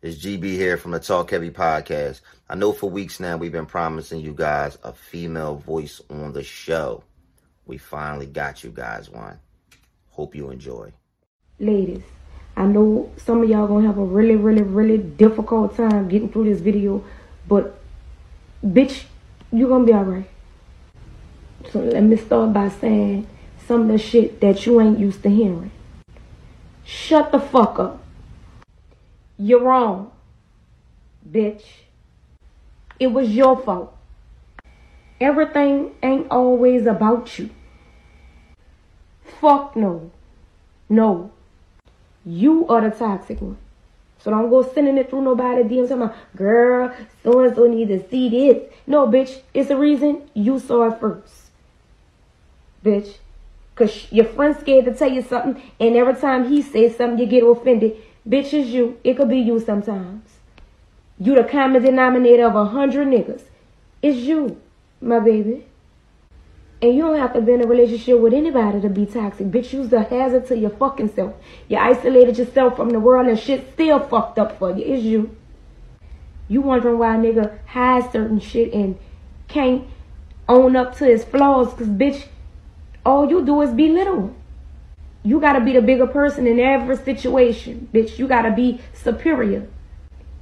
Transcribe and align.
It's 0.00 0.24
GB 0.24 0.44
here 0.44 0.76
from 0.76 0.92
the 0.92 1.00
Talk 1.00 1.32
Heavy 1.32 1.50
podcast. 1.50 2.20
I 2.48 2.54
know 2.54 2.72
for 2.72 2.88
weeks 2.88 3.18
now 3.18 3.36
we've 3.36 3.50
been 3.50 3.66
promising 3.66 4.20
you 4.20 4.32
guys 4.32 4.78
a 4.84 4.92
female 4.92 5.56
voice 5.56 6.00
on 6.08 6.32
the 6.32 6.44
show. 6.44 7.02
We 7.66 7.78
finally 7.78 8.26
got 8.26 8.62
you 8.62 8.70
guys 8.70 9.10
one. 9.10 9.40
Hope 10.10 10.36
you 10.36 10.50
enjoy. 10.50 10.92
Ladies, 11.58 12.04
I 12.56 12.66
know 12.66 13.10
some 13.16 13.42
of 13.42 13.48
y'all 13.48 13.66
gonna 13.66 13.88
have 13.88 13.98
a 13.98 14.04
really, 14.04 14.36
really, 14.36 14.62
really 14.62 14.98
difficult 14.98 15.76
time 15.76 16.08
getting 16.08 16.30
through 16.30 16.44
this 16.44 16.60
video, 16.60 17.04
but 17.48 17.76
bitch, 18.64 19.02
you 19.50 19.66
gonna 19.66 19.84
be 19.84 19.92
alright. 19.92 20.30
So 21.72 21.80
let 21.80 22.04
me 22.04 22.16
start 22.16 22.52
by 22.52 22.68
saying 22.68 23.26
some 23.66 23.80
of 23.80 23.88
the 23.88 23.98
shit 23.98 24.40
that 24.42 24.64
you 24.64 24.80
ain't 24.80 25.00
used 25.00 25.24
to 25.24 25.28
hearing. 25.28 25.72
Shut 26.84 27.32
the 27.32 27.40
fuck 27.40 27.80
up. 27.80 28.04
You're 29.38 29.62
wrong, 29.62 30.10
bitch. 31.28 31.62
It 32.98 33.08
was 33.08 33.30
your 33.30 33.56
fault. 33.56 33.96
Everything 35.20 35.94
ain't 36.02 36.28
always 36.30 36.86
about 36.86 37.38
you. 37.38 37.50
Fuck 39.40 39.76
no. 39.76 40.10
No. 40.88 41.30
You 42.24 42.66
are 42.68 42.80
the 42.80 42.90
toxic 42.90 43.40
one. 43.40 43.58
So 44.18 44.32
don't 44.32 44.50
go 44.50 44.62
sending 44.62 44.98
it 44.98 45.10
through 45.10 45.22
nobody 45.22 45.62
DMs 45.62 45.88
talking 45.88 46.02
about, 46.02 46.16
girl, 46.34 46.92
so 47.22 47.40
and 47.40 47.54
so 47.54 47.68
need 47.68 47.88
to 47.88 48.08
see 48.08 48.28
this. 48.28 48.72
No, 48.86 49.06
bitch, 49.06 49.42
it's 49.54 49.68
the 49.68 49.76
reason 49.76 50.28
you 50.34 50.58
saw 50.58 50.90
it 50.90 50.98
first. 50.98 51.50
Bitch. 52.84 53.18
Cause 53.76 54.10
your 54.10 54.24
friend's 54.24 54.58
scared 54.58 54.86
to 54.86 54.94
tell 54.94 55.08
you 55.08 55.22
something, 55.22 55.62
and 55.78 55.94
every 55.94 56.14
time 56.14 56.48
he 56.48 56.62
says 56.62 56.96
something, 56.96 57.16
you 57.16 57.26
get 57.26 57.44
offended. 57.44 57.96
Bitch, 58.28 58.52
is 58.52 58.68
you. 58.68 58.98
It 59.04 59.16
could 59.16 59.30
be 59.30 59.38
you 59.38 59.58
sometimes. 59.58 60.22
You 61.18 61.34
the 61.34 61.44
common 61.44 61.82
denominator 61.82 62.46
of 62.46 62.56
a 62.56 62.66
hundred 62.66 63.08
niggas. 63.08 63.42
It's 64.02 64.18
you, 64.18 64.60
my 65.00 65.18
baby. 65.18 65.64
And 66.80 66.94
you 66.94 67.02
don't 67.02 67.18
have 67.18 67.32
to 67.32 67.40
be 67.40 67.52
in 67.52 67.64
a 67.64 67.66
relationship 67.66 68.20
with 68.20 68.34
anybody 68.34 68.80
to 68.82 68.88
be 68.88 69.06
toxic. 69.06 69.48
Bitch, 69.48 69.72
you's 69.72 69.92
a 69.92 70.02
hazard 70.02 70.46
to 70.48 70.56
your 70.56 70.70
fucking 70.70 71.12
self. 71.14 71.34
You 71.68 71.78
isolated 71.78 72.38
yourself 72.38 72.76
from 72.76 72.90
the 72.90 73.00
world 73.00 73.26
and 73.26 73.38
shit 73.38 73.72
still 73.72 73.98
fucked 73.98 74.38
up 74.38 74.58
for 74.58 74.70
you. 74.70 74.84
It's 74.84 75.02
you. 75.02 75.34
You 76.48 76.60
wondering 76.60 76.98
why 76.98 77.16
a 77.16 77.18
nigga 77.18 77.58
hides 77.66 78.12
certain 78.12 78.40
shit 78.40 78.72
and 78.72 78.98
can't 79.48 79.84
own 80.48 80.76
up 80.76 80.96
to 80.98 81.06
his 81.06 81.24
flaws. 81.24 81.72
Cause 81.74 81.88
bitch, 81.88 82.26
all 83.04 83.28
you 83.28 83.44
do 83.44 83.62
is 83.62 83.70
belittle 83.72 84.34
You 85.28 85.38
gotta 85.40 85.60
be 85.60 85.74
the 85.74 85.82
bigger 85.82 86.06
person 86.06 86.46
in 86.46 86.58
every 86.58 86.96
situation. 86.96 87.86
Bitch, 87.92 88.18
you 88.18 88.26
gotta 88.26 88.50
be 88.50 88.80
superior. 88.94 89.68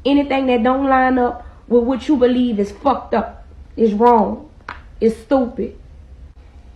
Anything 0.05 0.47
that 0.47 0.62
don't 0.62 0.89
line 0.89 1.19
up 1.19 1.45
with 1.67 1.83
what 1.83 2.06
you 2.06 2.17
believe 2.17 2.61
is 2.61 2.70
fucked 2.70 3.12
up. 3.12 3.45
Is 3.77 3.92
wrong. 3.92 4.48
Is 5.01 5.17
stupid. 5.17 5.77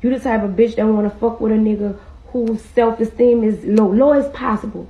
You 0.02 0.10
the 0.10 0.18
type 0.18 0.42
of 0.42 0.50
bitch 0.56 0.74
that 0.74 0.86
wanna 0.88 1.10
fuck 1.10 1.40
with 1.40 1.52
a 1.52 1.54
nigga 1.54 1.96
whose 2.32 2.60
self-esteem 2.74 3.44
is 3.44 3.64
low, 3.64 3.86
low 3.92 4.12
as 4.14 4.26
possible. 4.32 4.88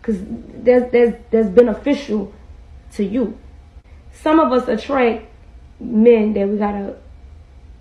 Cause 0.00 0.16
that's 0.64 0.90
that's 0.90 1.18
that's 1.30 1.50
beneficial 1.50 2.32
to 2.92 3.04
you. 3.04 3.36
Some 4.22 4.40
of 4.40 4.52
us 4.52 4.66
attract 4.68 5.26
men 5.80 6.32
that 6.32 6.48
we 6.48 6.56
gotta 6.56 6.96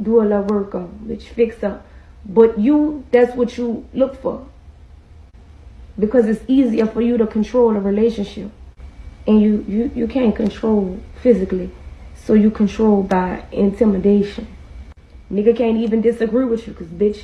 do 0.01 0.21
a 0.21 0.25
lot 0.25 0.41
of 0.41 0.49
work 0.49 0.75
on, 0.75 0.89
which 1.07 1.29
fix 1.29 1.63
up. 1.63 1.87
But 2.25 2.59
you, 2.59 3.05
that's 3.13 3.33
what 3.33 3.57
you 3.57 3.85
look 3.93 4.21
for. 4.21 4.45
Because 5.99 6.27
it's 6.27 6.43
easier 6.47 6.85
for 6.85 7.01
you 7.01 7.17
to 7.17 7.27
control 7.27 7.75
a 7.75 7.79
relationship. 7.79 8.51
And 9.25 9.41
you, 9.41 9.65
you, 9.67 9.91
you 9.95 10.07
can't 10.07 10.35
control 10.35 10.99
physically. 11.21 11.71
So 12.15 12.33
you 12.33 12.51
control 12.51 13.03
by 13.03 13.45
intimidation. 13.51 14.47
Nigga 15.31 15.57
can't 15.57 15.77
even 15.77 16.01
disagree 16.01 16.45
with 16.45 16.67
you 16.67 16.73
because, 16.73 16.87
bitch, 16.87 17.23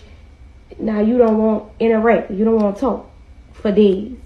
now 0.80 1.00
you 1.00 1.18
don't 1.18 1.38
want 1.38 1.72
interact. 1.80 2.31
You 2.31 2.46
don't 2.46 2.59
want 2.59 2.78
talk 2.78 3.09
for 3.53 3.72
days. 3.72 4.18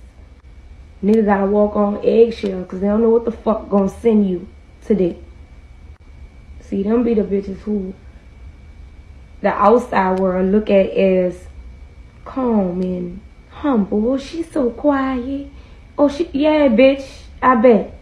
Nigga 1.04 1.26
gotta 1.26 1.46
walk 1.46 1.76
on 1.76 2.04
eggshell 2.04 2.64
because 2.64 2.80
they 2.80 2.88
don't 2.88 3.02
know 3.02 3.10
what 3.10 3.26
the 3.26 3.32
fuck 3.32 3.70
gonna 3.70 3.90
send 3.90 4.28
you 4.28 4.48
today. 4.84 5.18
See, 6.62 6.84
them 6.84 7.04
be 7.04 7.14
the 7.14 7.22
bitches 7.22 7.60
who 7.60 7.94
the 9.42 9.50
outside 9.50 10.20
world 10.20 10.52
look 10.52 10.70
at 10.70 10.90
as 10.90 11.48
calm 12.26 12.82
and 12.82 13.22
humble. 13.62 14.12
Oh, 14.12 14.18
she's 14.18 14.50
so 14.52 14.70
quiet. 14.70 15.50
Oh, 15.98 16.10
she, 16.10 16.30
yeah, 16.34 16.68
bitch, 16.68 17.06
I 17.42 17.56
bet. 17.56 17.94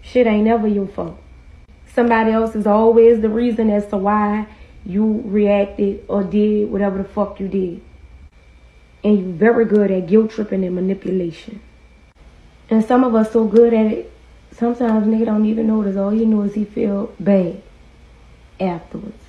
Shit 0.00 0.26
ain't 0.26 0.44
never 0.44 0.66
your 0.66 0.86
fault. 0.86 1.18
Somebody 1.94 2.32
else 2.32 2.54
is 2.54 2.66
always 2.66 3.20
the 3.20 3.28
reason 3.28 3.70
as 3.70 3.86
to 3.88 3.96
why 3.96 4.46
you 4.84 5.22
reacted 5.24 6.04
or 6.08 6.24
did 6.24 6.70
whatever 6.70 6.98
the 6.98 7.04
fuck 7.04 7.38
you 7.38 7.48
did. 7.48 7.80
And 9.04 9.18
you're 9.18 9.32
very 9.32 9.64
good 9.64 9.90
at 9.90 10.06
guilt 10.06 10.30
tripping 10.30 10.64
and 10.64 10.74
manipulation. 10.74 11.60
And 12.70 12.84
some 12.84 13.04
of 13.04 13.14
us 13.14 13.32
so 13.32 13.44
good 13.44 13.74
at 13.74 13.86
it, 13.86 14.12
sometimes 14.52 15.06
nigga 15.06 15.26
don't 15.26 15.46
even 15.46 15.66
notice. 15.66 15.96
All 15.96 16.14
you 16.14 16.26
know 16.26 16.42
is 16.42 16.54
he 16.54 16.64
feel 16.64 17.12
bad 17.18 17.62
afterwards. 18.60 19.21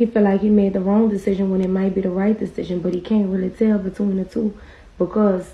He 0.00 0.06
feel 0.06 0.22
like 0.22 0.40
he 0.40 0.48
made 0.48 0.72
the 0.72 0.80
wrong 0.80 1.10
decision 1.10 1.50
when 1.50 1.60
it 1.60 1.68
might 1.68 1.94
be 1.94 2.00
the 2.00 2.08
right 2.08 2.38
decision, 2.38 2.80
but 2.80 2.94
he 2.94 3.02
can't 3.02 3.28
really 3.28 3.50
tell 3.50 3.76
between 3.76 4.16
the 4.16 4.24
two 4.24 4.58
because, 4.96 5.52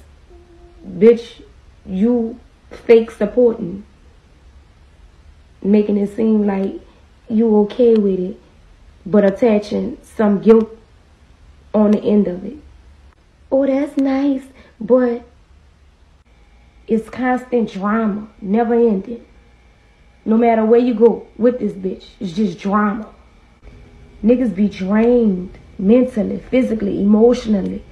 bitch, 0.89 1.43
you 1.85 2.39
fake 2.71 3.11
supporting, 3.11 3.85
making 5.61 5.97
it 5.97 6.15
seem 6.15 6.47
like 6.47 6.75
you 7.29 7.57
okay 7.63 7.97
with 7.97 8.21
it, 8.21 8.41
but 9.05 9.25
attaching 9.25 9.99
some 10.05 10.41
guilt 10.41 10.79
on 11.75 11.91
the 11.91 12.01
end 12.05 12.29
of 12.29 12.45
it. 12.45 12.59
Oh, 13.51 13.67
that's 13.67 13.97
nice, 13.97 14.45
but 14.81 15.25
it's 16.87 17.11
constant 17.11 17.73
drama, 17.73 18.29
never 18.41 18.75
ending. 18.75 19.27
No 20.25 20.37
matter 20.37 20.65
where 20.65 20.79
you 20.79 20.95
go 20.95 21.27
with 21.37 21.59
this 21.59 21.73
bitch, 21.73 22.05
it's 22.21 22.33
just 22.33 22.61
drama. 22.61 23.13
Niggas 24.25 24.55
be 24.55 24.69
drained 24.69 25.59
mentally, 25.79 26.39
physically, 26.39 27.01
emotionally 27.01 27.83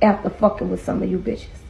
after 0.00 0.30
fucking 0.30 0.70
with 0.70 0.84
some 0.84 1.02
of 1.02 1.10
you 1.10 1.18
bitches. 1.18 1.61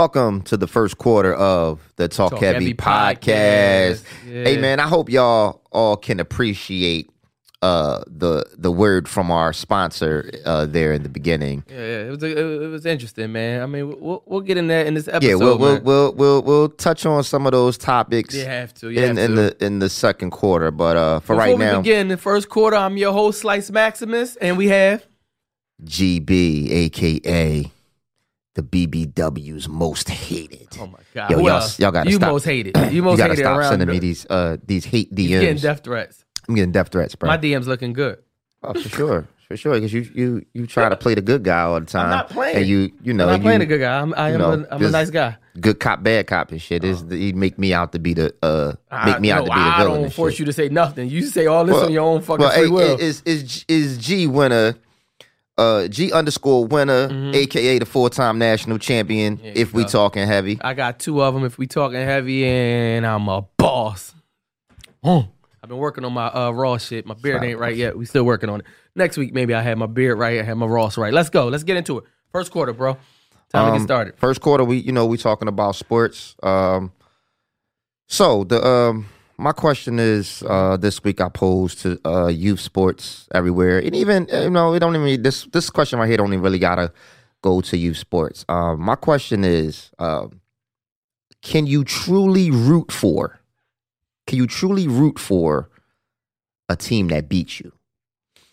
Welcome 0.00 0.40
to 0.44 0.56
the 0.56 0.66
first 0.66 0.96
quarter 0.96 1.34
of 1.34 1.92
the 1.96 2.08
Talk, 2.08 2.30
Talk 2.30 2.40
Heavy, 2.40 2.54
Heavy 2.54 2.72
podcast. 2.72 3.16
podcast. 3.20 4.04
Yeah. 4.26 4.44
Hey 4.44 4.56
man, 4.56 4.80
I 4.80 4.86
hope 4.86 5.10
y'all 5.10 5.60
all 5.70 5.98
can 5.98 6.20
appreciate 6.20 7.10
uh 7.60 8.02
the 8.06 8.46
the 8.56 8.72
word 8.72 9.06
from 9.10 9.30
our 9.30 9.52
sponsor 9.52 10.30
uh 10.46 10.64
there 10.64 10.94
in 10.94 11.02
the 11.02 11.10
beginning. 11.10 11.64
Yeah, 11.68 11.76
yeah, 11.76 11.82
it 11.82 12.10
was 12.12 12.22
it 12.22 12.70
was 12.70 12.86
interesting, 12.86 13.30
man. 13.32 13.62
I 13.62 13.66
mean, 13.66 14.00
we'll 14.00 14.22
we'll 14.24 14.40
get 14.40 14.56
in 14.56 14.68
that 14.68 14.86
in 14.86 14.94
this 14.94 15.06
episode. 15.06 15.28
yeah, 15.28 15.34
we'll 15.34 15.58
we'll, 15.58 15.80
we'll 15.82 16.14
we'll 16.14 16.42
we'll 16.44 16.68
touch 16.70 17.04
on 17.04 17.22
some 17.22 17.44
of 17.44 17.52
those 17.52 17.76
topics 17.76 18.34
You 18.34 18.46
have 18.46 18.72
to. 18.76 18.88
You 18.88 19.02
in 19.02 19.16
have 19.18 19.18
in 19.18 19.36
to. 19.36 19.36
the 19.36 19.66
in 19.66 19.80
the 19.80 19.90
second 19.90 20.30
quarter, 20.30 20.70
but 20.70 20.96
uh 20.96 21.20
for 21.20 21.34
Before 21.34 21.36
right 21.36 21.58
now, 21.58 21.82
begin 21.82 22.08
the 22.08 22.16
first 22.16 22.48
quarter, 22.48 22.78
I'm 22.78 22.96
your 22.96 23.12
host, 23.12 23.40
Slice 23.40 23.70
Maximus, 23.70 24.36
and 24.36 24.56
we 24.56 24.68
have 24.68 25.04
GB 25.84 26.70
aka 26.70 27.70
the 28.54 28.62
BBW's 28.62 29.68
most 29.68 30.08
hated. 30.08 30.68
Oh 30.80 30.86
my 30.86 30.98
god! 31.14 31.30
Yo, 31.30 31.38
y'all- 31.38 31.46
y'all 31.78 31.90
gotta 31.92 31.92
stop. 31.92 32.04
you 32.06 32.12
stop. 32.16 32.32
most 32.32 32.44
hated. 32.44 32.76
You 32.92 33.08
You 33.10 33.16
gotta 33.16 33.22
hated 33.34 33.38
stop 33.44 33.58
around. 33.58 33.70
sending 33.70 33.88
me 33.88 33.98
these 33.98 34.26
uh 34.28 34.56
these 34.66 34.84
hate 34.84 35.08
you 35.16 35.28
getting 35.40 35.56
death 35.58 35.82
threats. 35.84 36.24
I'm 36.48 36.54
getting 36.54 36.72
death 36.72 36.88
threats, 36.90 37.14
bro. 37.14 37.28
My 37.28 37.38
DM's 37.38 37.68
looking 37.68 37.92
good. 37.92 38.18
oh, 38.64 38.74
for 38.74 38.88
sure, 38.88 39.28
for 39.46 39.56
sure. 39.56 39.74
Because 39.74 39.92
you 39.92 40.00
you 40.14 40.44
you 40.52 40.66
try 40.66 40.88
to 40.88 40.96
play 40.96 41.14
the 41.14 41.20
good 41.22 41.44
guy 41.44 41.60
all 41.62 41.78
the 41.78 41.86
time. 41.86 42.10
not 42.10 42.28
playing. 42.30 42.56
And 42.56 42.66
you 42.66 42.90
you 43.02 43.12
know 43.12 43.24
I'm 43.24 43.30
not 43.30 43.36
you, 43.38 43.42
playing 43.44 43.60
a 43.62 43.66
good 43.66 43.78
guy. 43.80 44.00
I'm, 44.00 44.12
I 44.14 44.28
you 44.30 44.34
am 44.34 44.40
know, 44.40 44.66
a, 44.68 44.74
I'm 44.74 44.84
a 44.84 44.90
nice 44.90 45.10
guy. 45.10 45.36
good 45.60 45.78
cop, 45.78 46.02
bad 46.02 46.26
cop 46.26 46.50
and 46.50 46.60
shit. 46.60 46.82
Is 46.82 47.04
he 47.08 47.32
make 47.32 47.56
me 47.58 47.72
out 47.72 47.92
to 47.92 47.98
be 48.00 48.14
the 48.14 48.34
uh 48.42 48.72
make 49.06 49.20
me 49.20 49.30
I, 49.30 49.36
out 49.38 49.44
no, 49.46 49.46
to 49.46 49.50
be 49.52 49.60
the 49.60 49.66
I 49.66 49.78
villain? 49.84 50.00
don't 50.02 50.12
force 50.12 50.32
shit. 50.34 50.40
you 50.40 50.44
to 50.46 50.52
say 50.52 50.68
nothing. 50.68 51.08
You 51.08 51.22
say 51.22 51.46
all 51.46 51.64
this 51.64 51.76
on 51.76 51.92
your 51.92 52.02
own 52.02 52.20
fucking 52.20 52.44
well, 52.44 52.58
free 52.58 52.68
will. 52.68 52.98
Is 52.98 53.22
is 53.24 53.64
is 53.68 53.96
G 53.98 54.26
winner? 54.26 54.74
Uh, 55.60 55.88
G 55.88 56.10
underscore 56.10 56.64
winner, 56.66 57.08
aka 57.34 57.78
the 57.78 57.84
four 57.86 58.08
time 58.08 58.38
national 58.38 58.78
champion. 58.78 59.36
Mm-hmm. 59.36 59.52
if 59.54 59.74
we 59.74 59.82
go. 59.82 59.88
talking 59.88 60.26
heavy, 60.26 60.58
I 60.62 60.72
got 60.74 60.98
two 60.98 61.22
of 61.22 61.34
them. 61.34 61.44
If 61.44 61.58
we 61.58 61.66
talking 61.66 61.98
heavy, 62.00 62.46
and 62.46 63.06
I'm 63.06 63.28
a 63.28 63.42
boss. 63.58 64.14
Hmm. 65.04 65.18
I've 65.62 65.68
been 65.68 65.76
working 65.78 66.04
on 66.06 66.14
my 66.14 66.28
uh, 66.28 66.50
raw 66.52 66.78
shit. 66.78 67.04
My 67.04 67.12
beard 67.14 67.44
ain't 67.44 67.58
right 67.58 67.76
yet. 67.76 67.96
We 67.98 68.06
still 68.06 68.24
working 68.24 68.48
on 68.48 68.60
it. 68.60 68.66
Next 68.96 69.18
week, 69.18 69.34
maybe 69.34 69.52
I 69.52 69.60
have 69.60 69.76
my 69.76 69.86
beard 69.86 70.18
right. 70.18 70.40
I 70.40 70.42
have 70.42 70.56
my 70.56 70.64
Ross 70.66 70.96
right. 70.96 71.12
Let's 71.12 71.28
go. 71.28 71.48
Let's 71.48 71.62
get 71.64 71.76
into 71.76 71.98
it. 71.98 72.04
First 72.32 72.50
quarter, 72.50 72.72
bro. 72.72 72.94
Time 73.52 73.66
to 73.66 73.72
Um, 73.72 73.78
get 73.78 73.84
started. 73.84 74.14
First 74.16 74.40
quarter, 74.40 74.64
we 74.64 74.78
you 74.78 74.92
know 74.92 75.04
we 75.04 75.18
talking 75.18 75.48
about 75.48 75.76
sports. 75.76 76.34
Um, 76.42 76.92
so 78.06 78.44
the 78.44 78.64
um 78.66 79.06
my 79.40 79.52
question 79.52 79.98
is 79.98 80.42
uh 80.46 80.76
this 80.76 81.02
week 81.02 81.20
I 81.20 81.28
posed 81.28 81.80
to 81.82 81.98
uh 82.04 82.28
youth 82.28 82.60
sports 82.60 83.28
everywhere, 83.34 83.78
and 83.78 83.94
even 83.96 84.28
uh, 84.32 84.42
you 84.42 84.50
know 84.50 84.74
it 84.74 84.80
don't 84.80 84.94
even 84.94 85.22
this 85.22 85.44
this 85.46 85.70
question 85.70 85.98
right 85.98 86.08
here 86.08 86.18
don't 86.18 86.32
even 86.32 86.42
really 86.42 86.58
gotta 86.58 86.92
go 87.42 87.60
to 87.60 87.76
youth 87.76 87.96
sports. 87.96 88.44
Um, 88.48 88.80
my 88.80 88.96
question 88.96 89.44
is, 89.44 89.90
um, 89.98 90.40
can 91.42 91.66
you 91.66 91.84
truly 91.84 92.50
root 92.50 92.92
for? 92.92 93.40
Can 94.26 94.38
you 94.38 94.46
truly 94.46 94.86
root 94.86 95.18
for 95.18 95.70
a 96.68 96.76
team 96.76 97.08
that 97.08 97.28
beats 97.28 97.60
you? 97.60 97.72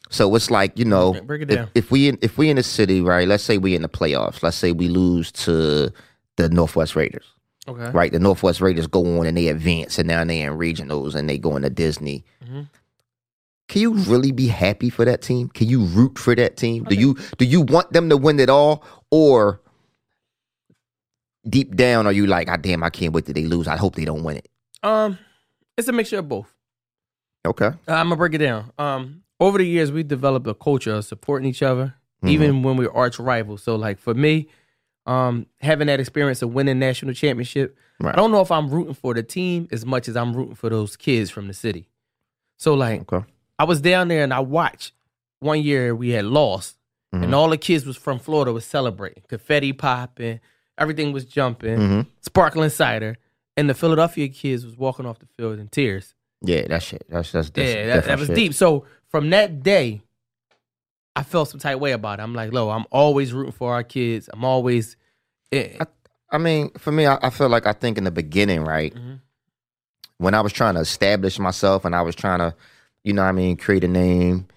So 0.09 0.33
it's 0.35 0.49
like 0.49 0.77
you 0.79 0.85
know, 0.85 1.13
break 1.21 1.41
it 1.41 1.51
if, 1.51 1.55
down. 1.55 1.69
if 1.75 1.91
we 1.91 2.07
in, 2.07 2.17
if 2.21 2.37
we 2.37 2.49
in 2.49 2.55
the 2.55 2.63
city, 2.63 3.01
right? 3.01 3.27
Let's 3.27 3.43
say 3.43 3.57
we 3.57 3.75
in 3.75 3.81
the 3.81 3.89
playoffs. 3.89 4.41
Let's 4.41 4.57
say 4.57 4.71
we 4.71 4.87
lose 4.87 5.31
to 5.33 5.91
the 6.37 6.49
Northwest 6.49 6.95
Raiders, 6.95 7.25
Okay. 7.67 7.91
right? 7.91 8.11
The 8.11 8.19
Northwest 8.19 8.61
Raiders 8.61 8.87
go 8.87 9.19
on 9.19 9.25
and 9.25 9.35
they 9.35 9.47
advance, 9.49 9.97
and 9.99 10.07
now 10.07 10.23
they 10.23 10.41
in 10.41 10.53
regionals 10.53 11.15
and 11.15 11.29
they 11.29 11.37
go 11.37 11.55
into 11.57 11.69
Disney. 11.69 12.23
Mhm. 12.45 12.69
Can 13.67 13.81
you 13.81 13.93
really 13.95 14.31
be 14.31 14.47
happy 14.47 14.89
for 14.89 15.03
that 15.03 15.21
team? 15.21 15.49
Can 15.49 15.67
you 15.67 15.83
root 15.83 16.17
for 16.17 16.33
that 16.35 16.55
team? 16.55 16.85
Do 16.85 16.95
you 16.95 17.17
do 17.37 17.43
you 17.45 17.61
want 17.61 17.91
them 17.91 18.09
to 18.09 18.15
win 18.15 18.39
it 18.39 18.49
all, 18.49 18.83
or 19.11 19.59
deep 21.47 21.75
down 21.75 22.05
are 22.07 22.11
you 22.13 22.25
like, 22.27 22.49
ah, 22.49 22.57
damn, 22.57 22.83
I 22.83 22.89
can't 22.89 23.13
wait 23.13 23.25
till 23.25 23.33
they 23.33 23.45
lose. 23.45 23.67
I 23.67 23.75
hope 23.77 23.95
they 23.95 24.05
don't 24.05 24.23
win 24.23 24.37
it. 24.37 24.47
Um, 24.83 25.17
it's 25.77 25.87
a 25.87 25.91
mixture 25.93 26.19
of 26.19 26.29
both. 26.29 26.53
Okay. 27.45 27.67
Uh, 27.67 27.71
I'm 27.87 28.05
gonna 28.07 28.15
break 28.15 28.33
it 28.33 28.39
down. 28.39 28.71
Um, 28.77 29.23
over 29.39 29.57
the 29.57 29.65
years, 29.67 29.91
we 29.91 30.03
developed 30.03 30.47
a 30.47 30.53
culture 30.53 30.93
of 30.93 31.05
supporting 31.05 31.47
each 31.49 31.61
other, 31.63 31.95
Mhm. 32.23 32.29
even 32.29 32.63
when 32.63 32.77
we're 32.77 32.91
arch 32.91 33.19
rivals. 33.19 33.63
So, 33.63 33.75
like 33.75 33.99
for 33.99 34.13
me, 34.13 34.47
um, 35.07 35.47
having 35.61 35.87
that 35.87 35.99
experience 35.99 36.41
of 36.41 36.53
winning 36.53 36.79
national 36.79 37.13
championship, 37.13 37.75
Right. 37.99 38.13
I 38.13 38.15
don't 38.15 38.31
know 38.31 38.41
if 38.41 38.51
I'm 38.51 38.69
rooting 38.69 38.93
for 38.93 39.15
the 39.15 39.23
team 39.23 39.67
as 39.71 39.83
much 39.83 40.07
as 40.07 40.15
I'm 40.15 40.35
rooting 40.35 40.53
for 40.53 40.69
those 40.69 40.95
kids 40.95 41.31
from 41.31 41.47
the 41.47 41.53
city. 41.55 41.89
So, 42.57 42.75
like, 42.75 43.11
Okay. 43.11 43.25
I 43.57 43.63
was 43.63 43.81
down 43.81 44.07
there 44.09 44.23
and 44.23 44.31
I 44.33 44.39
watched. 44.41 44.91
One 45.39 45.61
year 45.63 45.95
we 45.95 46.09
had 46.09 46.25
lost, 46.25 46.77
Mhm. 47.15 47.23
and 47.23 47.33
all 47.35 47.49
the 47.49 47.57
kids 47.57 47.85
was 47.87 47.97
from 47.97 48.19
Florida 48.19 48.51
was 48.53 48.65
celebrating, 48.65 49.23
confetti 49.27 49.73
popping, 49.73 50.39
everything 50.77 51.11
was 51.11 51.25
jumping, 51.25 51.77
Mhm. 51.79 52.05
sparkling 52.21 52.69
cider, 52.69 53.17
and 53.55 53.67
the 53.69 53.73
Philadelphia 53.73 54.27
kids 54.27 54.63
was 54.65 54.77
walking 54.77 55.05
off 55.07 55.17
the 55.19 55.25
field 55.37 55.57
in 55.57 55.67
tears. 55.69 56.13
Yeah, 56.41 56.67
that 56.67 56.83
shit. 56.83 57.03
That's 57.09 57.31
that's, 57.31 57.49
that's 57.49 57.67
Yeah, 57.73 57.85
that, 57.87 58.05
that 58.05 58.19
was 58.19 58.27
shit. 58.27 58.35
deep. 58.35 58.53
So 58.53 58.85
from 59.09 59.29
that 59.31 59.63
day, 59.63 60.01
I 61.17 61.23
felt 61.23 61.49
some 61.49 61.59
type 61.59 61.79
way 61.79 61.91
about 61.93 62.19
it. 62.19 62.23
I'm 62.23 62.33
like, 62.35 62.53
Lo, 62.53 62.69
I'm 62.69 62.85
always 62.91 63.33
rooting 63.33 63.51
for 63.51 63.73
our 63.73 63.83
kids. 63.83 64.29
I'm 64.31 64.45
always. 64.45 64.95
eh, 65.51 65.77
I 66.31 66.37
mean, 66.37 66.69
for 66.77 66.91
me, 66.91 67.05
I, 67.07 67.17
I 67.21 67.29
feel 67.29 67.49
like 67.49 67.65
I 67.65 67.73
think 67.73 67.97
in 67.97 68.03
the 68.03 68.11
beginning, 68.11 68.63
right, 68.63 68.93
Mhm. 68.93 69.19
when 70.17 70.33
I 70.33 70.41
was 70.41 70.51
trying 70.53 70.75
to 70.75 70.81
establish 70.81 71.39
myself 71.39 71.85
and 71.85 71.95
I 71.95 72.01
was 72.01 72.15
trying 72.15 72.39
to, 72.39 72.53
you 73.03 73.13
know, 73.13 73.23
what 73.23 73.29
I 73.29 73.31
mean, 73.33 73.55
create 73.57 73.83
a 73.83 73.87
name 73.87 74.47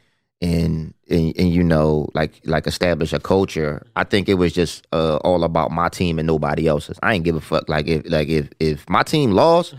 and, 0.43 0.95
and 1.09 1.35
and 1.39 1.51
you 1.53 1.63
know, 1.63 2.09
like 2.15 2.41
like 2.45 2.67
establish 2.67 3.13
a 3.13 3.21
culture. 3.21 3.87
I 3.95 4.05
think 4.05 4.29
it 4.29 4.35
was 4.35 4.53
just 4.53 4.87
uh, 4.93 5.17
all 5.25 5.45
about 5.45 5.71
my 5.71 5.89
team 5.89 6.19
and 6.19 6.27
nobody 6.27 6.67
else's. 6.67 6.99
I 7.03 7.15
ain't 7.15 7.25
give 7.25 7.37
a 7.37 7.41
fuck. 7.41 7.69
Like 7.69 7.87
if 7.87 8.03
like 8.11 8.29
if 8.29 8.49
if 8.59 8.89
my 8.89 9.03
team 9.03 9.33
lost. 9.33 9.75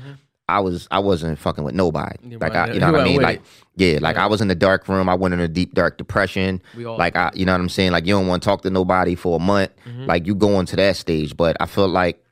I 0.52 0.60
was 0.60 0.88
I 0.92 1.00
wasn't 1.00 1.40
fucking 1.40 1.64
with 1.64 1.74
nobody. 1.76 2.16
You 2.24 2.38
Like 2.38 2.56
I, 2.56 2.72
you 2.74 2.80
know 2.80 2.92
what 2.92 3.02
I 3.02 3.04
mean? 3.04 3.22
Like 3.22 3.38
it. 3.38 3.44
yeah, 3.94 4.00
like 4.02 4.18
I 4.18 4.28
was 4.28 4.42
in 4.42 4.48
the 4.48 4.56
dark 4.56 4.88
room. 4.88 5.10
I 5.10 5.16
went 5.16 5.34
in 5.34 5.40
a 5.40 5.48
deep 5.48 5.74
dark 5.74 5.98
depression. 5.98 6.62
All- 6.86 6.98
like 6.98 7.16
I, 7.16 7.32
you 7.34 7.46
know 7.46 7.54
what 7.54 7.62
I'm 7.62 7.70
saying? 7.70 7.92
Like 7.92 8.06
you 8.06 8.14
don't 8.14 8.28
want 8.28 8.44
to 8.44 8.48
talk 8.48 8.62
to 8.64 8.70
nobody 8.70 9.16
for 9.16 9.38
a 9.38 9.40
month. 9.40 9.72
Mm-hmm. 9.86 10.06
Like 10.06 10.26
you 10.28 10.36
go 10.36 10.60
into 10.60 10.76
that 10.76 10.96
stage. 10.98 11.36
But 11.36 11.58
I 11.60 11.66
feel 11.66 11.88
like 11.88 12.24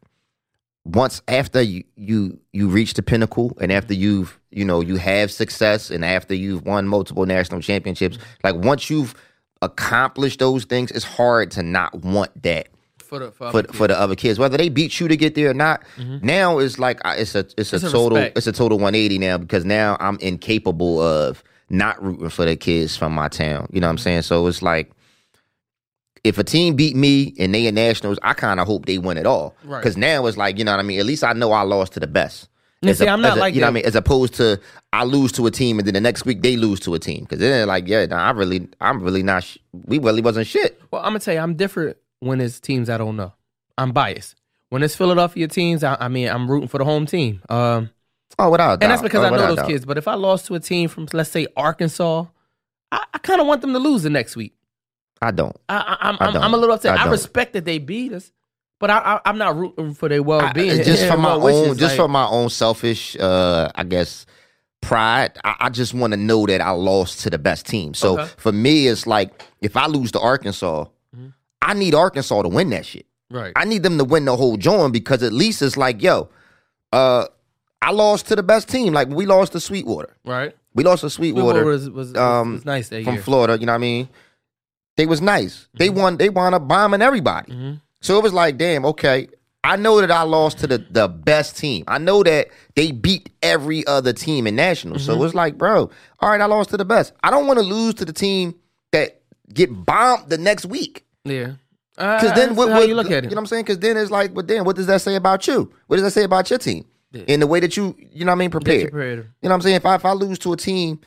once 0.85 1.21
after 1.27 1.61
you 1.61 1.83
you 1.95 2.39
you 2.53 2.67
reach 2.69 2.93
the 2.95 3.01
pinnacle 3.03 3.57
and 3.61 3.71
after 3.71 3.93
you've 3.93 4.39
you 4.51 4.65
know 4.65 4.81
you 4.81 4.97
have 4.97 5.31
success 5.31 5.89
and 5.91 6.03
after 6.03 6.33
you've 6.33 6.65
won 6.65 6.87
multiple 6.87 7.25
national 7.25 7.61
championships, 7.61 8.17
like 8.43 8.55
once 8.55 8.89
you've 8.89 9.13
accomplished 9.61 10.39
those 10.39 10.65
things, 10.65 10.89
it's 10.91 11.03
hard 11.05 11.51
to 11.51 11.61
not 11.63 11.93
want 12.03 12.43
that 12.43 12.69
for 13.09 13.19
the 13.19 13.31
for, 13.31 13.51
for 13.51 13.57
other 13.59 13.73
for 13.73 13.87
the 13.87 13.99
other 13.99 14.15
kids, 14.15 14.37
whether 14.39 14.55
they 14.57 14.69
beat 14.69 14.99
you 14.99 15.07
to 15.07 15.17
get 15.17 15.35
there 15.35 15.49
or 15.49 15.53
not. 15.53 15.83
Mm-hmm. 15.97 16.25
Now 16.25 16.59
it's 16.59 16.77
like 16.79 17.01
it's 17.05 17.35
a 17.35 17.39
it's 17.57 17.73
a 17.73 17.75
It's 17.77 17.83
a 17.83 17.89
total 17.91 18.17
respect. 18.17 18.37
it's 18.37 18.47
a 18.47 18.51
total 18.51 18.77
180 18.77 19.17
now 19.17 19.37
because 19.37 19.65
now 19.65 19.97
I'm 19.99 20.17
incapable 20.19 21.01
of 21.01 21.43
not 21.69 22.01
rooting 22.03 22.29
for 22.29 22.45
the 22.45 22.55
kids 22.55 22.95
from 22.95 23.11
my 23.13 23.27
town. 23.27 23.67
You 23.73 23.81
know 23.81 23.87
what 23.87 23.91
I'm 23.91 23.97
saying? 23.97 24.21
So 24.23 24.45
it's 24.47 24.61
like 24.61 24.91
if 26.23 26.37
a 26.37 26.43
team 26.43 26.75
beat 26.75 26.95
me 26.95 27.33
and 27.39 27.53
they 27.53 27.65
in 27.67 27.75
nationals, 27.75 28.19
I 28.23 28.33
kind 28.33 28.59
of 28.59 28.67
hope 28.67 28.85
they 28.85 28.97
win 28.97 29.17
it 29.17 29.25
all. 29.25 29.55
Right. 29.63 29.79
Because 29.81 29.97
now 29.97 30.25
it's 30.27 30.37
like 30.37 30.57
you 30.57 30.63
know 30.63 30.71
what 30.71 30.79
I 30.79 30.83
mean. 30.83 30.99
At 30.99 31.05
least 31.05 31.23
I 31.23 31.33
know 31.33 31.51
I 31.51 31.61
lost 31.63 31.93
to 31.93 31.99
the 31.99 32.07
best. 32.07 32.47
As 32.83 32.97
see, 32.97 33.05
a- 33.05 33.09
I'm 33.09 33.21
not 33.21 33.37
a- 33.37 33.39
like 33.39 33.55
you 33.55 33.61
know 33.61 33.67
what 33.67 33.71
I 33.71 33.73
mean. 33.73 33.85
As 33.85 33.95
opposed 33.95 34.35
to 34.35 34.59
I 34.93 35.03
lose 35.03 35.31
to 35.33 35.45
a 35.47 35.51
team 35.51 35.79
and 35.79 35.87
then 35.87 35.93
the 35.93 36.01
next 36.01 36.25
week 36.25 36.41
they 36.41 36.55
lose 36.57 36.79
to 36.81 36.93
a 36.93 36.99
team 36.99 37.21
because 37.23 37.39
then 37.39 37.67
like 37.67 37.87
yeah, 37.87 38.05
nah, 38.05 38.17
I 38.17 38.31
really 38.31 38.67
I'm 38.81 39.01
really 39.01 39.23
not. 39.23 39.43
Sh- 39.43 39.57
we 39.85 39.99
really 39.99 40.21
wasn't 40.21 40.47
shit. 40.47 40.81
Well, 40.91 41.01
I'm 41.01 41.09
gonna 41.09 41.19
tell 41.19 41.33
you, 41.33 41.39
I'm 41.41 41.55
different 41.55 41.97
when 42.19 42.41
it's 42.41 42.59
teams 42.59 42.89
I 42.89 42.97
don't 42.97 43.15
know. 43.15 43.33
I'm 43.77 43.91
biased. 43.91 44.35
When 44.69 44.83
it's 44.83 44.95
Philadelphia 44.95 45.47
teams, 45.47 45.83
I, 45.83 45.95
I 45.99 46.07
mean, 46.09 46.27
I'm 46.29 46.49
rooting 46.49 46.67
for 46.67 46.77
the 46.77 46.85
home 46.85 47.05
team. 47.05 47.41
Um, 47.49 47.89
Oh, 48.37 48.51
without 48.51 48.81
and 48.83 48.91
that's 48.91 49.01
because 49.01 49.21
Oh, 49.23 49.27
I 49.27 49.29
know 49.31 49.47
those 49.47 49.55
doubt. 49.57 49.67
kids. 49.67 49.85
But 49.85 49.97
if 49.97 50.07
I 50.07 50.13
lost 50.13 50.45
to 50.45 50.55
a 50.55 50.59
team 50.59 50.87
from, 50.87 51.07
let's 51.13 51.31
say, 51.31 51.47
Arkansas, 51.57 52.25
I, 52.91 53.03
I 53.13 53.17
kind 53.17 53.41
of 53.41 53.47
want 53.47 53.61
them 53.61 53.73
to 53.73 53.79
lose 53.79 54.03
the 54.03 54.09
next 54.09 54.35
week. 54.35 54.53
I 55.21 55.31
don't. 55.31 55.57
I, 55.67 55.97
I, 55.99 56.09
I'm, 56.09 56.17
I'm. 56.19 56.37
I'm 56.43 56.53
a 56.53 56.57
little 56.57 56.75
upset. 56.75 56.97
I 56.97 57.05
I, 57.07 57.09
respect 57.11 57.53
that 57.53 57.65
they 57.65 57.79
beat 57.79 58.13
us, 58.13 58.31
but 58.79 58.89
I, 58.91 59.19
I'm 59.25 59.37
not 59.37 59.57
rooting 59.57 59.93
for 59.93 60.07
their 60.07 60.21
well 60.23 60.53
being. 60.53 60.83
just 60.83 61.05
for 61.07 61.17
my 61.17 61.33
own, 61.33 61.77
just 61.77 61.95
for 61.97 62.07
my 62.07 62.25
own 62.27 62.49
selfish, 62.49 63.17
uh, 63.19 63.69
I 63.75 63.83
guess, 63.83 64.25
pride. 64.81 65.37
I, 65.43 65.55
I 65.61 65.69
just 65.69 65.93
want 65.93 66.13
to 66.13 66.17
know 66.17 66.45
that 66.45 66.61
I 66.61 66.69
lost 66.69 67.21
to 67.21 67.29
the 67.29 67.39
best 67.39 67.65
team. 67.65 67.93
So 67.93 68.19
Okay. 68.19 68.31
for 68.37 68.51
me, 68.51 68.87
it's 68.87 69.05
like 69.07 69.43
if 69.61 69.75
I 69.75 69.87
lose 69.87 70.11
to 70.13 70.19
Arkansas, 70.19 70.85
I 71.61 71.73
need 71.73 71.93
Arkansas 71.95 72.41
to 72.41 72.49
win 72.49 72.69
that 72.71 72.85
shit. 72.85 73.05
right. 73.29 73.53
I 73.55 73.65
need 73.65 73.83
them 73.83 73.97
to 73.97 74.03
win 74.03 74.25
the 74.25 74.35
whole 74.35 74.57
joint 74.57 74.93
because 74.93 75.23
at 75.23 75.33
least 75.33 75.61
it's 75.61 75.77
like, 75.77 76.01
yo, 76.01 76.29
uh, 76.93 77.25
I 77.81 77.91
lost 77.91 78.27
to 78.27 78.35
the 78.35 78.43
best 78.43 78.69
team. 78.69 78.93
Like 78.93 79.07
we 79.09 79.25
lost 79.25 79.51
to 79.53 79.59
Sweetwater. 79.59 80.15
right. 80.25 80.55
We 80.75 80.83
lost 80.83 81.01
to 81.01 81.09
Sweetwater. 81.09 81.59
Sweetwater 81.61 81.65
was, 81.65 81.89
was, 81.89 82.11
was, 82.13 82.15
um, 82.17 82.53
was 82.53 82.65
nice 82.65 82.89
that 82.89 82.97
year. 82.97 83.03
from 83.05 83.15
year. 83.15 83.23
Florida. 83.23 83.57
You 83.59 83.65
know 83.65 83.71
what 83.73 83.77
I 83.77 83.79
mean? 83.79 84.09
They 84.97 85.05
was 85.07 85.19
nice. 85.19 85.67
They 85.73 85.89
won. 85.89 86.17
They 86.17 86.29
wound 86.29 86.53
up 86.55 86.67
bombing 86.67 87.01
everybody. 87.01 87.51
Mhm. 87.53 87.81
So 88.01 88.17
it 88.17 88.23
was 88.23 88.33
like, 88.33 88.57
damn, 88.57 88.85
okay. 88.85 89.27
I 89.63 89.75
know 89.75 89.99
that 89.99 90.11
I 90.11 90.21
lost 90.23 90.59
to 90.59 90.67
the 90.67 90.77
the 90.89 91.07
best 91.07 91.57
team. 91.57 91.83
I 91.87 91.97
know 91.97 92.21
that 92.23 92.49
they 92.75 92.91
beat 92.91 93.29
every 93.41 93.85
other 93.87 94.13
team 94.13 94.45
in 94.47 94.55
nationals. 94.55 95.01
Mm-hmm. 95.01 95.19
So 95.19 95.23
it's 95.23 95.33
like, 95.33 95.57
bro, 95.57 95.89
all 96.19 96.29
right, 96.29 96.39
I 96.39 96.45
lost 96.45 96.69
to 96.69 96.77
the 96.77 96.85
best. 96.85 97.13
I 97.23 97.31
don't 97.31 97.47
want 97.47 97.59
to 97.59 97.65
lose 97.65 97.95
to 97.95 98.05
the 98.05 98.13
team 98.13 98.55
that 98.91 99.21
get 99.53 99.69
bombed 99.85 100.29
the 100.29 100.37
next 100.37 100.65
week. 100.65 101.03
Yeah. 101.29 101.53
Because 101.95 102.33
then 102.33 102.55
what, 102.55 102.69
how 102.69 102.79
what 102.79 102.87
you 102.87 102.95
look 102.95 103.11
at 103.11 103.25
it. 103.25 103.25
You 103.25 103.29
know 103.31 103.35
what 103.35 103.39
I'm 103.41 103.45
saying? 103.47 103.63
Because 103.63 103.79
then 103.79 103.97
it's 103.97 104.09
like, 104.09 104.33
but 104.33 104.47
then 104.47 104.63
what 104.63 104.77
does 104.77 104.87
that 104.87 105.01
say 105.01 105.15
about 105.15 105.45
you? 105.47 105.71
What 105.87 105.97
does 105.97 106.03
that 106.03 106.11
say 106.11 106.23
about 106.23 106.49
your 106.49 106.59
team? 106.59 106.85
In 107.27 107.39
the 107.39 107.47
way 107.47 107.59
that 107.59 107.75
you, 107.75 107.95
you 108.13 108.23
know 108.23 108.31
what 108.31 108.35
I 108.35 108.39
mean, 108.39 108.51
That 108.51 108.67
you. 108.67 108.89
You 109.41 109.49
know 109.49 109.49
what 109.49 109.51
I'm 109.55 109.61
saying? 109.61 109.75
If 109.77 109.85
I 109.85 109.95
if 109.95 110.05
I 110.05 110.11
lose 110.11 110.37
to 110.39 110.53
a 110.53 110.57
team 110.57 111.01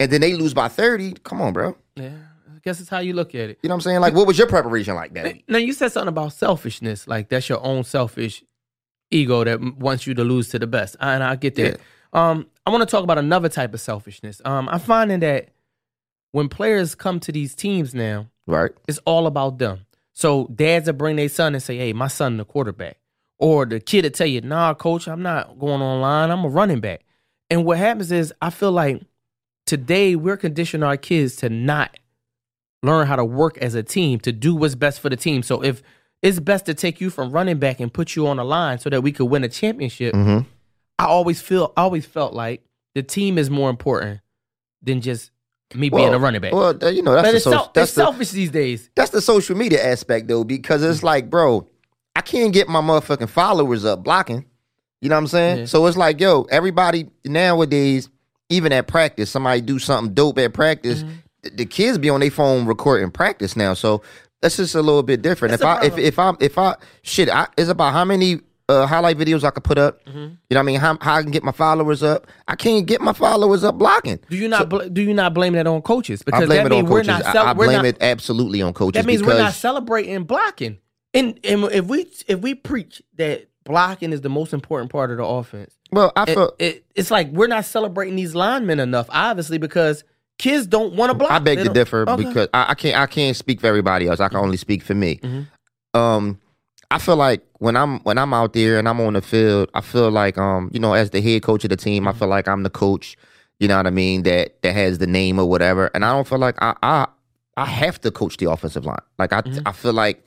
and 0.00 0.10
then 0.10 0.22
they 0.22 0.32
lose 0.32 0.54
by 0.54 0.68
30, 0.68 1.12
come 1.22 1.42
on, 1.42 1.52
bro. 1.52 1.76
Yeah. 1.94 2.08
I 2.48 2.58
guess 2.62 2.80
it's 2.80 2.88
how 2.88 2.98
you 2.98 3.12
look 3.12 3.34
at 3.34 3.50
it. 3.50 3.58
You 3.62 3.68
know 3.68 3.74
what 3.74 3.76
I'm 3.76 3.80
saying? 3.82 4.00
Like, 4.00 4.14
what 4.14 4.26
was 4.26 4.38
your 4.38 4.46
preparation 4.46 4.94
like 4.94 5.14
that? 5.14 5.36
Now 5.48 5.58
you 5.58 5.72
said 5.72 5.92
something 5.92 6.08
about 6.08 6.32
selfishness, 6.32 7.06
like 7.06 7.28
that's 7.28 7.48
your 7.48 7.62
own 7.64 7.84
selfish 7.84 8.42
ego 9.10 9.44
that 9.44 9.60
wants 9.78 10.06
you 10.06 10.14
to 10.14 10.24
lose 10.24 10.48
to 10.50 10.58
the 10.58 10.66
best, 10.66 10.96
and 11.00 11.22
I 11.22 11.36
get 11.36 11.54
that. 11.56 11.80
Um, 12.12 12.48
I 12.66 12.70
want 12.70 12.82
to 12.82 12.90
talk 12.90 13.04
about 13.04 13.18
another 13.18 13.48
type 13.48 13.72
of 13.74 13.80
selfishness. 13.80 14.40
Um, 14.44 14.68
I'm 14.68 14.80
finding 14.80 15.20
that 15.20 15.50
when 16.32 16.48
players 16.48 16.94
come 16.94 17.20
to 17.20 17.32
these 17.32 17.54
teams 17.54 17.94
now, 17.94 18.26
Right. 18.46 18.70
it's 18.88 18.98
all 19.04 19.26
about 19.26 19.58
them. 19.58 19.80
So 20.12 20.46
dads 20.54 20.86
will 20.86 20.94
bring 20.94 21.16
their 21.16 21.28
son 21.28 21.54
and 21.54 21.62
say, 21.62 21.76
"Hey, 21.78 21.92
my 21.92 22.08
son 22.08 22.36
the 22.36 22.44
quarterback," 22.44 22.98
or 23.38 23.64
the 23.64 23.80
kid 23.80 24.04
will 24.04 24.10
tell 24.10 24.26
you, 24.26 24.40
"Nah, 24.40 24.74
coach, 24.74 25.08
I'm 25.08 25.22
not 25.22 25.58
going 25.58 25.80
online. 25.82 26.30
I'm 26.30 26.44
a 26.44 26.48
running 26.48 26.80
back." 26.80 27.04
And 27.48 27.64
what 27.64 27.78
happens 27.78 28.12
is, 28.12 28.32
I 28.40 28.50
feel 28.50 28.72
like 28.72 29.02
today 29.66 30.16
we're 30.16 30.36
conditioning 30.36 30.84
our 30.84 30.96
kids 30.96 31.36
to 31.36 31.48
not 31.48 31.96
learn 32.82 33.06
how 33.06 33.16
to 33.16 33.24
work 33.24 33.58
as 33.58 33.74
a 33.74 33.82
team 33.82 34.18
to 34.20 34.32
do 34.32 34.54
what's 34.54 34.74
best 34.74 35.00
for 35.00 35.08
the 35.10 35.16
team. 35.16 35.42
So 35.42 35.62
if 35.62 35.82
it's 36.22 36.40
best 36.40 36.66
to 36.66 36.74
take 36.74 37.00
you 37.00 37.10
from 37.10 37.30
running 37.32 37.58
back 37.58 37.80
and 37.80 37.92
put 37.92 38.14
you 38.16 38.26
on 38.26 38.36
the 38.38 38.44
line 38.44 38.78
so 38.78 38.90
that 38.90 39.02
we 39.02 39.12
could 39.12 39.26
win 39.26 39.44
a 39.44 39.48
championship, 39.48 40.14
Mhm. 40.14 40.46
I 40.98 41.04
always 41.06 41.40
feel, 41.40 41.72
I 41.76 41.82
always 41.82 42.06
felt 42.06 42.34
like 42.34 42.62
the 42.94 43.02
team 43.02 43.38
is 43.38 43.48
more 43.50 43.70
important 43.70 44.20
than 44.82 45.00
just 45.00 45.30
me 45.74 45.88
being 45.88 46.12
a 46.12 46.18
running 46.18 46.40
back. 46.40 46.52
Well, 46.52 46.72
you 46.92 47.02
know 47.02 47.12
that's 47.14 47.26
but 47.26 47.30
the 47.30 47.36
it's, 47.36 47.44
social, 47.44 47.70
that's 47.74 47.90
it's 47.90 47.94
the 47.96 48.02
selfish 48.02 48.30
these 48.30 48.50
days. 48.50 48.90
that's 48.94 49.10
the 49.10 49.20
social 49.20 49.56
media 49.56 49.84
aspect 49.84 50.28
though, 50.28 50.44
because 50.44 50.82
it's 50.82 51.02
like, 51.02 51.30
bro, 51.30 51.66
I 52.16 52.20
can't 52.22 52.52
get 52.52 52.68
my 52.68 52.80
motherfucking 52.80 53.28
followers 53.28 53.84
up 53.84 54.02
blocking. 54.02 54.44
You 55.00 55.08
know 55.08 55.14
what 55.14 55.20
I'm 55.20 55.26
saying? 55.28 55.58
Yeah. 55.60 55.64
So 55.66 55.86
it's 55.86 55.96
like, 55.96 56.20
yo, 56.20 56.42
everybody 56.50 57.08
nowadays, 57.24 58.08
even 58.48 58.72
at 58.72 58.86
practice, 58.86 59.30
somebody 59.30 59.60
do 59.60 59.78
something 59.78 60.12
dope 60.12 60.38
at 60.38 60.52
practice. 60.52 61.02
Mm-hmm. 61.02 61.14
th- 61.44 61.56
The 61.56 61.64
kids 61.66 61.96
be 61.98 62.10
on 62.10 62.20
their 62.20 62.30
phone 62.30 62.66
recording 62.66 63.10
practice 63.10 63.56
now. 63.56 63.74
So 63.74 64.02
that's 64.42 64.56
just 64.56 64.74
a 64.74 64.82
little 64.82 65.02
bit 65.02 65.22
different. 65.22 65.58
That's 65.58 65.62
if 65.62 65.66
I 65.66 65.84
if 65.86 65.98
if 65.98 66.18
I 66.18 66.34
if 66.40 66.58
I 66.58 66.76
shit, 67.02 67.28
I, 67.30 67.46
it's 67.56 67.70
about 67.70 67.92
how 67.92 68.04
many 68.04 68.40
uh, 68.70 68.86
highlight 68.86 69.18
videos 69.18 69.44
I 69.44 69.50
could 69.50 69.64
put 69.64 69.78
up. 69.78 70.04
Mm-hmm. 70.06 70.18
You 70.18 70.26
know 70.26 70.36
what 70.48 70.58
I 70.58 70.62
mean? 70.62 70.80
How, 70.80 70.96
how 71.00 71.14
I 71.16 71.22
can 71.22 71.30
get 71.30 71.42
my 71.42 71.52
followers 71.52 72.02
up. 72.02 72.26
I 72.48 72.56
can't 72.56 72.86
get 72.86 73.00
my 73.00 73.12
followers 73.12 73.64
up 73.64 73.76
blocking. 73.78 74.18
Do 74.30 74.36
you 74.36 74.48
not 74.48 74.68
bl- 74.68 74.88
do 74.92 75.02
you 75.02 75.12
not 75.14 75.34
blame 75.34 75.52
that 75.54 75.66
on 75.66 75.82
coaches? 75.82 76.22
I 76.22 76.24
Because 76.26 76.46
blame 76.46 76.64
that 76.64 76.66
it 76.66 76.72
on 76.72 76.78
means 76.80 76.90
we're 76.90 76.98
coaches. 77.04 77.08
not 77.08 77.26
I- 77.26 77.32
cel- 77.32 77.46
I, 77.46 77.52
we're 77.52 77.64
blame 77.66 77.76
not- 77.78 77.84
it 77.86 77.96
absolutely 78.00 78.62
on 78.62 78.72
coaches 78.72 79.00
That 79.02 79.06
means 79.06 79.22
we're 79.22 79.38
not 79.38 79.52
celebrating 79.54 80.24
blocking. 80.24 80.78
And 81.12 81.38
and 81.44 81.64
if 81.72 81.86
we 81.86 82.06
if 82.28 82.40
we 82.40 82.54
preach 82.54 83.02
that 83.16 83.48
blocking 83.64 84.12
is 84.12 84.20
the 84.20 84.28
most 84.30 84.52
important 84.52 84.90
part 84.92 85.10
of 85.10 85.16
the 85.18 85.24
offense, 85.24 85.74
well, 85.92 86.12
I 86.16 86.24
feel 86.26 86.52
it- 86.58 86.84
it's 86.94 87.10
like 87.10 87.30
we're 87.32 87.48
not 87.48 87.64
celebrating 87.64 88.16
these 88.16 88.34
linemen 88.34 88.78
enough, 88.80 89.06
obviously, 89.10 89.58
because 89.58 90.04
kids 90.38 90.66
don't 90.66 90.94
want 90.94 91.10
to 91.10 91.18
block. 91.18 91.30
I 91.32 91.38
beg 91.38 91.58
They 91.58 91.64
to 91.64 91.70
differ 91.70 92.08
Okay. 92.08 92.24
because 92.24 92.48
I, 92.54 92.66
I 92.70 92.74
can't 92.74 92.96
I 92.96 93.06
can't 93.06 93.36
speak 93.36 93.60
for 93.60 93.66
everybody 93.66 94.06
else. 94.06 94.20
I 94.20 94.28
can 94.28 94.38
only 94.38 94.56
speak 94.56 94.82
for 94.82 94.94
me. 94.94 95.16
Mhm. 95.22 95.46
Um, 95.92 96.39
I 96.90 96.98
feel 96.98 97.16
like 97.16 97.42
when 97.58 97.76
I'm 97.76 98.00
when 98.00 98.18
I'm 98.18 98.34
out 98.34 98.52
there 98.52 98.78
and 98.78 98.88
I'm 98.88 99.00
on 99.00 99.12
the 99.12 99.22
field, 99.22 99.70
I 99.74 99.80
feel 99.80 100.10
like 100.10 100.36
um, 100.38 100.70
you 100.72 100.80
know, 100.80 100.94
as 100.94 101.10
the 101.10 101.20
head 101.20 101.42
coach 101.42 101.64
of 101.64 101.70
the 101.70 101.76
team. 101.76 102.08
I 102.08 102.12
feel 102.12 102.28
like 102.28 102.48
I'm 102.48 102.62
the 102.62 102.70
coach. 102.70 103.16
You 103.60 103.68
know 103.68 103.76
what 103.76 103.86
I 103.86 103.90
mean? 103.90 104.22
That 104.24 104.60
that 104.62 104.72
has 104.74 104.98
the 104.98 105.06
name 105.06 105.38
or 105.38 105.46
whatever, 105.48 105.90
and 105.94 106.04
I 106.04 106.12
don't 106.12 106.26
feel 106.26 106.38
like 106.38 106.56
I 106.62 106.74
I 106.82 107.06
I 107.56 107.66
have 107.66 108.00
to 108.00 108.10
coach 108.10 108.38
the 108.38 108.50
offensive 108.50 108.84
line. 108.86 108.98
Like 109.18 109.32
I 109.32 109.42
Mm-hmm. 109.42 109.68
I 109.68 109.72
feel 109.72 109.92
like 109.92 110.26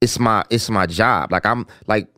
it's 0.00 0.18
my 0.18 0.44
it's 0.50 0.68
my 0.68 0.86
job. 0.86 1.32
Like 1.32 1.46
I'm 1.46 1.66
like 1.86 2.08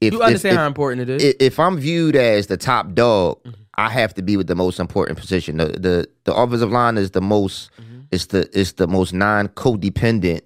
if 0.00 0.12
you 0.14 0.22
understand 0.22 0.54
if, 0.54 0.60
how 0.60 0.66
important 0.66 1.08
it 1.08 1.10
is. 1.10 1.24
i- 1.24 1.36
if 1.38 1.58
I'm 1.60 1.76
viewed 1.78 2.16
as 2.16 2.46
the 2.46 2.56
top 2.56 2.94
dog, 2.94 3.42
Mm-hmm. 3.44 3.60
I 3.78 3.88
have 3.88 4.12
to 4.14 4.22
be 4.22 4.36
with 4.36 4.46
the 4.48 4.54
most 4.54 4.78
important 4.80 5.18
position. 5.18 5.56
The 5.58 5.66
the, 5.66 6.08
the 6.24 6.34
offensive 6.34 6.70
line 6.70 6.96
is 6.98 7.10
the 7.10 7.20
most 7.20 7.70
Mm-hmm. 7.80 8.00
it's 8.12 8.26
the 8.26 8.48
it's 8.58 8.72
the 8.72 8.86
most 8.86 9.12
non 9.12 9.48
codependent 9.48 10.42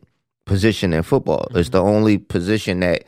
position 0.46 0.92
in 0.94 1.02
football. 1.02 1.46
It's 1.54 1.68
Mm-hmm. 1.68 1.72
the 1.76 1.82
only 1.82 2.18
position 2.18 2.80
that 2.80 3.04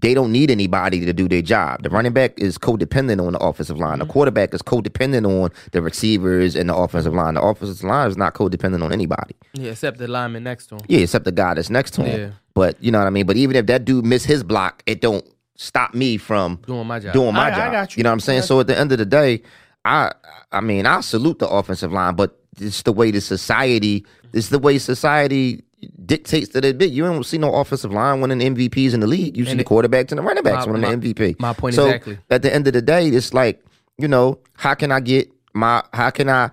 they 0.00 0.14
don't 0.14 0.30
need 0.30 0.48
anybody 0.50 1.04
to 1.04 1.12
do 1.12 1.28
their 1.28 1.42
job. 1.42 1.82
The 1.82 1.90
running 1.90 2.12
back 2.12 2.38
is 2.38 2.56
codependent 2.56 3.24
on 3.24 3.32
the 3.32 3.38
offensive 3.40 3.78
line. 3.78 3.98
Mm-hmm. 3.98 4.06
The 4.06 4.12
quarterback 4.12 4.54
is 4.54 4.62
codependent 4.62 5.26
on 5.26 5.50
the 5.72 5.82
receivers 5.82 6.54
and 6.54 6.68
the 6.70 6.74
offensive 6.76 7.12
line. 7.14 7.34
The 7.34 7.42
offensive 7.42 7.82
line 7.84 8.08
is 8.08 8.16
not 8.16 8.34
codependent 8.34 8.82
on 8.84 8.92
anybody. 8.92 9.34
yeah, 9.54 9.70
except 9.72 9.98
the 9.98 10.06
lineman 10.08 10.44
next 10.44 10.66
to 10.68 10.76
him. 10.76 10.80
Yeah, 10.88 11.00
except 11.00 11.24
the 11.24 11.32
guy 11.32 11.54
that's 11.54 11.70
next 11.70 11.92
to 11.94 12.02
him. 12.04 12.20
Yeah. 12.20 12.30
But 12.54 12.80
you 12.82 12.90
know 12.92 12.98
what 12.98 13.06
I 13.06 13.10
mean. 13.10 13.26
But 13.26 13.36
even 13.36 13.56
if 13.56 13.66
that 13.66 13.84
dude 13.84 14.04
miss 14.04 14.24
his 14.24 14.42
block, 14.44 14.82
it 14.86 15.00
don't 15.00 15.24
stop 15.56 15.94
me 15.94 16.16
from 16.16 16.60
Doing 16.66 16.86
my 16.86 17.00
job. 17.00 17.12
doing 17.12 17.34
my 17.34 17.48
I- 17.48 17.50
job. 17.50 17.68
I 17.68 17.72
got 17.72 17.96
you. 17.96 18.00
you 18.00 18.04
know 18.04 18.10
what 18.10 18.14
I'm 18.14 18.20
saying? 18.20 18.42
So 18.42 18.60
at 18.60 18.68
the 18.68 18.78
end 18.78 18.92
of 18.92 18.98
the 18.98 19.06
day, 19.06 19.42
I 19.84 20.12
I 20.52 20.60
mean 20.60 20.86
I 20.86 21.00
salute 21.00 21.40
the 21.40 21.48
offensive 21.48 21.92
line, 21.92 22.14
but 22.14 22.38
it's 22.60 22.82
the 22.82 22.92
way 22.92 23.10
the 23.10 23.20
society 23.20 24.06
it's 24.32 24.48
the 24.50 24.58
way 24.60 24.78
society 24.78 25.64
dictates 26.04 26.50
that 26.50 26.64
it 26.64 26.78
be. 26.78 26.86
You 26.86 27.04
don't 27.04 27.24
see 27.24 27.38
no 27.38 27.54
offensive 27.54 27.92
line 27.92 28.20
winning 28.20 28.40
MVPs 28.54 28.94
in 28.94 29.00
the 29.00 29.06
league. 29.06 29.36
You 29.36 29.44
see 29.44 29.52
And 29.52 29.60
the 29.60 29.64
quarterbacks 29.64 30.10
and 30.10 30.18
the 30.18 30.22
running 30.22 30.42
backs 30.42 30.66
My- 30.66 30.72
winning 30.72 30.90
my- 30.90 30.96
the 30.96 31.14
MVP. 31.14 31.36
my 31.40 31.52
point 31.52 31.74
so 31.74 31.86
exactly. 31.86 32.18
At 32.30 32.42
the 32.42 32.52
end 32.54 32.66
of 32.66 32.72
the 32.72 32.82
day, 32.82 33.06
it's 33.08 33.32
like, 33.34 33.62
you 33.98 34.08
know, 34.08 34.38
how 34.54 34.74
can 34.74 34.90
I 34.92 35.00
get 35.00 35.30
my 35.54 35.82
how 35.92 36.10
can 36.10 36.28
I 36.28 36.50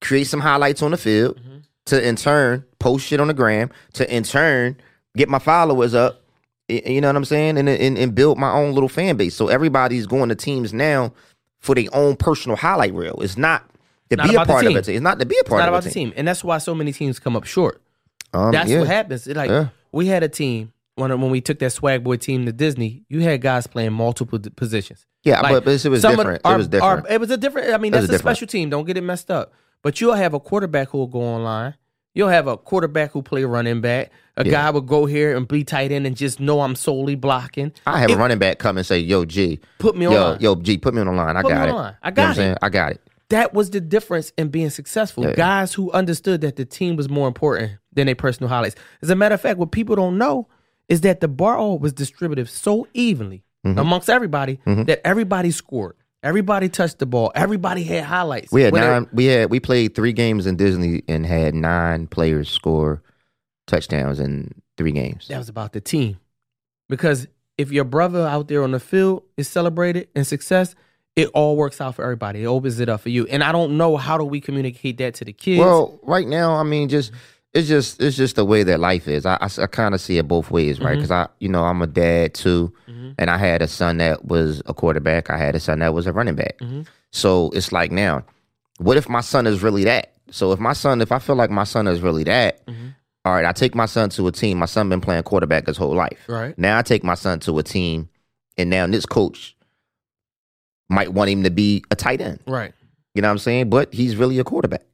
create 0.00 0.26
some 0.26 0.40
highlights 0.40 0.82
on 0.82 0.90
the 0.92 0.96
field 0.96 1.36
Mm-hmm. 1.36 1.56
to 1.86 2.06
in 2.08 2.16
turn 2.16 2.64
post 2.78 3.06
shit 3.06 3.20
on 3.20 3.28
the 3.28 3.34
gram 3.34 3.70
to 3.94 4.14
in 4.14 4.22
turn 4.22 4.76
get 5.16 5.28
my 5.28 5.38
followers 5.38 5.94
up 5.94 6.22
you 6.68 7.00
know 7.00 7.08
what 7.08 7.16
I'm 7.16 7.24
saying 7.24 7.56
and, 7.58 7.68
and 7.68 7.96
and 7.98 8.14
build 8.14 8.38
my 8.38 8.52
own 8.52 8.74
little 8.74 8.88
fan 8.90 9.16
base 9.16 9.34
so 9.34 9.48
everybody's 9.48 10.06
going 10.06 10.28
to 10.28 10.34
teams 10.34 10.72
now 10.74 11.12
for 11.60 11.74
their 11.74 11.86
own 11.94 12.14
personal 12.16 12.56
highlight 12.56 12.92
reel 12.94 13.18
it's 13.22 13.36
not 13.38 13.64
to 14.10 14.16
Not 14.16 14.28
be 14.28 14.34
a 14.34 14.44
part 14.44 14.64
of 14.64 14.68
team. 14.68 14.76
it 14.78 14.88
it's 14.88 15.00
not 15.00 15.18
to 15.18 15.26
be 15.26 15.34
a 15.36 15.40
It's 15.40 15.48
part 15.48 15.60
not 15.60 15.68
of 15.68 15.74
about 15.74 15.84
a 15.84 15.88
the 15.88 15.94
team, 15.94 16.08
team, 16.10 16.14
and 16.18 16.28
that's 16.28 16.44
why 16.44 16.58
so 16.58 16.74
many 16.74 16.92
teams 16.92 17.18
come 17.18 17.34
up 17.36 17.44
short. 17.44 17.80
Um, 18.34 18.52
That's 18.52 18.70
yeah. 18.70 18.78
what 18.80 18.86
happens. 18.88 19.26
It 19.26 19.36
like 19.36 19.50
Yeah. 19.50 19.68
we 19.92 20.06
had 20.06 20.22
a 20.22 20.28
team 20.28 20.72
when 20.96 21.10
when 21.20 21.30
we 21.30 21.40
took 21.40 21.58
that 21.60 21.70
swag 21.72 22.04
boy 22.04 22.16
team 22.16 22.46
to 22.46 22.52
Disney. 22.52 23.04
You 23.08 23.20
had 23.20 23.40
guys 23.40 23.66
playing 23.66 23.92
multiple 23.92 24.38
d- 24.38 24.50
positions. 24.50 25.06
yeah 25.24 25.40
Like, 25.40 25.64
but, 25.64 25.68
it 25.84 25.88
was 25.90 26.02
different 26.02 26.40
our- 26.44 26.54
it 26.54 26.58
was 26.58 26.68
different 26.68 27.06
our- 27.06 27.12
it 27.12 27.20
was 27.20 27.30
a 27.30 27.36
different. 27.36 27.72
I 27.72 27.78
mean, 27.78 27.92
that's 27.92 28.04
a 28.04 28.06
different. 28.08 28.20
special 28.36 28.46
team. 28.46 28.70
Don't 28.70 28.84
get 28.86 28.96
it 28.96 29.02
messed 29.02 29.30
up. 29.30 29.52
But 29.82 30.00
you'll 30.00 30.14
have 30.14 30.34
a 30.34 30.40
quarterback 30.40 30.90
who 30.90 30.98
will 30.98 31.06
go 31.06 31.20
online. 31.20 31.74
You'll 32.14 32.28
have 32.30 32.48
a 32.48 32.56
quarterback 32.56 33.12
who 33.12 33.22
play 33.22 33.44
running 33.44 33.80
back. 33.80 34.10
A 34.36 34.44
Yeah. 34.44 34.50
guy 34.52 34.70
will 34.70 34.80
go 34.80 35.06
here 35.06 35.36
and 35.36 35.46
be 35.46 35.62
tight 35.62 35.92
end 35.92 36.04
and 36.06 36.16
just 36.16 36.40
know 36.40 36.60
I'm 36.62 36.74
solely 36.74 37.14
blocking. 37.14 37.72
I 37.86 37.98
have 38.00 38.10
It- 38.10 38.14
a 38.14 38.16
running 38.16 38.38
back 38.38 38.58
come 38.58 38.76
and 38.76 38.84
say 38.86 38.98
yo 38.98 39.24
G 39.24 39.60
Put 39.78 39.96
me 39.96 40.06
on. 40.06 40.12
yo 40.12 40.22
line. 40.30 40.38
yo 40.40 40.54
G 40.56 40.78
put 40.78 40.94
me 40.94 41.00
on 41.00 41.06
the 41.06 41.12
line 41.12 41.36
I 41.36 41.42
Put 41.42 41.50
got 41.52 41.68
it 41.68 41.74
line. 41.74 41.94
I 42.02 42.08
You 42.08 42.10
know 42.10 42.16
got 42.16 42.38
it. 42.38 42.58
I 42.62 42.68
got 42.68 42.92
it 42.92 43.00
That 43.30 43.52
was 43.54 43.70
the 43.70 43.80
difference 43.80 44.32
in 44.38 44.48
being 44.48 44.70
successful. 44.70 45.24
Yeah. 45.24 45.34
Guys 45.34 45.74
who 45.74 45.92
understood 45.92 46.40
that 46.40 46.56
the 46.56 46.64
team 46.64 46.96
was 46.96 47.08
more 47.10 47.28
important 47.28 47.72
than 47.98 48.06
their 48.06 48.14
personal 48.14 48.48
highlights. 48.48 48.76
As 49.02 49.10
a 49.10 49.14
matter 49.16 49.34
of 49.34 49.40
fact, 49.40 49.58
what 49.58 49.70
people 49.70 49.94
don't 49.96 50.16
know 50.18 50.48
is 50.88 51.02
that 51.02 51.20
the 51.20 51.28
bar 51.28 51.76
was 51.76 51.92
distributed 51.92 52.48
so 52.48 52.86
evenly 52.94 53.44
Mm-hmm. 53.66 53.76
amongst 53.80 54.08
everybody 54.08 54.60
that 54.64 55.00
everybody 55.04 55.50
scored. 55.50 55.96
Everybody 56.22 56.68
touched 56.68 57.00
the 57.00 57.06
ball. 57.06 57.32
Everybody 57.34 57.82
had 57.82 58.04
highlights. 58.04 58.52
We 58.52 58.62
had 58.62 58.72
Whether- 58.72 58.86
nine. 59.00 59.08
We 59.12 59.24
had 59.26 59.50
we 59.50 59.58
played 59.58 59.96
three 59.96 60.12
games 60.12 60.46
in 60.46 60.54
Disney 60.56 61.02
and 61.08 61.26
had 61.26 61.56
nine 61.56 62.06
players 62.06 62.48
score 62.48 63.02
touchdowns 63.66 64.20
in 64.20 64.52
three 64.76 64.92
games. 64.92 65.26
That 65.28 65.38
was 65.38 65.48
about 65.48 65.72
the 65.72 65.80
team. 65.80 66.18
Because 66.88 67.26
if 67.58 67.72
your 67.72 67.84
brother 67.84 68.26
out 68.26 68.46
there 68.48 68.62
on 68.62 68.70
the 68.70 68.80
field 68.80 69.24
is 69.36 69.48
celebrated 69.48 70.08
and 70.14 70.24
success, 70.26 70.74
it 71.16 71.28
all 71.34 71.56
works 71.56 71.80
out 71.80 71.96
for 71.96 72.04
everybody. 72.04 72.44
It 72.44 72.46
opens 72.46 72.78
it 72.78 72.88
up 72.88 73.00
for 73.00 73.08
you. 73.08 73.26
And 73.26 73.42
I 73.42 73.50
don't 73.50 73.76
know 73.76 73.96
how 73.96 74.16
do 74.18 74.24
we 74.24 74.40
communicate 74.40 74.98
that 74.98 75.14
to 75.14 75.24
the 75.24 75.32
kids. 75.32 75.58
Well, 75.60 75.98
right 76.04 76.26
now, 76.28 76.54
I 76.54 76.62
mean, 76.62 76.88
just 76.88 77.10
it's 77.54 77.68
just 77.68 78.00
it's 78.00 78.16
just 78.16 78.36
the 78.36 78.44
way 78.44 78.62
that 78.62 78.80
life 78.80 79.08
is. 79.08 79.24
I 79.24 79.38
I, 79.40 79.66
kind 79.66 79.94
of 79.94 80.00
see 80.00 80.18
it 80.18 80.28
both 80.28 80.50
ways, 80.50 80.80
right? 80.80 80.90
Mm-hmm. 80.90 80.96
Because 80.96 81.10
I 81.10 81.28
you 81.40 81.48
know 81.48 81.64
I'm 81.64 81.82
a 81.82 81.86
dad 81.86 82.34
too, 82.34 82.72
mm-hmm. 82.88 83.12
and 83.18 83.30
I 83.30 83.38
had 83.38 83.62
a 83.62 83.68
son 83.68 83.98
that 83.98 84.26
was 84.26 84.62
a 84.66 84.74
quarterback. 84.74 85.30
I 85.30 85.38
had 85.38 85.54
a 85.54 85.60
son 85.60 85.78
that 85.78 85.94
was 85.94 86.06
a 86.06 86.12
running 86.12 86.34
back. 86.34 86.58
Mm-hmm. 86.58 86.82
So 87.10 87.50
it's 87.50 87.72
like 87.72 87.90
now, 87.90 88.24
what 88.78 88.96
if 88.96 89.08
my 89.08 89.22
son 89.22 89.46
is 89.46 89.62
really 89.62 89.84
that? 89.84 90.12
So 90.30 90.52
if 90.52 90.60
my 90.60 90.74
son, 90.74 91.00
if 91.00 91.10
I 91.10 91.18
feel 91.18 91.36
like 91.36 91.50
my 91.50 91.64
son 91.64 91.88
is 91.88 92.02
really 92.02 92.24
that, 92.24 92.60
all 93.24 93.32
right, 93.34 93.46
I 93.46 93.52
take 93.52 93.74
my 93.74 93.86
son 93.86 94.10
to 94.10 94.26
a 94.26 94.32
team. 94.32 94.58
My 94.58 94.66
son 94.66 94.88
been 94.90 95.00
playing 95.00 95.22
quarterback 95.22 95.66
his 95.66 95.76
whole 95.76 95.94
life. 95.94 96.18
Right. 96.28 96.56
Now 96.58 96.78
I 96.78 96.82
take 96.82 97.02
my 97.02 97.14
son 97.14 97.40
to 97.40 97.58
a 97.58 97.62
team, 97.62 98.10
and 98.58 98.68
now 98.68 98.86
this 98.86 99.06
coach 99.06 99.56
might 100.90 101.12
want 101.12 101.30
him 101.30 101.44
to 101.44 101.50
be 101.50 101.82
a 101.90 101.96
tight 101.96 102.20
end. 102.20 102.40
right. 102.46 102.72
You 103.14 103.22
know 103.22 103.28
what 103.28 103.32
I'm 103.32 103.38
saying? 103.38 103.68
But 103.68 103.92
he's 103.92 104.14
really 104.14 104.38
a 104.38 104.44
quarterback. 104.44 104.84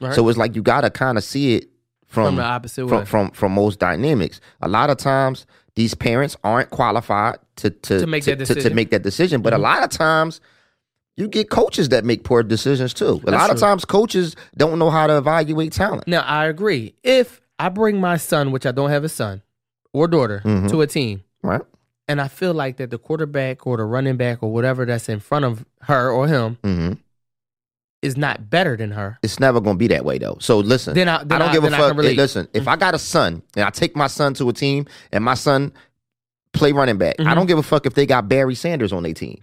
Right. 0.00 0.14
So 0.14 0.28
it's 0.28 0.38
like 0.38 0.54
you 0.54 0.62
gotta 0.62 0.90
kind 0.90 1.18
of 1.18 1.24
see 1.24 1.56
it 1.56 1.71
from 2.12 2.26
From 2.26 2.36
the 2.36 2.42
opposite 2.44 2.84
way. 2.86 2.90
from, 2.98 3.04
from 3.06 3.30
from 3.30 3.52
most 3.52 3.78
dynamics. 3.78 4.40
A 4.60 4.68
lot 4.68 4.90
of 4.90 4.98
times 4.98 5.46
these 5.76 5.94
parents 5.94 6.36
aren't 6.44 6.70
qualified 6.70 7.38
to 7.56 7.70
to 7.70 8.00
To 8.00 8.06
make 8.06 8.24
to, 8.24 8.30
that 8.30 8.36
to- 8.40 8.44
to 8.46 8.54
decision. 8.54 8.70
Mm-hmm. 8.70 8.76
make 8.76 8.90
that 8.90 9.02
decision. 9.02 9.40
But 9.42 9.54
a 9.54 9.58
lot 9.58 9.82
of 9.82 9.90
times 9.90 10.40
you 11.16 11.28
get 11.28 11.48
coaches 11.50 11.88
that 11.90 12.04
make 12.04 12.24
poor 12.24 12.42
decisions 12.42 12.92
too. 12.94 13.20
A 13.22 13.30
That's 13.30 13.32
lot 13.32 13.50
of 13.50 13.56
true. 13.56 13.66
times 13.68 13.84
coaches 13.84 14.36
don't 14.56 14.78
know 14.78 14.90
how 14.90 15.06
to 15.06 15.16
evaluate 15.16 15.72
talent. 15.72 16.06
Now 16.06 16.20
I 16.22 16.46
agree. 16.46 16.94
If 17.02 17.40
I 17.58 17.68
bring 17.70 18.00
my 18.00 18.16
son, 18.18 18.50
which 18.52 18.66
I 18.66 18.72
don't 18.72 18.90
have 18.90 19.04
a 19.04 19.08
son 19.08 19.42
or 19.94 20.06
daughter, 20.08 20.42
Mhm. 20.44 20.70
to 20.70 20.80
a 20.82 20.86
team, 20.86 21.22
Right? 21.42 21.62
and 22.08 22.20
I 22.20 22.28
feel 22.28 22.52
like 22.54 22.76
that 22.78 22.90
the 22.90 22.98
quarterback 22.98 23.66
or 23.66 23.76
the 23.78 23.84
running 23.84 24.16
back 24.16 24.42
or 24.42 24.52
whatever 24.52 24.84
that's 24.84 25.08
in 25.08 25.20
front 25.20 25.44
of 25.46 25.64
her 25.82 26.10
or 26.10 26.26
him 26.28 26.58
hmm 26.64 26.92
is 28.02 28.16
not 28.16 28.50
better 28.50 28.76
than 28.76 28.90
her, 28.90 29.18
It's 29.22 29.38
never 29.40 29.60
gonna 29.60 29.78
be 29.78 29.86
that 29.88 30.04
way 30.04 30.18
though. 30.18 30.36
So 30.40 30.58
listen, 30.58 30.94
Then 30.94 31.08
I- 31.08 31.18
then 31.24 31.38
don't 31.38 31.48
I- 31.48 31.52
give 31.52 31.64
a 31.64 31.68
I 31.68 31.70
fuck. 31.78 31.96
relate. 31.96 32.16
listen, 32.16 32.48
if 32.52 32.66
I 32.68 32.76
got 32.76 32.94
a 32.94 32.98
son 32.98 33.42
and 33.56 33.64
I 33.64 33.70
take 33.70 33.94
my 33.96 34.08
son 34.08 34.34
to 34.34 34.48
a 34.48 34.52
team 34.52 34.86
and 35.12 35.22
my 35.24 35.34
son 35.34 35.72
play 36.52 36.72
running 36.72 36.98
back, 36.98 37.14
I 37.18 37.22
Mhm. 37.22 37.34
don't 37.36 37.46
give 37.46 37.58
a 37.58 37.62
fuck 37.62 37.86
if 37.86 37.94
they 37.94 38.04
got 38.06 38.28
Barry 38.28 38.54
Sanders 38.54 38.92
on 38.92 39.02
their 39.04 39.14
team. 39.14 39.38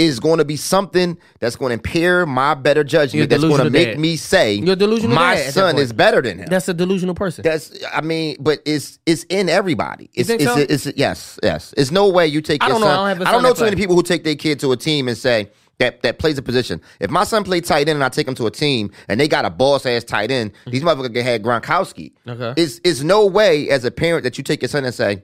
is 0.00 0.20
going 0.20 0.38
to 0.38 0.44
be 0.44 0.54
something 0.54 1.18
that's 1.40 1.56
going 1.56 1.70
to 1.70 1.74
impair 1.74 2.24
my 2.24 2.54
better 2.54 2.84
judgment. 2.84 3.28
That's 3.28 3.42
going 3.42 3.64
to 3.64 3.68
make 3.68 3.88
dad. 3.88 3.98
me 3.98 4.14
say 4.16 4.52
You're 4.54 4.76
delusional 4.76 5.12
my 5.12 5.36
son 5.38 5.76
is 5.76 5.92
better 5.92 6.22
than 6.22 6.38
him. 6.38 6.46
That's 6.48 6.68
a 6.68 6.74
delusional 6.74 7.16
person. 7.16 7.42
That's 7.42 7.72
I 7.92 8.00
mean, 8.02 8.36
but 8.38 8.60
it's 8.64 9.00
it's 9.06 9.24
in 9.24 9.48
everybody. 9.48 10.08
It's 10.14 10.30
it's, 10.30 10.44
so? 10.44 10.56
it's, 10.56 10.86
yes, 10.94 11.40
yes. 11.42 11.74
It's 11.76 11.90
no 11.90 12.06
way 12.10 12.28
you 12.28 12.40
take 12.40 12.62
I 12.62 12.68
your 12.68 12.74
don't 12.74 12.82
know. 12.82 12.86
son. 12.94 13.06
I 13.10 13.14
don't 13.14 13.26
I 13.26 13.32
don't 13.32 13.42
know 13.42 13.52
too 13.54 13.64
many 13.64 13.74
people 13.74 13.96
who 13.96 14.04
take 14.04 14.22
their 14.22 14.36
kid 14.36 14.60
to 14.60 14.70
a 14.70 14.76
team 14.76 15.08
and 15.08 15.18
say 15.18 15.50
that 15.78 16.02
that 16.02 16.18
plays 16.18 16.38
a 16.38 16.42
position. 16.42 16.80
If 17.00 17.10
my 17.10 17.24
son 17.24 17.44
played 17.44 17.64
tight 17.64 17.88
end 17.88 17.96
and 17.96 18.04
I 18.04 18.08
take 18.08 18.26
him 18.26 18.34
to 18.36 18.46
a 18.46 18.50
team 18.50 18.90
and 19.08 19.20
they 19.20 19.28
got 19.28 19.44
a 19.44 19.50
boss 19.50 19.86
ass 19.86 20.04
tight 20.04 20.30
end, 20.30 20.52
these 20.66 20.82
motherfuckers 20.82 21.14
can 21.14 21.24
have 21.24 21.40
Gronkowski. 21.42 22.12
Mm-hmm. 22.26 22.42
Okay. 22.42 22.62
It's 22.62 22.80
it's 22.84 23.02
no 23.02 23.26
way 23.26 23.68
as 23.70 23.84
a 23.84 23.90
parent 23.90 24.24
that 24.24 24.38
you 24.38 24.44
take 24.44 24.62
your 24.62 24.68
son 24.68 24.84
and 24.84 24.94
say, 24.94 25.22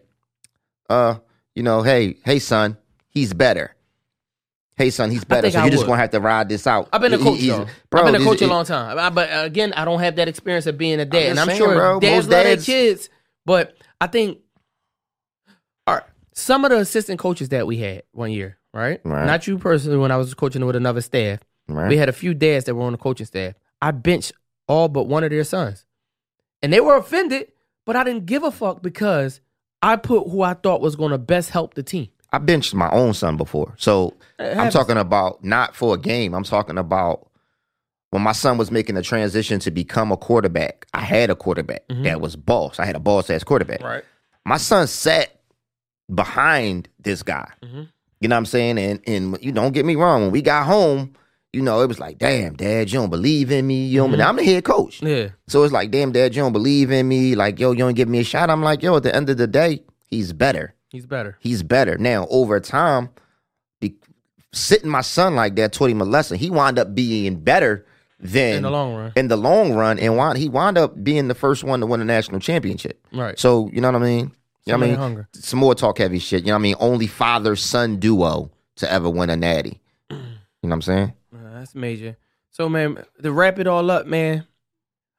uh, 0.88 1.16
you 1.54 1.62
know, 1.62 1.82
hey, 1.82 2.16
hey 2.25 2.38
son, 2.38 2.76
he's 3.08 3.32
better. 3.34 3.75
Hey 4.76 4.90
son, 4.90 5.11
he's 5.11 5.25
better. 5.25 5.49
So 5.50 5.58
I 5.61 5.62
you're 5.64 5.70
just 5.70 5.87
gonna 5.87 6.00
have 6.00 6.11
to 6.11 6.20
ride 6.20 6.49
this 6.49 6.66
out. 6.66 6.88
I've 6.92 7.00
been 7.00 7.14
a 7.14 7.18
coach 7.18 7.40
though. 7.40 7.66
bro, 7.90 8.00
I've 8.02 8.12
been 8.12 8.20
a 8.23 8.25
coach 8.25 8.42
a 8.42 8.46
long 8.46 8.64
time. 8.64 8.99
I- 8.99 9.11
But 9.11 9.28
again, 9.46 9.73
I 9.75 9.84
don't 9.84 10.00
have 10.00 10.16
that 10.16 10.26
experience 10.28 10.66
of 10.66 10.76
being 10.78 10.99
a 11.00 11.04
dad, 11.04 11.30
and 11.30 11.38
I'm 11.40 11.46
saying, 11.46 11.58
sure 11.58 11.75
bro, 11.75 12.00
dads 12.00 12.26
most 12.26 12.32
love 12.37 12.44
their 12.44 12.56
kids. 12.56 13.08
But 13.46 13.76
I 14.00 14.06
think, 14.08 14.38
all 15.87 15.94
right, 15.94 16.04
some 16.32 16.64
of 16.64 16.70
the 16.70 16.78
assistant 16.78 17.20
coaches 17.20 17.50
that 17.50 17.66
we 17.66 17.76
had 17.78 18.02
one 18.12 18.32
year, 18.32 18.58
right? 18.75 19.00
Right. 19.04 19.25
Not 19.26 19.47
you 19.47 19.57
personally. 19.59 19.97
When 19.99 20.11
I 20.11 20.16
was 20.19 20.35
coaching 20.35 20.64
with 20.66 20.76
another 20.76 21.00
staff, 21.00 21.40
Right. 21.69 21.88
we 21.88 21.97
had 21.97 22.11
a 22.11 22.12
few 22.12 22.35
dads 22.35 22.66
that 22.66 22.75
were 22.75 22.83
on 22.85 22.93
the 22.93 22.99
coaching 22.99 23.25
staff. 23.26 23.54
I 23.81 23.90
benched 23.93 24.33
all 24.69 24.88
but 24.88 25.04
one 25.04 25.25
of 25.25 25.31
their 25.31 25.45
sons, 25.45 25.87
and 26.62 26.73
they 26.73 26.81
were 26.81 26.97
offended. 26.97 27.49
But 27.87 27.97
I 27.97 28.04
didn't 28.04 28.26
give 28.26 28.43
a 28.43 28.50
fuck 28.50 28.83
because 28.83 29.40
I 29.83 29.97
put 29.97 30.28
who 30.31 30.40
I 30.43 30.54
thought 30.54 30.81
was 30.81 30.97
going 30.97 31.11
to 31.12 31.19
best 31.19 31.50
help 31.50 31.75
the 31.75 31.83
team. 31.83 32.09
I 32.33 32.38
benched 32.38 32.75
my 32.75 32.90
own 32.90 33.12
son 33.14 33.37
before. 33.37 33.75
So 33.76 34.14
I'm 34.38 34.71
talking 34.71 34.97
about 34.97 35.45
not 35.45 35.76
for 35.76 35.95
a 35.95 35.99
game. 35.99 36.35
I'm 36.35 36.45
talking 36.45 36.78
about 36.78 37.28
when 38.11 38.23
my 38.23 38.33
son 38.33 38.57
was 38.59 38.71
making 38.71 38.95
the 38.95 39.02
transition 39.02 39.61
to 39.61 39.71
become 39.71 40.11
a 40.12 40.16
quarterback. 40.16 40.87
I 40.95 41.00
had 41.02 41.28
a 41.31 41.35
quarterback 41.37 41.83
that 41.88 42.21
was 42.23 42.37
boss. 42.37 42.78
I 42.81 42.87
had 42.87 42.97
a 42.97 43.00
boss 43.00 43.28
ass 43.28 43.45
quarterback. 43.45 43.81
Mm-hmm. 43.81 43.88
Right. 43.88 44.04
My 44.47 44.57
son 44.57 44.87
sat 44.87 45.38
behind 46.12 46.88
this 46.99 47.23
guy. 47.23 47.50
Mhm. 47.62 47.88
You 48.25 48.28
know 48.28 48.37
what 48.37 48.38
I'm 48.38 48.47
saying? 48.47 48.78
And 48.78 49.00
and 49.07 49.38
you 49.43 49.52
don't 49.52 49.73
get 49.73 49.85
me 49.85 49.97
wrong. 49.97 50.23
When 50.23 50.31
we 50.31 50.40
got 50.40 50.64
home, 50.64 51.12
you 51.52 51.61
know, 51.61 51.83
it 51.83 51.88
was 51.88 52.00
like, 52.00 52.16
damn, 52.16 52.54
dad, 52.54 52.90
you 52.90 52.99
don't 52.99 53.11
believe 53.11 53.52
in 53.52 53.66
me. 53.66 53.85
You 53.85 53.99
don't 53.99 54.12
Mm-hmm. 54.12 54.23
I'm 54.23 54.37
the 54.37 54.45
head 54.45 54.64
coach. 54.64 55.02
Yeah. 55.02 55.28
So 55.47 55.62
it's 55.62 55.75
like, 55.75 55.90
damn, 55.90 56.11
dad, 56.11 56.35
you 56.35 56.40
don't 56.40 56.54
believe 56.54 56.90
in 56.90 57.07
me. 57.07 57.35
Like, 57.35 57.61
yo, 57.61 57.73
you 57.73 57.81
don't 57.81 57.93
give 57.93 58.09
me 58.09 58.21
a 58.21 58.25
shot. 58.25 58.49
I'm 58.49 58.62
like, 58.62 58.83
yo, 58.83 58.97
at 58.97 59.02
the 59.02 59.14
end 59.14 59.28
of 59.28 59.37
the 59.37 59.47
day, 59.47 59.83
he's 60.09 60.33
better 60.33 60.75
He's 60.88 61.04
better. 61.04 61.37
he's 61.38 61.62
better. 61.62 61.99
Now, 61.99 62.26
over 62.31 62.61
time, 62.61 63.11
be, 63.81 63.95
sitting 64.54 64.88
my 64.88 65.02
son 65.02 65.35
like 65.35 65.57
that 65.57 65.75
taught 65.75 65.90
him 65.90 66.00
a 66.00 66.07
lesson. 66.07 66.38
He 66.38 66.49
wound 66.49 66.78
up 66.78 66.95
being 66.95 67.38
better 67.40 67.85
than 68.21 68.54
In 68.57 68.62
the 68.62 68.71
long 68.71 68.95
run. 68.95 69.12
In 69.16 69.28
the 69.28 69.37
long 69.37 69.75
run, 69.75 69.99
and 69.99 70.16
wound, 70.16 70.38
he 70.38 70.49
wound 70.49 70.78
up 70.78 71.04
being 71.04 71.28
the 71.28 71.35
first 71.35 71.62
one 71.62 71.81
to 71.81 71.87
win 71.87 72.00
a 72.00 72.07
national 72.07 72.40
championship. 72.40 73.07
Right. 73.12 73.38
So 73.38 73.69
you 73.71 73.83
know 73.83 73.93
what 73.93 74.00
I 74.00 74.04
mean? 74.07 74.33
You 74.66 74.73
know 74.73 74.78
what 74.78 74.85
I 74.85 74.88
mean? 74.88 74.97
hunger. 74.97 75.28
Some 75.33 75.59
more 75.59 75.75
talk 75.75 75.99
heavy 75.99 76.18
shit. 76.18 76.42
You 76.42 76.49
know 76.49 76.54
what 76.54 76.61
I 76.61 76.62
mean? 76.62 76.76
Only 76.80 77.06
father 77.06 77.54
son 77.56 77.99
duo 77.99 78.50
to 78.76 78.90
ever 78.90 79.11
win 79.11 79.30
a 79.30 79.37
natty. 79.37 79.80
You 80.11 80.16
know 80.16 80.23
what 80.62 80.73
I'm 80.73 80.83
saying? 80.83 81.12
Uh, 81.35 81.59
that's 81.59 81.75
major. 81.75 82.16
So 82.50 82.68
man, 82.68 83.04
to 83.23 83.33
wrap 83.33 83.59
it 83.59 83.66
all 83.66 83.90
up, 83.90 84.06
man. 84.06 84.47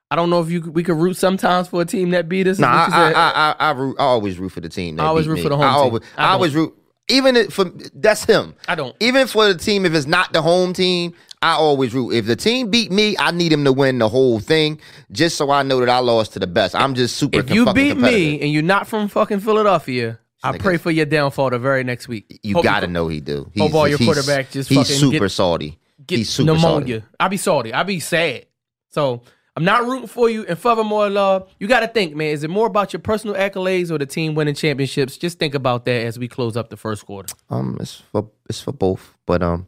I 0.10 0.16
don't 0.16 0.30
know 0.30 0.42
if 0.42 0.50
you 0.50 0.62
we 0.62 0.84
could 0.84 0.98
root 0.98 1.18
sometimes 1.18 1.68
for 1.68 1.82
a 1.82 1.86
team 1.86 2.12
that 2.12 2.30
beat 2.30 2.48
us. 2.48 2.60
No, 2.60 2.68
I, 2.68 2.88
I. 2.92 3.12
I, 3.12 3.12
I, 3.14 3.56
I, 3.60 3.72
root, 3.72 3.96
I 4.00 4.04
always 4.04 4.40
root 4.40 4.50
for 4.50 4.62
the 4.62 4.70
team. 4.70 4.96
That 4.96 5.04
I 5.04 5.08
always 5.08 5.26
beat 5.26 5.32
root 5.32 5.36
me. 5.38 5.44
for 5.44 5.50
the 5.50 5.58
home 5.58 5.66
I 5.66 5.90
team. 6.00 6.10
I 6.18 6.24
I, 6.24 6.32
always 6.32 6.56
root. 6.56 6.76
Even 7.08 7.36
if 7.36 7.54
for 7.54 7.66
that's 7.94 8.24
him. 8.24 8.56
I 8.68 8.76
don't. 8.76 8.96
Even 9.00 9.28
for 9.28 9.48
the 9.48 9.56
team, 9.56 9.86
if 9.86 9.94
it's 9.94 10.08
not 10.08 10.34
the 10.34 10.42
home 10.42 10.74
team, 10.74 11.14
I 11.46 11.54
always 11.54 11.94
root. 11.94 12.12
If 12.14 12.26
the 12.26 12.36
team 12.36 12.70
beat 12.72 12.92
me, 12.92 13.16
I 13.20 13.32
need 13.32 13.52
him 13.54 13.64
to 13.66 13.72
win 13.72 14.00
the 14.00 14.10
whole 14.10 14.40
thing, 14.40 14.80
just 15.12 15.38
so 15.38 15.52
I 15.52 15.62
know 15.64 15.80
that 15.80 15.90
I 15.90 16.00
lost 16.00 16.34
to 16.34 16.40
the 16.40 16.48
best. 16.48 16.74
I'm 16.76 16.96
just 16.96 17.18
super. 17.18 17.40
If 17.40 17.50
you 17.52 17.72
beat 17.74 17.98
me 17.98 18.42
and 18.42 18.52
you're 18.52 18.64
not 18.64 18.88
from 18.88 19.08
fucking 19.08 19.42
Philadelphia, 19.42 20.18
I 20.44 20.54
nigga- 20.54 20.60
pray 20.60 20.78
for 20.78 20.90
your 20.92 21.06
downfall 21.06 21.52
the 21.52 21.60
very 21.60 21.84
next 21.84 22.08
week. 22.08 22.40
you 22.44 22.56
Hope 22.56 22.64
gotta 22.64 22.88
co- 22.88 22.92
know 22.94 23.08
he 23.08 23.20
do. 23.20 23.52
hope 23.58 23.74
all 23.76 23.88
your 23.88 23.98
quarterback 24.00 24.50
just 24.52 24.70
he's 24.70 24.78
fucking 24.80 24.96
super 24.96 25.26
get- 25.26 25.32
salty. 25.32 25.80
get 26.08 26.18
he's 26.18 26.30
super 26.30 26.54
pneumonia. 26.54 27.02
salty. 27.02 27.16
I 27.20 27.28
be 27.28 27.38
salty. 27.38 27.74
I 27.74 27.84
be 27.84 28.00
sad. 28.00 28.46
So 28.90 29.22
I'm 29.56 29.64
not 29.64 29.84
rooting 29.86 30.08
for 30.08 30.30
you. 30.30 30.46
And 30.48 30.58
furthermore, 30.58 31.10
love, 31.10 31.50
you 31.60 31.68
got 31.68 31.82
to 31.82 31.88
think, 31.88 32.16
man. 32.16 32.28
Is 32.30 32.44
it 32.44 32.50
more 32.50 32.68
about 32.68 32.92
your 32.92 33.00
personal 33.02 33.36
accolades 33.36 33.90
or 33.92 33.98
the 33.98 34.06
team 34.06 34.34
winning 34.36 34.56
championships? 34.56 35.16
Just 35.18 35.38
think 35.40 35.54
about 35.56 35.86
that 35.86 36.06
as 36.06 36.18
we 36.20 36.28
close 36.28 36.58
up 36.58 36.70
the 36.70 36.78
first 36.78 37.06
quarter. 37.06 37.34
Um, 37.50 37.78
it's 37.80 38.02
for 38.12 38.30
it's 38.50 38.62
for 38.62 38.72
both, 38.74 39.14
but 39.26 39.42
um, 39.44 39.68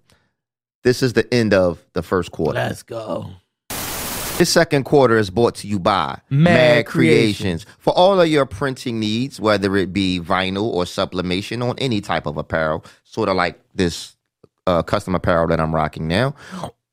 this 0.84 1.04
is 1.04 1.14
the 1.14 1.32
end 1.34 1.54
of 1.54 1.84
the 1.94 2.02
first 2.02 2.32
quarter. 2.32 2.60
Let's 2.60 2.84
go. 2.84 3.32
This 4.38 4.52
second 4.52 4.84
quarter 4.84 5.18
is 5.18 5.32
brought 5.32 5.56
to 5.56 5.68
you 5.68 5.80
by 5.80 6.20
Mad 6.30 6.86
Creations. 6.86 7.66
For 7.80 7.92
all 7.98 8.22
of 8.22 8.28
your 8.28 8.46
printing 8.46 9.00
needs, 9.00 9.40
whether 9.42 9.76
it 9.78 9.92
be 9.92 10.20
vinyl 10.20 10.66
or 10.66 10.86
sublimation 10.86 11.64
on 11.64 11.74
any 11.80 12.02
type 12.02 12.28
of 12.28 12.38
apparel, 12.38 12.86
sort 13.04 13.30
of 13.30 13.36
like 13.36 13.60
this 13.74 14.16
uh, 14.68 14.84
custom 14.84 15.16
apparel 15.16 15.48
that 15.48 15.60
I'm 15.60 15.74
rocking 15.74 16.08
now. 16.08 16.36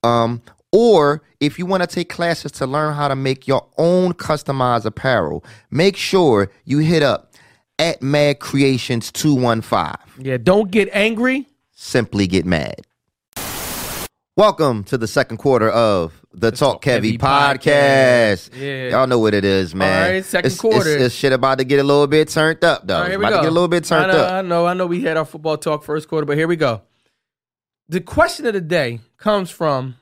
Um, 0.02 0.40
or 0.72 1.22
if 1.38 1.58
you 1.58 1.66
want 1.66 1.82
to 1.82 1.86
take 1.86 2.08
classes 2.08 2.50
to 2.52 2.66
learn 2.66 2.94
how 2.94 3.08
to 3.08 3.14
make 3.16 3.46
your 3.46 3.66
own 3.76 4.14
customized 4.14 4.86
apparel, 4.86 5.44
make 5.70 5.96
sure 5.98 6.50
you 6.64 6.78
hit 6.78 7.02
up 7.02 7.34
at 7.78 8.00
Mad 8.02 8.40
Creations 8.40 9.12
215. 9.12 10.24
Yeah, 10.24 10.38
don't 10.38 10.70
get 10.70 10.88
angry. 10.92 11.46
Simply 11.72 12.26
get 12.26 12.46
mad. 12.46 12.80
Welcome 14.36 14.82
to 14.84 14.98
the 14.98 15.06
second 15.06 15.36
quarter 15.36 15.70
of 15.70 16.20
the 16.32 16.50
Talk, 16.50 16.82
Talk 16.82 16.84
Heavy, 16.86 17.12
Heavy 17.12 17.18
podcast. 17.18 18.50
Podcast. 18.50 18.60
Yeah. 18.60 18.88
Y'all 18.88 19.06
know 19.06 19.20
what 19.20 19.32
it 19.32 19.44
is, 19.44 19.76
man. 19.76 20.06
All 20.06 20.12
right, 20.12 20.24
second 20.24 20.50
it's, 20.50 20.60
quarter. 20.60 20.90
It's, 20.90 21.04
it's 21.04 21.14
shit 21.14 21.32
about 21.32 21.58
to 21.58 21.64
get 21.64 21.78
a 21.78 21.84
little 21.84 22.08
bit 22.08 22.30
turned 22.30 22.64
up, 22.64 22.84
though. 22.84 22.94
Right, 22.94 23.02
it's 23.02 23.10
here 23.10 23.18
we 23.20 23.26
about 23.26 23.30
go. 23.30 23.36
to 23.36 23.42
get 23.42 23.48
a 23.48 23.54
little 23.54 23.68
bit 23.68 23.84
turned 23.84 24.10
I 24.10 24.12
know, 24.12 24.20
up. 24.20 24.32
I 24.32 24.42
know, 24.42 24.66
I 24.66 24.74
know. 24.74 24.86
We 24.86 25.02
had 25.02 25.16
our 25.16 25.24
football 25.24 25.56
talk 25.56 25.84
first 25.84 26.08
quarter, 26.08 26.26
but 26.26 26.36
here 26.36 26.48
we 26.48 26.56
go. 26.56 26.82
The 27.88 28.00
question 28.00 28.44
of 28.46 28.54
the 28.54 28.60
day 28.60 28.98
comes 29.18 29.50
from 29.50 29.94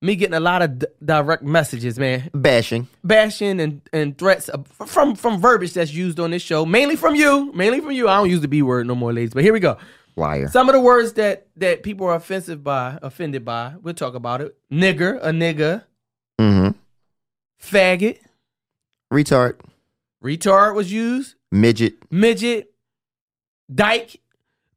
me 0.00 0.16
getting 0.16 0.34
a 0.34 0.40
lot 0.40 0.62
of 0.62 0.80
d- 0.80 0.86
direct 1.04 1.44
messages, 1.44 2.00
man, 2.00 2.30
Bashing. 2.34 2.88
bashing 3.04 3.60
and, 3.60 3.80
and 3.92 4.18
threats 4.18 4.50
from 4.86 5.14
from 5.14 5.40
verbiage 5.40 5.74
that's 5.74 5.92
used 5.92 6.18
on 6.18 6.32
this 6.32 6.42
show, 6.42 6.66
mainly 6.66 6.96
from 6.96 7.14
you, 7.14 7.52
mainly 7.52 7.80
from 7.80 7.92
you. 7.92 8.08
I 8.08 8.16
don't 8.16 8.28
use 8.28 8.40
the 8.40 8.48
b 8.48 8.60
word 8.62 8.88
no 8.88 8.96
more, 8.96 9.12
ladies, 9.12 9.34
but 9.34 9.44
here 9.44 9.52
we 9.52 9.60
go. 9.60 9.78
Liar. 10.16 10.48
Some 10.48 10.68
of 10.68 10.74
the 10.74 10.80
words 10.80 11.14
that 11.14 11.46
that 11.56 11.82
people 11.82 12.06
are 12.06 12.14
offensive 12.14 12.62
by, 12.62 12.98
offended 13.02 13.44
by, 13.44 13.74
we'll 13.82 13.94
talk 13.94 14.14
about 14.14 14.40
it. 14.40 14.56
Nigger, 14.70 15.18
a 15.22 15.30
nigga, 15.30 15.84
Mm-hmm. 16.40 16.70
faggot, 17.60 18.18
Retard. 19.12 19.60
retard 20.22 20.74
was 20.74 20.92
used. 20.92 21.34
Midget. 21.50 21.94
midget, 22.10 22.72
dyke, 23.72 24.20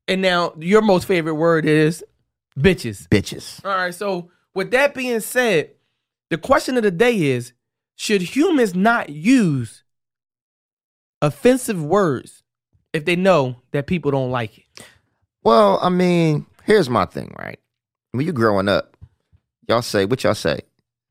and 0.07 0.21
now 0.21 0.53
your 0.59 0.81
most 0.81 1.05
favorite 1.07 1.35
word 1.35 1.65
is 1.65 2.03
bitches. 2.59 3.07
Bitches. 3.07 3.63
All 3.65 3.71
right, 3.75 3.93
so 3.93 4.29
with 4.53 4.71
that 4.71 4.93
being 4.93 5.19
said, 5.21 5.71
the 6.29 6.37
question 6.37 6.75
of 6.77 6.83
the 6.83 6.91
day 6.91 7.15
is 7.31 7.53
should 7.95 8.21
humans 8.21 8.75
not 8.75 9.09
use 9.09 9.83
offensive 11.21 11.81
words 11.83 12.43
if 12.93 13.05
they 13.05 13.15
know 13.15 13.55
that 13.71 13.87
people 13.87 14.11
don't 14.11 14.31
like 14.31 14.57
it? 14.57 14.65
Well, 15.45 15.79
I 15.81 15.89
mean, 15.89 16.45
here's 16.63 16.89
my 16.89 17.05
thing, 17.05 17.33
right? 17.39 17.59
When 18.11 18.25
you're 18.25 18.33
growing 18.33 18.67
up, 18.67 18.97
y'all 19.67 19.81
say, 19.83 20.05
what 20.05 20.23
y'all 20.23 20.33
say? 20.35 20.61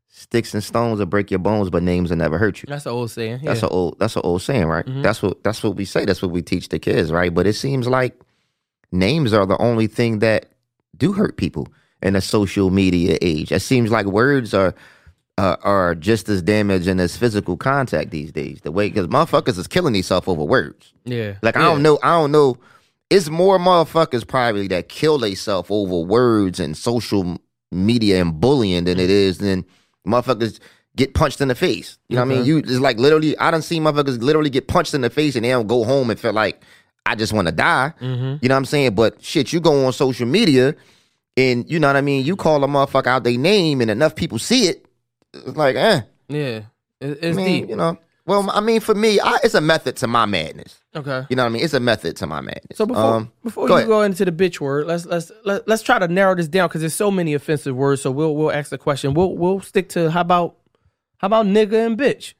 Sticks 0.09 0.55
and 0.55 0.62
stones 0.62 0.99
will 0.99 1.07
break 1.07 1.31
your 1.31 1.38
bones, 1.38 1.70
but 1.70 1.83
names 1.83 2.11
will 2.11 2.16
never 2.16 2.37
hurt 2.37 2.61
you. 2.62 2.66
That's 2.68 2.85
an 2.87 2.92
old 2.92 3.11
saying. 3.11 3.40
That's 3.44 3.62
yeah. 3.62 3.68
an 3.68 3.73
old 3.73 3.99
that's 3.99 4.16
an 4.16 4.23
old 4.25 4.42
saying, 4.42 4.66
right? 4.66 4.85
Mhm. 4.87 5.03
That's 5.03 5.23
what 5.23 5.42
that's 5.44 5.62
what 5.62 5.77
we 5.77 5.85
say. 5.85 6.05
That's 6.05 6.20
what 6.23 6.31
we 6.31 6.42
teach 6.42 6.68
the 6.68 6.79
kids, 6.79 7.11
right? 7.12 7.33
But 7.33 7.47
it 7.47 7.55
seems 7.55 7.87
like 7.87 8.18
names 8.92 9.33
are 9.33 9.44
the 9.47 9.59
only 9.59 9.87
thing 9.87 10.20
that 10.20 10.47
do 10.97 11.12
hurt 11.12 11.37
people 11.37 11.66
in 12.03 12.14
a 12.16 12.20
social 12.20 12.70
media 12.70 13.18
age. 13.23 13.51
It 13.53 13.61
seems 13.61 13.90
like 13.90 14.07
words 14.07 14.53
are 14.55 14.75
uh, 15.37 15.57
are 15.62 15.94
just 15.97 16.29
as 16.29 16.42
damaging 16.42 17.01
as 17.01 17.16
physical 17.16 17.57
contact 17.57 18.11
these 18.11 18.31
days. 18.33 18.61
The 18.62 18.70
way 18.73 18.88
because 18.88 19.09
motherfuckers 19.09 19.59
is 19.59 19.66
killing 19.66 19.92
themselves 19.94 20.29
over 20.29 20.44
words. 20.44 20.92
yeah. 21.05 21.35
Like 21.42 21.57
I 21.57 21.61
Yeah. 21.61 21.66
don't 21.70 21.83
know, 21.83 21.99
I 22.03 22.11
don't 22.12 22.31
know. 22.33 22.57
It's 23.14 23.29
more 23.31 23.59
motherfuckers 23.59 24.27
probably 24.27 24.66
that 24.68 24.88
kill 24.88 25.18
themselves 25.18 25.68
over 25.70 25.98
words 26.00 26.59
and 26.59 26.77
social 26.77 27.38
media 27.70 28.20
and 28.20 28.40
bullying 28.40 28.85
than 28.85 28.98
it 28.98 29.11
is 29.11 29.38
than 29.38 29.64
motherfuckers 30.07 30.59
get 30.96 31.14
punched 31.14 31.40
in 31.40 31.48
the 31.48 31.55
face. 31.55 31.98
You 32.09 32.16
know 32.16 32.24
what 32.24 32.33
I 32.33 32.35
mean? 32.38 32.44
You 32.44 32.59
it's 32.59 32.81
like 32.81 32.98
literally 32.98 33.37
I 33.38 33.50
don't 33.50 33.62
see 33.62 33.79
motherfuckers 33.79 34.20
literally 34.22 34.50
get 34.50 34.66
punched 34.68 34.94
in 34.94 35.00
the 35.03 35.11
face 35.11 35.37
and 35.37 35.44
they 35.44 35.50
don't 35.50 35.66
go 35.66 35.85
home 35.85 36.11
and 36.11 36.18
feel 36.18 36.33
like 36.33 36.61
I 37.07 37.14
just 37.14 37.33
want 37.33 37.46
to 37.48 37.53
die. 37.53 37.92
Mhm. 38.00 38.42
You 38.42 38.48
know 38.48 38.55
what 38.55 38.59
I'm 38.59 38.64
saying? 38.64 38.94
But 38.94 39.22
shit, 39.22 39.53
you 39.53 39.61
go 39.61 39.87
on 39.87 39.92
social 39.92 40.27
media 40.27 40.74
and 41.37 41.68
you 41.70 41.79
know 41.79 41.88
what 41.88 41.96
I 41.96 42.00
mean, 42.00 42.24
you 42.24 42.37
call 42.37 42.64
a 42.64 42.66
motherfucker 42.68 43.07
out 43.09 43.24
their 43.24 43.38
name 43.38 43.81
and 43.81 43.90
enough 43.90 44.14
people 44.14 44.38
see 44.38 44.66
it, 44.68 44.87
it's 45.33 45.57
like, 45.57 45.77
eh. 45.77 46.00
Yeah. 46.29 46.62
It- 47.00 47.18
I 47.22 47.27
it's 47.27 47.37
mean, 47.37 47.46
deep. 47.62 47.70
you 47.70 47.77
know. 47.77 47.98
Well, 48.27 48.48
I 48.50 48.61
mean, 48.61 48.81
for 48.81 48.94
me, 48.94 49.20
I, 49.20 49.38
it's 49.44 49.55
a 49.55 49.61
method 49.61 49.96
to 49.96 50.07
my 50.07 50.24
madness. 50.27 50.81
Okay. 50.96 51.26
You 51.28 51.37
know 51.37 51.42
what 51.42 51.48
I 51.48 51.52
mean? 51.52 51.64
It's 51.64 51.74
a 51.74 51.80
method 51.80 52.16
to 52.18 52.26
my 52.26 52.40
madness. 52.40 52.76
So 52.76 52.87
before 52.87 53.02
Um, 53.02 53.33
before 53.42 53.66
go 53.66 53.74
you 53.74 53.78
ahead. 53.78 53.88
go 53.88 54.02
into 54.02 54.24
the 54.24 54.33
bitch 54.33 54.61
word, 54.61 54.87
let's 54.87 55.04
let's 55.07 55.33
let, 55.44 55.66
let's 55.66 55.83
try 55.83 55.98
to 55.98 56.07
narrow 56.09 56.35
this 56.37 56.48
down 56.48 56.68
because 56.68 56.83
there's 56.83 56.94
so 56.94 57.11
many 57.11 57.35
offensive 57.35 57.74
words. 57.74 58.02
So 58.02 58.11
we'll 58.11 58.35
we'll 58.37 58.52
ask 58.52 58.70
the 58.70 58.78
question. 58.78 59.12
We'll 59.14 59.37
we'll 59.37 59.61
stick 59.61 59.88
to 59.90 60.11
how 60.11 60.20
about 60.20 60.57
how 61.18 61.26
about 61.26 61.46
nigga 61.46 61.87
and 61.87 61.98
bitch? 61.98 62.35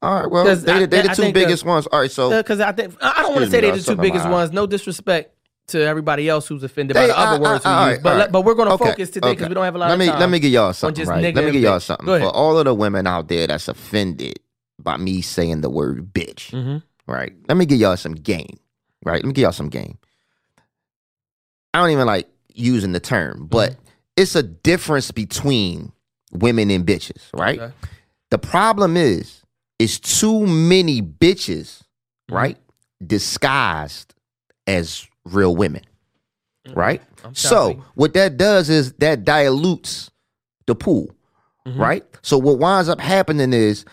All 0.00 0.14
right. 0.14 0.30
Well, 0.30 0.44
they, 0.44 0.72
I- 0.72 0.86
they 0.86 1.02
the 1.02 1.10
I 1.10 1.14
two 1.14 1.22
think 1.22 1.34
the- 1.34 1.40
biggest 1.44 1.64
ones. 1.64 1.86
All 1.88 1.98
right, 2.00 2.10
so 2.10 2.30
Because 2.30 2.60
I 2.60 2.70
think 2.72 2.94
I 3.00 3.22
don't 3.22 3.32
want 3.32 3.44
to 3.46 3.50
say 3.50 3.60
they're 3.62 3.76
the 3.76 3.82
two 3.82 3.96
biggest 3.96 4.28
ones. 4.28 4.52
No 4.52 4.66
disrespect 4.66 5.34
to 5.68 5.82
everybody 5.84 6.28
else 6.28 6.46
who's 6.46 6.62
offended 6.62 6.94
They- 6.96 7.00
by 7.02 7.06
the 7.08 7.18
other 7.18 7.44
I- 7.44 7.48
I- 7.48 7.52
words 7.52 7.64
we 7.64 7.70
all 7.70 7.90
use. 7.90 7.98
but 7.98 8.16
right. 8.16 8.32
but 8.32 8.42
we're 8.44 8.54
gonna 8.54 8.74
Okay, 8.74 8.84
focus 8.90 9.10
today 9.10 9.30
because 9.30 9.42
okay. 9.42 9.48
we 9.50 9.54
don't 9.54 9.64
have 9.64 9.74
a 9.74 9.78
lot 9.78 9.86
let 9.88 9.94
of 9.94 9.98
me, 9.98 10.06
time. 10.06 10.20
Let 10.20 10.30
me 10.30 10.38
give 10.38 10.52
y'all 10.52 10.72
something, 10.72 10.94
just 10.94 11.10
right? 11.10 11.34
Let 11.34 11.44
me 11.44 11.50
give 11.50 11.62
y'all 11.62 11.78
bitch. 11.78 11.82
something. 11.82 12.06
For 12.06 12.28
all 12.28 12.56
of 12.58 12.64
the 12.66 12.74
women 12.74 13.06
out 13.08 13.26
there 13.28 13.46
that's 13.48 13.66
offended 13.66 14.38
by 14.78 14.96
me 14.96 15.20
saying 15.20 15.60
the 15.62 15.68
word 15.68 16.14
bitch, 16.14 16.52
Mhm. 16.52 16.82
Right? 17.08 17.32
Let 17.48 17.56
me 17.56 17.66
give 17.66 17.80
y'all 17.80 17.96
some 17.96 18.14
game, 18.14 18.58
right? 19.04 19.16
Let 19.16 19.24
me 19.24 19.32
give 19.32 19.42
y'all 19.42 19.52
some 19.52 19.68
game. 19.70 19.98
I 21.74 21.80
don't 21.80 21.90
even 21.90 22.06
like 22.06 22.28
using 22.52 22.92
the 22.92 23.00
term, 23.00 23.46
but 23.50 23.72
Mm-hmm. 23.72 23.82
it's 24.16 24.34
a 24.36 24.42
difference 24.42 25.10
between 25.10 25.92
women 26.32 26.70
and 26.70 26.86
bitches, 26.86 27.28
right? 27.34 27.58
Okay. 27.60 27.74
The 28.30 28.38
problem 28.38 28.96
is, 28.96 29.42
it's 29.78 29.98
too 29.98 30.46
many 30.46 31.02
bitches, 31.02 31.82
Mm-hmm. 32.30 32.34
right? 32.34 32.58
Disguised 33.04 34.14
as 34.66 35.06
real 35.24 35.56
women, 35.56 35.82
right? 36.74 37.00
I'm 37.24 37.34
So 37.34 37.68
shopping. 37.70 37.84
what 37.94 38.12
that 38.14 38.36
does 38.36 38.68
is 38.68 38.92
that 38.94 39.24
dilutes 39.24 40.10
the 40.66 40.74
pool, 40.74 41.10
Mm-hmm. 41.66 41.80
right? 41.80 42.04
So 42.22 42.38
what 42.38 42.58
winds 42.58 42.88
up 42.88 43.00
happening 43.00 43.52
is 43.52 43.84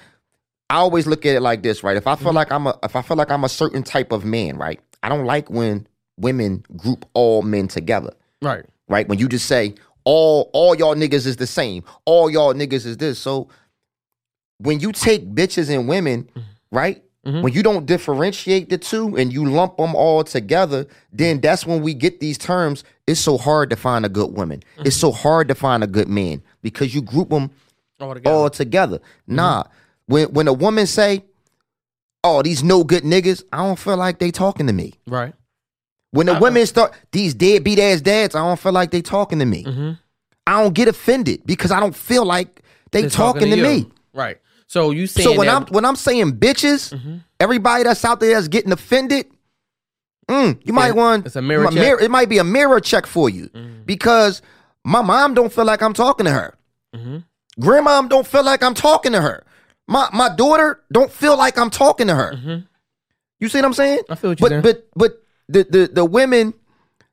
I 0.69 0.75
always 0.77 1.05
look 1.07 1.25
at 1.25 1.35
it 1.35 1.41
like 1.41 1.61
this, 1.63 1.83
right? 1.83 1.95
If 1.97 2.07
I 2.07 2.15
feel 2.15 2.27
Mm-hmm. 2.27 2.35
like 2.35 2.51
I'm 2.51 2.67
a 2.67 2.77
if 2.83 2.95
I 2.95 3.01
feel 3.01 3.17
like 3.17 3.29
I'm 3.31 3.43
a 3.43 3.49
certain 3.49 3.83
type 3.83 4.11
of 4.11 4.25
man, 4.25 4.57
right? 4.57 4.79
I 5.03 5.09
don't 5.09 5.25
like 5.25 5.49
when 5.49 5.87
women 6.17 6.65
group 6.75 7.05
all 7.13 7.41
men 7.43 7.67
together, 7.67 8.13
right. 8.41 8.65
right? 8.87 9.07
When 9.07 9.19
you 9.19 9.27
just 9.27 9.45
say 9.45 9.75
all 10.05 10.49
all 10.53 10.75
y'all 10.75 10.95
niggas 10.95 11.25
is 11.27 11.37
the 11.37 11.47
same, 11.47 11.83
all 12.05 12.29
y'all 12.29 12.53
niggas 12.53 12.85
is 12.85 12.97
this. 12.97 13.19
So 13.19 13.47
when 14.57 14.79
you 14.79 14.91
take 14.91 15.29
bitches 15.35 15.69
and 15.69 15.87
women, 15.87 16.29
right? 16.71 17.01
Mhm. 17.25 17.41
When 17.41 17.53
you 17.53 17.63
don't 17.63 17.85
differentiate 17.87 18.69
the 18.69 18.77
two 18.77 19.15
and 19.17 19.33
you 19.33 19.45
lump 19.45 19.77
them 19.77 19.95
all 19.95 20.23
together, 20.23 20.85
then 21.11 21.41
that's 21.41 21.65
when 21.65 21.81
we 21.81 21.95
get 21.95 22.19
these 22.19 22.37
terms. 22.37 22.83
It's 23.07 23.19
so 23.19 23.37
hard 23.39 23.71
to 23.71 23.75
find 23.75 24.05
a 24.05 24.09
good 24.09 24.31
woman. 24.35 24.61
It's 24.79 24.95
so 24.95 25.11
hard 25.11 25.47
to 25.47 25.55
find 25.55 25.83
a 25.83 25.87
good 25.87 26.07
man 26.07 26.43
because 26.61 26.93
you 26.93 27.01
group 27.01 27.29
them 27.29 27.49
All 27.99 28.13
together. 28.13 28.35
all 28.35 28.49
together. 28.51 28.97
Mm-hmm. 28.97 29.35
When 30.07 30.31
when 30.33 30.47
a 30.47 30.53
woman 30.53 30.85
say, 30.87 31.23
"Oh, 32.23 32.41
these 32.41 32.63
no 32.63 32.83
good 32.83 33.03
niggas," 33.03 33.43
I 33.51 33.57
don't 33.57 33.79
feel 33.79 33.97
like 33.97 34.19
they 34.19 34.31
talking 34.31 34.67
to 34.67 34.73
me. 34.73 34.93
right. 35.07 35.33
When 36.11 36.27
the 36.27 36.33
Uh-uh. 36.33 36.39
women 36.39 36.65
start 36.65 36.93
these 37.11 37.33
deadbeat 37.33 37.77
ass 37.77 37.99
dads, 37.99 38.35
I 38.35 38.39
don't 38.39 38.57
feel 38.59 38.71
like 38.71 38.91
they 38.91 39.01
talking 39.01 39.39
to 39.39 39.45
me. 39.45 39.65
Mm-hmm. 39.65 39.91
I 40.47 40.63
don't 40.63 40.73
get 40.73 40.87
offended 40.87 41.41
because 41.45 41.71
I 41.71 41.81
don't 41.81 41.95
feel 41.95 42.23
like 42.23 42.61
they 42.91 43.01
They're 43.01 43.09
talking, 43.09 43.49
to, 43.49 43.57
you. 43.57 43.63
me. 43.63 43.91
Right. 44.13 44.37
So 44.67 44.91
you 44.91 45.07
saying 45.07 45.27
So 45.27 45.37
when 45.37 45.47
that, 45.47 45.55
I'm 45.55 45.65
when 45.73 45.83
I'm 45.83 45.97
saying 45.97 46.37
bitches, 46.37 46.93
Mm-hmm. 46.93 47.17
everybody 47.41 47.83
that's 47.83 48.05
out 48.05 48.21
there 48.21 48.33
that's 48.35 48.47
getting 48.47 48.71
offended, 48.71 49.25
mm, 50.29 50.57
you 50.63 50.71
might 50.71 50.87
Yeah, 50.87 50.93
want 50.93 51.25
it's 51.25 51.35
a 51.35 51.41
mirror. 51.41 51.67
Mm-hmm. 51.67 52.03
it 52.05 52.09
might 52.11 52.29
be 52.29 52.37
a 52.37 52.43
mirror 52.45 52.79
check 52.79 53.05
for 53.07 53.29
you 53.29 53.49
because 53.85 54.41
my 54.85 55.01
mom 55.01 55.33
don't 55.33 55.51
feel 55.51 55.65
like 55.65 55.81
I'm 55.81 55.93
talking 55.93 56.25
to 56.27 56.31
her. 56.31 56.55
Mhm. 56.95 57.25
Grandmom 57.59 58.07
don't 58.07 58.25
feel 58.27 58.43
like 58.45 58.63
I'm 58.63 58.73
talking 58.73 59.11
to 59.11 59.19
her. 59.21 59.43
My 59.87 60.09
my 60.13 60.33
daughter 60.35 60.81
don't 60.91 61.11
feel 61.11 61.37
like 61.37 61.57
I'm 61.57 61.69
talking 61.69 62.07
to 62.07 62.15
her. 62.15 62.63
You 63.39 63.49
see 63.49 63.57
what 63.59 63.65
I'm 63.65 63.73
saying? 63.73 63.99
Mm-hmm. 63.99 64.11
I 64.13 64.15
feel 64.15 64.31
what 64.31 64.39
you're 64.39 64.49
but 64.61 64.63
saying. 64.63 64.75
but 64.75 64.89
but 64.95 65.23
the, 65.47 65.63
the 65.69 65.93
the 65.93 66.05
women 66.05 66.53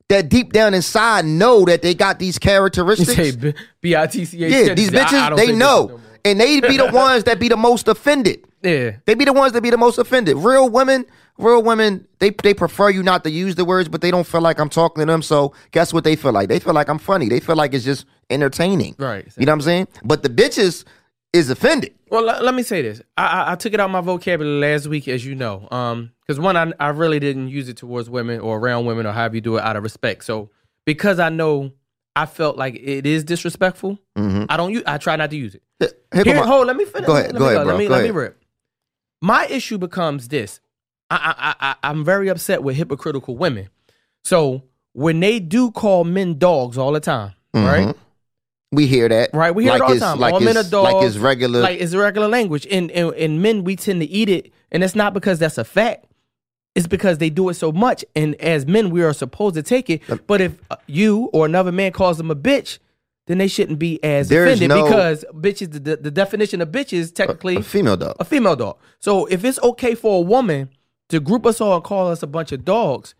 that 0.09 0.29
deep 0.29 0.53
down 0.53 0.73
inside 0.73 1.25
know 1.25 1.65
that 1.65 1.81
they 1.81 1.93
got 1.93 2.19
these 2.19 2.35
you 2.35 2.39
characteristics. 2.39 3.13
say 3.15 3.35
B- 3.35 3.53
B-I-T-C-H. 3.81 4.51
yeah, 4.51 4.73
these 4.73 4.89
bitches 4.89 5.35
they 5.37 5.51
know, 5.53 5.99
and 6.25 6.39
they 6.39 6.59
be 6.61 6.77
the 6.77 6.89
ones 6.93 7.23
that 7.25 7.39
be 7.39 7.49
the 7.49 7.57
most 7.57 7.87
offended. 7.87 8.45
Yeah. 8.61 8.97
They 9.05 9.13
be 9.13 9.25
the 9.25 9.33
ones 9.33 9.53
that 9.53 9.61
be 9.61 9.69
the 9.69 9.77
most 9.77 9.97
offended. 9.97 10.37
Real 10.37 10.69
women, 10.69 11.05
real 11.37 11.61
women, 11.61 12.07
they 12.19 12.29
they 12.29 12.53
prefer 12.53 12.89
you 12.89 13.03
not 13.03 13.23
to 13.25 13.29
use 13.31 13.55
the 13.55 13.65
words, 13.65 13.89
but 13.89 14.01
they 14.01 14.11
don't 14.11 14.25
feel 14.25 14.41
like 14.41 14.59
I'm 14.59 14.69
talking 14.69 15.01
to 15.01 15.11
them. 15.11 15.21
So 15.21 15.53
guess 15.71 15.93
what 15.93 16.03
they 16.03 16.15
feel 16.15 16.31
like? 16.31 16.47
They 16.49 16.59
feel 16.59 16.73
like 16.73 16.87
I'm 16.89 16.99
funny. 16.99 17.27
They 17.29 17.39
feel 17.39 17.55
like 17.55 17.73
it's 17.73 17.85
just 17.85 18.05
entertaining. 18.29 18.95
Right. 18.97 19.27
You 19.37 19.45
know 19.45 19.51
what 19.51 19.57
I'm 19.57 19.61
saying? 19.61 19.87
But 20.03 20.23
the 20.23 20.29
bitches 20.29 20.85
is 21.33 21.49
offended. 21.49 21.93
Well, 22.09 22.23
let, 22.23 22.43
let 22.43 22.53
me 22.53 22.63
say 22.63 22.81
this. 22.83 23.01
I, 23.17 23.25
I 23.25 23.51
I 23.51 23.55
took 23.55 23.73
it 23.73 23.79
out 23.79 23.89
my 23.89 24.01
vocabulary 24.01 24.59
last 24.73 24.87
week, 24.87 25.07
as 25.07 25.25
you 25.25 25.33
know, 25.35 25.67
um, 25.71 26.11
because 26.21 26.39
one, 26.39 26.55
I 26.55 26.71
I 26.79 26.89
really 26.89 27.19
didn't 27.19 27.49
use 27.49 27.67
it 27.69 27.77
towards 27.77 28.09
women 28.09 28.39
or 28.39 28.57
around 28.59 28.85
women 28.85 29.05
or 29.05 29.11
however 29.11 29.35
you 29.35 29.41
do 29.41 29.57
it 29.57 29.63
out 29.63 29.75
of 29.75 29.83
respect. 29.83 30.23
So 30.25 30.51
because 30.85 31.19
I 31.19 31.29
know 31.29 31.71
I 32.15 32.27
felt 32.27 32.57
like 32.57 32.75
it 32.75 33.05
is 33.07 33.23
disrespectful, 33.23 33.97
I 34.15 34.57
don't 34.57 34.71
use. 34.71 34.83
I 34.85 34.97
try 34.99 35.15
not 35.15 35.31
to 35.31 35.35
use 35.37 35.55
it. 35.55 35.63
Go 35.79 36.21
Here, 36.23 36.43
hold. 36.43 36.67
Let 36.67 36.75
me 36.75 36.85
finish. 36.85 37.07
Go 37.07 37.15
ahead, 37.15 37.33
Let 37.33 37.39
go 37.39 37.45
me 37.45 37.53
ahead, 37.55 37.57
Let 37.57 37.65
bro, 37.65 37.77
me 37.77 37.87
go 37.87 37.93
let 37.93 38.03
me 38.03 38.09
rip. 38.11 38.39
My 39.21 39.47
issue 39.47 39.77
becomes 39.79 40.27
this. 40.27 40.59
I 41.09 41.15
I 41.15 41.49
I 41.49 41.69
I- 41.71 41.89
I'm 41.89 42.05
very 42.05 42.27
upset 42.29 42.61
with 42.61 42.75
hypocritical 42.75 43.35
women. 43.37 43.69
So 44.23 44.63
when 44.93 45.19
they 45.19 45.39
do 45.39 45.71
call 45.71 46.03
men 46.03 46.37
dogs 46.37 46.77
all 46.77 46.91
the 46.91 46.99
time, 46.99 47.33
right? 47.55 47.95
We 48.73 48.87
hear 48.87 49.07
that. 49.07 49.29
Right, 49.33 49.53
we 49.53 49.63
hear 49.63 49.73
like 49.73 49.81
it 49.81 49.83
all 49.83 49.93
the 49.93 49.99
time. 49.99 50.19
Like 50.19 50.33
all 50.33 50.39
men 50.39 50.57
are 50.57 50.63
dogs. 50.63 50.93
like 50.93 51.05
it's 51.05 51.17
regular. 51.17 51.61
Like 51.61 51.79
it's 51.79 51.93
a 51.93 51.99
regular 51.99 52.27
language. 52.27 52.67
And, 52.69 52.89
and 52.91 53.13
and 53.13 53.41
men, 53.41 53.63
we 53.63 53.75
tend 53.75 54.01
to 54.01 54.07
eat 54.07 54.29
it, 54.29 54.51
and 54.71 54.83
it's 54.83 54.95
not 54.95 55.13
because 55.13 55.39
that's 55.39 55.57
a 55.57 55.63
fact. 55.63 56.05
It's 56.75 56.87
because 56.87 57.19
they 57.19 57.29
do 57.29 57.49
it 57.49 57.53
so 57.53 57.71
much, 57.71 58.03
and 58.15 58.33
as 58.41 58.65
men, 58.65 58.89
we 58.89 59.03
are 59.03 59.13
supposed 59.13 59.53
to 59.55 59.61
take 59.61 59.91
it. 59.91 60.01
But 60.25 60.41
if 60.41 60.59
uh, 60.71 60.77
you 60.87 61.29
or 61.31 61.45
another 61.45 61.71
man 61.71 61.91
calls 61.91 62.17
them 62.17 62.31
a 62.31 62.35
bitch, 62.35 62.79
then 63.27 63.37
they 63.37 63.47
shouldn't 63.47 63.77
be 63.77 64.03
as 64.03 64.27
There's 64.27 64.57
offended 64.59 64.69
no- 64.69 64.83
because 64.83 65.23
bitches. 65.33 65.71
The, 65.71 65.79
the, 65.79 65.95
the 65.97 66.11
definition 66.11 66.61
of 66.61 66.69
bitch 66.69 66.91
is 66.91 67.11
technically 67.11 67.57
a 67.57 67.61
female 67.61 67.95
dog. 67.95 68.15
a 68.19 68.25
female 68.25 68.55
dog. 68.55 68.79
So 68.99 69.27
if 69.27 69.45
it's 69.45 69.59
okay 69.61 69.93
for 69.93 70.17
a 70.17 70.21
woman 70.21 70.69
to 71.09 71.19
group 71.19 71.45
us 71.45 71.61
all 71.61 71.75
and 71.75 71.83
call 71.83 72.07
us 72.07 72.23
a 72.23 72.27
bunch 72.27 72.51
of 72.51 72.65
dogs, 72.65 73.13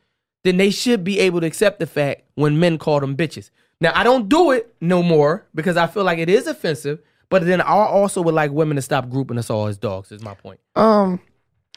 then 0.43 0.57
they 0.57 0.71
should 0.71 1.03
be 1.03 1.19
able 1.19 1.39
to 1.41 1.45
accept 1.47 1.79
the 1.79 1.85
fact 1.85 2.23
when 2.33 2.59
men 2.59 2.79
call 2.79 2.99
them 2.99 3.15
bitches. 3.15 3.51
Now 3.83 3.91
I 3.93 4.03
don't 4.03 4.29
do 4.29 4.51
it 4.51 4.73
no 4.81 5.03
more 5.03 5.45
because 5.53 5.75
I 5.77 5.85
feel 5.87 6.03
like 6.05 6.17
it 6.17 6.29
is 6.29 6.47
offensive. 6.47 6.99
But 7.29 7.45
then 7.45 7.61
I 7.61 7.65
also 7.73 8.21
would 8.21 8.33
like 8.33 8.51
women 8.51 8.75
to 8.77 8.81
stop 8.81 9.09
grouping 9.09 9.37
us 9.37 9.49
all 9.49 9.67
as 9.67 9.77
dogs. 9.77 10.11
Is 10.11 10.21
my 10.23 10.33
point. 10.35 10.59
Um, 10.75 11.19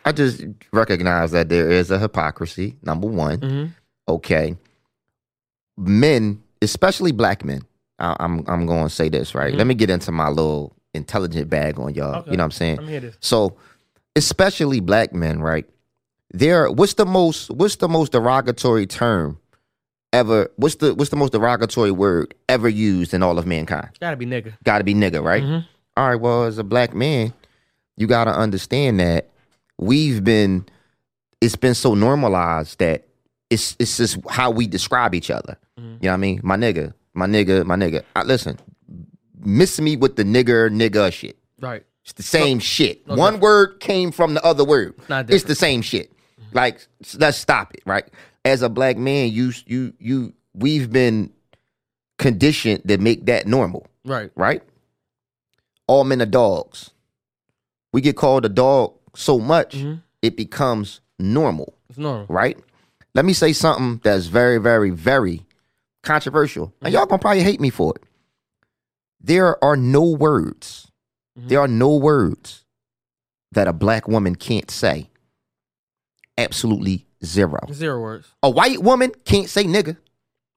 I 0.05 0.13
just 0.13 0.45
recognize 0.73 1.33
that 1.33 1.49
there 1.49 1.71
is 1.71 1.91
a 1.91 1.99
hypocrisy. 1.99 2.77
Number 2.83 3.09
one, 3.09 3.39
Mm-hmm. 3.41 3.73
okay. 4.09 4.57
Men, 5.77 6.43
especially 6.63 7.13
black 7.13 7.45
men. 7.45 7.63
I, 7.99 8.17
I'm 8.21 8.45
I'm 8.47 8.67
going 8.67 8.85
to 8.85 8.91
say 8.95 9.09
this 9.09 9.35
right. 9.35 9.53
Let 9.55 9.67
me 9.67 9.75
get 9.75 9.91
into 9.91 10.13
my 10.13 10.29
little 10.29 10.75
intelligent 10.95 11.51
bag 11.51 11.79
on 11.79 11.95
y'all. 11.95 12.07
Mm-hmm. 12.13 12.19
Okay. 12.21 12.31
You 12.31 12.37
know 12.37 12.43
what 12.43 12.47
I'm 12.47 12.51
saying? 12.53 12.77
Let 12.77 12.87
me 12.87 12.93
hear. 13.01 13.13
So, 13.21 13.57
especially 14.15 14.81
black 14.81 15.13
men, 15.13 15.41
right? 15.41 15.67
There, 16.33 16.71
what's 16.71 16.95
the 16.95 17.07
most 17.07 17.51
what's 17.51 17.77
the 17.77 17.89
most 17.89 18.13
derogatory 18.13 18.87
term 18.87 19.39
ever? 20.17 20.51
What's 20.57 20.77
the 20.77 20.95
what's 20.95 21.11
the 21.11 21.17
most 21.17 21.33
derogatory 21.33 21.91
word 21.91 22.35
ever 22.49 22.69
used 22.69 23.15
in 23.15 23.23
all 23.23 23.39
of 23.39 23.47
mankind? 23.47 23.91
Gotta 24.01 24.17
be 24.17 24.27
nigga. 24.27 24.55
Got 24.65 24.79
to 24.79 24.85
be 24.85 24.95
nigga, 24.95 25.23
right? 25.23 25.43
Mm-hmm. 25.43 25.67
All 25.97 26.09
right. 26.09 26.21
Well, 26.21 26.45
as 26.45 26.59
a 26.59 26.65
black 26.65 26.95
man, 26.95 27.33
you 27.97 28.07
got 28.07 28.25
to 28.25 28.33
understand 28.33 29.01
that 29.01 29.31
we've 29.79 30.25
been. 30.25 30.67
It's 31.41 31.57
been 31.57 31.75
so 31.75 31.95
normalized 31.95 32.79
that 32.79 33.07
it's 33.51 33.77
it's 33.79 33.99
just 33.99 34.19
how 34.29 34.51
we 34.51 34.67
describe 34.67 35.15
each 35.15 35.31
other. 35.31 35.59
Mm-hmm. 35.79 35.89
You 35.89 35.99
know 36.03 36.11
what 36.11 36.15
I 36.15 36.17
mean? 36.17 36.41
My 36.43 36.57
nigga, 36.57 36.95
my 37.15 37.27
nigga, 37.27 37.65
my 37.65 37.77
nigga. 37.77 38.03
I, 38.17 38.23
listen, 38.23 38.59
miss 39.39 39.79
me 39.81 39.97
with 39.97 40.17
the 40.17 40.25
nigger 40.25 40.71
nigga 40.71 41.13
shit. 41.13 41.37
Right. 41.61 41.85
It's 42.05 42.15
the 42.15 42.23
same 42.23 42.59
shit. 42.61 43.07
no 43.07 43.17
One 43.17 43.41
word 43.41 43.81
came 43.81 44.13
from 44.13 44.35
the 44.35 44.45
other 44.45 44.65
word. 44.65 44.95
It's 45.09 45.45
the 45.45 45.55
same 45.57 45.83
shit. 45.83 46.13
Like 46.53 46.87
let's 47.19 47.37
stop 47.37 47.75
it, 47.75 47.83
right? 47.85 48.07
As 48.47 48.63
a 48.63 48.69
black 48.69 48.97
man, 48.97 49.31
you 49.33 49.53
you 49.67 49.93
you 49.99 50.33
we've 50.55 50.91
been 50.93 51.33
conditioned 52.19 52.87
to 52.89 52.97
make 52.99 53.27
that 53.27 53.47
normal, 53.47 53.87
Right. 54.05 54.31
right? 54.37 54.63
All 55.89 56.05
men 56.05 56.23
are 56.23 56.27
dogs. 56.27 56.91
We 57.93 58.01
get 58.01 58.17
called 58.17 58.45
a 58.45 58.49
dog 58.49 58.95
so 59.17 59.39
much 59.41 59.75
Mm-hmm. 59.77 59.95
it 60.23 60.37
becomes 60.37 61.01
normal, 61.19 61.75
It's 61.91 61.99
normal. 61.99 62.27
right? 62.29 62.57
Let 63.15 63.25
me 63.25 63.33
say 63.33 63.53
something 63.53 64.01
that's 64.05 64.27
very, 64.27 64.59
very, 64.59 64.91
very 64.91 65.45
controversial. 66.05 66.73
And 66.83 66.93
y'all 66.95 67.07
gonna 67.07 67.19
probably 67.19 67.43
hate 67.43 67.61
me 67.61 67.71
for 67.71 67.95
it. 67.97 68.03
There 69.21 69.63
are 69.65 69.77
no 69.77 70.05
words. 70.05 70.87
There 71.35 71.61
are 71.61 71.69
no 71.69 71.97
words 71.97 72.65
that 73.53 73.67
a 73.69 73.73
black 73.73 74.07
woman 74.09 74.37
can't 74.37 74.71
say. 74.71 75.11
Absolutely 76.39 77.06
zero. 77.25 77.59
Zero 77.73 78.01
words. 78.01 78.29
A 78.43 78.51
white 78.51 78.83
woman 78.83 79.13
can't 79.25 79.49
say 79.49 79.65
nigga. 79.65 79.97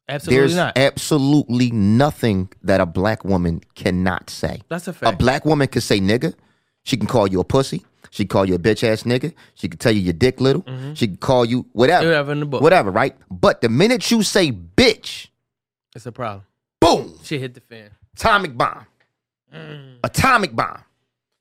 Absolutely 0.08 0.40
There's 0.40 0.56
not. 0.56 0.78
absolutely 0.78 1.70
nothing 1.72 2.50
that 2.64 2.82
a 2.82 2.86
black 2.86 3.24
woman 3.24 3.62
cannot 3.76 4.30
say. 4.30 4.62
That's 4.68 4.88
a 4.88 4.94
fact. 4.94 5.14
A 5.14 5.18
black 5.18 5.46
woman 5.46 5.68
can 5.68 5.82
say 5.82 6.00
nigga. 6.00 6.34
She 6.84 6.98
can 6.98 7.06
call 7.08 7.28
you 7.28 7.40
a 7.40 7.44
pussy. 7.44 7.86
She 8.10 8.24
could 8.26 8.32
call 8.32 8.46
you 8.48 8.56
a 8.56 8.60
bitch 8.60 8.84
ass 8.84 9.04
nigga. 9.04 9.34
She 9.54 9.68
can 9.70 9.78
tell 9.78 9.92
you 9.92 10.02
your 10.02 10.14
dick 10.14 10.42
little. 10.42 10.64
Mm-hmm. 10.64 10.94
She 10.96 11.06
can 11.06 11.18
call 11.18 11.46
you 11.46 11.68
whatever. 11.74 12.08
Whatever 12.08 12.32
in 12.32 12.40
the 12.40 12.46
book. 12.48 12.62
Whatever, 12.64 12.90
right? 12.90 13.16
But 13.30 13.62
the 13.62 13.70
minute 13.70 14.10
you 14.10 14.24
say 14.24 14.52
bitch, 14.52 15.28
It's 15.96 16.08
a 16.08 16.12
problem. 16.12 16.44
boom, 16.82 17.14
She 17.24 17.38
hit 17.38 17.54
the 17.54 17.62
fan. 17.62 17.92
atomic 18.16 18.58
bomb. 18.58 18.88
Mm. 19.54 19.98
Atomic 20.04 20.56
bomb. 20.56 20.80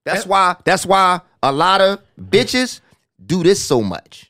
That's 0.05 0.27
why 0.27 0.57
that's 0.65 0.85
why 0.85 1.21
a 1.43 1.53
lot 1.53 1.81
of 1.81 2.01
bitches 2.21 2.81
do 3.25 3.43
this 3.43 3.63
so 3.63 3.81
much. 3.83 4.28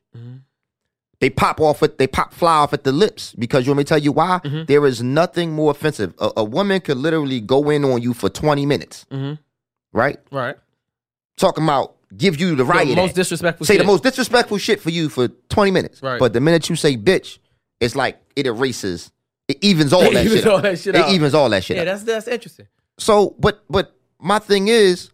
They 1.20 1.31
pop 1.31 1.61
off 1.61 1.83
at 1.83 1.98
they 1.98 2.07
pop 2.07 2.33
fly 2.33 2.54
off 2.59 2.72
at 2.72 2.85
the 2.85 2.92
lips 2.92 3.35
because 3.37 3.66
you 3.66 3.70
want 3.72 3.78
me 3.78 3.85
to 3.85 3.88
tell 3.88 3.98
you 3.98 4.12
why? 4.12 4.40
Mm-hmm. 4.44 4.64
There 4.66 4.87
is 4.87 5.02
nothing 5.02 5.52
more 5.52 5.70
offensive. 5.72 6.14
A, 6.18 6.31
a 6.38 6.44
woman 6.44 6.81
could 6.81 6.96
literally 6.96 7.40
go 7.40 7.70
in 7.70 7.85
on 7.85 8.00
you 8.00 8.14
for 8.14 8.28
20 8.28 8.64
minutes. 8.66 9.04
Mm-hmm. 9.11 9.35
Right? 9.92 10.18
Right. 10.31 10.57
Talking 11.37 11.64
about 11.64 11.96
give 12.16 12.38
you 12.40 12.54
the 12.54 12.64
right. 12.64 12.87
The 12.87 12.94
most 12.94 13.16
disrespectful 13.16 13.66
say 13.66 13.74
shit. 13.74 13.81
the 13.81 13.87
most 13.87 14.04
disrespectful 14.04 14.59
shit 14.59 14.81
for 14.81 14.90
you 14.90 15.09
for 15.09 15.28
20 15.48 15.70
minutes. 15.72 16.02
Right. 16.02 16.20
But 16.20 16.35
the 16.35 16.40
minute 16.40 16.68
you 16.70 16.76
say 16.76 16.96
bitch, 16.96 17.38
it's 17.81 17.96
like 17.96 18.20
it 18.37 18.46
erases, 18.46 19.11
it 19.48 19.59
evens 19.61 19.92
all 19.92 20.02
It 20.02 20.14
that 20.14 20.24
evens 20.24 20.40
shit. 20.42 20.48
all 20.52 20.61
that 20.61 20.78
shit 20.78 20.94
it 20.94 21.00
out. 21.00 21.11
evens 21.11 21.35
all 21.35 21.48
that 21.50 21.64
shit. 21.64 21.76
Yeah, 21.76 21.83
out. 21.83 21.87
that's 21.87 22.02
that's 22.04 22.28
interesting. 22.28 22.66
So, 22.98 23.35
but 23.40 23.64
but 23.68 23.94
my 24.20 24.38
thing 24.38 24.68
is, 24.68 25.11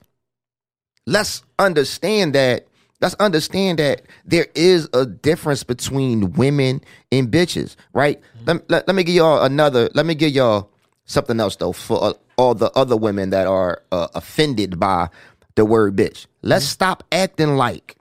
let's 1.06 1.42
understand 1.58 2.34
that. 2.34 2.66
Let's 3.04 3.16
understand 3.16 3.80
that 3.80 4.00
there 4.24 4.46
is 4.54 4.88
a 4.94 5.04
difference 5.04 5.62
between 5.62 6.32
women 6.32 6.80
and 7.12 7.30
bitches, 7.30 7.76
right? 7.92 8.18
Let, 8.46 8.70
let, 8.70 8.88
let 8.88 8.94
me 8.94 9.04
give 9.04 9.16
y'all 9.16 9.42
another. 9.42 9.90
Let 9.92 10.06
me 10.06 10.14
give 10.14 10.32
y'all 10.32 10.70
something 11.04 11.38
else 11.38 11.56
though 11.56 11.72
for 11.72 12.02
uh, 12.02 12.12
all 12.38 12.54
the 12.54 12.70
other 12.70 12.96
women 12.96 13.28
that 13.28 13.46
are 13.46 13.82
uh, 13.92 14.08
offended 14.14 14.80
by 14.80 15.10
the 15.54 15.66
word 15.66 15.96
bitch. 15.96 16.24
Let's 16.40 16.64
stop 16.64 17.04
acting 17.12 17.56
like. 17.56 17.98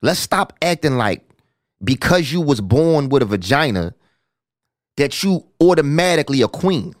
Let's 0.00 0.20
stop 0.20 0.54
acting 0.62 0.96
like 0.96 1.22
because 1.84 2.32
you 2.32 2.40
was 2.40 2.62
born 2.62 3.10
with 3.10 3.20
a 3.20 3.26
vagina 3.26 3.94
that 4.96 5.22
you 5.22 5.44
automatically 5.60 6.40
a 6.40 6.48
queen. 6.48 6.94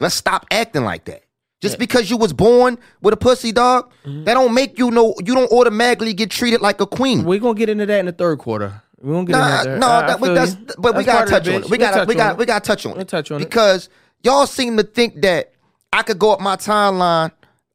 Let's 0.00 0.16
stop 0.16 0.44
acting 0.50 0.82
like 0.82 1.04
that. 1.04 1.22
Just 1.64 1.78
because 1.78 2.10
you 2.10 2.16
was 2.16 2.32
born 2.32 2.78
with 3.02 3.14
a 3.14 3.16
pussy 3.16 3.50
dog, 3.52 3.90
that 4.04 4.34
don't 4.34 4.54
make 4.54 4.78
you 4.78 4.90
no. 4.90 5.14
You 5.24 5.34
don't 5.34 5.50
automatically 5.50 6.12
get 6.14 6.30
treated 6.30 6.60
like 6.60 6.80
a 6.80 6.86
queen. 6.86 7.24
We're 7.24 7.40
gonna 7.40 7.54
get 7.58 7.68
into 7.68 7.86
that 7.86 7.98
in 8.00 8.06
the 8.06 8.12
third 8.12 8.38
quarter. 8.38 8.80
We're 9.00 9.14
gonna 9.14 9.26
get 9.26 9.32
Nah, 9.32 9.58
into 9.60 9.70
that. 9.70 9.78
no, 9.80 9.86
I 9.88 10.06
that, 10.06 10.20
we, 10.20 10.28
that's 10.30 10.54
but 10.78 10.96
we 10.96 11.04
gotta 11.04 11.30
touch 11.30 11.48
on 11.48 11.62
it. 11.64 11.70
We 11.70 11.76
gotta 11.78 12.04
we 12.06 12.14
got 12.14 12.32
it. 12.32 12.38
we 12.38 12.46
gotta 12.46 12.64
touch 12.64 12.86
on 12.86 12.98
it 13.00 13.08
touch 13.08 13.30
on 13.30 13.40
it. 13.40 13.44
because 13.44 13.88
y'all 14.22 14.46
seem 14.46 14.76
to 14.78 14.82
think 14.82 15.20
that 15.22 15.52
I 15.92 16.02
could 16.02 16.18
go 16.18 16.32
up 16.32 16.40
my 16.40 16.56
timeline. 16.56 17.30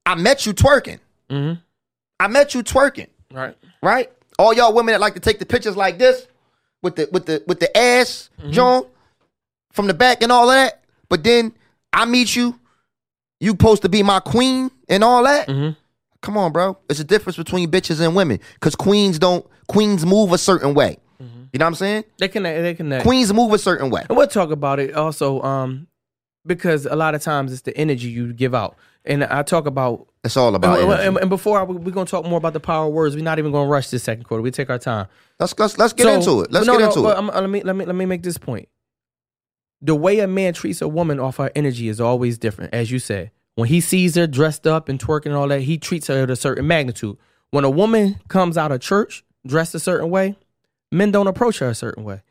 I 0.06 0.16
met 0.16 0.46
you 0.46 0.54
twerking. 0.54 1.00
Mm-hmm. 1.30 1.60
I 2.20 2.28
met 2.28 2.54
you 2.56 2.64
twerking. 2.64 3.08
Right. 3.32 3.56
right? 3.84 4.12
All 4.40 4.54
y'all 4.54 4.74
women 4.74 4.94
that 4.94 5.00
like 5.02 5.14
to 5.14 5.20
take 5.20 5.38
the 5.40 5.46
pictures 5.46 5.78
like 5.78 6.00
this 6.00 6.28
with 6.82 6.96
the 6.96 7.08
with 7.12 7.26
the 7.28 7.44
with 7.48 7.60
the 7.60 7.76
ass, 7.78 8.30
Mm-hmm. 8.40 8.52
John, 8.52 8.86
from 9.72 9.88
the 9.88 9.94
back 9.94 10.24
and 10.24 10.32
all 10.32 10.50
of 10.50 10.56
that. 10.56 10.84
But 11.10 11.24
then 11.24 11.54
I 11.94 12.06
meet 12.06 12.36
you, 12.36 12.59
you 13.40 13.52
supposed 13.52 13.82
to 13.84 13.90
be 13.90 14.04
my 14.04 14.20
queen 14.20 14.72
and 14.88 15.04
all 15.04 15.24
that. 15.24 15.48
Mhm. 15.48 15.76
Come 16.22 16.38
on, 16.38 16.52
bro. 16.52 16.78
It's 16.90 17.00
a 17.00 17.04
difference 17.06 17.38
between 17.38 17.72
bitches 17.72 18.02
and 18.06 18.16
women 18.16 18.40
because 18.56 18.76
queens 18.76 19.18
don't 19.20 19.46
queens 19.68 20.06
move 20.06 20.34
a 20.34 20.38
certain 20.38 20.74
way. 20.74 20.98
Mm-hmm. 21.22 21.40
You 21.54 21.60
know 21.60 21.66
what 21.66 21.68
I'm 21.70 21.76
saying? 21.76 22.04
They 22.18 22.28
connect. 22.28 22.62
They 22.62 22.74
connect. 22.74 23.04
Queens 23.06 23.32
move 23.34 23.54
a 23.54 23.58
certain 23.58 23.90
way. 23.90 24.04
And 24.10 24.18
we'll 24.18 24.28
talk 24.28 24.52
about 24.52 24.80
it 24.80 24.94
also, 24.96 25.42
um, 25.42 25.88
because 26.46 26.86
a 26.86 26.96
lot 26.96 27.16
of 27.16 27.22
times 27.22 27.54
it's 27.54 27.62
the 27.62 27.76
energy 27.78 28.10
you 28.10 28.34
give 28.34 28.54
out, 28.56 28.76
and 29.06 29.24
I 29.24 29.44
talk 29.44 29.66
about. 29.66 30.08
It's 30.26 30.36
all 30.36 30.54
about 30.54 30.80
and, 30.82 30.92
and, 30.92 31.18
and 31.18 31.30
before 31.30 31.58
I, 31.58 31.64
we're 31.64 31.92
gonna 31.92 32.06
talk 32.06 32.26
more 32.26 32.38
about 32.38 32.52
the 32.52 32.60
power 32.60 32.88
of 32.88 32.94
words. 32.94 33.16
We're 33.16 33.24
not 33.24 33.40
even 33.40 33.54
gonna 33.54 33.70
rush 33.70 33.88
this 33.90 34.04
second 34.04 34.26
quarter. 34.26 34.42
We 34.42 34.52
take 34.52 34.70
our 34.70 34.78
time. 34.78 35.08
Let's 35.40 35.58
let's 35.58 35.78
let's 35.78 35.94
get 35.94 36.04
So- 36.04 36.14
into 36.14 36.42
it. 36.42 36.52
Let's 36.52 36.68
no, 36.68 36.78
get 36.78 36.90
into 36.90 37.02
but 37.04 37.12
it. 37.18 37.22
I'm- 37.22 37.28
let 37.28 37.50
me 37.50 37.62
let 37.64 37.76
me 37.78 37.86
let 37.86 37.96
me 37.96 38.06
make 38.06 38.24
this 38.24 38.38
point. 38.38 38.68
The 39.82 39.96
way 39.96 40.20
a 40.20 40.28
man 40.28 40.54
treats 40.54 40.82
a 40.82 40.88
woman 40.88 41.20
off 41.20 41.38
her 41.38 41.52
energy 41.56 41.88
is 41.88 42.02
always 42.02 42.38
different, 42.38 42.74
as 42.74 42.92
you 42.92 43.00
said. 43.00 43.32
When 43.56 43.68
he 43.70 43.82
sees 43.82 44.16
her 44.16 44.28
dressed 44.28 44.68
up 44.68 44.90
and 44.90 45.00
twerking 45.00 45.28
and 45.28 45.36
all 45.36 45.48
that, 45.48 45.62
he 45.62 45.78
treats 45.78 46.08
her 46.08 46.24
at 46.24 46.30
a 46.30 46.36
certain 46.36 46.68
magnitude. 46.68 47.18
When 47.52 47.64
a 47.64 47.70
woman 47.70 48.20
comes 48.28 48.58
out 48.58 48.72
of 48.72 48.82
church 48.82 49.24
dressed 49.46 49.74
a 49.76 49.80
certain 49.80 50.10
way, 50.10 50.36
men 50.92 51.12
don't 51.12 51.28
approach 51.28 51.60
her 51.60 51.70
a 51.70 51.76
certain 51.76 52.04
way. 52.04 52.22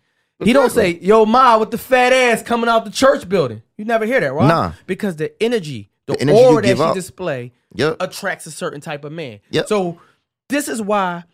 He 0.45 0.53
don't 0.53 0.71
say, 0.71 0.99
"Yo, 1.01 1.27
ma, 1.27 1.59
with 1.59 1.73
the 1.73 1.79
fat 1.79 2.13
ass 2.13 2.43
coming 2.43 2.69
out 2.69 2.85
the 2.85 2.93
church 2.93 3.29
building." 3.29 3.63
You 3.77 3.85
never 3.85 4.07
hear 4.07 4.21
that, 4.21 4.33
right? 4.33 4.47
Nah. 4.47 4.73
Because 4.87 5.17
the 5.17 5.33
energy, 5.43 5.91
the, 6.07 6.13
The 6.13 6.21
energy 6.21 6.39
you 6.39 6.47
aura 6.47 6.63
that 6.63 6.77
she 6.77 6.95
display, 6.95 7.53
Yep. 7.75 7.97
attracts 8.01 8.47
a 8.47 8.51
certain 8.53 8.81
type 8.81 9.05
of 9.05 9.11
man. 9.13 9.41
Yep. 9.51 9.67
So 9.69 10.01
this 10.49 10.69
is 10.69 10.81
why 10.81 11.25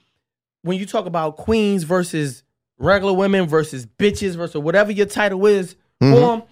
when 0.62 0.78
you 0.78 0.86
talk 0.86 1.04
about 1.06 1.36
queens 1.36 1.82
versus 1.84 2.42
regular 2.78 3.12
women 3.12 3.46
versus 3.46 3.84
bitches 3.86 4.36
versus 4.36 4.60
whatever 4.62 4.90
your 4.90 5.06
title 5.06 5.44
is 5.46 5.76
Mm-hmm. 6.02 6.12
for 6.40 6.46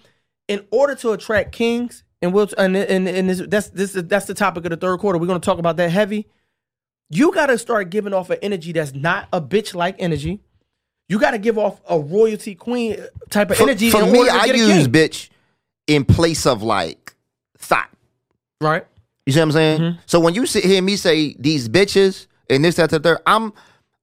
in 0.47 0.65
order 0.71 0.95
to 0.95 1.11
attract 1.11 1.51
kings, 1.51 2.03
and 2.21 2.33
we'll 2.33 2.49
and 2.57 2.75
and, 2.75 3.07
and 3.07 3.29
this, 3.29 3.41
that's 3.47 3.69
this 3.69 3.95
is 3.95 4.03
that's 4.05 4.25
the 4.25 4.33
topic 4.33 4.65
of 4.65 4.71
the 4.71 4.77
third 4.77 4.99
quarter. 4.99 5.19
We're 5.19 5.27
gonna 5.27 5.39
talk 5.39 5.59
about 5.59 5.77
that 5.77 5.89
heavy. 5.89 6.27
You 7.09 7.31
gotta 7.33 7.57
start 7.57 7.89
giving 7.89 8.13
off 8.13 8.29
an 8.29 8.39
energy 8.41 8.71
that's 8.71 8.93
not 8.93 9.27
a 9.31 9.41
bitch 9.41 9.75
like 9.75 9.95
energy. 9.99 10.41
You 11.09 11.19
gotta 11.19 11.37
give 11.37 11.57
off 11.57 11.81
a 11.89 11.99
royalty 11.99 12.55
queen 12.55 12.97
type 13.29 13.51
of 13.51 13.57
For, 13.57 13.63
energy. 13.63 13.89
for 13.89 14.03
in 14.03 14.11
me, 14.11 14.25
to 14.25 14.31
I 14.31 14.45
use 14.45 14.87
bitch 14.87 15.29
in 15.87 16.05
place 16.05 16.45
of 16.45 16.63
like 16.63 17.15
thot. 17.57 17.89
right. 18.61 18.85
You 19.25 19.31
see 19.31 19.39
what 19.39 19.43
I'm 19.43 19.51
saying? 19.53 19.79
Mm-hmm. 19.79 19.99
So 20.05 20.19
when 20.19 20.33
you 20.33 20.45
sit 20.45 20.65
hear 20.65 20.81
me 20.81 20.97
say 20.97 21.33
these 21.39 21.69
bitches 21.69 22.27
and 22.49 22.65
this, 22.65 22.75
that, 22.75 22.89
that, 22.89 23.03
third, 23.03 23.19
I'm 23.25 23.53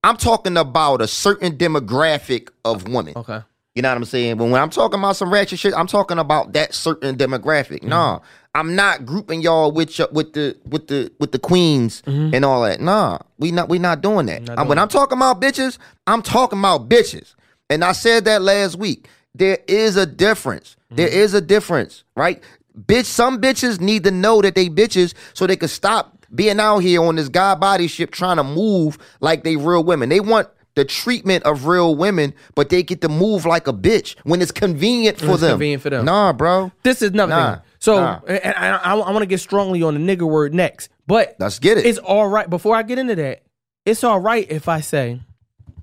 I'm 0.03 0.17
talking 0.17 0.57
about 0.57 1.03
a 1.03 1.07
certain 1.07 1.57
demographic 1.59 2.49
of 2.65 2.89
women. 2.89 3.15
Okay. 3.17 3.41
You 3.75 3.83
know 3.83 3.89
what 3.89 3.99
I'm 3.99 4.05
saying? 4.05 4.37
But 4.37 4.47
when 4.47 4.61
I'm 4.61 4.71
talking 4.71 4.99
about 4.99 5.17
some 5.17 5.33
ratchet 5.33 5.59
shit, 5.59 5.75
I'm 5.75 5.87
talking 5.87 6.19
about 6.19 6.55
that 6.55 6.75
certain 6.75 7.17
demographic. 7.17 7.81
Mm-hmm. 7.81 7.89
Nah, 7.89 8.21
I'm 8.55 8.75
not 8.75 9.07
grouping 9.07 9.43
y'all 9.43 9.71
with 9.71 9.97
y- 9.99 10.09
with 10.11 10.33
the 10.33 10.59
with 10.69 10.89
the 10.89 11.13
with 11.21 11.31
the 11.31 11.39
queens 11.39 12.03
mm-hmm. 12.03 12.35
and 12.35 12.45
all 12.45 12.63
that. 12.63 12.81
Nah, 12.81 13.19
we 13.39 13.53
not 13.53 13.69
we 13.69 13.79
not 13.79 14.01
doing 14.01 14.27
that. 14.27 14.43
Not 14.43 14.59
Uh, 14.59 14.65
when 14.65 14.77
doing 14.77 14.79
I'm 14.79 14.89
talking 14.89 15.19
about 15.19 15.41
bitches, 15.41 15.79
I'm 16.07 16.23
talking 16.23 16.59
about 16.59 16.89
bitches. 16.89 17.35
And 17.69 17.85
I 17.85 17.93
said 17.93 18.25
that 18.25 18.43
last 18.43 18.77
week. 18.77 19.09
There 19.33 19.59
is 19.69 19.97
a 19.97 20.07
difference. 20.07 20.77
There 20.91 21.07
mm-hmm. 21.09 21.19
is 21.19 21.35
a 21.35 21.41
difference, 21.41 22.03
right? 22.17 22.43
Bitch, 22.77 23.05
some 23.05 23.41
bitches 23.41 23.81
need 23.81 24.03
to 24.03 24.11
know 24.11 24.43
that 24.43 24.57
they 24.57 24.69
bitches 24.69 25.15
so 25.35 25.47
they 25.47 25.57
can 25.57 25.69
stop 25.69 26.27
being 26.35 26.59
out 26.59 26.79
here 26.79 27.03
on 27.03 27.17
this 27.17 27.29
guy 27.29 27.55
body 27.55 27.87
ship 27.87 28.11
trying 28.11 28.37
to 28.39 28.45
move 28.45 28.99
like 29.21 29.45
they 29.45 29.57
real 29.57 29.85
women. 29.85 30.09
They 30.09 30.21
want 30.21 30.49
the 30.75 30.85
treatment 30.85 31.45
of 31.45 31.67
real 31.67 31.95
women, 31.95 32.33
but 32.55 32.69
they 32.69 32.83
get 32.83 33.01
to 33.03 33.09
move 33.09 33.45
like 33.45 33.67
a 33.67 33.73
bitch 33.73 34.17
when 34.25 34.41
it's 34.41 34.53
convenient 34.53 35.19
for 35.19 35.33
it's 35.33 35.41
them. 35.41 35.53
convenient 35.53 35.83
for 35.83 35.91
them. 35.91 36.05
Nah, 36.05 36.33
bro. 36.33 36.73
This 36.83 37.03
is 37.03 37.13
nothing. 37.13 37.31
Nah. 37.31 37.59
So, 37.79 37.97
nah. 37.97 38.21
and 38.27 38.55
I, 38.55 38.77
I, 38.77 38.97
I 38.97 39.11
want 39.11 39.21
to 39.21 39.27
get 39.27 39.41
strongly 39.41 39.83
on 39.83 39.95
the 39.95 40.17
nigger 40.17 40.29
word 40.29 40.55
next, 40.55 40.91
but 41.07 41.37
Let's 41.39 41.59
get 41.59 41.79
it. 41.79 41.87
it's 41.87 41.99
all 41.99 42.29
right. 42.29 42.49
Before 42.49 42.77
I 42.77 42.83
get 42.83 42.99
into 42.99 43.15
that, 43.17 43.43
it's 43.85 44.05
all 44.05 44.21
right 44.21 44.47
if 44.51 44.69
I 44.69 44.81
say, 44.81 45.21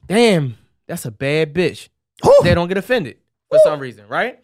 "Damn, 0.08 0.58
that's 0.88 1.06
a 1.06 1.12
bad 1.12 1.54
bitch." 1.54 1.90
Whew. 2.24 2.40
They 2.44 2.54
don't 2.56 2.68
get 2.68 2.78
offended 2.78 3.18
for 3.50 3.60
some 3.64 3.80
reason, 3.80 4.08
right? 4.08 4.40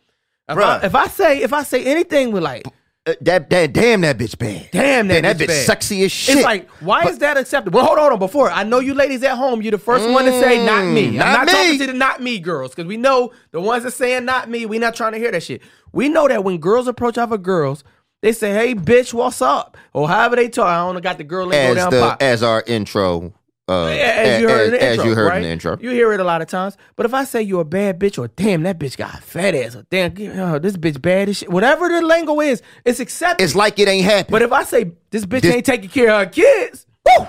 If 0.50 0.58
I, 0.58 0.86
if 0.86 0.96
I 0.96 1.08
say 1.08 1.42
if 1.42 1.54
I 1.54 1.64
say 1.64 1.86
anything 1.86 2.32
with 2.32 2.44
like, 2.44 2.66
Uh, 3.06 3.14
that, 3.20 3.50
that 3.50 3.74
damn 3.74 4.00
that 4.00 4.18
bitch 4.18 4.38
bad. 4.38 4.70
"Damn, 4.72 5.10
that, 5.10 5.16
Damn, 5.16 5.24
that 5.24 5.36
bitch, 5.38 5.44
bitch 5.44 5.48
bad. 5.48 5.66
sexy 5.66 6.06
as 6.06 6.12
shit. 6.14 6.36
It's 6.38 6.44
like, 6.46 6.70
why 6.80 7.04
is 7.08 7.18
that 7.18 7.36
acceptable? 7.36 7.80
Well, 7.80 7.86
hold 7.88 7.98
on, 7.98 8.04
hold 8.04 8.14
on. 8.14 8.20
Before 8.20 8.50
I 8.50 8.64
know 8.64 8.80
you 8.80 8.94
ladies 8.94 9.24
at 9.24 9.36
home, 9.36 9.62
you're 9.62 9.72
the 9.72 9.78
first 9.78 10.08
one 10.10 10.24
to 10.24 10.32
say 10.40 10.66
not 10.66 10.86
me. 10.86 11.08
I'm 11.08 11.14
Mm, 11.14 11.18
not 11.18 11.46
not, 11.46 11.48
talking 11.50 11.72
me. 11.72 11.78
to 11.80 11.88
the 11.88 11.94
not 11.94 12.22
me 12.22 12.40
girls 12.40 12.72
because 12.74 12.86
we 12.88 12.96
know 12.96 13.34
the 13.52 13.60
ones 13.60 13.84
that 13.84 13.92
saying 13.92 14.24
not 14.24 14.50
me. 14.50 14.66
We 14.66 14.80
not 14.80 14.96
trying 14.96 15.12
to 15.12 15.18
hear 15.18 15.32
that 15.32 15.44
shit. 15.44 15.62
We 15.92 16.08
know 16.08 16.30
that 16.30 16.46
when 16.46 16.60
girls 16.60 16.88
approach 16.88 17.18
other 17.18 17.38
girls, 17.38 17.84
they 18.22 18.32
say, 18.32 18.54
"Hey, 18.54 18.74
bitch, 18.74 19.14
what's 19.14 19.42
up?" 19.42 19.76
Or 19.92 20.08
however 20.08 20.38
they 20.38 20.48
talk. 20.48 20.68
I 20.68 20.78
don't 20.78 21.02
got 21.04 21.18
the 21.18 21.26
girl 21.26 21.48
lingo 21.48 21.72
as 21.72 21.76
down 21.76 21.92
the 21.92 22.00
pop. 22.00 22.22
as 22.24 22.42
our 22.42 22.64
intro. 22.68 23.34
Uh, 23.66 23.86
as 23.86 24.42
you 24.42 24.50
heard 24.50 24.66
in 24.66 24.72
the 24.72 24.84
as 24.84 24.98
intro, 24.98 25.06
you 25.10 25.16
heard 25.16 25.28
right? 25.30 25.38
in 25.38 25.44
the 25.44 25.50
intro. 25.50 25.78
You 25.80 25.92
hear 25.92 26.12
it 26.12 26.20
a 26.20 26.24
lot 26.24 26.42
of 26.42 26.50
times. 26.50 26.76
But 26.98 27.06
if 27.06 27.14
I 27.14 27.24
say 27.24 27.42
you're 27.42 27.62
a 27.62 27.66
bad 27.66 27.98
bitch, 27.98 28.20
or 28.20 28.28
damn 28.28 28.64
that 28.64 28.78
bitch 28.78 28.98
got 28.98 29.14
a 29.14 29.22
fat 29.22 29.56
ass, 29.56 29.76
or 29.76 29.86
damn 29.90 30.12
oh, 30.38 30.60
this 30.60 30.76
bitch 30.76 31.02
bad 31.02 31.30
as 31.30 31.38
shit, 31.38 31.50
whatever 31.50 31.88
the 31.88 32.02
lingo 32.02 32.42
is, 32.42 32.62
it's 32.84 33.00
accepted. 33.00 33.42
It's 33.42 33.56
like 33.56 33.80
it 33.80 33.88
ain't 33.88 34.04
happening. 34.04 34.32
but 34.32 34.42
if 34.42 34.52
I 34.52 34.64
say 34.64 34.92
this 35.12 35.26
bitch 35.26 35.42
This- 35.42 35.56
ain't 35.56 35.66
taking 35.66 35.90
care 35.90 36.10
of 36.10 36.26
her 36.26 36.30
kids, 36.30 36.86
Woo! 37.06 37.28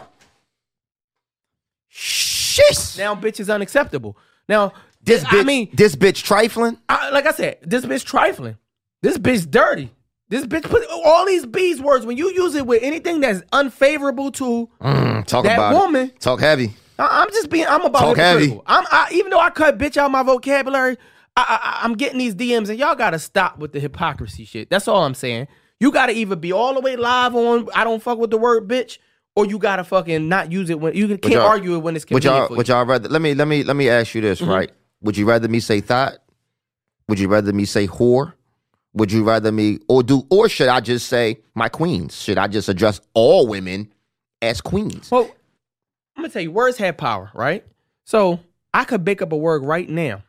Shit. 1.88 2.96
now 2.98 3.14
bitch 3.14 3.38
is 3.38 3.48
unacceptable. 3.48 4.16
Now 4.48 4.72
this 5.02 5.22
bitch, 5.22 5.40
I 5.40 5.44
mean, 5.44 5.68
this 5.72 5.94
bitch 5.94 6.22
trifling. 6.24 6.78
I, 6.88 7.10
like 7.10 7.26
I 7.26 7.32
said, 7.32 7.58
this 7.62 7.86
bitch 7.86 8.04
trifling. 8.04 8.56
This 9.02 9.18
bitch 9.18 9.48
dirty. 9.48 9.92
This 10.28 10.46
bitch 10.46 10.62
put 10.64 10.82
all 11.04 11.26
these 11.26 11.44
B's 11.46 11.80
words 11.80 12.06
when 12.06 12.16
you 12.16 12.30
use 12.32 12.54
it 12.54 12.66
with 12.66 12.82
anything 12.82 13.20
that's 13.20 13.42
unfavorable 13.52 14.30
to. 14.32 14.68
Mm, 14.80 15.26
talk 15.26 15.44
That 15.44 15.58
about 15.58 15.74
woman- 15.74 16.06
It. 16.08 16.20
Talk 16.20 16.40
heavy. 16.40 16.74
I, 16.98 17.22
I'm 17.22 17.30
just 17.30 17.50
being. 17.50 17.66
I'm 17.66 17.82
about 17.82 18.00
Talk 18.00 18.16
heavy. 18.16 18.52
I'm 18.66 18.84
I, 18.90 19.08
even 19.12 19.30
though 19.30 19.40
I 19.40 19.50
cut 19.50 19.78
bitch 19.78 19.96
out 19.96 20.10
my 20.10 20.22
vocabulary. 20.22 20.96
I, 21.36 21.58
I, 21.80 21.84
I'm 21.84 21.94
getting 21.94 22.18
these 22.18 22.34
DMs 22.36 22.68
and 22.68 22.78
y'all 22.78 22.94
gotta 22.94 23.18
stop 23.18 23.58
with 23.58 23.72
the 23.72 23.80
hypocrisy 23.80 24.44
shit. 24.44 24.70
That's 24.70 24.86
all 24.86 25.02
I'm 25.02 25.14
saying. 25.14 25.48
You 25.80 25.90
gotta 25.90 26.12
either 26.12 26.36
be 26.36 26.52
all 26.52 26.72
the 26.74 26.80
way 26.80 26.94
live 26.94 27.34
on 27.34 27.68
I 27.74 27.82
don't 27.82 28.00
fuck 28.00 28.18
with 28.18 28.30
the 28.30 28.38
word 28.38 28.68
bitch, 28.68 28.98
or 29.34 29.44
you 29.44 29.58
gotta 29.58 29.82
fucking 29.82 30.28
not 30.28 30.52
use 30.52 30.70
it 30.70 30.78
when 30.78 30.94
you 30.94 31.08
can't 31.18 31.24
y'all- 31.34 31.42
argue 31.48 31.74
it 31.74 31.78
when 31.78 31.96
it's 31.96 32.04
Would 32.04 32.22
convenient 32.22 32.38
y'all 32.42 32.48
for 32.48 32.54
would 32.56 32.68
you. 32.68 32.74
y'all 32.74 32.86
rather 32.86 33.08
let 33.08 33.20
me 33.20 33.34
let 33.34 33.48
me 33.48 33.64
let 33.64 33.74
me 33.74 33.88
ask 33.88 34.14
you 34.14 34.20
this, 34.20 34.40
Mm-hmm. 34.40 34.50
right? 34.50 34.70
Would 35.02 35.16
you 35.16 35.26
rather 35.26 35.48
me 35.48 35.58
say 35.58 35.80
thot? 35.80 36.14
Would 37.08 37.18
you 37.18 37.26
rather 37.26 37.52
me 37.52 37.64
say 37.64 37.88
whore? 37.88 38.34
Would 38.94 39.10
you 39.12 39.24
rather 39.24 39.50
me 39.52 39.80
or 39.88 40.02
do 40.02 40.26
or 40.30 40.48
should 40.48 40.68
I 40.68 40.80
just 40.80 41.08
say 41.08 41.40
my 41.54 41.68
queens? 41.68 42.20
Should 42.20 42.38
I 42.38 42.46
just 42.46 42.68
address 42.68 43.00
all 43.12 43.46
women 43.46 43.92
as 44.40 44.60
queens? 44.60 45.10
Well, 45.10 45.30
I'm 46.16 46.22
gonna 46.22 46.32
tell 46.32 46.42
you, 46.42 46.52
words 46.52 46.76
have 46.78 46.96
power, 46.96 47.30
right? 47.34 47.64
So 48.04 48.40
I 48.72 48.84
could 48.84 49.04
make 49.04 49.20
up 49.20 49.32
a 49.32 49.36
word 49.36 49.64
right 49.64 49.88
now, 49.88 50.22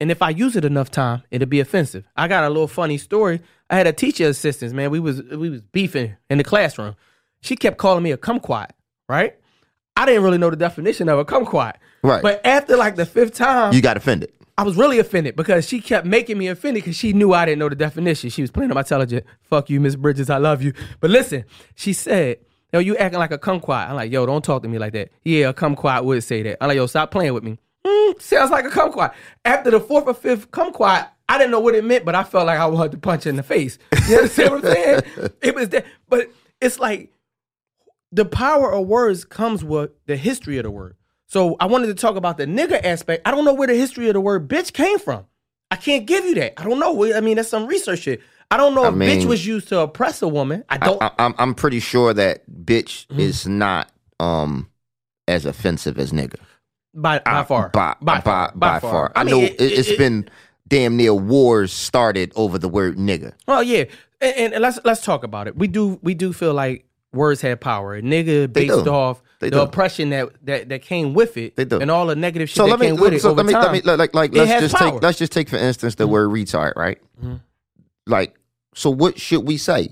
and 0.00 0.10
if 0.10 0.22
I 0.22 0.30
use 0.30 0.54
it 0.56 0.64
enough 0.64 0.90
time, 0.90 1.22
it'll 1.30 1.48
be 1.48 1.60
offensive. 1.60 2.04
I 2.16 2.28
got 2.28 2.44
a 2.44 2.48
little 2.48 2.68
funny 2.68 2.98
story. 2.98 3.40
I 3.68 3.76
had 3.76 3.86
a 3.86 3.92
teacher 3.92 4.28
assistant, 4.28 4.72
man. 4.72 4.90
We 4.90 5.00
was 5.00 5.22
we 5.22 5.50
was 5.50 5.60
beefing 5.60 6.16
in 6.30 6.38
the 6.38 6.44
classroom. 6.44 6.94
She 7.40 7.56
kept 7.56 7.78
calling 7.78 8.04
me 8.04 8.12
a 8.12 8.16
kumquat, 8.16 8.70
right? 9.08 9.36
I 9.96 10.06
didn't 10.06 10.22
really 10.22 10.38
know 10.38 10.50
the 10.50 10.56
definition 10.56 11.08
of 11.08 11.18
a 11.18 11.24
kumquat. 11.24 11.74
Right. 12.02 12.22
But 12.22 12.44
after 12.46 12.76
like 12.76 12.96
the 12.96 13.06
fifth 13.06 13.34
time, 13.34 13.72
You 13.72 13.80
got 13.82 13.96
offended. 13.96 14.32
I 14.58 14.64
was 14.64 14.76
really 14.76 14.98
offended 14.98 15.34
because 15.34 15.66
she 15.66 15.80
kept 15.80 16.06
making 16.06 16.38
me 16.38 16.48
offended 16.48 16.82
because 16.82 16.96
she 16.96 17.12
knew 17.12 17.32
I 17.32 17.46
didn't 17.46 17.58
know 17.58 17.68
the 17.68 17.74
definition. 17.74 18.30
She 18.30 18.42
was 18.42 18.50
playing 18.50 18.70
on 18.70 18.74
my 18.74 18.82
intelligent. 18.82 19.24
Fuck 19.42 19.70
you, 19.70 19.80
Miss 19.80 19.96
Bridges. 19.96 20.28
I 20.28 20.36
love 20.36 20.62
you. 20.62 20.72
But 21.00 21.10
listen, 21.10 21.44
she 21.74 21.92
said, 21.92 22.38
Yo, 22.72 22.78
you 22.78 22.96
acting 22.96 23.18
like 23.18 23.32
a 23.32 23.38
kumquat. 23.38 23.90
I'm 23.90 23.96
like, 23.96 24.10
yo, 24.10 24.24
don't 24.24 24.42
talk 24.42 24.62
to 24.62 24.68
me 24.68 24.78
like 24.78 24.94
that. 24.94 25.10
Yeah, 25.24 25.50
a 25.50 25.52
kumquat 25.52 26.04
would 26.04 26.24
say 26.24 26.42
that. 26.42 26.56
I'm 26.62 26.68
like, 26.68 26.76
yo, 26.76 26.86
stop 26.86 27.10
playing 27.10 27.34
with 27.34 27.44
me. 27.44 27.58
Mm, 27.84 28.20
sounds 28.20 28.50
like 28.50 28.64
a 28.64 28.70
kumquat. 28.70 29.12
After 29.44 29.70
the 29.70 29.78
fourth 29.78 30.06
or 30.06 30.14
fifth 30.14 30.50
kumquat, 30.50 31.08
I 31.28 31.36
didn't 31.36 31.50
know 31.50 31.60
what 31.60 31.74
it 31.74 31.84
meant, 31.84 32.06
but 32.06 32.14
I 32.14 32.24
felt 32.24 32.46
like 32.46 32.58
I 32.58 32.64
wanted 32.66 32.92
to 32.92 32.98
punch 32.98 33.24
her 33.24 33.30
in 33.30 33.36
the 33.36 33.42
face. 33.42 33.78
You 34.08 34.16
understand 34.16 34.50
what 34.52 34.64
I'm 34.64 34.72
saying? 34.72 35.00
It 35.42 35.54
was 35.54 35.68
that, 35.70 35.84
but 36.08 36.30
it's 36.62 36.78
like 36.78 37.12
the 38.10 38.24
power 38.24 38.72
of 38.72 38.86
words 38.86 39.24
comes 39.24 39.62
with 39.62 39.90
the 40.06 40.16
history 40.16 40.56
of 40.56 40.64
the 40.64 40.70
word. 40.70 40.96
So 41.32 41.56
I 41.60 41.64
wanted 41.64 41.86
to 41.86 41.94
talk 41.94 42.16
about 42.16 42.36
the 42.36 42.44
nigger 42.44 42.78
aspect. 42.84 43.22
I 43.26 43.30
don't 43.30 43.46
know 43.46 43.54
where 43.54 43.66
the 43.66 43.74
history 43.74 44.06
of 44.08 44.12
the 44.12 44.20
word 44.20 44.48
bitch 44.48 44.74
came 44.74 44.98
from. 44.98 45.24
I 45.70 45.76
can't 45.76 46.04
give 46.04 46.26
you 46.26 46.34
that. 46.34 46.60
I 46.60 46.64
don't 46.64 46.78
know. 46.78 47.10
I 47.14 47.22
mean, 47.22 47.36
that's 47.36 47.48
some 47.48 47.64
research 47.66 48.00
shit. 48.00 48.20
I 48.50 48.58
don't 48.58 48.74
know 48.74 48.84
I 48.84 48.88
if 48.88 48.94
bitch 48.96 49.24
was 49.24 49.46
used 49.46 49.68
to 49.68 49.78
oppress 49.80 50.20
a 50.20 50.28
woman. 50.28 50.62
I 50.68 50.76
don't. 50.76 51.02
I, 51.02 51.10
I'm 51.18 51.34
I'm 51.38 51.54
pretty 51.54 51.80
sure 51.80 52.12
that 52.12 52.42
bitch 52.50 53.06
Mm-hmm. 53.06 53.20
is 53.20 53.46
not 53.48 53.90
um 54.20 54.68
as 55.26 55.46
offensive 55.46 55.98
as 55.98 56.12
nigga. 56.12 56.36
by, 56.92 57.20
by 57.20 57.44
far. 57.44 57.70
By 57.70 57.96
by 58.02 58.20
by, 58.20 58.50
by 58.54 58.78
far. 58.80 59.10
I, 59.16 59.24
mean, 59.24 59.30
know 59.34 59.40
it- 59.58 59.58
has 59.74 59.88
it- 59.88 59.96
been 59.96 60.28
damn 60.68 60.98
near 60.98 61.14
wars 61.14 61.72
started 61.72 62.30
over 62.36 62.58
the 62.58 62.68
word 62.68 62.98
nigga. 62.98 63.32
Well, 63.48 63.62
yeah, 63.62 63.84
and, 64.20 64.52
and- 64.52 64.62
let's 64.62 64.80
let's 64.84 65.02
talk 65.02 65.24
about 65.24 65.46
it. 65.48 65.56
We 65.56 65.66
do 65.66 65.98
we 66.02 66.12
do 66.12 66.34
feel 66.34 66.52
like 66.52 66.84
words 67.14 67.40
have 67.40 67.58
power. 67.58 67.94
A 67.94 68.02
nigga 68.02 68.52
based 68.52 68.86
off 68.86 69.22
They 69.42 69.50
the 69.50 69.56
do. 69.56 69.62
oppression 69.62 70.08
that, 70.10 70.30
that 70.46 70.68
that 70.70 70.80
came 70.82 71.12
with 71.12 71.36
it, 71.36 71.56
They 71.56 71.66
do. 71.66 71.78
and 71.80 71.90
all 71.90 72.06
the 72.06 72.16
negative 72.16 72.48
shit 72.48 72.56
So 72.56 72.64
that 72.64 72.70
let 72.70 72.80
me 72.80 72.86
came 72.86 72.96
with 72.96 73.12
it 73.12 73.20
so 73.20 73.30
over 73.32 73.36
let 73.38 73.46
me 73.46 73.52
time. 73.52 73.62
let 73.64 73.72
me 73.72 73.80
like 73.82 73.98
like, 73.98 74.14
like 74.14 74.30
it 74.32 74.38
let's 74.38 74.50
has 74.52 74.62
just 74.62 74.74
power. 74.74 74.88
Mm-hmm. 74.88 74.96
take 74.96 75.02
let's 75.02 75.18
just 75.18 75.32
take 75.32 75.48
for 75.50 75.56
instance 75.56 75.96
the 75.96 76.06
word 76.06 76.30
retard, 76.30 76.74
right? 76.76 76.98
Like 78.06 78.34
so 78.74 78.90
what 78.90 79.18
should 79.20 79.46
we 79.46 79.56
say? 79.56 79.88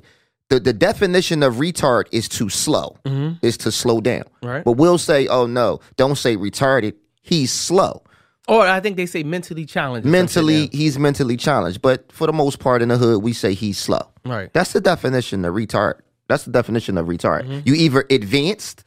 The 0.48 0.58
the 0.58 0.72
definition 0.72 1.42
of 1.42 1.54
retard 1.56 2.04
is 2.12 2.28
too 2.28 2.48
slow. 2.48 2.96
Is 3.42 3.56
to 3.58 3.70
slow 3.70 4.00
down. 4.00 4.22
Mm-hmm. 4.22 4.46
Right. 4.48 4.64
But 4.64 4.72
we'll 4.72 4.98
say, 4.98 5.26
oh 5.28 5.46
no, 5.46 5.80
don't 5.96 6.16
say 6.16 6.36
retarded. 6.36 6.94
He's 7.22 7.52
slow. 7.52 8.02
or 8.48 8.62
I 8.66 8.80
think 8.80 8.96
they 8.96 9.06
say 9.06 9.22
mentally 9.22 9.64
challenged. 9.66 10.06
or 10.06 10.10
Mentally, 10.10 10.68
he's 10.72 10.98
mentally 10.98 11.36
challenged. 11.36 11.80
But 11.82 12.10
for 12.10 12.26
the 12.26 12.32
most 12.32 12.58
part 12.58 12.82
in 12.82 12.88
the 12.88 12.96
hood, 12.96 13.22
we 13.22 13.32
say 13.32 13.54
he's 13.54 13.78
slow. 13.78 14.00
right? 14.24 14.52
That's 14.52 14.72
the 14.72 14.80
definition 14.80 15.44
of 15.44 15.54
retard. 15.54 16.00
That's 16.28 16.44
the 16.44 16.50
definition 16.52 16.96
of 16.98 17.06
retard. 17.06 17.42
Mm-hmm. 17.44 17.60
You 17.64 17.74
either 17.74 18.04
advanced, 18.10 18.82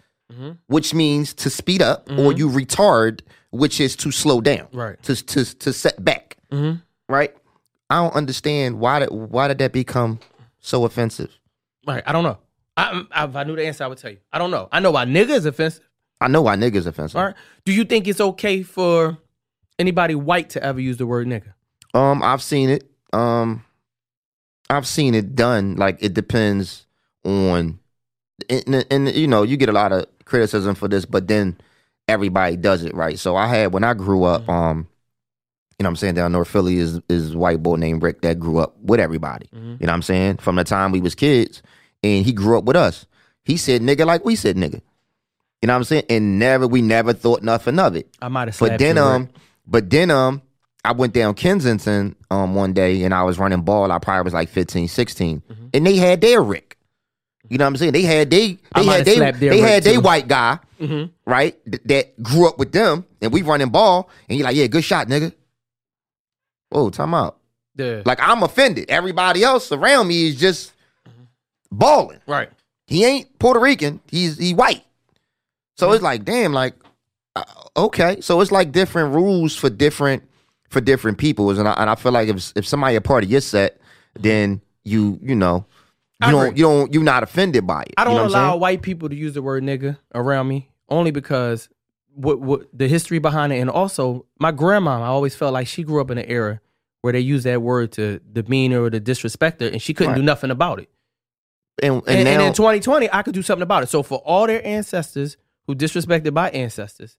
which 0.68 0.94
means 0.94 1.34
to 1.36 1.50
speed 1.50 1.82
up, 1.82 2.10
or 2.12 2.34
you 2.34 2.50
retard, 2.50 3.22
which 3.52 3.80
is 3.80 3.96
to 3.98 4.12
slow 4.12 4.42
down. 4.42 4.68
Mm-hmm. 4.68 4.78
Right. 4.78 5.04
To 5.04 5.16
to 5.16 5.46
to 5.60 5.74
set 5.74 6.04
back. 6.04 6.38
Right. 7.10 7.36
I 7.90 7.98
don't 7.98 8.16
understand 8.16 8.80
why 8.80 9.00
did 9.00 9.10
why 9.10 9.48
did 9.48 9.60
that 9.60 9.72
become 9.72 10.20
so 10.60 10.86
offensive? 10.86 11.32
Right. 11.86 12.04
I 12.06 12.12
don't 12.12 12.24
know. 12.24 12.38
I, 12.76 13.04
I, 13.12 13.26
if 13.26 13.36
I 13.36 13.44
knew 13.44 13.56
the 13.56 13.66
answer, 13.66 13.84
I 13.84 13.88
would 13.88 13.98
tell 13.98 14.12
you. 14.12 14.18
I 14.32 14.40
don't 14.40 14.50
know. 14.50 14.68
I 14.72 14.80
know 14.80 14.92
why 14.92 15.06
nigga 15.06 15.30
is 15.30 15.46
offensive. 15.46 15.84
I 16.20 16.28
know 16.28 16.42
why 16.42 16.56
niggas 16.56 16.88
offensive. 16.88 17.18
All 17.18 17.26
right. 17.26 17.36
Do 17.66 17.74
you 17.74 17.84
think 17.84 18.08
it's 18.08 18.22
okay 18.22 18.64
for 18.64 19.18
anybody 19.78 20.16
white 20.16 20.50
to 20.52 20.64
ever 20.64 20.80
use 20.80 20.98
the 20.98 21.06
word 21.06 21.28
nigga? 21.28 21.54
Um, 21.94 22.24
I've 22.24 22.42
seen 22.42 22.70
it. 22.70 22.90
Um, 23.12 23.64
I've 24.70 24.88
seen 24.88 25.14
it 25.14 25.36
done. 25.36 25.76
Like 25.76 26.02
it 26.02 26.14
depends 26.14 26.88
on, 27.24 27.80
and, 28.50 28.86
and 28.90 29.10
you 29.14 29.28
know, 29.28 29.44
you 29.44 29.58
get 29.58 29.70
a 29.70 29.74
lot 29.74 29.92
of 29.92 30.06
criticism 30.26 30.76
for 30.76 30.88
this, 30.88 31.06
but 31.06 31.28
then 31.28 31.58
everybody 32.08 32.56
does 32.58 32.84
it 32.84 32.94
right. 32.94 33.18
So 33.20 33.36
I 33.36 33.48
had 33.48 33.74
when 33.74 33.84
I 33.84 33.94
grew 33.94 34.24
up, 34.24 34.48
um, 34.50 34.88
you 35.80 35.84
know, 35.84 35.88
what 35.88 35.92
I'm 35.92 35.96
saying 35.98 36.16
down 36.16 36.32
North 36.32 36.48
Philly 36.50 36.78
is 36.78 37.00
is 37.10 37.34
a 37.34 37.38
white 37.38 37.62
boy 37.64 37.76
named 37.76 38.04
Rick 38.04 38.22
that 38.22 38.40
grew 38.40 38.60
up 38.60 38.76
with 38.80 39.00
everybody. 39.00 39.48
You 39.54 39.60
know, 39.60 39.76
what 39.80 39.90
I'm 39.90 40.02
saying 40.02 40.38
from 40.38 40.56
the 40.56 40.64
time 40.64 40.92
we 40.92 41.02
was 41.02 41.16
kids, 41.16 41.62
and 42.04 42.26
he 42.26 42.32
grew 42.34 42.58
up 42.58 42.64
with 42.66 42.76
us. 42.76 43.06
He 43.44 43.58
said 43.58 43.82
nigga 43.82 44.06
like 44.06 44.24
we 44.24 44.36
said 44.36 44.56
nigga. 44.56 44.82
You 45.62 45.68
know 45.68 45.74
what 45.74 45.78
I'm 45.78 45.84
saying? 45.86 46.04
And 46.10 46.40
never 46.40 46.68
we 46.68 46.82
never 46.82 47.14
thought 47.14 47.42
nothing 47.42 47.80
of 47.80 47.96
it. 47.96 48.10
I 48.22 48.28
might 48.28 48.48
have 48.50 48.60
But 48.60 48.80
then 48.80 48.98
you, 48.98 49.02
Rick. 49.02 49.12
um, 49.12 49.30
but 49.66 49.90
then 49.90 50.12
um, 50.12 50.42
I 50.84 50.92
went 50.92 51.14
down 51.14 51.34
Kensington 51.36 52.16
um 52.30 52.54
one 52.54 52.74
day 52.74 53.04
and 53.04 53.14
I 53.14 53.24
was 53.24 53.40
running 53.40 53.62
ball. 53.62 53.92
I 53.92 54.00
probably 54.00 54.24
was 54.26 54.34
like 54.34 54.50
15, 54.50 54.88
16. 54.88 55.42
and 55.74 55.86
they 55.88 55.96
had 55.96 56.22
their 56.22 56.42
Rick. 56.42 56.78
You 57.50 57.58
know 57.58 57.66
what 57.66 57.70
I'm 57.70 57.78
saying? 57.78 57.92
They 57.94 58.02
had 58.04 58.30
they 58.30 58.54
Mm-hmm. 58.54 58.80
They 58.80 59.16
had 59.18 59.36
they 59.36 59.50
they 59.50 59.60
had 59.60 59.84
too. 59.84 60.02
white 60.02 60.28
guy 60.28 60.60
right 61.26 61.58
th- 61.66 61.82
that 61.86 62.24
grew 62.24 62.48
up 62.48 62.58
with 62.58 62.72
them, 62.72 63.06
and 63.22 63.32
we 63.32 63.42
running 63.42 63.70
ball, 63.70 64.10
and 64.30 64.38
you're 64.38 64.46
like, 64.46 64.56
yeah, 64.56 64.68
good 64.68 64.84
shot, 64.84 65.08
nigga. 65.08 65.34
Oh, 66.72 66.90
time 66.90 67.14
out. 67.14 67.38
Yeah. 67.76 68.02
Like 68.06 68.20
I'm 68.22 68.44
offended. 68.44 68.90
Everybody 68.90 69.44
else 69.44 69.72
around 69.72 70.08
me 70.08 70.28
is 70.28 70.40
just 70.40 70.74
balling. 71.72 72.20
right. 72.28 72.50
He 72.88 73.06
ain't 73.06 73.40
Puerto 73.40 73.60
Rican. 73.60 74.02
He's 74.10 74.38
he 74.38 74.54
white. 74.54 74.84
So 75.78 75.88
Mm-hmm. 75.88 75.96
it's 75.96 76.04
like, 76.04 76.26
damn, 76.26 76.54
like, 76.54 76.76
uh, 77.36 77.44
okay. 77.78 78.20
So 78.22 78.42
it's 78.42 78.52
like 78.52 78.72
different 78.72 79.16
rules 79.16 79.56
for 79.56 79.70
different 79.70 80.24
for 80.70 80.82
different 80.82 81.18
people, 81.18 81.50
and 81.52 81.68
I, 81.68 81.74
and 81.74 81.90
I 81.90 81.96
feel 81.96 82.12
like 82.12 82.28
if 82.30 82.52
if 82.56 82.68
somebody 82.68 82.96
a 82.96 83.02
part 83.02 83.24
of 83.24 83.30
your 83.30 83.42
set, 83.42 83.80
then 84.20 84.62
you 84.84 85.18
you 85.22 85.36
know 85.36 85.66
you 86.26 86.32
don't 86.32 86.58
you 86.58 86.64
don't 86.64 86.94
you're 86.94 87.04
not 87.04 87.24
offended 87.24 87.66
by 87.68 87.82
it. 87.84 87.94
I 87.98 88.04
don't 88.04 88.14
you 88.14 88.20
know 88.20 88.28
allow 88.28 88.56
white 88.58 88.82
people 88.82 89.10
to 89.10 89.16
use 89.16 89.34
the 89.34 89.42
word 89.42 89.64
nigga 89.64 89.98
around 90.14 90.48
me 90.48 90.70
only 90.90 91.12
because 91.12 91.70
what 92.14 92.40
what 92.40 92.68
the 92.72 92.88
history 92.88 93.20
behind 93.20 93.52
it, 93.54 93.58
and 93.60 93.70
also 93.70 94.26
my 94.40 94.52
grandma. 94.52 95.02
I 95.02 95.08
always 95.08 95.36
felt 95.36 95.54
like 95.54 95.68
she 95.68 95.84
grew 95.84 96.00
up 96.02 96.12
in 96.12 96.18
an 96.18 96.26
era 96.28 96.62
where 97.02 97.12
they 97.14 97.20
used 97.20 97.46
that 97.46 97.62
word 97.62 97.92
to 97.94 98.20
demean 98.32 98.72
her 98.72 98.86
or 98.86 98.90
to 98.90 99.00
disrespect 99.00 99.60
her, 99.62 99.68
and 99.68 99.82
she 99.82 99.94
couldn't 99.94 100.14
Right. 100.14 100.18
do 100.20 100.24
nothing 100.24 100.52
about 100.52 100.80
it. 100.80 100.90
and, 101.82 101.96
and, 101.96 102.08
And, 102.20 102.28
and 102.30 102.42
in 102.44 102.54
2020, 102.54 103.10
I 103.12 103.24
could 103.24 103.34
do 103.34 103.42
something 103.42 103.64
about 103.64 103.84
it. 103.84 103.90
So 103.90 104.04
for 104.04 104.20
all 104.20 104.48
their 104.48 104.66
ancestors 104.66 105.36
who 105.68 105.76
disrespected 105.76 106.34
my 106.34 106.50
ancestors, 106.52 107.18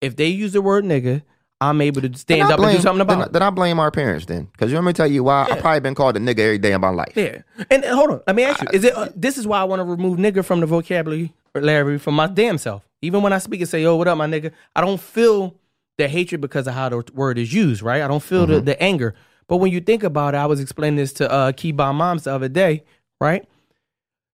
if 0.00 0.14
they 0.14 0.28
use 0.28 0.52
the 0.52 0.60
word 0.62 0.84
nigga, 0.84 1.22
I'm 1.60 1.80
able 1.80 2.02
to 2.02 2.12
stand 2.18 2.42
then 2.42 2.52
up 2.52 2.60
and 2.60 2.76
do 2.76 2.82
something 2.82 3.00
about 3.00 3.18
I- 3.18 3.24
it. 3.24 3.32
then 3.32 3.42
I 3.42 3.50
blame 3.50 3.78
our 3.78 3.90
parents 3.90 4.26
then, 4.26 4.44
because 4.52 4.70
you 4.70 4.76
want 4.76 4.86
me 4.86 4.92
to 4.92 4.96
tell 4.96 5.10
you 5.10 5.24
why? 5.24 5.46
I 5.50 5.60
probably 5.60 5.80
been 5.80 5.94
called 5.94 6.16
a 6.16 6.20
nigga 6.20 6.40
every 6.40 6.58
day 6.58 6.72
of 6.72 6.80
my 6.80 6.90
life. 6.90 7.12
Yeah, 7.16 7.42
and, 7.70 7.84
and 7.84 7.94
hold 7.94 8.10
on. 8.10 8.20
Let 8.26 8.36
me 8.36 8.42
ask 8.44 8.60
you: 8.62 8.68
Is 8.72 8.84
it? 8.84 8.94
Uh, 8.94 9.08
this 9.14 9.38
is 9.38 9.46
why 9.46 9.60
I 9.60 9.64
want 9.64 9.80
to 9.80 9.84
remove 9.84 10.18
nigga 10.18 10.44
from 10.44 10.60
the 10.60 10.66
vocabulary, 10.66 11.32
Larry, 11.54 11.98
from 11.98 12.14
my 12.14 12.26
damn 12.26 12.58
self. 12.58 12.86
Even 13.02 13.22
when 13.22 13.32
I 13.32 13.38
speak 13.38 13.60
and 13.60 13.68
say, 13.68 13.82
"Yo, 13.82 13.96
what 13.96 14.08
up, 14.08 14.18
my 14.18 14.26
nigga?" 14.26 14.50
I 14.74 14.80
don't 14.80 15.00
feel 15.00 15.54
the 15.96 16.08
hatred 16.08 16.40
because 16.40 16.66
of 16.66 16.74
how 16.74 16.88
the 16.88 17.04
word 17.14 17.38
is 17.38 17.52
used. 17.52 17.82
Right? 17.82 18.02
I 18.02 18.08
don't 18.08 18.22
feel 18.22 18.46
the, 18.46 18.60
the 18.60 18.80
anger. 18.82 19.14
But 19.46 19.58
when 19.58 19.70
you 19.72 19.80
think 19.80 20.02
about 20.02 20.34
it, 20.34 20.38
I 20.38 20.46
was 20.46 20.58
explaining 20.60 20.96
this 20.96 21.12
to 21.14 21.30
uh, 21.30 21.52
Keybound 21.52 21.98
Moms 21.98 22.24
the 22.24 22.34
other 22.34 22.48
day. 22.48 22.82
Right? 23.20 23.46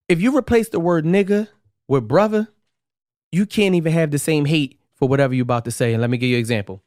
If 0.09 0.21
you 0.21 0.35
replace 0.35 0.69
the 0.69 0.79
word 0.79 1.05
nigga 1.05 1.47
with 1.87 2.07
brother, 2.07 2.47
you 3.31 3.45
can't 3.45 3.75
even 3.75 3.93
have 3.93 4.11
the 4.11 4.19
same 4.19 4.45
hate 4.45 4.79
for 4.95 5.07
whatever 5.07 5.33
you're 5.33 5.43
about 5.43 5.65
to 5.65 5.71
say. 5.71 5.93
And 5.93 6.01
let 6.01 6.09
me 6.09 6.17
give 6.17 6.29
you 6.29 6.35
an 6.35 6.39
example. 6.39 6.81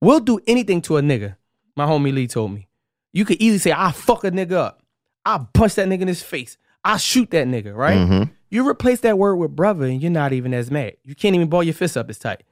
We'll 0.00 0.20
do 0.20 0.40
anything 0.46 0.82
to 0.82 0.96
a 0.96 1.02
nigga. 1.02 1.36
My 1.74 1.86
homie 1.86 2.12
Lee 2.12 2.26
told 2.26 2.52
me. 2.52 2.68
You 3.12 3.24
could 3.24 3.40
easily 3.40 3.58
say, 3.58 3.72
I 3.76 3.92
fuck 3.92 4.24
a 4.24 4.30
nigga 4.30 4.52
up. 4.52 4.82
I 5.24 5.44
punch 5.52 5.74
that 5.76 5.88
nigga 5.88 6.02
in 6.02 6.08
his 6.08 6.22
face. 6.22 6.58
I 6.84 6.98
shoot 6.98 7.30
that 7.30 7.46
nigga, 7.46 7.74
right? 7.74 7.96
Mm-hmm. 7.96 8.32
You 8.50 8.68
replace 8.68 9.00
that 9.00 9.18
word 9.18 9.36
with 9.36 9.56
brother 9.56 9.86
and 9.86 10.00
you're 10.00 10.10
not 10.10 10.32
even 10.32 10.54
as 10.54 10.70
mad. 10.70 10.96
You 11.04 11.14
can't 11.14 11.34
even 11.34 11.48
ball 11.48 11.62
your 11.62 11.74
fist 11.74 11.96
up 11.96 12.08
as 12.08 12.18
tight. 12.18 12.44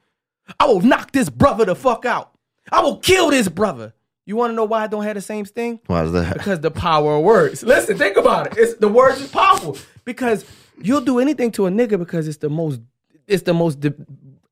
I 0.58 0.66
will 0.66 0.80
knock 0.80 1.12
this 1.12 1.28
brother 1.30 1.64
the 1.64 1.76
fuck 1.76 2.04
out. 2.04 2.32
I 2.72 2.80
will 2.80 2.96
kill 2.98 3.30
this 3.30 3.48
brother. 3.48 3.94
You 4.26 4.36
want 4.36 4.50
to 4.50 4.54
know 4.54 4.64
why 4.64 4.84
I 4.84 4.86
don't 4.86 5.04
have 5.04 5.14
the 5.14 5.20
same 5.20 5.44
sting? 5.44 5.80
Why 5.86 6.04
is 6.04 6.12
that? 6.12 6.32
Because 6.32 6.60
the 6.60 6.70
power 6.70 7.16
of 7.16 7.24
words. 7.24 7.62
Listen, 7.62 7.98
think 7.98 8.16
about 8.16 8.46
it. 8.46 8.54
It's 8.56 8.74
the 8.74 8.88
words 8.88 9.20
is 9.20 9.30
powerful. 9.30 9.76
Because 10.04 10.44
you'll 10.82 11.02
do 11.02 11.18
anything 11.18 11.52
to 11.52 11.66
a 11.66 11.70
nigga 11.70 11.98
because 11.98 12.26
it's 12.26 12.38
the 12.38 12.50
most 12.50 12.80
it's 13.26 13.42
the 13.42 13.54
most 13.54 13.80
de- 13.80 13.94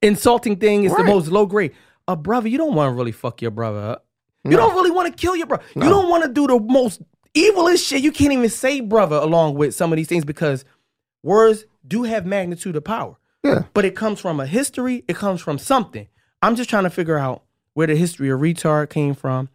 insulting 0.02 0.56
thing. 0.56 0.84
It's 0.84 0.94
the 0.94 1.04
most 1.04 1.28
low 1.28 1.46
grade. 1.46 1.72
A 2.08 2.16
brother, 2.16 2.48
you 2.48 2.58
don't 2.58 2.74
want 2.74 2.90
to 2.90 2.94
really 2.96 3.12
fuck 3.12 3.40
your 3.42 3.50
brother 3.50 3.78
up. 3.80 4.06
You 4.44 4.56
don't 4.56 4.74
really 4.74 4.90
want 4.90 5.06
to 5.08 5.20
kill 5.20 5.36
your 5.36 5.46
brother. 5.46 5.62
You 5.76 5.82
don't 5.82 6.08
want 6.08 6.24
to 6.24 6.28
do 6.28 6.46
the 6.48 6.58
most 6.58 7.00
evilest 7.34 7.86
shit. 7.86 8.02
You 8.02 8.10
can't 8.10 8.32
even 8.32 8.50
say 8.50 8.80
brother 8.80 9.16
along 9.16 9.54
with 9.54 9.74
some 9.74 9.92
of 9.92 9.96
these 9.96 10.08
things 10.08 10.24
because 10.24 10.64
words 11.22 11.64
do 11.86 12.02
have 12.02 12.26
magnitude 12.26 12.74
of 12.76 12.82
power. 12.84 13.16
Yeah. 13.44 13.62
But 13.72 13.84
it 13.84 13.94
comes 13.96 14.20
from 14.20 14.40
a 14.40 14.46
history, 14.46 15.04
it 15.08 15.16
comes 15.16 15.40
from 15.40 15.58
something. 15.58 16.08
I'm 16.42 16.56
just 16.56 16.68
trying 16.68 16.84
to 16.84 16.90
figure 16.90 17.16
out 17.18 17.44
where 17.74 17.86
the 17.86 17.94
history 17.96 18.30
of 18.30 18.40
retard 18.40 18.90
came 18.90 19.14
from, 19.14 19.48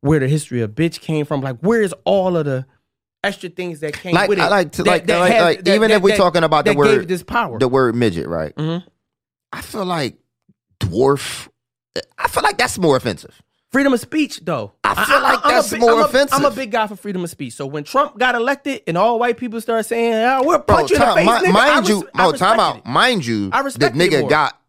where 0.00 0.20
the 0.20 0.28
history 0.28 0.60
of 0.60 0.72
bitch 0.72 1.00
came 1.00 1.24
from. 1.24 1.40
Like, 1.40 1.58
where's 1.60 1.94
all 2.04 2.36
of 2.36 2.44
the 2.44 2.66
extra 3.22 3.48
things 3.48 3.80
that 3.80 3.94
came 3.94 4.14
Like 4.14 4.28
with 4.28 4.38
it? 4.38 4.42
I 4.42 4.48
like 4.48 4.72
to 4.72 4.82
that- 4.82 4.90
like, 4.90 5.06
that 5.06 5.18
like, 5.20 5.32
has- 5.32 5.42
like 5.42 5.64
that- 5.64 5.74
even 5.74 5.90
if 5.90 6.02
we're 6.02 6.16
talking 6.16 6.44
about 6.44 6.66
the 6.66 6.74
word 6.74 7.08
this 7.08 7.22
power. 7.22 7.58
the 7.58 7.68
word 7.68 7.94
midget, 7.94 8.28
right? 8.28 8.54
Mhm. 8.56 8.84
I 9.52 9.60
feel 9.62 9.86
like 9.86 10.18
dwarf. 10.80 11.48
I 12.18 12.28
feel 12.28 12.42
like 12.42 12.58
that's 12.58 12.78
more 12.78 12.96
offensive. 12.96 13.40
Freedom 13.70 13.92
of 13.92 13.98
speech, 14.00 14.40
though. 14.44 14.72
I 14.84 15.04
feel 15.04 15.20
like 15.20 15.40
I'm 15.44 15.50
that's 15.54 15.70
big- 15.70 15.80
more 15.80 15.92
I'm 15.92 15.98
a- 16.00 16.04
offensive. 16.04 16.38
I'm 16.38 16.44
a 16.44 16.50
big 16.50 16.70
guy 16.70 16.86
for 16.86 16.94
freedom 16.96 17.24
of 17.24 17.30
speech. 17.30 17.54
So 17.54 17.66
when 17.66 17.82
Trump 17.84 18.16
got 18.18 18.34
elected 18.36 18.82
and 18.86 18.96
all 18.96 19.18
white 19.18 19.36
people 19.36 19.60
started 19.60 19.82
saying, 19.84 20.14
"Ah, 20.14 20.40
we'll 20.42 20.58
Bro, 20.60 20.76
punch 20.76 20.90
you 20.90 20.96
in 20.96 21.02
the 21.02 21.14
face," 21.14 21.26
mi- 21.26 21.32
nigga, 21.32 21.48
I 21.48 21.50
mind 21.52 21.88
you, 21.88 21.96
res- 22.02 22.10
I 22.14 22.24
no, 22.24 22.32
time 22.32 22.60
out. 22.60 22.76
it. 22.78 22.86
Mind 22.86 23.26
you, 23.26 23.50
I 23.52 23.60
respect 23.60 23.96
the 23.98 24.08
nigga 24.08 24.28
got 24.28 24.60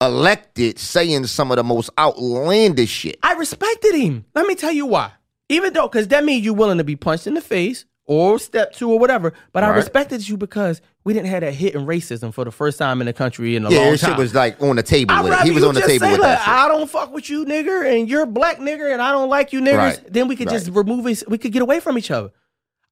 elected 0.00 0.78
saying 0.78 1.26
some 1.26 1.50
of 1.50 1.56
the 1.56 1.64
most 1.64 1.90
outlandish 1.98 2.88
shit. 2.90 3.18
I 3.22 3.34
respected 3.34 3.94
him. 3.94 4.24
Let 4.34 4.46
me 4.46 4.54
tell 4.54 4.72
you 4.72 4.86
why. 4.86 5.12
Even 5.50 5.72
though, 5.72 5.88
because 5.88 6.08
that 6.08 6.24
means 6.24 6.44
you're 6.44 6.54
willing 6.54 6.78
to 6.78 6.84
be 6.84 6.96
punched 6.96 7.26
in 7.26 7.34
the 7.34 7.40
face 7.40 7.84
or 8.10 8.40
step 8.40 8.72
two 8.72 8.90
or 8.90 8.98
whatever. 8.98 9.32
But 9.52 9.62
I 9.62 9.68
respected 9.68 10.28
you 10.28 10.36
because 10.36 10.82
we 11.04 11.12
didn't 11.12 11.28
have 11.28 11.42
that 11.42 11.54
hit 11.54 11.76
in 11.76 11.86
racism 11.86 12.34
for 12.34 12.44
the 12.44 12.50
first 12.50 12.76
time 12.76 13.00
in 13.00 13.06
the 13.06 13.12
country 13.12 13.54
in 13.54 13.64
a 13.64 13.70
Yeah, 13.70 13.78
long 13.78 13.96
time. 13.96 14.10
shit 14.10 14.18
was 14.18 14.34
like 14.34 14.60
on 14.60 14.74
the 14.74 14.82
table 14.82 15.14
I'd 15.14 15.22
with 15.22 15.32
it. 15.32 15.42
He 15.42 15.52
was 15.52 15.62
on 15.62 15.74
the 15.74 15.80
table 15.80 16.08
with 16.10 16.18
like, 16.18 16.22
that 16.22 16.40
shit. 16.40 16.48
I 16.48 16.66
don't 16.66 16.90
fuck 16.90 17.12
with 17.14 17.30
you, 17.30 17.44
nigger, 17.44 17.86
and 17.88 18.08
you're 18.08 18.22
a 18.22 18.26
black 18.26 18.58
nigger, 18.58 18.92
and 18.92 19.00
I 19.00 19.12
don't 19.12 19.28
like 19.28 19.52
you, 19.52 19.60
niggers. 19.60 19.76
Right. 19.76 20.12
Then 20.12 20.26
we 20.26 20.34
could 20.34 20.48
just 20.48 20.68
remove 20.70 21.06
it. 21.06 21.22
We 21.28 21.38
could 21.38 21.52
get 21.52 21.62
away 21.62 21.78
from 21.78 21.96
each 21.96 22.10
other. 22.10 22.32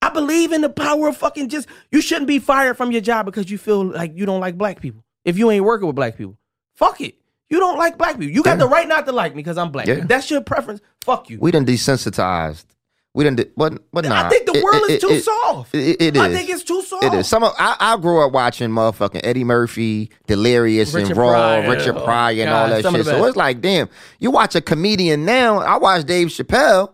I 0.00 0.10
believe 0.10 0.52
in 0.52 0.60
the 0.60 0.68
power 0.68 1.08
of 1.08 1.16
fucking 1.16 1.48
just. 1.48 1.66
You 1.90 2.00
shouldn't 2.00 2.28
be 2.28 2.38
fired 2.38 2.76
from 2.76 2.92
your 2.92 3.00
job 3.00 3.26
because 3.26 3.50
you 3.50 3.58
feel 3.58 3.84
like 3.84 4.12
you 4.14 4.24
don't 4.24 4.38
like 4.40 4.56
black 4.56 4.80
people. 4.80 5.02
If 5.24 5.36
you 5.36 5.50
ain't 5.50 5.64
working 5.64 5.88
with 5.88 5.96
black 5.96 6.16
people, 6.16 6.38
fuck 6.76 7.00
it. 7.00 7.16
You 7.50 7.58
don't 7.58 7.76
like 7.76 7.98
black 7.98 8.12
people. 8.20 8.32
You 8.32 8.44
got 8.44 8.52
Yeah. 8.52 8.56
the 8.66 8.68
right 8.68 8.86
not 8.86 9.04
to 9.06 9.12
like 9.12 9.34
me 9.34 9.38
because 9.42 9.58
I'm 9.58 9.72
black. 9.72 9.88
Yeah. 9.88 10.04
That's 10.06 10.30
your 10.30 10.42
preference. 10.42 10.80
Fuck 11.02 11.28
you. 11.28 11.38
We 11.40 11.50
done 11.50 11.66
desensitized. 11.66 12.66
We 13.14 13.24
done, 13.24 13.36
di- 13.36 13.46
but, 13.56 13.82
but 13.92 14.04
nah. 14.04 14.26
I 14.26 14.28
think 14.28 14.46
the 14.46 14.60
world 14.62 14.82
it- 14.88 14.92
is 14.92 15.00
too 15.00 15.08
it- 15.08 15.24
soft. 15.24 15.74
It, 15.74 16.00
it 16.00 16.16
is. 16.16 16.22
I 16.22 16.32
think 16.32 16.48
it's 16.50 16.62
too 16.62 16.82
soft. 16.82 17.02
It 17.04 17.14
is. 17.14 17.26
Some 17.26 17.42
of, 17.42 17.52
I, 17.58 17.74
I 17.80 17.96
grew 17.96 18.24
up 18.24 18.32
watching 18.32 18.68
motherfucking 18.70 19.22
Eddie 19.24 19.44
Murphy, 19.44 20.10
Delirious, 20.26 20.92
Richard 20.94 21.10
and 21.12 21.18
Raw, 21.18 21.30
Pryor. 21.30 21.70
Richard 21.70 21.96
Oh, 21.96 22.04
Pryor, 22.04 22.42
and 22.42 22.48
God, 22.50 22.62
all 22.62 22.68
that 22.68 22.94
shit. 22.96 23.06
So 23.06 23.24
it's 23.24 23.36
like, 23.36 23.60
damn, 23.60 23.88
you 24.20 24.30
watch 24.30 24.54
a 24.54 24.60
comedian 24.60 25.24
now. 25.24 25.58
I 25.58 25.78
watch 25.78 26.04
Dave 26.04 26.28
Chappelle. 26.28 26.92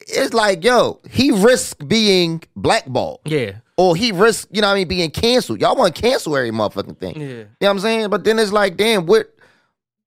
It's 0.00 0.34
like, 0.34 0.64
yo, 0.64 1.00
he 1.08 1.30
risked 1.30 1.86
being 1.86 2.42
blackballed. 2.56 3.20
Yeah. 3.24 3.52
Or 3.76 3.94
he 3.96 4.12
risked, 4.12 4.54
you 4.54 4.60
know 4.60 4.66
what 4.68 4.72
I 4.74 4.78
mean, 4.78 4.88
being 4.88 5.10
canceled. 5.10 5.60
Y'all 5.60 5.76
want 5.76 5.94
to 5.94 6.02
cancel 6.02 6.36
every 6.36 6.50
motherfucking 6.50 6.98
thing. 6.98 7.20
Yeah. 7.20 7.26
You 7.28 7.34
know 7.36 7.46
what 7.60 7.70
I'm 7.70 7.78
saying? 7.78 8.10
But 8.10 8.24
then 8.24 8.38
it's 8.38 8.52
like, 8.52 8.76
damn, 8.76 9.06
what 9.06 9.34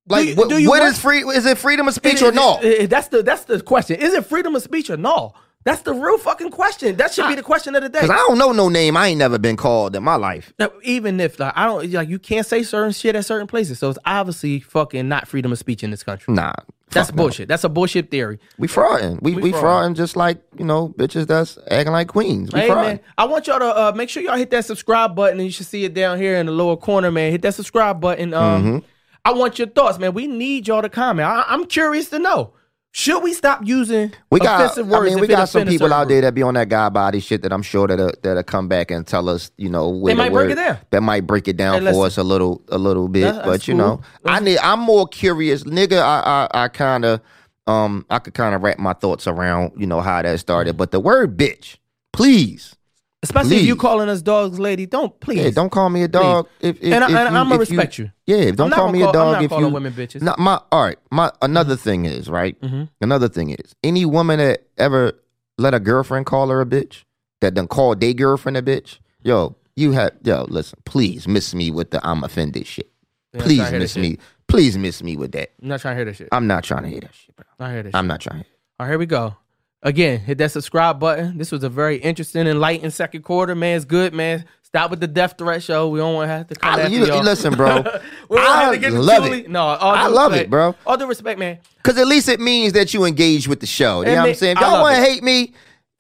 like 0.08 0.28
you- 0.30 0.36
what, 0.36 0.50
do 0.50 0.58
you 0.58 0.70
what 0.70 0.84
is 0.84 1.00
free 1.00 1.20
is 1.22 1.46
it 1.46 1.58
freedom 1.58 1.88
of 1.88 1.94
speech 1.94 2.16
It- 2.16 2.24
or 2.24 2.30
it- 2.30 2.36
no? 2.36 2.60
it- 2.62 2.90
that's 2.90 3.08
the 3.10 3.24
that's 3.24 3.46
the 3.46 3.62
question. 3.62 4.00
Is 4.00 4.14
it 4.14 4.26
freedom 4.26 4.56
of 4.56 4.62
speech 4.62 4.90
or 4.90 4.98
no? 4.98 5.34
That's 5.66 5.84
the 5.84 5.94
real 5.94 6.18
fucking 6.18 6.50
question. 6.52 6.98
That 6.98 7.14
should 7.14 7.26
be 7.30 7.36
the 7.36 7.42
question 7.42 7.74
of 7.74 7.84
the 7.84 7.88
day. 7.88 8.02
Because 8.02 8.10
I 8.10 8.18
don't 8.28 8.38
know 8.38 8.52
no 8.52 8.68
name 8.68 8.98
I 8.98 9.08
ain't 9.08 9.18
never 9.20 9.38
been 9.40 9.56
called 9.56 9.96
in 9.96 10.04
my 10.04 10.16
life. 10.18 10.52
Now, 10.60 10.72
even 10.84 11.22
if 11.22 11.40
like 11.40 11.54
I 11.56 11.66
don't 11.66 11.90
like 11.90 12.10
you 12.10 12.20
can't 12.20 12.46
say 12.46 12.64
certain 12.64 12.92
shit 12.92 13.16
at 13.16 13.26
certain 13.26 13.48
places, 13.48 13.80
so 13.80 13.90
it's 13.90 14.00
obviously 14.06 14.60
fucking 14.60 15.08
not 15.08 15.26
freedom 15.28 15.54
of 15.54 15.58
speech 15.60 15.82
in 15.84 15.92
this 15.92 16.04
country. 16.04 16.34
Nah. 16.34 16.52
That's 16.90 17.08
fuck 17.10 17.16
no. 17.16 17.24
bullshit. 17.24 17.48
That's 17.48 17.64
a 17.64 17.70
bullshit 17.70 18.12
theory. 18.12 18.40
We 18.60 18.68
frauding. 18.68 19.20
We 19.22 19.34
We 19.36 19.42
we, 19.42 19.52
frauding. 19.54 19.62
frauding 19.62 19.96
just 19.96 20.16
like, 20.18 20.44
you 20.60 20.66
know, 20.66 20.90
bitches 20.90 21.26
that's 21.28 21.58
acting 21.72 21.94
like 21.94 22.10
queens. 22.10 22.52
We 22.52 22.60
Hey 22.60 22.70
frauding. 22.70 22.84
man, 22.84 23.00
I 23.18 23.24
want 23.26 23.48
y'all 23.48 23.58
to 23.60 23.66
uh, 23.66 23.92
make 23.96 24.10
sure 24.10 24.22
y'all 24.22 24.36
hit 24.36 24.52
that 24.52 24.66
subscribe 24.66 25.16
button, 25.16 25.40
and 25.40 25.46
you 25.46 25.52
should 25.52 25.66
see 25.66 25.86
it 25.86 25.94
down 25.96 26.18
here 26.20 26.36
in 26.36 26.46
the 26.46 26.52
lower 26.52 26.76
corner, 26.78 27.10
man. 27.10 27.32
Hit 27.32 27.42
that 27.44 27.56
subscribe 27.56 28.02
button. 28.02 28.34
Um, 28.34 28.64
Mm-hmm. 28.64 28.78
I 29.26 29.34
want 29.34 29.58
your 29.58 29.68
thoughts, 29.68 30.00
man. 30.00 30.14
We 30.14 30.28
need 30.28 30.68
y'all 30.68 30.82
to 30.82 30.90
comment. 30.90 31.28
I, 31.28 31.46
I'm 31.48 31.66
curious 31.66 32.10
to 32.10 32.20
know. 32.20 32.54
Should 32.96 33.24
we 33.24 33.34
stop 33.34 33.62
using 33.66 34.14
We 34.32 34.40
got, 34.40 34.78
I 34.78 34.82
mean, 35.02 35.20
we 35.20 35.26
got 35.26 35.50
some 35.50 35.66
people 35.66 35.92
out 35.92 36.10
there 36.10 36.22
that 36.22 36.36
be 36.36 36.44
on 36.44 36.54
that 36.54 36.70
guy 36.70 36.90
body 36.90 37.20
shit 37.22 37.42
that 37.42 37.52
I'm 37.52 37.64
sure 37.64 37.88
that'll, 37.88 38.12
that'll 38.22 38.44
come 38.44 38.68
back 38.68 38.92
and 38.92 39.06
tell 39.08 39.30
us, 39.30 39.50
you 39.58 39.68
know, 39.68 39.90
where 39.90 40.14
They 40.14 40.18
the 40.18 40.30
might 40.30 40.32
break 40.32 40.52
it 40.52 40.56
down. 40.56 40.78
That 40.92 41.02
might 41.02 41.26
break 41.26 41.48
it 41.48 41.58
down 41.58 41.84
Hey, 41.84 41.92
for 41.92 42.06
us 42.06 42.20
a 42.20 42.24
little, 42.24 42.62
a 42.68 42.78
little 42.78 43.08
bit. 43.08 43.34
That- 43.34 43.46
but 43.46 43.68
you 43.68 43.74
know, 43.74 43.98
cool. 43.98 44.32
I 44.32 44.40
need. 44.42 44.60
I'm 44.60 44.80
more 44.80 45.08
curious, 45.08 45.64
nigga. 45.64 46.00
I, 46.00 46.48
I, 46.54 46.66
I 46.66 46.68
kind 46.68 47.04
of, 47.04 47.22
um, 47.66 48.06
I 48.12 48.20
could 48.20 48.36
kind 48.36 48.54
of 48.54 48.62
wrap 48.62 48.78
my 48.78 48.94
thoughts 48.94 49.26
around, 49.26 49.72
you 49.76 49.88
know, 49.88 50.02
how 50.02 50.22
that 50.22 50.40
started. 50.40 50.78
But 50.78 50.92
the 50.92 51.00
word 51.00 51.36
bitch, 51.36 51.78
please, 52.12 52.76
Especially 53.24 53.56
if 53.58 53.66
you 53.66 53.76
calling 53.76 54.10
us 54.10 54.22
dogs, 54.22 54.60
lady. 54.60 54.86
Don't 54.86 55.18
please. 55.20 55.44
yeah, 55.44 55.50
don't 55.50 55.72
call 55.72 55.90
me 55.90 56.04
a 56.04 56.08
dog. 56.08 56.48
If, 56.60 56.78
if, 56.82 56.94
And 56.94 57.04
I- 57.04 57.10
you, 57.10 57.18
I'ma 57.18 57.56
if 57.56 57.62
respect 57.62 57.98
you. 57.98 58.12
Yeah, 58.28 58.52
don't 58.52 58.70
call 58.70 58.86
gonna 58.88 58.92
me 58.94 59.02
a 59.02 59.06
call- 59.06 59.10
I'm 59.10 59.14
dog. 59.14 59.34
not 59.34 59.44
if 59.44 59.50
calling 59.50 59.66
you, 59.68 59.74
women 59.74 59.94
bitches. 59.94 60.22
Not 60.22 60.38
my 60.40 60.60
all 60.72 60.84
right. 60.84 60.98
My 61.10 61.32
another 61.42 61.76
thing 61.76 62.06
is 62.06 62.30
right. 62.30 62.60
Mhm. 62.62 62.90
Another 63.02 63.30
thing 63.30 63.50
is 63.50 63.74
any 63.84 64.06
woman 64.06 64.40
that 64.40 64.64
ever 64.78 65.14
let 65.58 65.74
a 65.74 65.80
girlfriend 65.80 66.26
call 66.26 66.50
her 66.50 66.62
a 66.62 66.66
bitch, 66.66 67.04
that 67.42 67.54
done 67.54 67.68
called 67.68 68.00
their 68.02 68.14
girlfriend 68.14 68.58
a 68.58 68.62
bitch, 68.62 69.00
yo, 69.24 69.56
you 69.76 69.94
have 69.94 70.12
yo. 70.24 70.46
Listen, 70.50 70.80
please 70.86 71.28
miss 71.28 71.56
me 71.56 71.72
with 71.72 71.92
the 71.92 72.06
I'm 72.06 72.24
offended 72.24 72.68
shit. 72.68 72.90
Yeah, 73.34 73.42
Please 73.42 73.72
miss 73.72 73.96
me. 73.98 74.10
shit. 74.12 74.20
Please 74.48 74.78
miss 74.78 75.02
me 75.02 75.18
with 75.18 75.32
that. 75.32 75.52
I'm 75.62 75.68
not 75.70 75.80
trying 75.82 75.94
to 75.94 75.98
hear 75.98 76.06
that 76.06 76.16
shit. 76.16 76.30
I'm 76.32 76.46
not 76.46 76.64
trying 76.64 76.84
to 76.84 76.90
hear 76.90 77.00
that 77.00 77.16
shit, 77.16 77.36
bro. 77.36 77.46
I 77.60 77.72
hear 77.72 77.84
that 77.84 77.90
shit. 77.90 77.96
I'm 77.96 78.06
not 78.08 78.20
trying. 78.20 78.40
All 78.80 78.86
right, 78.86 78.90
here 78.90 79.00
we 79.00 79.06
go. 79.06 79.36
Again, 79.84 80.20
hit 80.20 80.38
that 80.40 80.52
subscribe 80.52 81.00
button. 81.00 81.38
This 81.38 81.52
was 81.52 81.64
a 81.64 81.70
very 81.70 81.98
interesting, 81.98 82.48
enlightening 82.48 82.92
second 82.92 83.22
quarter, 83.24 83.54
man. 83.54 83.76
It's 83.76 83.86
good, 83.86 84.14
man. 84.14 84.46
Stop 84.64 84.90
with 84.90 85.02
the 85.02 85.08
death 85.08 85.36
threat 85.38 85.62
show. 85.62 85.90
We 85.90 86.00
don't 86.00 86.16
want 86.16 86.30
to 86.30 86.34
have 86.34 86.48
to 86.48 86.56
come 86.56 86.80
I, 86.80 86.82
after 86.84 86.96
you, 86.96 87.06
y'all. 87.06 87.22
listen, 87.22 87.54
bro. 87.54 87.76
we 88.30 88.38
don't 88.38 88.46
have 88.46 88.70
I 88.70 88.76
to 88.76 88.78
get 88.80 88.94
love 88.94 89.26
it. 89.26 89.50
No, 89.50 89.68
I 89.68 90.08
love 90.08 90.34
it, 90.34 90.50
bro. 90.50 90.74
All 90.88 90.98
due 90.98 91.06
respect, 91.06 91.38
man. 91.38 91.60
Because 91.78 92.00
at 92.00 92.08
least 92.08 92.28
it 92.28 92.40
means 92.40 92.74
that 92.74 92.94
you 92.94 93.04
engage 93.06 93.48
with 93.48 93.60
the 93.60 93.68
show. 93.68 94.02
You 94.02 94.08
It 94.08 94.16
know 94.16 94.22
what 94.22 94.30
I'm 94.30 94.36
saying? 94.36 94.58
Y'all 94.58 94.82
want 94.82 94.96
to 94.96 95.02
hate 95.02 95.22
me, 95.22 95.54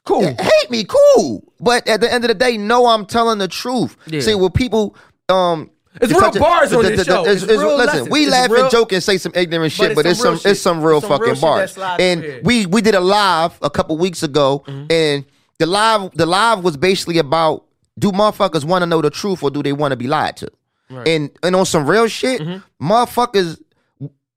Cool. 0.05 0.23
Hate 0.23 0.69
me, 0.69 0.85
cool. 0.87 1.53
But 1.59 1.87
at 1.87 2.01
the 2.01 2.11
end 2.11 2.25
of 2.25 2.27
the 2.27 2.33
day, 2.33 2.57
know 2.57 2.87
I'm 2.87 3.05
telling 3.05 3.37
the 3.37 3.47
truth. 3.47 3.95
Yeah. 4.07 4.21
See, 4.21 4.35
when 4.35 4.51
people 4.51 4.95
um 5.29 5.71
It's 6.01 6.11
real 6.11 6.19
such 6.21 6.35
a- 6.35 6.39
bars 6.39 6.73
on 6.73 6.83
the- 6.83 6.89
this 6.91 7.05
show. 7.05 7.21
it's- 7.21 7.35
It's 7.35 7.43
it's- 7.43 7.59
real 7.59 7.75
listen, 7.77 7.85
lessons. 7.87 8.09
we 8.09 8.23
It's 8.23 8.31
laugh 8.31 8.49
real- 8.49 8.63
and 8.63 8.71
joke 8.71 8.91
and 8.93 9.03
say 9.03 9.17
some 9.17 9.31
ignorant 9.35 9.71
shit, 9.71 9.91
it's 9.91 9.95
but 9.95 10.05
it's 10.05 10.19
some 10.19 10.37
some 10.37 10.43
real 10.45 10.51
it's 10.51 10.61
some 10.61 10.81
real 10.83 11.01
some 11.01 11.09
fucking 11.09 11.33
that 11.35 11.41
bars. 11.41 11.77
And 11.99 12.39
we 12.43 12.65
we 12.65 12.81
did 12.81 12.95
a 12.95 12.99
live 12.99 13.57
a 13.61 13.69
couple 13.69 13.97
weeks 13.97 14.23
ago, 14.23 14.63
and 14.89 15.23
the 15.59 15.65
live 15.65 16.11
the 16.15 16.25
live 16.25 16.63
was 16.63 16.77
basically 16.77 17.17
about 17.19 17.65
do 17.99 18.11
motherfuckers 18.11 18.63
want 18.65 18.81
to 18.81 18.85
know 18.87 19.01
the 19.01 19.09
truth 19.11 19.43
or 19.43 19.51
do 19.51 19.61
they 19.61 19.73
want 19.73 19.91
to 19.91 19.95
be 19.97 20.07
lied 20.07 20.35
to? 20.37 20.47
And 20.89 21.29
and 21.43 21.55
on 21.55 21.65
some 21.65 21.85
real 21.87 22.07
shit, 22.07 22.41
motherfuckers 22.81 23.59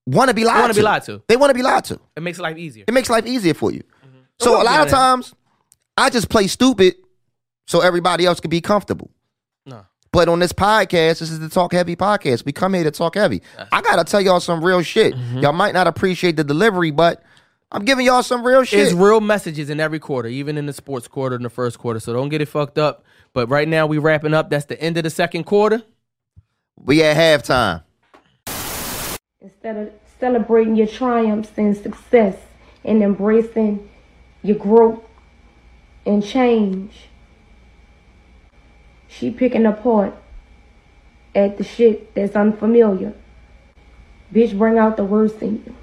want 0.06 0.28
to 0.28 0.34
be 0.34 0.44
lied 0.44 0.60
wanna 0.60 0.74
be 0.74 0.82
lied 0.82 1.04
to. 1.04 1.22
They 1.26 1.36
want 1.36 1.50
to 1.50 1.54
be 1.54 1.62
lied 1.62 1.84
to. 1.86 1.98
It 2.16 2.22
makes 2.22 2.38
life 2.38 2.56
easier. 2.56 2.84
It 2.86 2.92
makes 2.94 3.10
life 3.10 3.26
easier 3.26 3.54
for 3.54 3.72
you. 3.72 3.80
Mm-hmm. 3.80 4.18
So 4.40 4.60
a 4.60 4.64
lot 4.64 4.80
of 4.82 4.88
times, 4.88 5.34
I 5.96 6.10
just 6.10 6.28
play 6.28 6.46
stupid 6.46 6.94
so 7.66 7.80
everybody 7.80 8.26
else 8.26 8.38
can 8.40 8.50
be 8.50 8.60
comfortable. 8.60 9.10
No. 10.12 10.18
But 10.20 10.28
on 10.28 10.38
this 10.38 10.52
podcast, 10.52 11.18
this 11.18 11.22
is 11.30 11.40
the 11.40 11.48
Talk 11.48 11.72
Heavy 11.72 11.96
podcast. 11.96 12.44
We 12.44 12.52
come 12.52 12.74
here 12.74 12.84
to 12.84 12.90
talk 12.90 13.14
heavy. 13.16 13.42
I 13.72 13.82
gotta 13.82 14.04
tell 14.04 14.20
y'all 14.20 14.40
some 14.40 14.64
real 14.64 14.82
shit. 14.82 15.14
Mm-hmm. 15.14 15.38
Y'all 15.40 15.52
might 15.52 15.74
not 15.74 15.86
appreciate 15.86 16.36
the 16.36 16.44
delivery, 16.44 16.90
but 16.90 17.22
I'm 17.72 17.84
giving 17.84 18.06
y'all 18.06 18.22
some 18.22 18.46
real 18.46 18.64
shit. 18.64 18.80
It's 18.80 18.92
real 18.94 19.20
messages 19.20 19.68
in 19.70 19.80
every 19.80 19.98
quarter, 19.98 20.28
even 20.28 20.56
in 20.56 20.66
the 20.66 20.72
sports 20.72 21.08
quarter 21.08 21.36
in 21.36 21.42
the 21.42 21.50
first 21.50 21.78
quarter. 21.78 22.00
So 22.00 22.12
don't 22.12 22.28
get 22.28 22.40
it 22.40 22.46
fucked 22.46 22.78
up. 22.78 23.04
But 23.32 23.48
right 23.48 23.68
now 23.68 23.86
we 23.86 23.98
wrapping 23.98 24.32
up. 24.32 24.48
That's 24.48 24.64
the 24.66 24.80
end 24.80 24.96
of 24.96 25.02
the 25.04 25.10
second 25.10 25.44
quarter. 25.44 25.82
we 26.76 27.02
at 27.02 27.16
halftime. 27.16 27.82
Instead 29.40 29.76
of 29.76 29.92
celebrating 30.18 30.76
your 30.76 30.86
triumphs 30.86 31.50
and 31.56 31.76
success 31.76 32.36
and 32.84 33.02
embracing 33.02 33.90
your 34.42 34.56
growth 34.56 35.02
and 36.06 36.24
change, 36.24 37.05
she 39.18 39.30
picking 39.30 39.64
apart 39.64 40.14
at 41.34 41.56
the 41.56 41.64
shit 41.64 42.14
that's 42.14 42.36
unfamiliar. 42.36 43.14
Bitch, 44.32 44.56
bring 44.56 44.78
out 44.78 44.96
the 44.96 45.04
worst 45.04 45.40
in 45.40 45.62
you. 45.64 45.74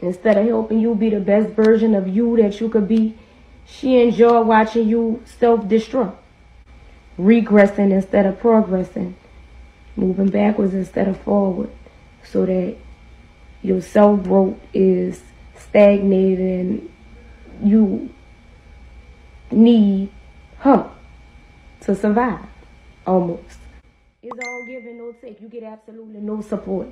Instead 0.00 0.38
of 0.38 0.46
helping 0.46 0.80
you 0.80 0.94
be 0.94 1.10
the 1.10 1.20
best 1.20 1.50
version 1.50 1.94
of 1.94 2.06
you 2.06 2.36
that 2.36 2.60
you 2.60 2.68
could 2.68 2.86
be, 2.86 3.16
she 3.66 4.00
enjoy 4.00 4.40
watching 4.42 4.88
you 4.88 5.22
self-destruct. 5.38 6.14
Regressing 7.18 7.90
instead 7.90 8.26
of 8.26 8.38
progressing. 8.40 9.16
Moving 9.96 10.28
backwards 10.28 10.74
instead 10.74 11.08
of 11.08 11.20
forward. 11.20 11.70
So 12.22 12.46
that 12.46 12.76
your 13.62 13.80
self-growth 13.80 14.58
is 14.72 15.22
stagnated 15.56 16.40
and 16.60 16.90
you 17.62 18.10
need 19.50 20.10
her 20.58 20.90
to 21.82 21.94
survive. 21.94 22.44
Almost. 23.06 23.58
It's 24.22 24.38
all 24.46 24.66
give 24.66 24.84
and 24.84 24.98
no 24.98 25.12
take. 25.20 25.40
You 25.40 25.48
get 25.48 25.62
absolutely 25.62 26.20
no 26.20 26.42
support. 26.42 26.88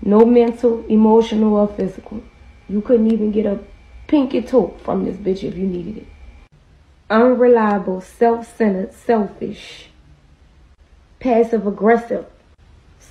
No 0.00 0.24
mental, 0.24 0.84
emotional, 0.86 1.54
or 1.54 1.68
physical. 1.68 2.22
You 2.68 2.80
couldn't 2.80 3.12
even 3.12 3.30
get 3.30 3.46
a 3.46 3.58
pinky 4.06 4.42
toe 4.42 4.76
from 4.82 5.04
this 5.04 5.16
bitch 5.16 5.44
if 5.44 5.56
you 5.56 5.66
needed 5.66 5.98
it. 5.98 6.06
unreliable, 7.10 8.00
self-centered, 8.00 8.92
selfish, 8.94 9.88
passive 11.20 11.66
aggressive, 11.66 12.26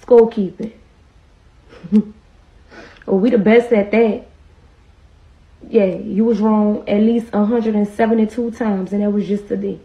scorekeeping. 0.03 0.73
oh, 3.07 3.15
we 3.15 3.29
the 3.29 3.37
best 3.37 3.71
at 3.71 3.91
that. 3.91 4.25
Yeah, 5.69 5.85
you 5.85 6.25
was 6.25 6.39
wrong 6.39 6.87
at 6.89 7.01
least 7.01 7.31
172 7.31 8.51
times, 8.51 8.91
and 8.91 9.03
that 9.03 9.11
was 9.11 9.27
just 9.27 9.47
today. 9.47 9.79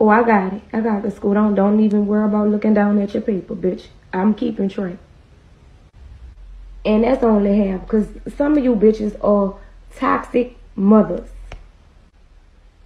Oh, 0.00 0.08
I 0.08 0.22
got 0.22 0.54
it. 0.54 0.62
I 0.72 0.80
got 0.80 1.02
the 1.02 1.10
school. 1.10 1.34
Don't 1.34 1.54
don't 1.54 1.78
even 1.80 2.06
worry 2.06 2.24
about 2.24 2.48
looking 2.48 2.72
down 2.72 2.98
at 2.98 3.12
your 3.12 3.22
paper, 3.22 3.54
bitch. 3.54 3.88
I'm 4.14 4.32
keeping 4.32 4.70
track. 4.70 4.96
And 6.86 7.04
that's 7.04 7.22
only 7.22 7.58
half, 7.58 7.82
because 7.82 8.08
some 8.34 8.56
of 8.56 8.64
you 8.64 8.74
bitches 8.74 9.14
are 9.22 9.58
toxic 9.94 10.56
mothers. 10.74 11.28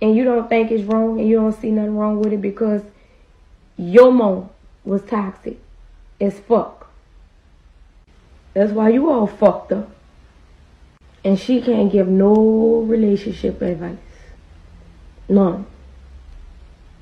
And 0.03 0.17
you 0.17 0.25
don't 0.25 0.49
think 0.49 0.73
it's 0.73 0.83
wrong 0.83 1.21
and 1.21 1.29
you 1.29 1.37
don't 1.37 1.53
see 1.53 1.71
nothing 1.71 1.97
wrong 1.97 2.19
with 2.19 2.33
it 2.33 2.43
because 2.43 2.83
your 3.77 4.11
mom 4.11 4.51
was 4.85 5.03
toxic 5.03 5.59
as 6.21 6.41
fuck. 6.41 6.91
That's 8.53 8.73
why 8.73 8.91
you 8.91 9.09
all 9.11 9.29
fucked 9.29 9.73
up. 9.73 9.91
And 11.25 11.39
she 11.39 11.63
can't 11.63 11.91
give 11.91 12.09
no 12.09 12.81
relationship 12.81 13.63
advice. 13.63 13.97
None. 15.29 15.67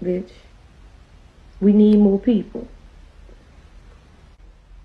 Bitch. 0.02 0.30
We 1.60 1.72
need 1.72 1.98
more 1.98 2.18
people. 2.18 2.66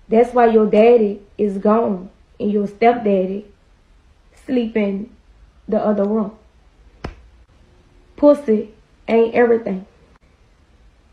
That's 0.08 0.32
why 0.32 0.46
your 0.46 0.66
daddy 0.66 1.20
is 1.36 1.58
gone 1.58 2.10
and 2.38 2.52
your 2.52 2.66
stepdaddy 2.66 3.46
sleep 4.46 4.76
in 4.76 5.10
the 5.66 5.78
other 5.78 6.04
room. 6.04 6.36
Pussy 8.16 8.70
ain't 9.06 9.34
everything. 9.34 9.86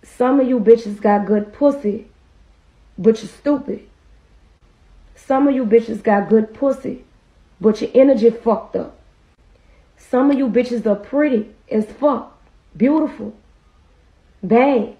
Some 0.03 0.39
of 0.39 0.47
you 0.47 0.59
bitches 0.59 1.01
got 1.01 1.25
good 1.25 1.51
pussy, 1.51 2.07
but 2.97 3.21
you're 3.21 3.29
stupid. 3.29 3.87
Some 5.15 5.47
of 5.47 5.55
you 5.55 5.65
bitches 5.65 6.01
got 6.01 6.29
good 6.29 6.53
pussy, 6.53 7.03
but 7.59 7.81
your 7.81 7.89
energy 7.93 8.29
fucked 8.29 8.75
up. 8.75 8.97
Some 9.97 10.31
of 10.31 10.37
you 10.37 10.47
bitches 10.47 10.85
are 10.85 10.95
pretty 10.95 11.49
as 11.69 11.85
fuck, 11.85 12.37
beautiful, 12.77 13.33
bad, 14.47 14.95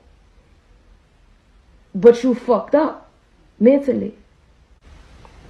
but 1.94 2.24
you 2.24 2.36
fucked 2.36 2.76
up 2.76 3.10
mentally. 3.60 4.16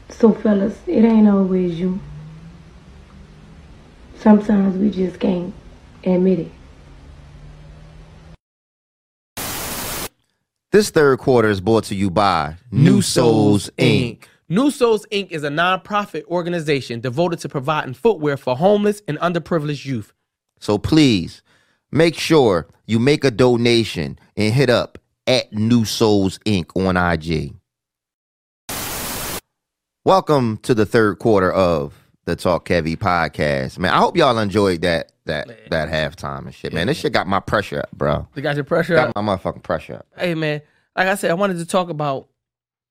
So, 0.10 0.34
fellas, 0.34 0.78
it 0.88 1.04
ain't 1.04 1.28
always 1.28 1.80
you. 1.80 2.00
Sometimes 4.18 4.78
we 4.78 4.89
just 4.89 5.20
can't 5.20 5.54
admit 6.04 6.39
it. 6.39 6.52
This 10.72 10.89
third 10.89 11.20
quarter 11.20 11.50
is 11.50 11.62
brought 11.62 11.86
to 11.86 11.96
you 11.96 12.12
by 12.12 12.58
New 12.70 13.02
Souls 13.02 13.70
Inc. 13.78 14.26
New 14.50 14.70
Souls 14.72 15.06
Inc. 15.10 15.32
is 15.32 15.43
a 15.43 15.50
nonprofit 15.50 16.26
organization 16.26 17.00
devoted 17.00 17.39
to 17.39 17.50
providing 17.50 17.93
footwear 17.93 18.36
for 18.36 18.58
homeless 18.58 19.02
and 19.08 19.18
underprivileged 19.20 19.86
youth. 19.86 20.14
So 20.60 20.78
please 20.78 21.41
make 21.96 22.20
sure 22.20 22.68
you 22.86 23.00
make 23.00 23.24
a 23.24 23.32
donation 23.32 24.20
and 24.36 24.54
hit 24.54 24.70
up 24.70 25.00
at 25.26 25.52
New 25.54 25.86
Souls 25.86 26.38
Inc. 26.46 26.70
on 26.76 26.98
IG. 26.98 27.56
Welcome 30.04 30.58
to 30.58 30.76
the 30.76 30.86
third 30.86 31.20
quarter 31.20 31.52
of 31.52 31.93
the 32.26 32.36
Talk 32.36 32.68
Heavy 32.68 32.98
podcast. 32.98 33.80
Man, 33.80 33.93
I 33.93 33.98
hope 33.98 34.18
y'all 34.18 34.38
enjoyed 34.38 34.82
that 34.82 35.14
that 35.26 35.72
that 35.72 35.89
halftime 35.89 36.46
and 36.46 36.54
shit. 36.54 36.74
Man, 36.74 36.88
this 36.88 37.00
shit 37.00 37.14
got 37.14 37.28
my 37.28 37.39
pressure 37.39 37.80
up, 37.80 37.91
bro. 37.91 38.28
You 38.36 38.41
got 38.43 38.56
your 38.56 38.66
pressure 38.66 38.98
up? 38.98 39.14
Got 39.14 39.24
my 39.24 39.36
motherfucking 39.36 39.64
pressure 39.64 39.96
up. 39.96 40.08
Hey, 40.18 40.36
man. 40.36 40.62
Like 40.96 41.08
I 41.08 41.16
said, 41.16 41.32
I 41.32 41.36
wanted 41.36 41.58
to 41.58 41.66
talk 41.66 41.89
about 41.89 42.28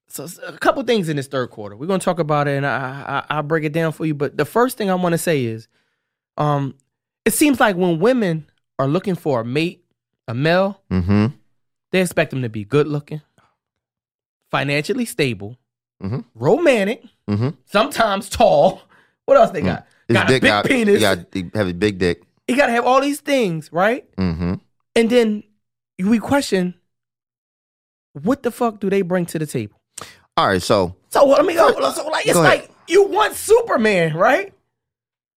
so 0.09 0.27
a 0.47 0.53
couple 0.59 0.83
things 0.83 1.09
in 1.09 1.17
this 1.17 1.27
third 1.27 1.51
quarter. 1.51 1.77
We're 1.77 1.87
gonna 1.87 1.99
talk 1.99 2.19
about 2.19 2.49
it, 2.49 2.57
and 2.57 2.67
I, 2.67 3.25
I 3.31 3.37
I'll 3.37 3.43
break 3.43 3.65
it 3.65 3.73
down 3.73 3.93
for 3.93 4.07
you. 4.07 4.15
But 4.15 4.37
the 4.37 4.45
first 4.45 4.79
thing 4.79 4.91
I 4.91 4.95
want 4.95 5.13
to 5.13 5.19
say 5.19 5.45
is, 5.45 5.69
um, 6.37 6.75
it 7.25 7.35
seems 7.35 7.61
like 7.61 7.77
when 7.77 8.01
women 8.01 8.47
are 8.79 8.87
looking 8.89 9.15
for 9.15 9.41
a 9.41 9.45
mate, 9.45 9.85
a 10.29 10.35
male, 10.35 10.81
Mm-hmm. 10.91 11.27
they 11.93 12.01
expect 12.01 12.31
them 12.31 12.43
to 12.43 12.49
be 12.49 12.65
good 12.65 12.87
looking, 12.87 13.21
financially 14.51 15.05
stable, 15.05 15.57
Mhm. 16.03 16.25
romantic, 16.35 17.03
Mm-hmm. 17.29 17.51
sometimes 17.67 18.29
tall. 18.29 18.83
What 19.27 19.37
else 19.39 19.51
they 19.51 19.63
got? 19.63 19.87
His 20.09 20.15
got 20.17 20.31
a 20.31 20.41
big 20.41 20.65
penis. 20.65 20.95
He, 20.97 21.01
got, 21.01 21.19
he 21.33 21.51
have 21.55 21.69
a 21.69 21.73
big 21.73 21.99
dick. 21.99 22.23
He 22.47 22.55
got 22.55 22.67
to 22.67 22.73
have 22.73 22.85
all 22.85 23.01
these 23.01 23.21
things, 23.21 23.73
right? 23.73 24.05
Mm-hmm. 24.17 24.55
And 24.97 25.11
then 25.11 25.43
we 25.99 26.19
question, 26.19 26.75
what 28.13 28.43
the 28.43 28.51
fuck 28.51 28.81
do 28.81 28.91
they 28.91 29.03
bring 29.03 29.25
to 29.27 29.39
the 29.39 29.47
table? 29.47 29.81
All 30.37 30.47
right, 30.49 30.61
so 30.63 30.95
So 31.11 31.25
let 31.27 31.45
me 31.45 31.55
go. 31.55 31.73
So 31.93 32.07
like 32.09 32.27
it's 32.27 32.37
like 32.37 32.71
you 32.87 33.05
want 33.09 33.35
Superman, 33.35 34.15
right? 34.17 34.53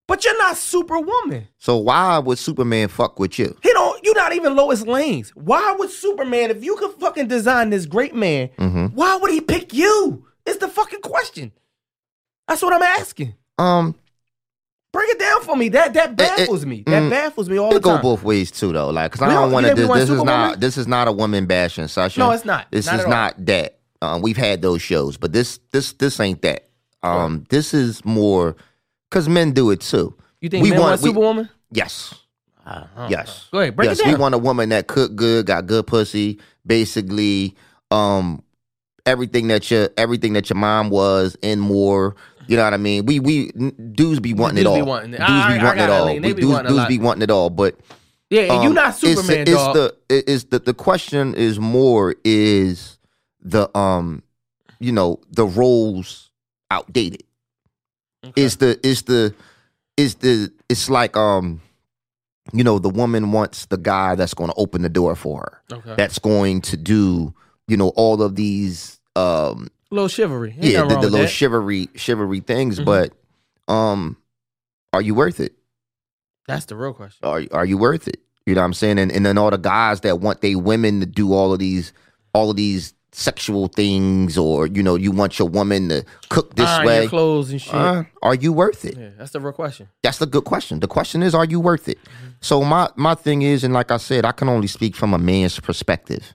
But 0.08 0.24
you're 0.24 0.38
not 0.38 0.56
Superwoman. 0.56 1.46
so 1.58 1.76
why 1.76 2.18
would 2.18 2.38
Superman 2.38 2.88
fuck 2.88 3.20
with 3.20 3.38
you? 3.38 3.54
He 3.62 3.70
don't. 3.72 4.02
You're 4.04 4.14
not 4.16 4.32
even 4.32 4.56
Lois 4.56 4.82
Lane's. 4.86 5.30
Why 5.36 5.76
would 5.78 5.90
Superman, 5.90 6.50
if 6.50 6.64
you 6.64 6.74
could 6.76 6.92
fucking 6.92 7.28
design 7.28 7.70
this 7.70 7.84
great 7.86 8.14
man, 8.14 8.48
Mm-hmm. 8.58 8.86
why 8.96 9.16
would 9.16 9.30
he 9.30 9.40
pick 9.42 9.72
you? 9.74 10.24
Is 10.46 10.56
the 10.58 10.66
fucking 10.68 11.02
question. 11.02 11.52
That's 12.48 12.62
what 12.62 12.72
I'm 12.72 12.82
asking. 12.82 13.34
Um, 13.58 13.94
Break 14.90 15.10
it 15.10 15.18
down 15.18 15.42
for 15.42 15.54
me. 15.54 15.68
That 15.68 15.92
that 15.92 16.16
baffles 16.16 16.64
me. 16.64 16.82
That 16.86 17.02
mm, 17.02 17.10
baffles 17.10 17.50
me 17.50 17.58
all 17.58 17.70
the 17.70 17.78
time. 17.78 17.96
it 17.96 17.96
go 17.98 18.02
both 18.02 18.22
ways 18.22 18.50
too, 18.50 18.72
though. 18.72 18.88
Like, 18.88 19.12
cause 19.12 19.20
I 19.20 19.28
don't 19.28 19.52
want 19.52 19.66
to. 19.66 19.74
This, 19.74 19.86
this 19.86 20.08
is 20.08 20.22
not. 20.24 20.58
This 20.58 20.78
is 20.78 20.86
not 20.88 21.06
a 21.08 21.12
woman 21.12 21.44
bashing 21.44 21.86
session. 21.88 22.20
No, 22.22 22.30
it's 22.30 22.46
not. 22.46 22.66
This 22.70 22.86
Not 22.86 23.00
is 23.00 23.06
not 23.06 23.44
that. 23.44 23.78
Um, 24.00 24.22
we've 24.22 24.38
had 24.38 24.62
those 24.62 24.80
shows, 24.80 25.18
but 25.18 25.34
this 25.34 25.60
this 25.72 25.92
this 25.92 26.18
ain't 26.18 26.40
that. 26.40 26.66
Um, 27.02 27.44
this 27.50 27.74
is 27.74 28.02
more 28.06 28.56
because 29.10 29.28
men 29.28 29.52
do 29.52 29.70
it 29.70 29.80
too. 29.80 30.14
You 30.40 30.48
think 30.48 30.62
we 30.62 30.70
men 30.70 30.80
want, 30.80 30.90
want- 30.90 31.02
we- 31.02 31.08
Superwoman? 31.08 31.48
Yes. 31.70 32.14
Yes. 33.08 33.48
Go 33.50 33.60
ahead, 33.60 33.76
break 33.76 33.88
yes, 33.88 33.98
it 34.00 34.04
down. 34.04 34.12
we 34.14 34.18
want 34.20 34.34
a 34.34 34.38
woman 34.38 34.68
that 34.68 34.88
cook 34.88 35.16
good, 35.16 35.46
got 35.46 35.66
good 35.66 35.86
pussy, 35.86 36.38
basically, 36.66 37.56
um, 37.90 38.42
everything 39.06 39.48
that 39.48 39.70
your 39.70 39.88
everything 39.96 40.34
that 40.34 40.50
your 40.50 40.58
mom 40.58 40.90
was 40.90 41.36
and 41.42 41.60
more. 41.62 42.14
You 42.46 42.56
know 42.58 42.64
what 42.64 42.74
I 42.74 42.78
mean? 42.78 43.06
We 43.06 43.20
we 43.20 43.52
dudes 43.52 44.20
be 44.20 44.34
wanting 44.34 44.56
Dudes 44.56 44.70
it 44.70 44.74
be 44.74 44.80
all. 44.82 44.86
wanting 44.86 45.14
it. 45.14 45.18
Dudes 45.18 45.30
I- 45.30 45.54
be 45.54 45.60
I 45.60 45.64
wanting 45.64 45.82
it 45.82 45.84
it, 45.84 45.90
all. 45.90 46.06
Lane. 46.06 46.22
They 46.22 46.32
be 46.34 46.40
dudes 46.42 46.52
wanting 46.52 46.72
dudes 46.76 46.88
be 46.88 46.98
wanting 46.98 47.22
it 47.22 47.30
all. 47.30 47.48
But 47.50 47.76
yeah, 48.30 48.42
um, 48.48 48.74
not 48.74 48.98
it's- 49.02 49.16
Superman, 49.16 49.40
it's, 49.42 49.50
dog. 49.52 49.74
the 49.74 49.94
the 50.50 50.58
the 50.58 50.74
question 50.74 51.34
is 51.34 51.58
more 51.58 52.14
is 52.24 52.98
the 53.42 53.74
um 53.76 54.22
you 54.78 54.92
know 54.92 55.20
the 55.30 55.46
roles 55.46 56.28
outdated. 56.70 57.22
Okay. 58.24 58.42
Is 58.42 58.56
the 58.56 58.78
is 58.86 59.02
the 59.02 59.34
is 59.96 60.16
the 60.16 60.52
it's 60.68 60.90
like 60.90 61.16
um 61.16 61.60
you 62.52 62.64
know 62.64 62.78
the 62.78 62.88
woman 62.88 63.30
wants 63.32 63.66
the 63.66 63.76
guy 63.76 64.14
that's 64.14 64.34
going 64.34 64.50
to 64.50 64.56
open 64.56 64.82
the 64.82 64.88
door 64.88 65.14
for 65.14 65.40
her. 65.70 65.76
okay. 65.78 65.94
That's 65.96 66.18
going 66.18 66.60
to 66.62 66.76
do 66.76 67.32
you 67.68 67.76
know 67.76 67.90
all 67.90 68.22
of 68.22 68.34
these 68.36 68.98
um 69.16 69.68
little 69.90 70.08
chivalry. 70.08 70.50
Ain't 70.52 70.64
yeah 70.64 70.82
the, 70.82 70.94
the 70.96 71.00
little 71.02 71.20
that. 71.20 71.28
chivalry 71.28 71.88
chivalry 71.94 72.40
things 72.40 72.80
Mhm. 72.80 72.84
but 72.86 73.12
um 73.72 74.16
are 74.92 75.02
you 75.02 75.14
worth 75.14 75.38
it? 75.40 75.52
That's 76.46 76.64
the 76.64 76.76
real 76.76 76.94
question. 76.94 77.26
are 77.28 77.42
are 77.52 77.64
you 77.66 77.76
worth 77.78 78.08
it? 78.08 78.20
You 78.46 78.54
know 78.54 78.62
what 78.62 78.66
I'm 78.66 78.74
saying? 78.74 78.98
And 78.98 79.12
and 79.12 79.24
then 79.26 79.36
all 79.38 79.50
the 79.50 79.58
guys 79.58 80.00
that 80.00 80.20
want 80.20 80.40
they 80.40 80.54
women 80.54 81.00
to 81.00 81.06
do 81.06 81.32
all 81.34 81.52
of 81.52 81.58
these 81.58 81.92
all 82.32 82.50
of 82.50 82.56
these 82.56 82.94
sexual 83.12 83.68
things, 83.68 84.36
or 84.36 84.66
you 84.66 84.82
know, 84.82 84.94
you 84.94 85.10
want 85.10 85.38
your 85.38 85.48
woman 85.48 85.88
to 85.88 86.04
cook 86.28 86.54
this 86.54 86.68
Iron 86.68 86.86
way. 86.86 87.00
your 87.02 87.08
clothes 87.10 87.50
and 87.50 87.60
shit. 87.60 87.74
Uh, 87.74 88.04
are 88.22 88.34
you 88.34 88.52
worth 88.52 88.84
it? 88.84 88.96
yeah, 88.96 89.10
that's 89.18 89.32
the 89.32 89.40
real 89.40 89.52
question. 89.52 89.88
That's 90.02 90.18
the 90.18 90.26
good 90.26 90.44
question. 90.44 90.80
The 90.80 90.88
question 90.88 91.22
is, 91.22 91.34
are 91.34 91.44
you 91.44 91.60
worth 91.60 91.88
it? 91.88 91.98
Mm-hmm. 91.98 92.26
So 92.40 92.62
my 92.62 92.88
my 92.96 93.14
thing 93.14 93.42
is, 93.42 93.64
and 93.64 93.74
like 93.74 93.90
I 93.90 93.96
said, 93.96 94.24
I 94.24 94.32
can 94.32 94.48
only 94.48 94.68
speak 94.68 94.96
from 94.96 95.14
a 95.14 95.18
man's 95.18 95.58
perspective. 95.58 96.34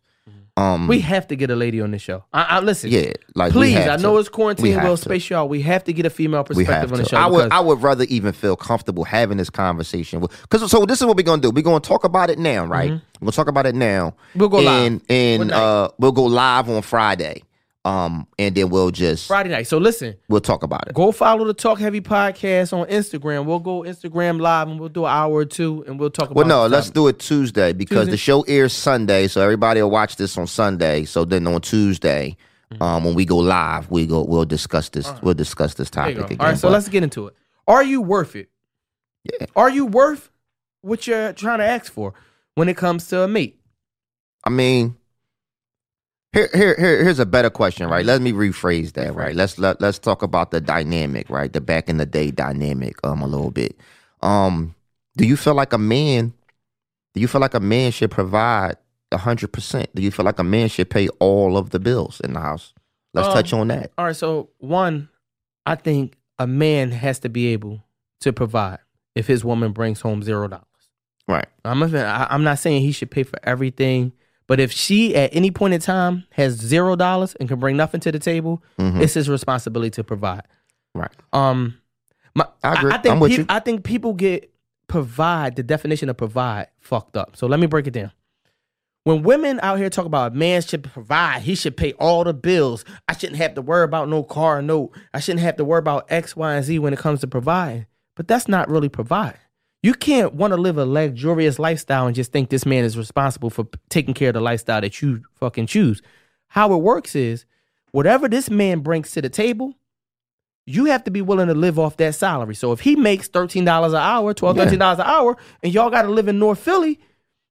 Um, 0.56 0.88
We 0.88 0.99
have 0.99 1.28
to 1.30 1.36
get 1.36 1.49
a 1.49 1.56
lady 1.56 1.82
on 1.82 1.89
this 1.89 2.04
show. 2.04 2.24
I, 2.32 2.43
I 2.43 2.60
listen. 2.60 2.91
yeah, 2.91 3.14
like 3.34 3.54
we 3.56 3.60
Please, 3.74 3.78
I 3.78 3.95
to. 3.97 4.01
know 4.04 4.18
it's 4.18 4.30
quarantine. 4.30 4.76
We'll 4.84 4.97
to. 4.97 5.01
space 5.04 5.28
y'all. 5.30 5.49
We 5.49 5.62
have 5.64 5.84
to 5.86 5.93
get 5.93 6.06
a 6.06 6.12
female 6.12 6.43
perspective 6.43 6.91
on 6.93 6.99
the 6.99 7.06
show. 7.06 7.18
I 7.18 7.26
would 7.26 7.51
I 7.51 7.60
would 7.60 7.82
rather 7.82 8.04
even 8.04 8.34
feel 8.34 8.56
comfortable 8.56 9.04
having 9.04 9.38
this 9.38 9.49
conversation 9.49 10.20
because 10.22 10.70
so 10.70 10.86
this 10.86 10.99
is 11.01 11.08
what 11.08 11.18
we're 11.18 11.24
gonna 11.24 11.41
do. 11.41 11.49
We're 11.49 11.64
gonna 11.64 11.80
talk 11.80 12.04
about 12.04 12.30
it 12.30 12.38
now, 12.38 12.66
right? 12.66 12.91
We're 12.91 12.99
gonna 13.20 13.32
talk 13.32 13.47
about 13.47 13.66
it 13.66 13.74
now. 13.74 14.10
Mm-hmm. 14.12 14.39
We'll 14.39 14.49
go 14.49 14.58
live. 14.60 14.86
and, 14.86 15.01
And 15.10 15.39
What 15.39 15.47
night? 15.47 15.58
uh, 15.64 15.89
we'll 15.97 16.12
go 16.12 16.26
live 16.26 16.70
on 16.70 16.84
Friday. 16.84 17.41
Um, 17.86 18.28
and 18.40 18.56
then 18.56 18.70
we'll 18.70 18.92
just 18.92 19.28
Friday 19.28 19.50
night. 19.50 19.68
So 19.68 19.78
listen, 19.78 20.16
we'll 20.30 20.40
talk 20.40 20.64
about 20.64 20.88
it. 20.88 20.94
go 20.94 21.12
follow 21.12 21.44
the 21.46 21.54
Talk 21.54 21.80
Heavy 21.80 22.00
podcast 22.00 22.72
on 22.72 22.88
Instagram. 22.88 23.46
We'll 23.46 23.60
go 23.60 23.82
Instagram 23.82 24.40
live 24.40 24.70
and 24.70 24.80
we'll 24.80 24.88
do 24.90 25.04
an 25.04 25.12
hour 25.12 25.34
or 25.34 25.44
two 25.46 25.84
and 25.86 26.00
we'll 26.00 26.10
talk 26.10 26.32
about. 26.32 26.40
It. 26.42 26.48
Well, 26.48 26.64
no, 26.64 26.68
let's 26.68 26.90
do 26.90 27.08
it 27.10 27.20
Tuesday 27.20 27.74
because 27.74 28.00
Tuesday? 28.08 28.12
the 28.12 28.18
show 28.18 28.42
airs 28.44 28.72
Sunday, 28.72 29.28
so 29.28 29.42
everybody 29.42 29.82
will 29.82 29.90
watch 29.92 30.16
this 30.16 30.38
on 30.38 30.48
Sunday. 30.48 31.04
So 31.06 31.26
then 31.26 31.46
on 31.48 31.62
Tuesday, 31.62 32.38
Mm-hmm. 32.72 32.82
um, 32.82 33.04
when 33.04 33.14
we 33.14 33.24
go 33.26 33.38
live, 33.38 33.92
we 33.92 34.08
go 34.08 34.24
we'll 34.24 34.46
discuss 34.46 34.90
this. 34.90 35.12
We'll 35.22 35.34
discuss 35.36 35.76
this 35.76 35.92
topic 35.92 36.18
again. 36.18 36.38
All 36.40 36.48
right, 36.48 36.58
so 36.58 36.70
But- 36.70 36.74
let's 36.74 36.88
get 36.90 37.04
into 37.04 37.28
it. 37.28 37.36
Are 37.68 37.84
you 37.84 38.02
worth 38.02 38.36
it? 38.36 38.50
Yeah. 39.26 39.46
Are 39.56 39.70
you 39.70 39.86
worth 39.86 40.32
what 40.82 41.06
you're 41.06 41.34
trying 41.34 41.60
to 41.60 41.66
ask 41.66 41.92
for? 41.92 42.14
when 42.56 42.70
it 42.70 42.78
comes 42.78 43.08
to 43.08 43.22
a 43.22 43.28
mate? 43.28 43.60
I 44.44 44.50
mean, 44.50 44.96
here, 46.34 46.50
here, 46.54 46.76
here, 46.78 47.04
here's 47.04 47.20
a 47.20 47.26
better 47.26 47.50
question, 47.50 47.88
right? 47.90 48.06
Let 48.06 48.22
me 48.22 48.32
rephrase 48.32 48.94
that, 48.94 49.14
right? 49.16 49.36
Let's 49.36 49.58
let, 49.58 49.80
let's 49.80 50.00
talk 50.00 50.22
about 50.24 50.52
the 50.52 50.60
dynamic, 50.60 51.30
right? 51.30 51.52
The 51.52 51.62
back 51.62 51.90
in 51.90 51.98
the 51.98 52.06
day 52.06 52.32
dynamic, 52.32 52.96
um, 53.04 53.22
a 53.22 53.28
little 53.28 53.52
bit. 53.52 53.78
Um, 54.22 54.76
do 55.16 55.26
you 55.26 55.38
feel 55.38 55.54
like 55.54 55.74
a 55.74 55.78
man? 55.78 56.34
Do 57.14 57.22
you 57.22 57.28
feel 57.28 57.42
like 57.42 57.54
a 57.54 57.60
man 57.60 57.92
should 57.92 58.12
provide 58.12 58.78
hundred 59.14 59.54
percent? 59.54 59.94
Do 59.94 60.02
you 60.02 60.10
feel 60.10 60.26
like 60.26 60.40
a 60.40 60.44
man 60.44 60.70
should 60.70 60.90
pay 60.90 61.08
all 61.20 61.56
of 61.56 61.70
the 61.70 61.80
bills 61.80 62.20
in 62.22 62.34
the 62.34 62.40
house? 62.40 62.74
Let's 63.14 63.28
Um, 63.28 63.34
touch 63.36 63.54
on 63.54 63.68
that. 63.68 63.92
All 63.98 64.06
right, 64.06 64.16
so 64.16 64.50
one, 64.58 65.10
I 65.68 65.76
think 65.76 66.18
a 66.40 66.48
man 66.48 66.90
has 66.92 67.20
to 67.20 67.30
be 67.30 67.48
able 67.48 67.84
to 68.22 68.34
provide 68.34 68.80
if 69.14 69.28
his 69.28 69.46
woman 69.46 69.72
brings 69.72 70.02
home 70.02 70.24
zero 70.24 70.48
dollars. 70.48 70.66
Right. 71.28 71.46
I'm 71.64 71.84
I'm 71.84 72.44
not 72.44 72.58
saying 72.58 72.82
he 72.82 72.92
should 72.92 73.12
pay 73.12 73.22
for 73.24 73.38
everything, 73.44 74.14
but 74.54 74.60
if 74.60 74.72
she 74.72 75.16
at 75.16 75.34
any 75.36 75.49
point 75.49 75.74
in 75.74 75.80
time 75.82 76.26
has 76.34 76.54
zero 76.54 76.95
dollars 76.95 77.34
and 77.39 77.49
can 77.49 77.60
bring 77.60 77.76
nothing 77.76 77.99
to 78.01 78.12
the 78.12 78.20
table, 78.20 78.62
Mhm. 78.78 79.01
it's 79.01 79.16
his 79.16 79.28
responsibility 79.28 79.89
to 79.89 80.04
provide. 80.04 80.43
Right. 80.93 81.10
Um, 81.34 81.80
my, 82.36 82.45
I 82.64 82.74
agree. 82.74 82.91
think 82.91 83.06
I'm 83.08 83.20
with 83.20 83.32
peop- 83.32 83.39
you. 83.39 83.45
I 83.49 83.60
think 83.60 83.84
people 83.84 84.14
get 84.14 84.54
provide 84.88 85.56
the 85.56 85.64
definition 85.64 86.08
of 86.08 86.18
provide 86.18 86.68
fucked 86.80 87.18
up. 87.18 87.36
So 87.36 87.47
let 87.47 87.60
me 87.60 87.66
break 87.66 87.88
it 87.88 87.91
down. 87.95 88.12
When 89.06 89.24
women 89.24 89.60
out 89.64 89.80
here 89.80 89.89
talk 89.89 90.06
about 90.06 90.34
a 90.34 90.36
man 90.36 90.62
should 90.62 90.84
provide, 90.84 91.41
he 91.41 91.56
should 91.56 91.76
pay 91.76 91.93
all 91.93 92.24
the 92.24 92.34
bills. 92.34 92.86
I 93.08 93.14
shouldn't 93.18 93.38
have 93.39 93.56
to 93.56 93.62
worry 93.64 93.84
about 93.86 94.08
no 94.08 94.22
car 94.22 94.62
note. 94.62 94.91
I 95.16 95.20
shouldn't 95.20 95.41
have 95.41 95.56
to 95.58 95.66
worry 95.66 95.80
about 95.80 96.06
X, 96.12 96.36
Y, 96.36 96.54
and 96.54 96.64
Z 96.64 96.78
when 96.78 96.93
it 96.93 96.99
comes 96.99 97.22
to 97.22 97.28
providing. 97.28 97.88
But 98.16 98.28
that's 98.28 98.47
not 98.47 98.70
really 98.70 98.89
providing. 98.89 99.39
You 99.84 99.94
can't 99.94 100.34
want 100.34 100.54
to 100.54 100.58
live 100.58 100.78
a 100.78 100.86
luxurious 100.86 101.60
lifestyle 101.60 102.08
and 102.08 102.16
just 102.16 102.32
think 102.32 102.50
this 102.50 102.66
man 102.66 102.86
is 102.86 102.98
responsible 102.98 103.50
for 103.50 103.68
taking 103.90 104.14
care 104.14 104.30
of 104.30 104.34
the 104.34 104.42
lifestyle 104.42 104.80
that 104.82 105.02
you 105.02 105.24
fucking 105.36 105.68
choose. 105.68 106.02
How 106.48 106.74
it 106.74 106.78
works 106.78 107.16
is 107.16 107.46
whatever 107.92 108.30
this 108.30 108.50
man 108.50 108.80
brings 108.80 109.12
to 109.12 109.22
the 109.22 109.30
table, 109.30 109.76
you 110.66 110.86
have 110.86 111.04
to 111.04 111.12
be 111.12 111.22
willing 111.22 111.48
to 111.48 111.54
live 111.54 111.78
off 111.78 111.98
that 111.98 112.16
salary. 112.16 112.56
So 112.56 112.72
if 112.72 112.80
he 112.80 112.96
makes 112.96 113.28
$13 113.28 113.90
an 113.90 113.96
hour, 113.96 114.34
12, 114.34 114.56
Yeah. 114.56 114.66
$13 114.66 114.94
an 115.00 115.06
hour, 115.06 115.36
and 115.62 115.74
y'all 115.74 115.90
got 115.90 116.04
to 116.04 116.10
live 116.12 116.30
in 116.30 116.40
North 116.40 116.60
Philly, 116.60 117.02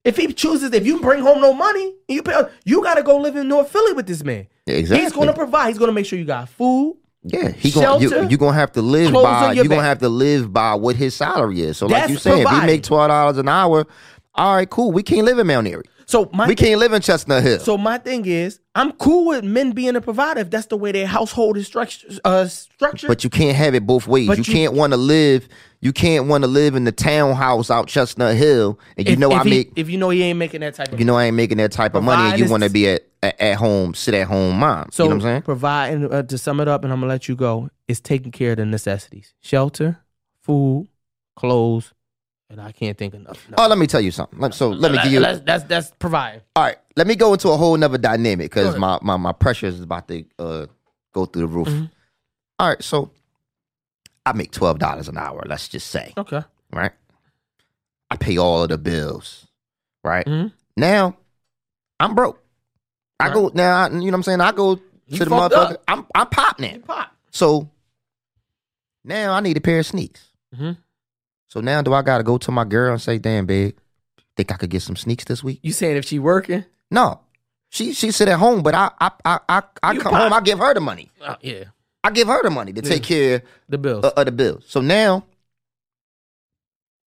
if 0.02 0.16
he 0.16 0.32
chooses, 0.32 0.72
if 0.72 0.86
you 0.86 1.00
bring 1.00 1.20
home 1.22 1.40
no 1.42 1.52
money, 1.52 1.94
and 2.08 2.16
you 2.16 2.22
pay, 2.22 2.40
you 2.64 2.82
got 2.82 2.94
to 2.94 3.02
go 3.02 3.18
live 3.18 3.36
in 3.36 3.46
North 3.48 3.68
Philly 3.68 3.92
with 3.92 4.06
this 4.06 4.24
man. 4.24 4.46
Exactly. 4.66 5.04
He's 5.04 5.12
going 5.12 5.28
to 5.28 5.34
provide. 5.34 5.68
He's 5.68 5.78
going 5.78 5.90
to 5.90 5.94
make 5.94 6.06
sure 6.06 6.18
you 6.18 6.24
got 6.24 6.48
food. 6.48 6.96
Yeah, 7.24 7.50
he 7.52 7.70
gonna 7.70 8.00
you, 8.00 8.08
Shelter, 8.08 8.28
you 8.28 8.36
gonna 8.36 8.56
have 8.56 8.72
to 8.72 8.82
live 8.82 9.12
by 9.12 9.52
you 9.52 9.68
gonna 9.68 9.82
have 9.82 10.00
to 10.00 10.08
live 10.08 10.52
by 10.52 10.74
what 10.74 10.96
his 10.96 11.14
salary 11.14 11.60
is. 11.62 11.78
So 11.78 11.86
like 11.86 12.02
That's 12.02 12.10
you 12.10 12.16
saying, 12.18 12.42
if 12.42 12.50
he 12.50 12.66
make 12.66 12.82
twelve 12.82 13.08
dollars 13.08 13.38
an 13.38 13.48
hour, 13.48 13.86
all 14.34 14.56
right, 14.56 14.68
cool. 14.68 14.90
We 14.90 15.02
can't 15.02 15.24
live 15.24 15.38
in 15.38 15.46
Mount 15.46 15.68
Airy. 15.68 15.84
So 16.12 16.28
my 16.30 16.46
We 16.46 16.54
can't 16.54 16.78
live 16.78 16.92
in 16.92 17.00
Chestnut 17.00 17.42
Hill. 17.42 17.58
So 17.60 17.78
my 17.78 17.96
thing 17.96 18.26
is, 18.26 18.60
I'm 18.74 18.92
cool 18.92 19.28
with 19.28 19.44
men 19.44 19.72
being 19.72 19.96
a 19.96 20.00
provider 20.02 20.40
if 20.40 20.50
that's 20.50 20.66
the 20.66 20.76
way 20.76 20.92
their 20.92 21.06
household 21.06 21.56
is 21.56 21.66
structured. 21.66 22.20
Uh, 22.22 22.44
structured. 22.48 23.08
but 23.08 23.24
you 23.24 23.30
can't 23.30 23.56
have 23.56 23.74
it 23.74 23.86
both 23.86 24.06
ways. 24.06 24.28
You, 24.28 24.34
you- 24.34 24.44
can't 24.44 24.74
want 24.74 24.92
to 24.92 24.98
live. 24.98 25.48
You 25.80 25.90
can't 25.94 26.26
want 26.26 26.44
to 26.44 26.48
live 26.48 26.74
in 26.74 26.84
the 26.84 26.92
townhouse 26.92 27.70
out 27.70 27.88
Chestnut 27.88 28.36
Hill, 28.36 28.78
and 28.98 29.08
you 29.08 29.14
if, 29.14 29.18
know 29.18 29.32
if 29.32 29.40
I 29.40 29.44
he- 29.44 29.50
make. 29.50 29.72
if 29.74 29.88
you 29.88 29.96
know 29.96 30.10
he 30.10 30.22
ain't 30.22 30.38
making 30.38 30.60
that 30.60 30.74
type 30.74 30.92
of 30.92 30.98
You 31.00 31.06
know 31.06 31.16
I 31.16 31.24
ain't 31.24 31.36
making 31.36 31.56
that 31.56 31.72
type 31.72 31.94
of 31.94 32.04
money, 32.04 32.30
and 32.30 32.38
you 32.38 32.50
want 32.50 32.62
to 32.62 32.68
be 32.68 32.90
at, 32.90 33.04
at 33.22 33.40
at 33.40 33.56
home, 33.56 33.94
sit 33.94 34.12
at 34.12 34.26
home, 34.26 34.58
mom. 34.58 34.90
So 34.92 35.04
you 35.04 35.08
know 35.08 35.16
what 35.16 35.22
I'm 35.24 35.28
saying? 35.28 35.42
provide 35.42 36.04
uh, 36.04 36.22
to 36.24 36.36
sum 36.36 36.60
it 36.60 36.68
up, 36.68 36.84
and 36.84 36.92
I'm 36.92 37.00
gonna 37.00 37.10
let 37.10 37.26
you 37.26 37.36
go. 37.36 37.70
Is 37.88 38.02
taking 38.02 38.32
care 38.32 38.50
of 38.50 38.58
the 38.58 38.66
necessities: 38.66 39.32
shelter, 39.40 39.98
food, 40.42 40.88
clothes, 41.36 41.94
and 42.52 42.60
I 42.60 42.70
can't 42.70 42.96
think 42.96 43.14
nothing. 43.14 43.54
Oh, 43.58 43.66
let 43.66 43.78
me 43.78 43.86
tell 43.86 44.00
you 44.00 44.10
something. 44.10 44.38
Let- 44.38 44.54
So 44.54 44.68
let 44.68 44.92
me 44.92 44.98
give 45.02 45.12
you. 45.12 45.20
That's 45.20 45.40
that's, 45.40 45.64
that's 45.64 45.90
providing. 45.98 46.42
All 46.54 46.62
right, 46.62 46.76
let 46.96 47.06
me 47.06 47.16
go 47.16 47.32
into 47.32 47.48
a 47.48 47.56
whole 47.56 47.76
nother 47.76 47.98
dynamic 47.98 48.50
because 48.50 48.76
my, 48.76 48.98
my 49.02 49.16
my 49.16 49.32
pressure 49.32 49.66
is 49.66 49.80
about 49.80 50.06
to 50.08 50.24
uh, 50.38 50.66
go 51.12 51.24
through 51.26 51.42
the 51.42 51.48
roof. 51.48 51.68
Mhm. 51.68 51.90
All 52.58 52.68
right, 52.68 52.82
so 52.82 53.10
I 54.26 54.32
make 54.34 54.52
twelve 54.52 54.78
dollars 54.78 55.08
an 55.08 55.16
hour. 55.18 55.42
Let's 55.46 55.68
just 55.68 55.88
say, 55.88 56.12
Okay. 56.16 56.42
right? 56.72 56.92
I 58.10 58.16
pay 58.16 58.36
all 58.38 58.62
of 58.62 58.68
the 58.68 58.78
bills, 58.78 59.46
right? 60.04 60.26
Mhm. 60.26 60.52
Now 60.76 61.16
I'm 61.98 62.14
broke. 62.14 62.38
I 63.18 63.26
Right. 63.28 63.34
go 63.34 63.50
now. 63.54 63.76
I- 63.84 63.88
You 63.88 63.94
know 63.96 64.04
what 64.04 64.14
I'm 64.14 64.22
saying? 64.24 64.40
I 64.42 64.52
go 64.52 64.78
You 65.06 65.18
to 65.18 65.24
the 65.24 65.30
motherfucker. 65.30 65.72
up. 65.72 65.82
I'm 65.88 66.06
I'm 66.14 66.26
pop 66.28 66.60
now. 66.60 66.72
You 66.74 66.80
pop. 66.80 67.16
So 67.30 67.70
now 69.04 69.32
I 69.32 69.40
need 69.40 69.56
a 69.56 69.60
pair 69.60 69.78
of 69.78 69.86
sneaks. 69.86 70.28
Mhm. 70.54 70.76
So 71.52 71.60
now 71.60 71.82
do 71.82 71.92
I 71.92 72.00
got 72.00 72.16
to 72.16 72.24
go 72.24 72.38
to 72.38 72.50
my 72.50 72.64
girl 72.64 72.92
and 72.92 73.02
say, 73.02 73.18
"Damn, 73.18 73.44
babe, 73.44 73.76
think 74.38 74.50
I 74.50 74.56
could 74.56 74.70
get 74.70 74.80
some 74.80 74.96
sneaks 74.96 75.24
this 75.24 75.44
week?" 75.44 75.60
You 75.62 75.72
saying 75.72 75.98
if 75.98 76.06
she 76.06 76.18
working? 76.18 76.64
No, 76.90 77.20
she 77.68 77.92
she 77.92 78.10
sit 78.10 78.26
at 78.28 78.38
home, 78.38 78.62
but 78.62 78.74
I 78.74 78.90
I 78.98 79.10
I 79.26 79.38
I, 79.50 79.62
I 79.82 79.96
come 79.98 80.12
pop. 80.12 80.22
home. 80.22 80.32
I 80.32 80.40
give 80.40 80.58
her 80.58 80.72
the 80.72 80.80
money. 80.80 81.10
Uh, 81.20 81.36
yeah, 81.42 81.64
I 82.02 82.10
give 82.10 82.26
her 82.28 82.42
the 82.42 82.48
money 82.48 82.72
to 82.72 82.80
take 82.80 83.02
care 83.02 83.42
the 83.68 83.76
bills. 83.76 84.02
of, 84.02 84.12
of 84.14 84.24
the 84.24 84.32
bills. 84.32 84.64
So 84.66 84.80
now 84.80 85.24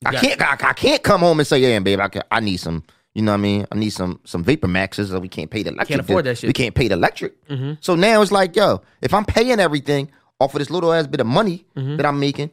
You 0.03 0.09
I 0.09 0.13
can't 0.21 0.39
I, 0.41 0.69
I 0.69 0.73
can't 0.73 1.01
come 1.01 1.21
home 1.21 1.39
and 1.39 1.47
say, 1.47 1.57
"Yeah, 1.57 1.79
babe, 1.79 1.99
I 1.99 2.09
can, 2.09 2.21
I 2.29 2.39
need 2.39 2.57
some." 2.57 2.83
You 3.15 3.23
know 3.23 3.31
what 3.31 3.37
I 3.39 3.41
mean? 3.41 3.65
I 3.71 3.75
need 3.75 3.89
some 3.91 4.19
some 4.25 4.43
Vapor 4.43 4.67
Maxes, 4.67 5.11
or 5.11 5.19
we 5.19 5.27
can't 5.27 5.49
pay 5.49 5.63
the 5.63 5.69
electric. 5.69 5.87
Can't 5.87 6.01
afford 6.01 6.25
that 6.25 6.37
shit. 6.37 6.49
We 6.49 6.53
can't 6.53 6.75
pay 6.75 6.87
the 6.87 6.93
electric. 6.95 7.47
Mhm. 7.47 7.79
So 7.81 7.95
now 7.95 8.21
it's 8.21 8.31
like, 8.31 8.55
yo, 8.55 8.83
if 9.01 9.11
I'm 9.11 9.25
paying 9.25 9.59
everything 9.59 10.11
off 10.39 10.53
of 10.53 10.59
this 10.59 10.69
little 10.69 10.93
ass 10.93 11.07
bit 11.07 11.21
of 11.21 11.25
money 11.25 11.65
Mhm. 11.75 11.97
that 11.97 12.05
I'm 12.05 12.19
making, 12.19 12.51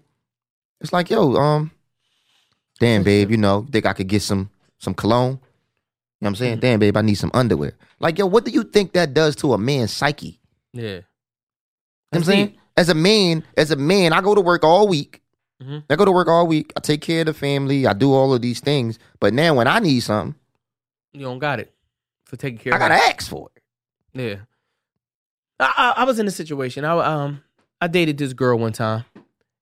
it's 0.81 0.93
like, 0.93 1.11
yo, 1.11 1.35
um, 1.35 1.73
damn, 2.83 3.03
babe, 3.05 3.31
you 3.31 3.37
know, 3.37 3.67
think 3.73 3.87
I 3.87 3.93
could 3.95 4.09
get 4.09 4.23
some 4.23 4.51
some 4.79 4.93
cologne? 4.95 5.33
You 5.33 5.39
know 5.39 5.39
what 5.39 6.29
I'm 6.29 6.33
Mm-hmm. 6.35 6.39
saying? 6.39 6.61
Damn, 6.61 6.79
babe, 6.81 6.97
I 6.97 7.03
need 7.03 7.15
some 7.15 7.31
underwear. 7.35 7.73
Like, 8.01 8.19
yo, 8.19 8.27
what 8.27 8.45
do 8.45 8.51
you 8.51 8.65
think 8.65 8.93
that 8.93 9.15
does 9.15 9.35
to 9.37 9.55
a 9.55 9.59
man's 9.59 9.93
psyche? 9.93 10.41
Yeah. 10.73 10.83
You 10.83 10.89
know 10.97 11.03
what 12.11 12.19
I'm 12.19 12.25
saying? 12.25 12.47
deep. 12.49 12.59
As 12.77 12.89
a 12.89 12.95
man, 12.95 13.45
as 13.57 13.71
a 13.71 13.77
man, 13.77 14.13
I 14.13 14.21
go 14.21 14.35
to 14.35 14.41
work 14.41 14.65
all 14.65 14.89
week. 14.89 15.21
Mhm. 15.63 15.85
I 15.91 15.97
go 15.97 16.05
to 16.05 16.13
work 16.13 16.27
all 16.29 16.47
week. 16.47 16.73
I 16.77 16.81
take 16.81 17.01
care 17.03 17.21
of 17.21 17.27
the 17.27 17.35
family. 17.35 17.87
I 17.87 17.93
do 17.93 18.13
all 18.13 18.33
of 18.35 18.41
these 18.43 18.61
things. 18.61 18.99
But 19.21 19.33
now 19.35 19.55
when 19.55 19.67
I 19.69 19.79
need 19.79 20.01
something, 20.01 20.35
You 21.13 21.21
don't 21.27 21.39
got 21.39 21.61
it 21.61 21.71
for 22.25 22.37
taking 22.37 22.59
care. 22.59 22.73
I 22.75 22.79
gotta 22.79 22.95
ask 22.95 23.29
for 23.29 23.51
it. 23.55 23.63
Yeah. 24.19 24.37
I, 25.61 25.73
I 25.97 26.03
I 26.03 26.05
was 26.05 26.19
in 26.19 26.27
a 26.27 26.31
situation. 26.31 26.85
I 26.85 26.93
um 26.99 27.43
I 27.81 27.87
dated 27.89 28.17
this 28.19 28.33
girl 28.33 28.59
one 28.59 28.73
time, 28.73 29.05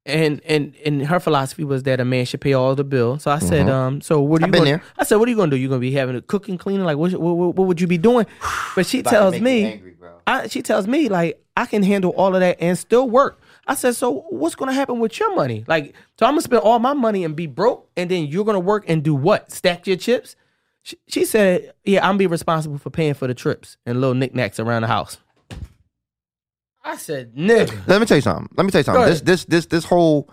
and 0.06 0.40
and 0.44 0.74
and 0.84 1.06
her 1.06 1.20
philosophy 1.20 1.62
was 1.64 1.82
that 1.84 2.00
a 2.00 2.04
man 2.04 2.24
should 2.24 2.40
pay 2.40 2.52
all 2.54 2.74
the 2.74 2.84
bills. 2.84 3.22
So 3.24 3.30
I 3.30 3.38
said, 3.38 3.66
Mhm. 3.66 3.70
um, 3.72 4.00
so 4.00 4.20
what 4.20 4.42
are 4.42 4.46
you? 4.46 4.52
Gonna. 4.52 4.82
I 4.98 5.04
said, 5.04 5.16
what 5.16 5.28
are 5.28 5.30
you 5.30 5.36
gonna 5.36 5.50
do? 5.50 5.56
You 5.56 5.68
gonna 5.68 5.80
be 5.80 5.92
having 5.92 6.16
a 6.16 6.22
cooking, 6.22 6.56
cleaning? 6.58 6.84
Like 6.84 6.96
what, 6.96 7.12
what 7.12 7.34
what 7.36 7.54
what 7.56 7.66
would 7.68 7.80
you 7.80 7.86
be 7.86 7.98
doing? 7.98 8.26
But 8.76 8.86
she 8.86 9.02
tells 9.02 9.40
me, 9.40 9.82
I, 10.26 10.46
she 10.46 10.62
tells 10.62 10.86
me 10.86 11.08
like 11.08 11.44
I 11.56 11.66
can 11.66 11.82
handle 11.82 12.12
all 12.12 12.34
of 12.34 12.40
that 12.40 12.56
and 12.60 12.78
still 12.78 13.10
work. 13.10 13.40
I 13.66 13.74
said, 13.74 13.94
so 13.96 14.24
what's 14.30 14.54
gonna 14.54 14.72
happen 14.72 15.00
with 15.00 15.18
your 15.18 15.34
money? 15.34 15.64
Like, 15.66 15.94
so 16.18 16.24
I'm 16.26 16.32
gonna 16.32 16.42
spend 16.42 16.62
all 16.62 16.78
my 16.78 16.92
money 16.94 17.24
and 17.24 17.34
be 17.36 17.46
broke, 17.46 17.88
and 17.96 18.10
then 18.10 18.26
you're 18.26 18.44
gonna 18.44 18.60
work 18.60 18.84
and 18.88 19.02
do 19.02 19.14
what? 19.14 19.50
Stack 19.50 19.86
your 19.86 19.96
chips? 19.96 20.36
She, 20.82 20.96
she 21.08 21.24
said, 21.26 21.72
yeah, 21.84 22.08
I'm 22.08 22.16
be 22.16 22.26
responsible 22.26 22.78
for 22.78 22.88
paying 22.90 23.12
for 23.14 23.26
the 23.26 23.34
trips 23.34 23.76
and 23.84 24.00
little 24.00 24.14
knickknacks 24.14 24.58
around 24.58 24.82
the 24.82 24.88
house. 24.88 25.18
I 26.82 26.96
said, 26.96 27.34
nigga. 27.34 27.86
Let 27.86 28.00
me 28.00 28.06
tell 28.06 28.16
you 28.16 28.22
something. 28.22 28.48
Let 28.56 28.64
me 28.64 28.72
tell 28.72 28.80
you 28.80 28.84
something. 28.84 29.04
This 29.04 29.20
this 29.20 29.44
this 29.44 29.66
this 29.66 29.84
whole 29.84 30.30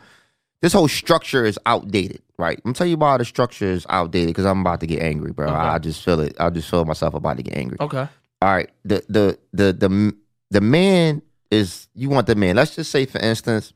this 0.61 0.73
whole 0.73 0.87
structure 0.87 1.45
is 1.45 1.59
outdated, 1.65 2.21
right? 2.37 2.59
I'm 2.65 2.73
tell 2.73 2.87
you 2.87 2.97
why 2.97 3.17
the 3.17 3.25
structure 3.25 3.65
is 3.65 3.85
outdated 3.89 4.29
because 4.29 4.45
I'm 4.45 4.61
about 4.61 4.79
to 4.79 4.87
get 4.87 5.01
angry, 5.01 5.31
bro. 5.31 5.47
Okay. 5.47 5.55
I, 5.55 5.75
I 5.75 5.79
just 5.79 6.03
feel 6.03 6.19
it. 6.19 6.35
I 6.39 6.49
just 6.49 6.69
feel 6.69 6.85
myself 6.85 7.13
about 7.13 7.37
to 7.37 7.43
get 7.43 7.55
angry. 7.55 7.77
Okay. 7.79 8.07
All 8.41 8.49
right. 8.49 8.69
The 8.85 9.03
the 9.09 9.37
the 9.53 9.73
the 9.73 10.15
the 10.51 10.61
man 10.61 11.21
is 11.51 11.87
you 11.93 12.09
want 12.09 12.27
the 12.27 12.35
man. 12.35 12.55
Let's 12.55 12.75
just 12.75 12.91
say 12.91 13.05
for 13.05 13.19
instance, 13.19 13.73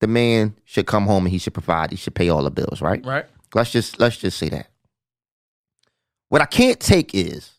the 0.00 0.06
man 0.06 0.56
should 0.64 0.86
come 0.86 1.06
home 1.06 1.26
and 1.26 1.32
he 1.32 1.38
should 1.38 1.54
provide. 1.54 1.90
He 1.90 1.96
should 1.96 2.14
pay 2.14 2.28
all 2.28 2.42
the 2.42 2.50
bills, 2.50 2.80
right? 2.80 3.04
Right. 3.04 3.26
Let's 3.54 3.70
just 3.70 4.00
let's 4.00 4.16
just 4.16 4.38
say 4.38 4.48
that. 4.48 4.68
What 6.28 6.42
I 6.42 6.46
can't 6.46 6.80
take 6.80 7.14
is 7.14 7.52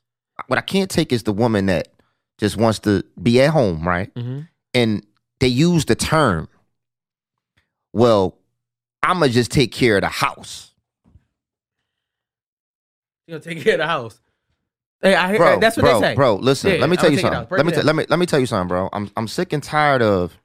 what 0.48 0.58
I 0.60 0.62
can't 0.62 0.90
take 0.90 1.14
is 1.14 1.24
the 1.24 1.34
woman 1.34 1.68
that 1.68 1.88
just 2.38 2.58
wants 2.58 2.80
to 2.80 3.04
be 3.22 3.42
at 3.42 3.50
home, 3.52 3.88
right? 3.88 4.14
Mm-hmm. 4.16 4.42
And 4.74 5.06
they 5.40 5.48
use 5.48 5.86
the 5.86 5.96
term, 5.96 6.48
well, 7.94 8.38
I'ma 9.04 9.28
just 9.28 9.52
take 9.52 9.72
care 9.72 9.96
of 9.98 10.02
the 10.02 10.08
house. 10.08 10.72
You 13.28 13.34
gonna 13.34 13.44
take 13.44 13.64
care 13.64 13.74
of 13.74 13.80
the 13.80 13.88
house. 13.88 14.20
Hey, 15.02 15.14
I 15.16 15.38
Bro, 15.38 15.60
that's 15.60 15.78
what 15.78 15.84
bro, 15.84 16.00
they 16.00 16.08
say. 16.08 16.16
bro, 16.16 16.36
listen, 16.38 16.72
Yeah, 16.74 16.78
let 16.80 16.90
me 16.90 16.98
tell 16.98 17.12
you 17.12 17.20
it 17.20 17.26
out. 17.26 17.34
something. 17.50 17.58
Let 17.58 17.66
me 17.66 17.72
t- 17.72 17.82
let 17.82 17.96
me 17.96 18.06
let 18.10 18.20
me 18.20 18.26
tell 18.26 18.40
you 18.40 18.46
something, 18.48 18.68
bro. 18.68 18.90
I'm 18.94 19.12
I'm 19.16 19.28
sick 19.28 19.54
and 19.54 19.62
tired 19.62 20.02
of 20.02 20.36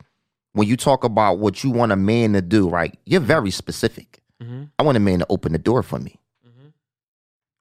when 0.53 0.69
you 0.69 0.77
talk 0.77 1.05
about 1.05 1.39
what 1.39 1.65
you 1.65 1.71
want 1.71 1.93
a 1.93 1.97
man 1.97 2.35
to 2.35 2.43
do, 2.43 2.69
right? 2.69 2.95
You're 3.07 3.21
very 3.23 3.51
specific. 3.51 4.21
Mhm. 4.43 4.69
I 4.79 4.83
want 4.83 4.97
a 4.97 5.01
man 5.01 5.21
to 5.21 5.27
open 5.31 5.53
the 5.53 5.59
door 5.59 5.83
for 5.83 5.99
me. 5.99 6.19
Mhm. 6.47 6.73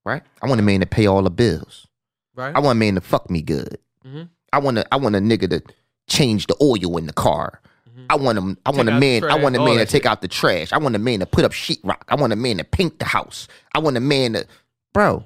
Right? 0.04 0.24
I 0.42 0.48
want 0.50 0.60
a 0.60 0.64
man 0.64 0.82
to 0.82 0.86
pay 0.86 1.06
all 1.06 1.22
the 1.24 1.30
bills. 1.30 1.88
Right. 2.36 2.54
I 2.56 2.60
want 2.60 2.78
a 2.78 2.80
man 2.80 2.96
to 2.96 3.02
fuck 3.02 3.30
me 3.30 3.42
good. 3.42 3.78
Mhm. 4.06 4.30
I 4.54 4.60
want 4.60 4.78
a, 4.78 4.94
I 4.94 4.98
want 4.98 5.16
a 5.16 5.20
nigga 5.20 5.50
to 5.50 5.62
change 6.08 6.48
the 6.48 6.56
oil 6.62 6.98
in 6.98 7.06
the 7.08 7.14
car. 7.14 7.62
I 8.10 8.16
want 8.16 8.38
him. 8.38 8.58
I 8.66 8.72
want 8.72 8.90
a 8.90 8.92
Mm-hmm. 8.94 9.00
man. 9.00 9.24
I 9.26 9.36
want 9.36 9.56
a 9.56 9.60
man 9.60 9.78
to 9.78 9.86
take 9.86 10.04
shit. 10.04 10.06
out 10.06 10.22
the 10.22 10.28
trash. 10.28 10.74
I 10.74 10.78
want 10.78 10.96
a 10.96 11.00
man 11.00 11.20
to 11.20 11.26
put 11.26 11.46
up 11.46 11.52
sheetrock. 11.52 12.02
I 12.10 12.16
want 12.16 12.34
a 12.34 12.36
man 12.36 12.58
to 12.58 12.64
paint 12.64 13.00
the 13.00 13.06
house. 13.06 13.48
I 13.74 13.80
want 13.80 13.96
a 13.96 14.00
man 14.02 14.34
to 14.34 14.46
bro. 14.94 15.24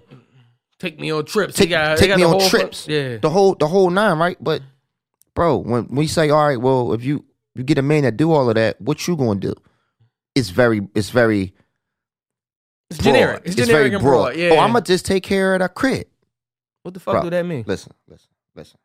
Take 0.77 0.99
me 0.99 1.09
on 1.11 1.25
trips. 1.25 1.55
Take, 1.55 1.69
got- 1.69 1.97
take 1.97 2.09
got 2.09 2.17
me 2.17 2.23
the 2.23 2.29
on 2.29 2.39
whole- 2.39 2.49
trips. 2.49 2.87
Yeah. 2.87 3.17
the 3.17 3.29
whole 3.29 3.55
the 3.55 3.67
whole 3.67 3.89
nine, 3.89 4.17
right? 4.19 4.37
But 4.43 4.61
bro, 5.35 5.57
when 5.57 5.87
we 5.87 6.05
say, 6.07 6.29
all 6.29 6.45
right, 6.47 6.59
well, 6.59 6.93
if 6.93 7.03
you 7.03 7.23
you 7.55 7.63
get 7.63 7.77
a 7.77 7.81
man 7.81 8.03
that 8.03 8.17
do 8.17 8.31
all 8.33 8.49
of 8.49 8.55
that, 8.55 8.79
what 8.81 9.07
you 9.07 9.15
gonna 9.15 9.39
do? 9.39 9.53
It's 10.35 10.49
very 10.49 10.81
it's 10.93 11.09
very 11.11 11.53
It's 12.89 12.99
broad. 12.99 13.13
generic. 13.13 13.41
It's, 13.45 13.55
generic 13.55 13.71
very 13.71 13.93
and 13.95 14.03
broad. 14.03 14.23
broad. 14.33 14.35
Yeah. 14.35 14.49
Oh, 14.51 14.57
I'm 14.59 14.73
gonna 14.73 14.81
just 14.83 15.05
take 15.05 15.23
care 15.23 15.53
of 15.55 15.61
the 15.61 15.69
crib. 15.69 16.07
what 16.83 16.93
the 16.93 16.99
fuck 16.99 17.13
Bro, 17.15 17.23
do 17.23 17.29
that 17.31 17.45
mean? 17.45 17.63
Listen, 17.65 17.93
listen, 18.07 18.29
listen. 18.55 18.77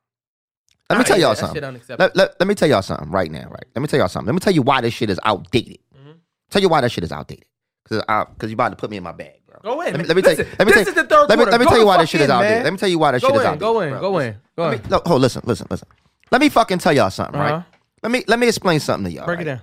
Let 0.89 0.97
me 0.97 1.03
Nah, 1.03 1.05
tell 1.05 1.21
y'all 1.21 1.31
that 1.35 1.39
something. 1.39 1.97
Let, 1.99 2.17
let, 2.17 2.41
let 2.41 2.47
me 2.49 2.55
tell 2.57 2.69
y'all 2.69 2.83
something 2.83 3.11
right 3.11 3.31
now, 3.31 3.49
right? 3.49 3.65
Let 3.77 3.81
me 3.83 3.87
tell 3.87 3.99
y'all 4.01 4.09
something. 4.09 4.27
Let 4.27 4.35
me 4.35 4.41
tell 4.41 4.53
you 4.53 4.63
why 4.63 4.81
this 4.81 4.93
shit 4.93 5.09
is 5.09 5.21
outdated. 5.25 5.79
Mm-hmm. 5.97 6.11
Tell 6.51 6.61
you 6.63 6.69
why 6.69 6.81
that 6.81 6.91
shit 6.91 7.05
is 7.05 7.13
outdated. 7.13 7.45
Because 7.85 8.03
because 8.35 8.51
you 8.51 8.55
about 8.55 8.71
to 8.71 8.77
put 8.77 8.91
me 8.91 8.97
in 8.97 9.03
my 9.05 9.13
bag, 9.13 9.41
bro. 9.47 9.59
Go 9.63 9.81
in. 9.83 9.93
Let 9.93 10.01
me, 10.01 10.05
let 10.07 10.17
me 10.17 10.23
tell 10.23 10.33
you. 10.33 10.45
Let 10.59 10.67
me 10.67 10.73
this 10.73 10.75
tell, 10.75 10.89
is 10.89 10.95
the 10.95 11.05
third 11.05 11.29
let 11.29 11.39
me, 11.39 11.45
let 11.45 11.61
me 11.61 11.67
tell 11.67 11.79
you 11.79 11.87
why 11.87 11.97
this 11.99 12.11
shit 12.11 12.21
is 12.23 12.29
outdated. 12.31 12.57
man. 12.57 12.65
Let 12.65 12.73
me 12.73 12.79
tell 12.79 12.89
you 12.89 12.99
why 12.99 13.13
this 13.13 13.23
Go 13.23 13.29
shit 13.29 13.37
is 13.37 13.43
outdated. 13.43 13.61
go 13.61 13.81
in, 13.81 13.91
bro. 13.91 14.01
go 14.01 14.19
in, 14.19 14.37
go 14.57 14.71
in. 14.71 14.79
me, 14.79 14.85
look, 14.89 15.07
hold, 15.07 15.21
listen, 15.21 15.43
listen, 15.45 15.67
listen. 15.71 15.89
Let 16.33 16.41
me 16.41 16.49
fucking 16.49 16.79
tell 16.79 16.93
y'all 16.93 17.11
something, 17.11 17.41
Uh-huh. 17.41 17.53
right? 17.55 17.65
Let 18.03 18.11
me 18.13 18.25
let 18.27 18.39
me 18.41 18.49
explain 18.49 18.81
something 18.81 19.11
to 19.11 19.17
y'all. 19.17 19.27
Break 19.27 19.41
it 19.41 19.45
down. 19.45 19.61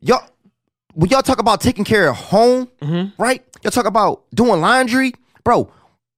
Y'all, 0.00 0.26
when 0.94 1.10
y'all 1.10 1.22
talk 1.22 1.38
about 1.38 1.60
taking 1.60 1.84
care 1.84 2.08
of 2.08 2.16
home, 2.16 2.68
Mm-hmm. 2.80 3.22
right? 3.22 3.44
Y'all 3.62 3.70
talk 3.70 3.86
about 3.86 4.24
doing 4.34 4.60
laundry, 4.60 5.12
bro. 5.44 5.70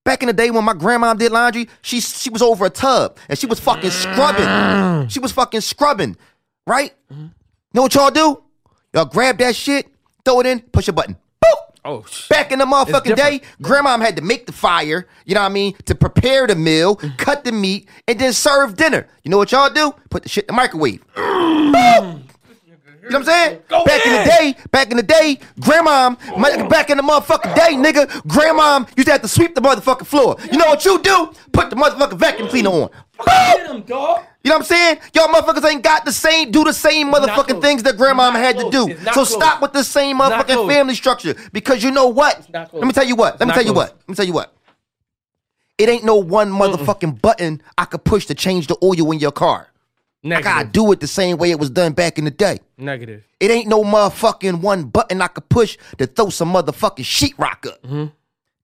Back 0.04 0.22
in 0.22 0.26
the 0.26 0.32
day 0.34 0.50
when 0.50 0.64
my 0.64 0.74
grandma 0.74 1.14
did 1.14 1.32
laundry, 1.32 1.68
she 1.82 2.00
she 2.00 2.28
was 2.30 2.42
over 2.42 2.66
a 2.66 2.70
tub 2.70 3.16
and 3.28 3.38
she 3.38 3.46
was 3.46 3.58
fucking 3.60 3.90
scrubbing. 3.90 5.08
She 5.08 5.18
was 5.18 5.32
fucking 5.32 5.62
scrubbing, 5.62 6.16
right? 6.66 6.92
Know 7.72 7.82
what 7.82 7.94
y'all 7.94 8.10
do? 8.10 8.42
Y'all 8.92 9.06
grab 9.06 9.38
that 9.38 9.56
shit, 9.56 9.88
throw 10.24 10.40
it 10.40 10.46
in, 10.46 10.60
push 10.60 10.88
a 10.88 10.92
button. 10.92 11.16
Boop. 11.42 11.56
Oh 11.86 12.04
shit. 12.08 12.28
Back 12.28 12.52
in 12.52 12.58
the 12.58 12.64
motherfucking 12.66 13.16
day, 13.16 13.40
grandma 13.62 13.98
had 13.98 14.16
to 14.16 14.22
make 14.22 14.46
the 14.46 14.52
fire, 14.52 15.06
you 15.24 15.34
know 15.34 15.40
what 15.40 15.46
I 15.50 15.52
mean, 15.54 15.74
to 15.86 15.94
prepare 15.94 16.46
the 16.46 16.54
meal, 16.54 16.96
Mm. 16.96 17.16
cut 17.18 17.44
the 17.44 17.52
meat, 17.52 17.88
and 18.06 18.18
then 18.18 18.32
serve 18.32 18.76
dinner. 18.76 19.06
You 19.22 19.30
know 19.30 19.38
what 19.38 19.52
y'all 19.52 19.70
do? 19.70 19.94
Put 20.10 20.22
the 20.22 20.28
shit 20.28 20.44
in 20.44 20.48
the 20.48 20.52
microwave. 20.52 21.02
Boop. 21.16 22.22
You 23.04 23.10
know 23.10 23.18
what 23.18 23.28
I'm 23.28 23.34
saying? 23.34 23.60
Go 23.68 23.84
back 23.84 24.06
in 24.06 24.12
the 24.12 24.24
day, 24.24 24.56
back 24.70 24.90
in 24.90 24.96
the 24.96 25.02
day, 25.02 25.38
grandma, 25.60 26.16
my- 26.38 26.66
back 26.68 26.88
in 26.88 26.96
the 26.96 27.02
motherfucking 27.02 27.54
day, 27.54 27.74
nigga, 27.74 28.26
grandma 28.26 28.84
used 28.96 29.06
to 29.06 29.12
have 29.12 29.20
to 29.22 29.28
sweep 29.28 29.54
the 29.54 29.60
motherfucking 29.60 30.06
floor. 30.06 30.36
You 30.50 30.56
know 30.56 30.66
what 30.66 30.84
you 30.86 30.98
do? 31.02 31.30
Put 31.52 31.68
the 31.68 31.76
motherfucking 31.76 32.16
vacuum 32.18 32.48
cleaner 32.48 32.70
on. 32.70 32.90
Get 33.26 33.66
him, 33.66 33.82
dog. 33.82 34.22
You 34.42 34.50
know 34.50 34.56
what 34.56 34.60
I'm 34.62 34.64
saying? 34.66 34.98
Y'all 35.14 35.28
motherfuckers 35.28 35.68
ain't 35.70 35.82
got 35.82 36.04
the 36.06 36.12
same, 36.12 36.50
do 36.50 36.64
the 36.64 36.72
same 36.72 37.12
motherfucking 37.12 37.60
things 37.62 37.82
that 37.82 37.96
grandma 37.98 38.30
had 38.30 38.58
to 38.58 38.70
do. 38.70 38.96
So 39.04 39.12
close. 39.12 39.34
stop 39.34 39.60
with 39.62 39.72
the 39.74 39.84
same 39.84 40.18
motherfucking 40.18 40.54
family 40.68 40.94
structure. 40.94 41.34
Because 41.52 41.82
you 41.82 41.90
know 41.90 42.08
what? 42.08 42.46
Let 42.52 42.72
me 42.86 42.92
tell 42.92 43.04
you 43.06 43.16
what. 43.16 43.38
Let 43.38 43.48
me 43.48 43.54
tell 43.54 43.64
you 43.64 43.72
what. 43.74 43.96
Let 44.00 44.08
me 44.08 44.14
tell 44.14 44.26
you 44.26 44.32
what. 44.32 44.52
It 45.76 45.88
ain't 45.88 46.04
no 46.04 46.16
one 46.16 46.50
motherfucking 46.50 47.20
button 47.20 47.60
I 47.76 47.84
could 47.84 48.04
push 48.04 48.26
to 48.26 48.34
change 48.34 48.66
the 48.68 48.76
oil 48.82 49.10
in 49.12 49.18
your 49.18 49.32
car. 49.32 49.68
I 50.24 50.40
gotta 50.40 50.68
do 50.68 50.90
it 50.92 51.00
the 51.00 51.06
same 51.06 51.36
way 51.36 51.50
it 51.50 51.58
was 51.58 51.70
done 51.70 51.92
back 51.92 52.18
in 52.18 52.24
the 52.24 52.30
day. 52.30 52.58
Negative. 52.78 53.26
It 53.40 53.50
ain't 53.50 53.68
no 53.68 53.82
motherfucking 53.82 54.60
one 54.60 54.84
button 54.84 55.20
I 55.20 55.26
could 55.26 55.48
push 55.48 55.76
to 55.98 56.06
throw 56.06 56.30
some 56.30 56.52
motherfucking 56.52 57.04
sheetrock 57.04 57.66
up. 57.66 57.82
Mm-hmm. 57.82 58.06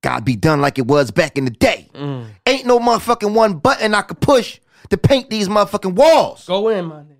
Gotta 0.02 0.22
be 0.22 0.36
done 0.36 0.60
like 0.60 0.78
it 0.78 0.86
was 0.86 1.10
back 1.10 1.36
in 1.36 1.44
the 1.44 1.50
day. 1.50 1.88
Mm. 1.94 2.26
Ain't 2.46 2.66
no 2.66 2.78
motherfucking 2.78 3.34
one 3.34 3.58
button 3.58 3.94
I 3.94 4.02
could 4.02 4.20
push 4.20 4.58
to 4.88 4.96
paint 4.96 5.28
these 5.28 5.48
motherfucking 5.48 5.94
walls. 5.94 6.46
Go 6.46 6.68
in, 6.68 6.86
my 6.86 6.96
nigga. 6.96 7.16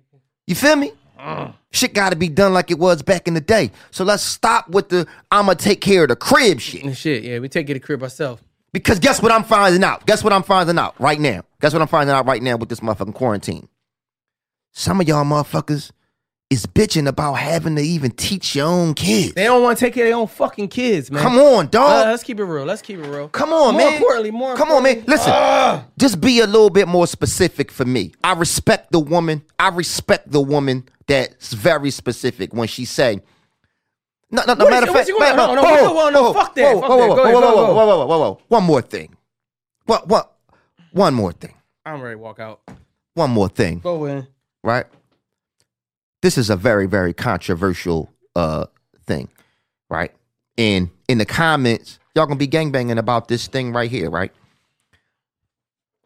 You 0.47 0.55
feel 0.55 0.75
me? 0.75 0.91
Shit 1.71 1.93
gotta 1.93 2.15
be 2.15 2.27
done 2.27 2.53
like 2.53 2.71
it 2.71 2.79
was 2.79 3.03
back 3.03 3.27
in 3.27 3.35
the 3.35 3.41
day. 3.41 3.71
So 3.91 4.03
let's 4.03 4.23
stop 4.23 4.69
with 4.69 4.89
the 4.89 5.07
I'ma 5.31 5.53
take 5.53 5.79
care 5.79 6.03
of 6.03 6.09
the 6.09 6.15
crib 6.15 6.59
shit. 6.59 6.97
Shit, 6.97 7.23
yeah, 7.23 7.37
we 7.39 7.47
take 7.47 7.69
it 7.69 7.75
to 7.75 7.79
crib 7.79 8.01
ourselves. 8.01 8.41
Because 8.73 8.99
guess 8.99 9.21
what 9.21 9.31
I'm 9.31 9.43
finding 9.43 9.83
out? 9.83 10.05
Guess 10.05 10.23
what 10.23 10.33
I'm 10.33 10.43
finding 10.43 10.79
out 10.79 10.99
right 10.99 11.19
now? 11.19 11.43
Guess 11.61 11.73
what 11.73 11.81
I'm 11.81 11.87
finding 11.87 12.15
out 12.15 12.25
right 12.25 12.41
now 12.41 12.55
with 12.57 12.69
this 12.69 12.79
motherfucking 12.79 13.13
quarantine? 13.13 13.67
Some 14.71 15.01
of 15.01 15.07
y'all 15.07 15.23
motherfuckers 15.25 15.91
is 16.49 16.65
bitching 16.65 17.07
about 17.07 17.33
having 17.35 17.75
to 17.77 17.81
even 17.81 18.11
teach 18.11 18.55
your 18.55 18.67
own 18.67 18.93
kids. 18.93 19.33
They 19.33 19.45
don't 19.45 19.63
want 19.63 19.77
to 19.77 19.85
take 19.85 19.93
care 19.93 20.05
of 20.05 20.09
their 20.09 20.17
own 20.17 20.27
fucking 20.27 20.67
kids, 20.67 21.09
man. 21.09 21.21
Come 21.23 21.37
on, 21.37 21.65
Uh, 21.65 21.69
dog. 21.69 22.07
let's 22.07 22.23
keep 22.23 22.39
it 22.39 22.43
real. 22.43 22.65
Let's 22.65 22.81
keep 22.81 22.99
it 22.99 23.07
real. 23.07 23.29
Come 23.29 23.53
on, 23.53 23.73
more 23.73 23.83
man. 23.83 23.93
importantly, 23.93 24.31
more 24.31 24.55
Come 24.55 24.69
on, 24.71 24.83
man. 24.83 24.97
importantly-. 24.99 25.33
Listen, 25.33 25.83
just 25.97 26.19
be 26.19 26.39
a 26.41 26.45
little 26.47 26.69
bit 26.69 26.87
more 26.89 27.07
specific 27.07 27.71
for 27.71 27.85
me. 27.85 28.13
I 28.23 28.33
respect 28.33 28.91
the 28.91 28.99
woman. 28.99 29.43
I 29.59 29.69
respect 29.69 30.31
the 30.31 30.41
woman 30.41 30.87
that's 31.07 31.53
very 31.53 31.91
specific 31.91 32.53
when 32.53 32.67
she 32.67 32.83
say. 32.85 33.21
No, 34.29 34.43
no, 34.47 34.53
no. 34.53 34.63
What 34.65 34.71
matter 34.71 34.87
of 34.89 34.93
fact, 34.95 35.07
you 35.09 35.19
gonna- 35.19 35.35
whoa, 35.35 35.47
no, 35.47 35.55
no, 35.55 35.61
whoa, 35.61 35.67
we 35.67 35.73
whoa, 35.73 35.83
don't 35.87 35.95
want 35.95 36.13
no- 36.13 36.23
whoa, 36.23 36.33
fuck 36.33 36.55
that, 36.55 36.75
whoa, 36.75 36.81
fuck 36.81 36.89
whoa, 36.89 36.97
that. 36.99 37.09
whoa, 37.09 37.15
Go 37.15 37.23
ahead, 37.23 37.33
whoa, 37.35 37.41
go, 37.41 37.47
whoa, 37.47 37.53
go. 37.67 37.73
whoa, 37.73 37.85
whoa, 37.97 38.05
whoa, 38.05 38.19
whoa. 38.19 38.39
One 38.47 38.63
more 38.63 38.81
thing. 38.81 39.15
What? 39.85 40.07
What? 40.07 40.31
One 40.93 41.13
more 41.13 41.31
thing. 41.33 41.53
I'm 41.85 42.01
ready 42.01 42.15
to 42.15 42.19
walk 42.19 42.39
out. 42.39 42.61
One 43.13 43.31
more 43.31 43.49
thing. 43.49 43.79
Go 43.79 44.05
in. 44.05 44.27
Right? 44.63 44.85
This 46.21 46.37
is 46.37 46.49
a 46.49 46.55
very, 46.55 46.87
very 46.87 47.13
controversial 47.13 48.11
uh 48.35 48.65
thing, 49.05 49.29
right? 49.89 50.11
And 50.57 50.89
in 51.07 51.17
the 51.17 51.25
comments, 51.25 51.99
y'all 52.15 52.25
gonna 52.25 52.37
be 52.37 52.47
gangbanging 52.47 52.97
about 52.97 53.27
this 53.27 53.47
thing 53.47 53.73
right 53.73 53.89
here, 53.89 54.09
right? 54.09 54.31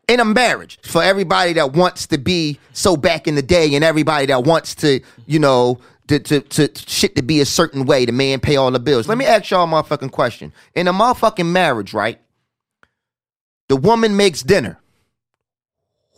In 0.08 0.20
a 0.20 0.26
marriage, 0.26 0.80
for 0.84 1.01
everybody 1.01 1.53
that 1.53 1.74
wants 1.74 2.08
to 2.08 2.18
be 2.18 2.60
so 2.74 2.95
back 2.95 3.28
in 3.28 3.36
the 3.36 3.41
day, 3.41 3.74
and 3.74 3.84
everybody 3.84 4.28
that 4.28 4.43
wants 4.43 4.76
to, 4.76 5.01
you 5.26 5.39
know, 5.39 5.80
to, 6.08 6.20
to, 6.20 6.41
to 6.41 6.70
shit 6.88 7.16
to 7.16 7.24
be 7.24 7.41
a 7.41 7.45
certain 7.45 7.86
way, 7.86 8.06
the 8.06 8.12
man 8.12 8.39
pay 8.39 8.56
all 8.56 8.70
the 8.72 8.80
bills. 8.80 9.08
Let 9.08 9.18
me 9.18 9.26
ask 9.26 9.49
y'all 9.49 9.64
a 9.64 9.68
motherfucking 9.68 10.12
question. 10.12 10.53
In 10.76 10.88
a 10.88 10.93
motherfucking 10.93 11.51
marriage, 11.51 11.93
right? 11.93 12.20
The 13.68 13.76
woman 13.76 14.16
makes 14.16 14.43
dinner. 14.43 14.80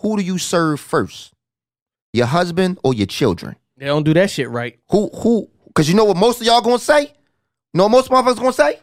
Who 0.02 0.18
do 0.18 0.24
you 0.24 0.38
serve 0.38 0.80
first? 0.80 1.34
Your 2.14 2.26
husband 2.26 2.80
or 2.84 2.94
your 2.94 3.08
children? 3.08 3.56
They 3.78 3.86
don't 3.86 4.04
do 4.04 4.14
that 4.16 4.30
shit 4.30 4.50
right. 4.50 4.80
Who 4.90 5.10
who? 5.10 5.50
Because 5.68 5.88
you 5.90 5.96
know 5.96 6.06
what 6.06 6.18
most 6.18 6.42
of 6.42 6.48
y'all 6.48 6.62
gonna 6.62 6.80
say. 6.80 7.02
You 7.04 7.10
know 7.76 7.84
what 7.84 7.92
most 7.92 8.10
motherfuckers 8.10 8.38
gonna 8.38 8.54
say? 8.54 8.80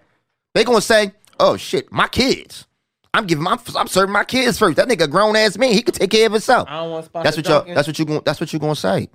They 0.55 0.65
gonna 0.65 0.81
say, 0.81 1.13
"Oh 1.41 1.57
shit, 1.57 1.91
my 1.91 2.07
kids. 2.07 2.67
I'm 3.15 3.27
giving 3.27 3.45
my 3.45 3.57
I'm 3.77 3.87
serving 3.87 4.13
my 4.13 4.25
kids 4.25 4.59
first. 4.59 4.77
That 4.77 4.89
nigga 4.89 5.09
grown 5.09 5.37
ass 5.37 5.57
man. 5.57 5.73
He 5.73 5.83
could 5.83 5.95
take 5.95 6.11
care 6.11 6.27
of 6.27 6.33
himself. 6.33 6.69
I 6.69 6.81
don't 6.81 6.91
want 6.91 7.07
to 7.07 7.11
That's 7.23 7.37
what 7.37 7.47
y'all. 7.47 7.59
Dunkin'. 7.61 7.75
That's 7.75 7.87
what 7.87 7.99
you 7.99 8.05
going. 8.05 8.23
That's 8.25 8.41
what 8.41 8.53
you 8.53 8.59
gonna 8.59 8.75
say. 8.75 9.09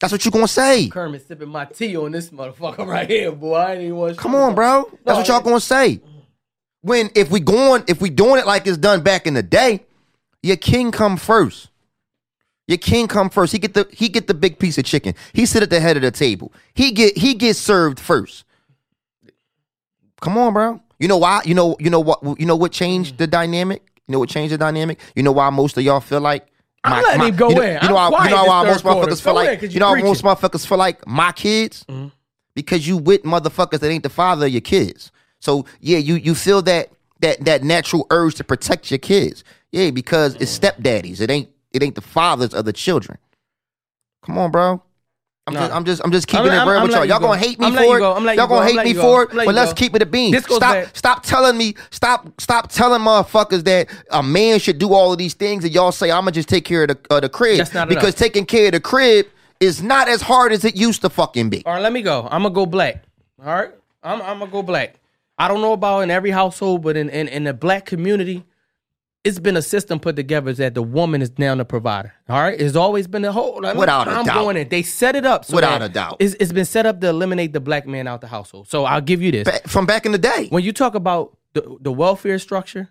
That's 0.00 0.12
what 0.12 0.24
you 0.24 0.30
gonna 0.30 0.46
say. 0.48 0.88
Kermit 0.88 1.26
sipping 1.26 1.48
my 1.48 1.64
tea 1.64 1.96
on 1.96 2.12
this 2.12 2.28
motherfucker 2.28 2.86
right 2.86 3.08
here, 3.08 3.32
boy. 3.32 3.54
I 3.54 3.72
ain't 3.72 3.82
even 3.82 3.96
want 3.96 4.18
Come 4.18 4.34
on, 4.34 4.54
bro. 4.54 4.90
That's 5.04 5.18
what 5.18 5.28
y'all 5.28 5.40
gonna 5.40 5.60
say. 5.60 6.00
When 6.82 7.10
if 7.14 7.30
we 7.30 7.40
going 7.40 7.84
if 7.88 8.02
we 8.02 8.10
doing 8.10 8.38
it 8.38 8.46
like 8.46 8.66
it's 8.66 8.78
done 8.78 9.02
back 9.02 9.26
in 9.26 9.32
the 9.32 9.42
day, 9.42 9.84
your 10.42 10.56
king 10.56 10.92
come 10.92 11.16
first. 11.16 11.69
Your 12.70 12.78
king 12.78 13.08
come 13.08 13.30
first. 13.30 13.50
He 13.52 13.58
get 13.58 13.74
the 13.74 13.88
he 13.90 14.08
get 14.08 14.28
the 14.28 14.34
big 14.34 14.60
piece 14.60 14.78
of 14.78 14.84
chicken. 14.84 15.16
He 15.32 15.44
sit 15.44 15.60
at 15.60 15.70
the 15.70 15.80
head 15.80 15.96
of 15.96 16.02
the 16.02 16.12
table. 16.12 16.52
He 16.72 16.92
get 16.92 17.18
he 17.18 17.34
gets 17.34 17.58
served 17.58 17.98
first. 17.98 18.44
Come 20.20 20.38
on, 20.38 20.52
bro. 20.52 20.80
You 21.00 21.08
know 21.08 21.16
why? 21.16 21.42
You 21.44 21.54
know 21.54 21.76
you 21.80 21.90
know 21.90 21.98
what 21.98 22.22
you 22.38 22.46
know 22.46 22.54
what 22.54 22.70
changed 22.70 23.18
the 23.18 23.26
dynamic? 23.26 23.82
You 24.06 24.12
know 24.12 24.20
what 24.20 24.28
changed 24.28 24.54
the 24.54 24.58
dynamic? 24.58 25.00
You 25.16 25.24
know 25.24 25.32
why 25.32 25.50
most 25.50 25.76
of 25.78 25.82
y'all 25.82 25.98
feel 25.98 26.20
like 26.20 26.46
I'm 26.84 27.02
letting 27.02 27.26
him 27.26 27.36
go 27.36 27.48
you 27.48 27.54
know, 27.56 27.62
in. 27.62 27.82
You 27.82 27.88
know, 27.88 27.96
I'm 27.96 28.12
why, 28.12 28.24
you 28.26 28.30
know 28.36 28.44
why 28.44 28.64
most 28.64 28.82
quarter. 28.82 29.10
motherfuckers 29.10 29.20
feel 29.20 29.34
Go 29.34 29.40
in, 29.40 29.46
like 29.46 29.62
you 29.62 29.68
you 29.70 29.80
know 29.80 29.90
why 29.90 30.02
most 30.02 30.22
motherfuckers 30.22 30.64
feel 30.64 30.78
like 30.78 31.04
my 31.08 31.32
kids 31.32 31.84
mm-hmm. 31.88 32.06
because 32.54 32.86
you 32.86 32.98
with 32.98 33.24
motherfuckers 33.24 33.80
that 33.80 33.90
ain't 33.90 34.04
the 34.04 34.10
father 34.10 34.46
of 34.46 34.52
your 34.52 34.60
kids. 34.60 35.10
So 35.40 35.66
yeah, 35.80 35.98
you 35.98 36.14
you 36.14 36.36
feel 36.36 36.62
that 36.62 36.90
that 37.18 37.44
that 37.46 37.64
natural 37.64 38.06
urge 38.10 38.36
to 38.36 38.44
protect 38.44 38.92
your 38.92 38.98
kids. 38.98 39.42
Yeah, 39.72 39.90
because 39.90 40.36
it's 40.36 40.56
stepdaddies. 40.56 41.20
It 41.20 41.32
ain't 41.32 41.48
it 41.72 41.82
ain't 41.82 41.94
the 41.94 42.00
fathers 42.00 42.54
of 42.54 42.64
the 42.64 42.72
children. 42.72 43.18
Come 44.22 44.38
on, 44.38 44.50
bro. 44.50 44.82
I'm 45.46 45.54
Nah. 45.54 45.60
just 45.60 45.72
I'm 45.74 45.84
just 45.84 46.02
I'm 46.04 46.12
just 46.12 46.26
keeping 46.28 46.50
I'm- 46.50 46.68
it 46.68 46.70
real 46.70 46.80
I'm 46.80 46.82
with 46.84 46.92
y'all. 46.92 47.04
Y'all 47.04 47.20
you 47.20 47.26
gonna 47.26 47.38
hate 47.38 47.58
me 47.58 47.70
for 47.74 47.96
it. 47.96 48.00
go. 48.00 48.18
Y'all 48.18 48.36
go. 48.36 48.46
gonna 48.46 48.66
hate 48.66 48.84
me 48.84 48.92
go. 48.92 49.00
for 49.02 49.22
it. 49.24 49.30
But 49.32 49.54
let's 49.54 49.72
go. 49.72 49.76
keep 49.76 49.96
it 49.96 50.02
a 50.02 50.06
bean. 50.06 50.38
Stop 50.40 50.60
back- 50.60 50.96
stop 50.96 51.22
telling 51.24 51.56
me 51.56 51.74
stop 51.90 52.28
stop 52.40 52.70
telling 52.70 53.00
motherfuckers 53.00 53.64
that 53.64 53.88
a 54.10 54.22
man 54.22 54.58
should 54.60 54.78
do 54.78 54.92
all 54.92 55.12
of 55.12 55.18
these 55.18 55.34
things 55.34 55.64
and 55.64 55.72
y'all 55.74 55.92
say 55.92 56.10
I'm 56.10 56.20
gonna 56.20 56.32
just 56.32 56.48
take 56.48 56.64
care 56.64 56.82
of 56.84 56.88
the 56.88 56.98
uh, 57.14 57.20
the 57.20 57.28
crib 57.28 57.58
That's 57.58 57.74
not 57.74 57.88
because 57.88 58.04
enough. 58.08 58.16
taking 58.16 58.44
care 58.46 58.66
of 58.66 58.72
the 58.72 58.80
crib 58.80 59.26
is 59.58 59.82
not 59.82 60.08
as 60.08 60.20
hard 60.22 60.52
as 60.52 60.64
it 60.64 60.76
used 60.76 61.00
to 61.02 61.10
fucking 61.10 61.50
be. 61.50 61.64
All 61.66 61.72
right, 61.72 61.82
let 61.82 61.92
me 61.92 62.02
go. 62.02 62.28
I'm 62.30 62.42
gonna 62.42 62.50
go 62.54 62.66
black. 62.66 63.02
All 63.44 63.52
right, 63.54 63.70
I'm 64.04 64.20
I'm 64.22 64.38
gonna 64.38 64.50
go 64.50 64.62
black. 64.62 64.96
I 65.38 65.48
don't 65.48 65.62
know 65.62 65.72
about 65.72 66.00
in 66.02 66.10
every 66.10 66.30
household, 66.30 66.82
but 66.82 66.96
in, 66.98 67.08
in 67.08 67.26
in 67.26 67.44
the 67.44 67.54
black 67.54 67.86
community, 67.86 68.44
it's 69.22 69.38
been 69.38 69.56
a 69.56 69.62
system 69.62 70.00
put 70.00 70.16
together 70.16 70.52
that 70.54 70.74
the 70.74 70.82
woman 70.82 71.20
is 71.20 71.30
now 71.38 71.54
the 71.54 71.64
provider. 71.64 72.14
All 72.28 72.40
right, 72.40 72.58
it's 72.58 72.74
always 72.76 73.06
been 73.06 73.22
the 73.22 73.32
whole. 73.32 73.60
Like, 73.62 73.76
Without 73.76 74.08
a 74.08 74.12
I'm 74.12 74.24
doubt. 74.24 74.34
going 74.42 74.56
in. 74.56 74.68
They 74.68 74.82
set 74.82 75.14
it 75.16 75.26
up 75.26 75.44
so 75.44 75.56
Without 75.56 75.82
a 75.82 75.88
doubt. 75.90 76.16
It's, 76.20 76.34
it's 76.40 76.52
been 76.52 76.64
set 76.64 76.86
up 76.86 77.00
to 77.02 77.08
eliminate 77.08 77.52
the 77.52 77.60
black 77.60 77.86
man 77.86 78.06
out 78.06 78.20
the 78.22 78.26
household. 78.28 78.68
So 78.68 78.84
I'll 78.84 79.00
give 79.02 79.20
you 79.20 79.30
this. 79.30 79.44
Ba- 79.44 79.68
From 79.68 79.84
back 79.86 80.06
in 80.06 80.12
the 80.12 80.18
day. 80.18 80.46
when 80.48 80.62
you 80.64 80.72
talk 80.72 80.94
about 80.94 81.36
the, 81.52 81.76
the 81.80 81.92
welfare 81.92 82.38
structure, 82.38 82.88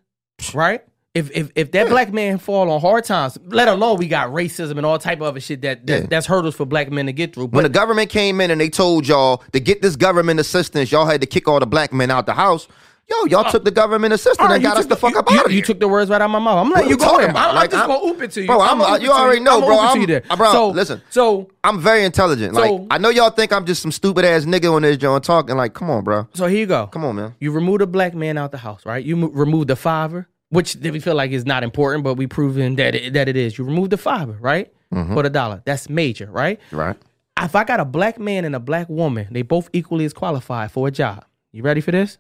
right? 0.53 0.84
If, 1.15 1.32
if 1.36 1.49
if 1.55 1.71
that 1.71 1.89
black 1.89 2.13
man 2.13 2.38
fall 2.38 2.69
on 2.69 2.80
hard 2.80 3.03
times, 3.03 3.36
let 3.47 3.67
alone 3.67 3.97
we 3.97 4.07
got 4.07 4.30
racism 4.30 4.77
and 4.77 4.86
all 4.86 4.99
type 4.99 5.17
of 5.17 5.23
other 5.23 5.39
shit 5.39 5.61
that, 5.63 5.88
that 5.88 6.01
Yeah. 6.01 6.05
that's 6.07 6.27
hurdles 6.27 6.55
for 6.55 6.65
black 6.67 6.91
men 6.91 7.07
to 7.07 7.11
get 7.13 7.34
through. 7.34 7.45
When 7.45 7.63
But 7.63 7.63
the 7.63 7.69
government 7.80 8.11
came 8.11 8.39
in 8.39 8.51
and 8.51 8.61
they 8.61 8.69
told 8.69 9.07
y'all 9.07 9.38
to 9.53 9.59
get 9.59 9.82
this 9.82 9.95
government 9.95 10.39
assistance, 10.39 10.91
y'all 10.91 11.07
had 11.07 11.21
to 11.21 11.27
kick 11.27 11.47
all 11.47 11.59
the 11.59 11.65
black 11.65 11.91
men 11.91 12.11
out 12.11 12.27
the 12.27 12.36
house. 12.36 12.67
Yo, 13.10 13.26
y'all 13.26 13.49
took 13.51 13.66
the 13.66 13.72
government 13.72 14.14
assistance 14.14 14.38
right, 14.39 14.55
and 14.55 14.64
got 14.64 14.78
us 14.78 14.84
took 14.84 14.89
the 14.89 14.95
fuck 14.95 15.14
you, 15.14 15.20
up 15.20 15.30
you, 15.32 15.39
out 15.39 15.45
of 15.45 15.51
here. 15.51 15.57
you 15.60 15.66
took 15.66 15.80
the 15.80 15.88
words 15.88 16.12
right 16.12 16.22
out 16.22 16.26
of 16.26 16.32
my 16.32 16.38
mouth. 16.39 16.64
I'm 16.66 16.72
letting 16.72 16.89
you 16.89 16.91
you 16.91 16.97
go 16.97 17.16
about? 17.18 17.36
I'm, 17.49 17.55
Like, 17.55 17.64
I'm 17.66 17.70
just 17.72 17.76
I'm- 17.82 17.89
gonna 17.89 18.05
oop 18.05 18.22
it 18.22 18.32
to 18.32 18.41
you. 18.41 18.47
Bro, 18.47 18.62
I'm 18.62 18.82
I'm- 18.82 19.01
you 19.01 19.12
already 19.12 19.39
know, 19.39 19.60
bro. 19.62 19.70
gonna 19.70 19.80
oop 19.80 19.84
it 19.84 19.93
to 19.93 19.99
I'm- 19.99 20.07
there. 20.07 20.24
uh, 20.30 20.36
bro, 20.36 20.51
so, 20.51 20.70
listen. 20.70 21.01
So 21.10 21.49
I'm 21.64 21.80
very 21.82 22.03
intelligent. 22.05 22.53
So- 22.55 22.62
like 22.62 22.82
I 22.91 22.97
know 22.99 23.10
y'all 23.10 23.32
think 23.32 23.51
I'm 23.51 23.66
just 23.66 23.82
some 23.82 23.91
stupid 23.91 24.26
ass 24.26 24.45
nigga 24.45 24.72
on 24.72 24.84
this 24.84 24.97
joint 24.97 25.24
talking. 25.24 25.57
Like, 25.57 25.74
come 25.74 25.89
on, 25.89 26.03
bro. 26.03 26.28
so 26.34 26.45
here 26.45 26.60
you 26.60 26.66
go. 26.68 26.88
Come 26.88 27.03
on, 27.03 27.16
man. 27.16 27.34
You 27.39 27.51
remove 27.51 27.82
a 27.82 27.88
black 27.88 28.14
man 28.14 28.38
out 28.38 28.51
the 28.51 28.57
house, 28.60 28.86
right? 28.86 29.03
You 29.03 29.16
mo- 29.16 29.30
remove 29.34 29.68
the 29.68 29.76
fiver, 29.76 30.28
which 30.49 30.76
we 30.76 30.99
feel 30.99 31.16
like 31.16 31.32
is 31.32 31.45
not 31.45 31.64
important, 31.64 32.03
but 32.03 32.14
we 32.14 32.28
proven 32.28 32.76
that 32.76 32.93
it, 32.95 33.14
that 33.14 33.28
it 33.28 33.36
is. 33.36 33.57
You 33.57 33.64
remove 33.66 33.89
the 33.89 33.97
fiver, 33.97 34.38
right? 34.39 34.72
Mm-hmm. 34.93 35.14
For 35.16 35.24
the 35.24 35.30
dollar. 35.30 35.62
That's 35.66 35.89
major, 35.89 36.28
right? 36.32 36.60
Right. 36.72 36.95
If 37.41 37.55
I 37.55 37.64
got 37.64 37.80
a 37.80 37.86
black 37.86 38.20
man 38.20 38.43
and 38.45 38.55
a 38.55 38.60
black 38.60 38.88
woman, 38.89 39.28
they 39.32 39.41
both 39.43 39.70
equally 39.74 40.05
as 40.05 40.14
qualified 40.14 40.72
for 40.72 40.88
a 40.88 40.91
job. 40.91 41.26
You 41.51 41.64
ready 41.64 41.82
for 41.82 41.91
this? 41.91 42.18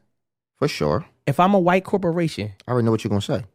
For 0.59 0.67
sure. 0.67 1.05
If 1.25 1.39
I'm 1.39 1.53
a 1.53 1.59
white 1.59 1.83
corporation, 1.83 2.53
I 2.67 2.71
already 2.71 2.85
know 2.85 2.91
what 2.91 3.03
you're 3.03 3.09
gonna 3.09 3.21
say. 3.21 3.45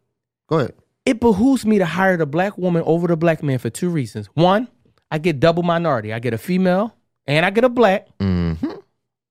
Go 0.48 0.59
ahead. 0.59 0.74
it 1.07 1.20
behooves 1.20 1.64
me 1.66 1.78
to 1.78 1.84
hire 1.86 2.16
the 2.16 2.26
black 2.26 2.57
woman 2.59 2.82
over 2.86 3.07
the 3.07 3.16
black 3.16 3.42
man 3.42 3.59
for 3.59 3.70
two 3.70 3.90
reasons. 3.90 4.26
One, 4.34 4.68
I 5.11 5.18
get 5.18 5.38
double 5.40 5.62
minority. 5.62 6.12
I 6.12 6.18
get 6.18 6.32
a 6.34 6.38
female 6.38 6.94
and 7.26 7.44
I 7.46 7.50
get 7.50 7.64
a 7.64 7.68
black. 7.68 8.09
Mm-hmm. 8.18 8.70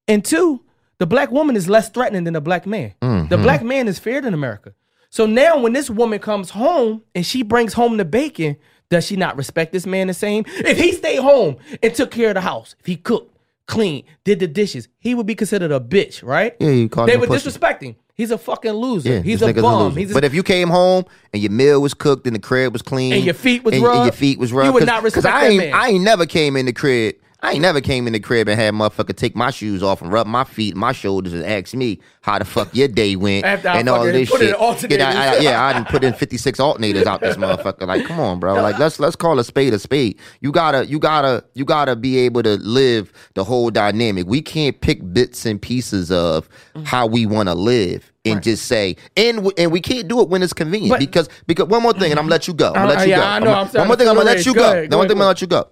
And 0.07 0.23
two, 0.23 0.61
the 0.99 1.07
black 1.07 1.31
woman 1.31 1.55
is 1.55 1.67
less 1.69 1.89
threatening 1.89 2.23
than 2.25 2.33
the 2.33 2.41
black 2.41 2.65
man. 2.65 2.93
Mm-hmm. 3.01 3.29
The 3.29 3.37
black 3.37 3.63
man 3.63 3.87
is 3.87 3.97
feared 3.99 4.25
in 4.25 4.33
America. 4.33 4.73
So 5.09 5.25
now 5.25 5.57
when 5.59 5.73
this 5.73 5.89
woman 5.89 6.19
comes 6.19 6.49
home 6.51 7.03
and 7.15 7.25
she 7.25 7.43
brings 7.43 7.73
home 7.73 7.97
the 7.97 8.05
bacon, 8.05 8.57
does 8.89 9.05
she 9.05 9.15
not 9.15 9.37
respect 9.37 9.71
this 9.71 9.85
man 9.85 10.07
the 10.07 10.13
same? 10.13 10.43
If 10.47 10.77
he 10.77 10.91
stayed 10.91 11.19
home 11.19 11.57
and 11.81 11.93
took 11.95 12.11
care 12.11 12.29
of 12.29 12.35
the 12.35 12.41
house, 12.41 12.75
if 12.79 12.85
he 12.85 12.95
cooked, 12.95 13.32
cleaned, 13.73 14.03
did 14.23 14.39
the 14.39 14.47
dishes, 14.47 14.87
he 14.99 15.15
would 15.15 15.25
be 15.25 15.35
considered 15.35 15.71
a 15.71 15.79
bitch, 15.79 16.23
right? 16.23 16.55
Yeah, 16.59 16.69
you 16.69 16.89
called 16.89 17.09
They 17.09 17.13
him 17.13 17.17
a 17.17 17.21
would 17.21 17.29
pussy. 17.29 17.37
disrespect 17.39 17.83
him. 17.83 17.95
He's 18.15 18.29
a 18.29 18.37
fucking 18.37 18.71
loser. 18.73 19.09
Yeah, 19.09 19.21
He's 19.21 19.41
a 19.41 19.51
bum. 19.53 19.95
He's 19.95 20.11
a, 20.11 20.13
but 20.13 20.23
if 20.23 20.35
you 20.35 20.43
came 20.43 20.69
home 20.69 21.05
and 21.33 21.41
your 21.41 21.51
meal 21.51 21.81
was 21.81 21.95
cooked 21.95 22.27
and 22.27 22.35
the 22.35 22.39
crib 22.39 22.71
was 22.71 22.83
clean 22.83 23.11
And 23.13 23.23
your 23.25 23.33
feet 23.33 23.63
was 23.63 23.73
and, 23.73 23.83
and 23.83 24.03
your 24.03 24.11
feet 24.11 24.37
was 24.37 24.51
you 24.51 24.71
would 24.71 24.85
not 24.85 25.01
respect 25.01 25.25
I 25.25 25.49
that 25.49 25.57
man. 25.57 25.73
I 25.73 25.89
ain't 25.89 26.03
never 26.03 26.27
came 26.27 26.55
in 26.55 26.67
the 26.67 26.73
crib. 26.73 27.15
I 27.43 27.51
ain't 27.51 27.61
never 27.61 27.81
came 27.81 28.07
in 28.07 28.13
the 28.13 28.21
crib 28.21 28.47
and 28.47 28.57
had 28.57 28.73
motherfucker 28.73 29.13
take 29.15 29.35
my 29.35 29.51
shoes 29.51 29.83
off 29.83 30.01
and 30.01 30.09
rub 30.13 30.25
my 30.27 30.45
feet, 30.45 30.77
my 30.77 30.93
shoulders, 30.93 31.33
and 31.33 31.43
ask 31.43 31.73
me 31.73 31.99
how 32.21 32.39
the 32.39 32.45
fuck 32.45 32.73
your 32.73 32.87
day 32.87 33.17
went 33.17 33.43
After 33.43 33.67
I 33.67 33.79
and 33.79 33.89
all 33.89 34.05
this 34.05 34.29
put 34.31 34.39
shit. 34.39 34.89
Yeah, 34.89 35.09
I, 35.09 35.35
I, 35.35 35.39
yeah, 35.39 35.61
I 35.61 35.73
didn't 35.73 35.89
put 35.89 36.05
in 36.05 36.13
fifty 36.13 36.37
six 36.37 36.57
alternators 36.59 37.05
out 37.05 37.19
this 37.19 37.35
motherfucker. 37.35 37.85
Like, 37.85 38.05
come 38.05 38.19
on, 38.21 38.39
bro. 38.39 38.53
Like, 38.63 38.79
let's 38.79 38.97
let's 38.97 39.17
call 39.17 39.37
a 39.39 39.43
spade 39.43 39.73
a 39.73 39.79
spade. 39.79 40.17
You 40.39 40.53
gotta, 40.53 40.85
you 40.85 40.99
gotta, 40.99 41.43
you 41.53 41.65
gotta 41.65 41.97
be 41.97 42.17
able 42.19 42.43
to 42.43 42.55
live 42.55 43.11
the 43.33 43.43
whole 43.43 43.69
dynamic. 43.71 44.25
We 44.25 44.41
can't 44.41 44.79
pick 44.79 45.13
bits 45.13 45.45
and 45.45 45.61
pieces 45.61 46.11
of 46.11 46.47
Mm. 46.75 46.85
how 46.85 47.05
we 47.07 47.25
want 47.27 47.49
to 47.49 47.55
live 47.55 48.11
and 48.25 48.41
just 48.41 48.65
say, 48.65 48.95
and 49.17 49.37
w- 49.37 49.53
and 49.57 49.71
we 49.71 49.79
can't 49.81 50.07
do 50.07 50.21
it 50.21 50.29
when 50.29 50.41
it's 50.41 50.53
convenient 50.53 50.91
But- 50.91 50.99
because 51.01 51.27
because 51.45 51.67
one 51.67 51.83
more 51.83 51.93
thing, 51.93 52.09
and 52.11 52.19
I'm 52.19 52.23
gonna 52.25 52.31
let 52.31 52.47
you 52.47 52.53
go. 52.53 52.67
I'm 52.69 52.73
gonna 52.73 52.87
let 52.93 53.03
you 53.07 53.11
yeah, 53.11 53.17
go. 53.17 53.23
I 53.25 53.39
know, 53.39 53.51
I'm- 53.51 53.67
I'm 53.73 53.79
one 53.79 53.87
more 53.89 53.95
thing, 53.97 54.07
I'm 54.07 54.15
gonna 54.15 54.25
let 54.29 54.45
you. 54.45 54.53
Go 54.53 54.59
go. 54.61 54.71
ahead, 54.71 54.89
The 54.89 54.97
one 54.97 55.05
go 55.07 55.09
thing 55.09 55.17
I'm 55.17 55.19
gonna 55.19 55.27
let 55.27 55.41
you 55.41 55.47
go. 55.47 55.67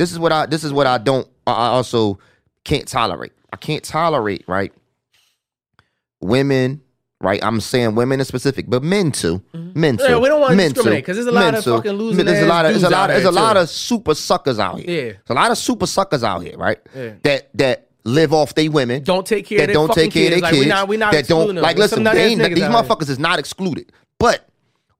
This 0.00 0.12
is 0.12 0.18
what 0.18 0.32
I 0.32 0.46
this 0.46 0.64
is 0.64 0.72
what 0.72 0.86
I 0.86 0.96
don't 0.96 1.28
I 1.46 1.66
also 1.66 2.18
can't 2.64 2.88
tolerate. 2.88 3.32
I 3.52 3.56
can't 3.58 3.84
tolerate, 3.84 4.44
right? 4.48 4.72
Women, 6.22 6.80
right? 7.20 7.38
I'm 7.44 7.60
saying 7.60 7.96
women 7.96 8.18
in 8.18 8.24
specific, 8.24 8.64
but 8.66 8.82
men 8.82 9.12
too. 9.12 9.42
Men 9.52 9.98
too. 9.98 10.04
Mm-hmm. 10.04 10.12
Yeah, 10.12 10.18
we 10.18 10.28
don't 10.28 10.40
wanna 10.40 10.56
Men 10.56 10.72
discriminate, 10.72 11.04
too. 11.04 11.06
'cause 11.06 11.16
there's 11.16 11.26
a 11.26 11.32
lot 11.32 11.40
Men 11.44 11.54
of 11.56 11.64
too. 11.64 11.76
fucking 11.76 11.92
losing 11.92 12.24
There's 12.24 12.42
a 12.42 12.46
lot 12.46 12.64
of 12.64 12.70
there's 12.72 12.82
a 12.82 12.88
lot 12.88 13.10
of 13.10 13.14
there's 13.16 13.26
a 13.26 13.30
lot 13.30 13.56
of 13.58 13.68
super 13.68 14.14
suckers 14.14 14.58
out 14.58 14.78
here. 14.80 14.88
Yeah. 14.88 15.02
There's 15.12 15.20
a 15.28 15.34
lot 15.34 15.50
of 15.50 15.58
super 15.58 15.86
suckers 15.86 16.24
out 16.24 16.38
here, 16.40 16.56
right? 16.56 16.78
Yeah. 16.96 17.12
That 17.24 17.50
that 17.58 17.88
live 18.04 18.32
off 18.32 18.54
they 18.54 18.70
women. 18.70 19.02
Don't 19.02 19.26
take 19.26 19.44
care 19.44 19.58
that 19.58 19.64
of 19.64 19.68
their 19.68 19.74
don't 19.74 19.92
take 19.92 20.12
care 20.12 20.28
of 20.28 20.30
kids. 20.30 20.30
their 20.30 20.40
Like, 20.40 20.52
we 20.52 20.58
kids. 20.60 20.68
not- 20.70 20.88
we 20.88 20.96
not 20.96 21.12
that 21.12 21.28
don't 21.28 21.48
them. 21.56 21.62
like 21.62 21.76
listen. 21.76 22.04
They 22.04 22.24
ain't, 22.28 22.42
these 22.54 22.64
motherfuckers 22.64 23.10
is 23.10 23.18
not 23.18 23.38
excluded. 23.38 23.92
But 24.18 24.48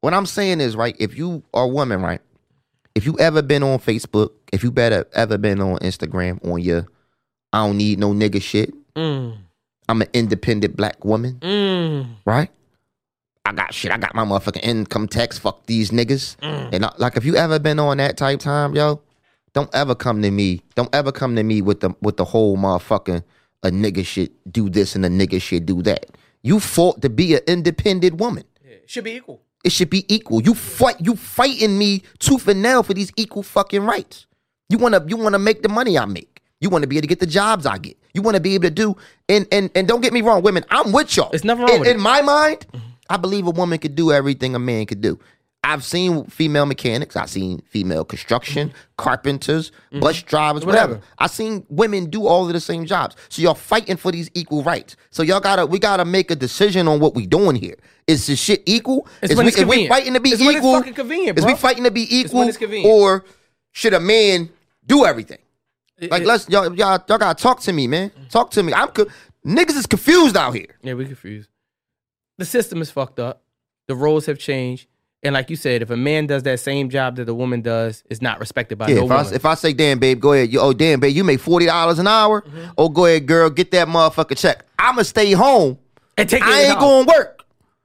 what 0.02 0.12
I'm 0.12 0.26
saying 0.26 0.60
is, 0.60 0.76
right, 0.76 0.94
if 0.98 1.16
you 1.16 1.42
are 1.54 1.64
a 1.64 1.68
woman, 1.68 2.02
right, 2.02 2.20
if 2.94 3.06
you 3.06 3.18
ever 3.18 3.42
been 3.42 3.62
on 3.62 3.78
Facebook, 3.78 4.30
if 4.52 4.62
you 4.62 4.70
better 4.70 5.06
ever 5.14 5.38
been 5.38 5.60
on 5.60 5.78
Instagram 5.78 6.44
on 6.46 6.60
your 6.60 6.86
I 7.52 7.66
don't 7.66 7.76
need 7.78 7.98
no 7.98 8.12
nigga 8.12 8.40
shit. 8.40 8.72
Mm, 8.94 9.36
I'm 9.88 10.02
an 10.02 10.08
independent 10.12 10.76
black 10.76 11.04
woman, 11.04 11.38
mm, 11.40 12.06
right? 12.24 12.50
I 13.44 13.52
got 13.52 13.74
shit. 13.74 13.90
I 13.90 13.96
got 13.96 14.14
my 14.14 14.24
motherfucking 14.24 14.62
income 14.62 15.08
tax. 15.08 15.38
Fuck 15.38 15.66
these 15.66 15.90
niggas. 15.90 16.36
And 16.42 16.84
I, 16.84 16.92
like, 16.98 17.16
if 17.16 17.24
you 17.24 17.36
ever 17.36 17.58
been 17.58 17.78
on 17.80 17.96
that 17.96 18.16
type 18.16 18.38
time, 18.38 18.76
yo, 18.76 19.00
don't 19.54 19.74
ever 19.74 19.94
come 19.94 20.22
to 20.22 20.30
me. 20.30 20.60
Don't 20.76 20.94
ever 20.94 21.10
come 21.10 21.34
to 21.36 21.42
me 21.42 21.60
with 21.62 21.80
the 21.80 21.94
with 22.00 22.16
the 22.16 22.24
whole 22.24 22.56
motherfucking 22.56 23.24
a 23.62 23.70
nigga 23.70 24.06
shit 24.06 24.32
do 24.52 24.68
this 24.70 24.94
and 24.94 25.04
a 25.04 25.08
nigga 25.08 25.40
shit 25.42 25.66
do 25.66 25.82
that. 25.82 26.06
You 26.42 26.60
fought 26.60 27.02
to 27.02 27.10
be 27.10 27.34
an 27.34 27.40
independent 27.46 28.16
woman. 28.16 28.44
yeah. 28.64 28.76
Should 28.86 29.04
be 29.04 29.12
equal. 29.16 29.42
It 29.62 29.72
should 29.72 29.90
be 29.90 30.04
equal. 30.12 30.42
You 30.42 30.54
fight. 30.54 30.96
You 31.00 31.16
fighting 31.16 31.76
me 31.78 32.02
tooth 32.18 32.48
and 32.48 32.62
nail 32.62 32.82
for 32.82 32.94
these 32.94 33.12
equal 33.16 33.42
fucking 33.42 33.82
rights. 33.82 34.26
You 34.68 34.78
wanna. 34.78 35.04
You 35.06 35.16
wanna 35.16 35.38
make 35.38 35.62
the 35.62 35.68
money 35.68 35.98
I 35.98 36.04
make. 36.06 36.40
You 36.60 36.68
want 36.68 36.82
to 36.82 36.88
be 36.88 36.96
able 36.96 37.02
to 37.02 37.08
get 37.08 37.20
the 37.20 37.26
jobs 37.26 37.64
I 37.64 37.78
get. 37.78 37.96
You 38.12 38.22
want 38.22 38.36
to 38.36 38.40
be 38.40 38.54
able 38.54 38.64
to 38.64 38.70
do. 38.70 38.96
And 39.28 39.46
and 39.50 39.70
and 39.74 39.88
don't 39.88 40.02
get 40.02 40.12
me 40.12 40.20
wrong, 40.20 40.42
women. 40.42 40.64
I'm 40.70 40.92
with 40.92 41.16
y'all. 41.16 41.30
There's 41.30 41.44
nothing 41.44 41.64
wrong 41.64 41.86
in, 41.86 41.92
in 41.96 42.00
my 42.00 42.20
mind, 42.20 42.66
mm-hmm. 42.72 42.86
I 43.08 43.16
believe 43.16 43.46
a 43.46 43.50
woman 43.50 43.78
could 43.78 43.94
do 43.94 44.12
everything 44.12 44.54
a 44.54 44.58
man 44.58 44.86
could 44.86 45.00
do. 45.00 45.18
I've 45.62 45.84
seen 45.84 46.24
female 46.24 46.64
mechanics. 46.64 47.16
I've 47.16 47.28
seen 47.28 47.60
female 47.68 48.04
construction, 48.04 48.72
carpenters, 48.96 49.72
bus 50.00 50.22
drivers, 50.22 50.64
whatever. 50.64 50.94
Mm-hmm. 50.94 51.00
Whatever. 51.00 51.14
I've 51.18 51.30
seen 51.30 51.66
women 51.68 52.06
do 52.08 52.26
all 52.26 52.46
of 52.46 52.52
the 52.52 52.60
same 52.60 52.86
jobs. 52.86 53.14
So 53.28 53.42
y'all 53.42 53.54
fighting 53.54 53.96
for 53.98 54.10
these 54.10 54.30
equal 54.32 54.62
rights. 54.62 54.96
So 55.10 55.22
y'all 55.22 55.38
gotta 55.40 55.66
we 55.66 55.78
gotta 55.78 56.06
make 56.06 56.30
a 56.30 56.36
decision 56.36 56.88
on 56.88 56.98
what 56.98 57.14
we 57.14 57.26
doing 57.26 57.56
here. 57.56 57.76
Is 58.06 58.26
this 58.26 58.40
shit 58.40 58.62
equal? 58.64 59.06
It's 59.22 59.32
is 59.32 59.36
when 59.36 59.44
we, 59.46 59.50
it's 59.50 59.58
is 59.58 59.66
we 59.66 59.86
fighting 59.86 60.14
to 60.14 60.20
be 60.20 60.30
It's 60.30 60.40
when 60.40 60.48
it's 60.50 60.58
equal? 60.58 60.74
fucking 60.78 60.94
convenient, 60.94 61.38
Is 61.38 61.44
we 61.44 61.54
fighting 61.54 61.84
to 61.84 61.90
be 61.90 62.06
equal? 62.18 62.42
it's 62.42 62.56
convenient. 62.56 62.90
Or 62.92 63.24
should 63.72 63.92
a 63.92 64.00
man 64.00 64.48
do 64.86 65.04
everything? 65.04 65.38
Like 66.00 66.22
it- 66.22 66.26
let's 66.26 66.48
y'all 66.48 66.74
y'all 66.74 66.98
y'all 67.06 67.18
gotta 67.18 67.40
talk 67.40 67.60
to 67.60 67.72
me, 67.74 67.86
man. 67.86 68.10
Talk 68.30 68.50
to 68.52 68.62
me. 68.62 68.72
I'm 68.72 68.88
co- 68.88 69.06
niggas 69.46 69.76
is 69.76 69.86
confused 69.86 70.38
out 70.38 70.54
here. 70.54 70.74
Yeah, 70.82 70.94
we 70.94 71.04
confused. 71.04 71.50
The 72.38 72.46
system 72.46 72.80
is 72.80 72.90
fucked 72.90 73.20
up. 73.20 73.42
The 73.88 73.94
roles 73.94 74.24
have 74.24 74.38
changed. 74.38 74.86
And 75.22 75.34
like 75.34 75.50
you 75.50 75.56
said, 75.56 75.82
if 75.82 75.90
a 75.90 75.96
man 75.98 76.26
does 76.26 76.44
that 76.44 76.60
same 76.60 76.88
job 76.88 77.16
that 77.16 77.28
a 77.28 77.34
woman 77.34 77.60
does, 77.60 78.02
it's 78.08 78.22
not 78.22 78.40
respected 78.40 78.78
by 78.78 78.88
Yeah, 78.88 78.96
no 78.96 79.04
if 79.04 79.10
I, 79.10 79.16
woman. 79.18 79.34
if 79.34 79.44
I 79.44 79.54
say, 79.54 79.74
damn, 79.74 79.98
babe, 79.98 80.18
go 80.18 80.32
ahead. 80.32 80.50
You, 80.50 80.60
oh, 80.60 80.72
damn, 80.72 80.98
babe, 80.98 81.14
you 81.14 81.24
make 81.24 81.40
forty 81.40 81.66
dollars 81.66 81.98
an 81.98 82.06
hour. 82.06 82.40
Mm-hmm. 82.40 82.70
Oh, 82.78 82.88
go 82.88 83.04
ahead, 83.04 83.26
girl, 83.26 83.50
get 83.50 83.70
that 83.72 83.86
motherfucker 83.86 84.36
check. 84.36 84.64
I'ma 84.78 85.02
stay 85.02 85.32
home. 85.32 85.78
and 86.16 86.26
take 86.28 86.42
I 86.42 86.62
ain't 86.62 86.78
going 86.80 87.06
to 87.06 87.12
work. 87.12 87.36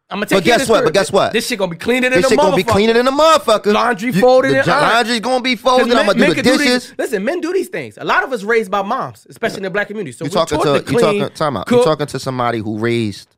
I'm 0.08 0.18
gonna 0.18 0.28
take 0.28 0.38
But 0.38 0.44
guess 0.46 0.70
what? 0.70 0.84
But 0.84 0.94
guess 0.94 1.12
what? 1.12 1.34
This 1.34 1.48
shit 1.48 1.58
gonna 1.58 1.72
be 1.72 1.78
cleaner 1.78 2.10
than 2.12 2.22
This 2.22 2.30
shit 2.30 2.38
gonna 2.38 2.56
be 2.56 2.64
cleaner 2.64 2.94
than 2.94 3.08
a 3.08 3.12
motherfucker. 3.12 3.74
Laundry 3.74 4.12
You- 4.12 4.22
folded 4.22 4.52
the 4.52 4.60
and 4.60 4.68
laundry's 4.68 5.20
gonna 5.20 5.42
be 5.42 5.56
folded. 5.56 5.88
men- 5.88 5.98
I'm 5.98 6.06
gonna 6.06 6.20
do 6.20 6.28
the 6.28 6.36
can 6.36 6.44
do 6.44 6.58
dishes. 6.60 6.90
these- 6.90 6.96
listen, 7.00 7.26
men 7.26 7.42
do 7.42 7.52
these 7.52 7.70
things. 7.70 7.98
A 7.98 8.06
lot 8.06 8.24
of 8.24 8.32
us 8.32 8.44
raised 8.44 8.70
by 8.70 8.84
moms, 8.84 9.26
especially 9.32 9.58
in 9.58 9.64
the 9.64 9.72
black 9.72 9.88
community. 9.88 10.12
So 10.16 10.26
you 10.26 10.30
we're 10.30 10.36
talking 10.46 10.60
taught 10.60 10.64
to 10.64 10.82
to 10.84 10.92
you 10.92 11.00
clean, 11.00 11.20
talking 11.22 11.36
time 11.36 11.58
out. 11.58 11.72
You 11.72 11.84
talking 11.84 12.06
to 12.06 12.20
somebody 12.20 12.60
who 12.60 12.78
raised 12.78 13.36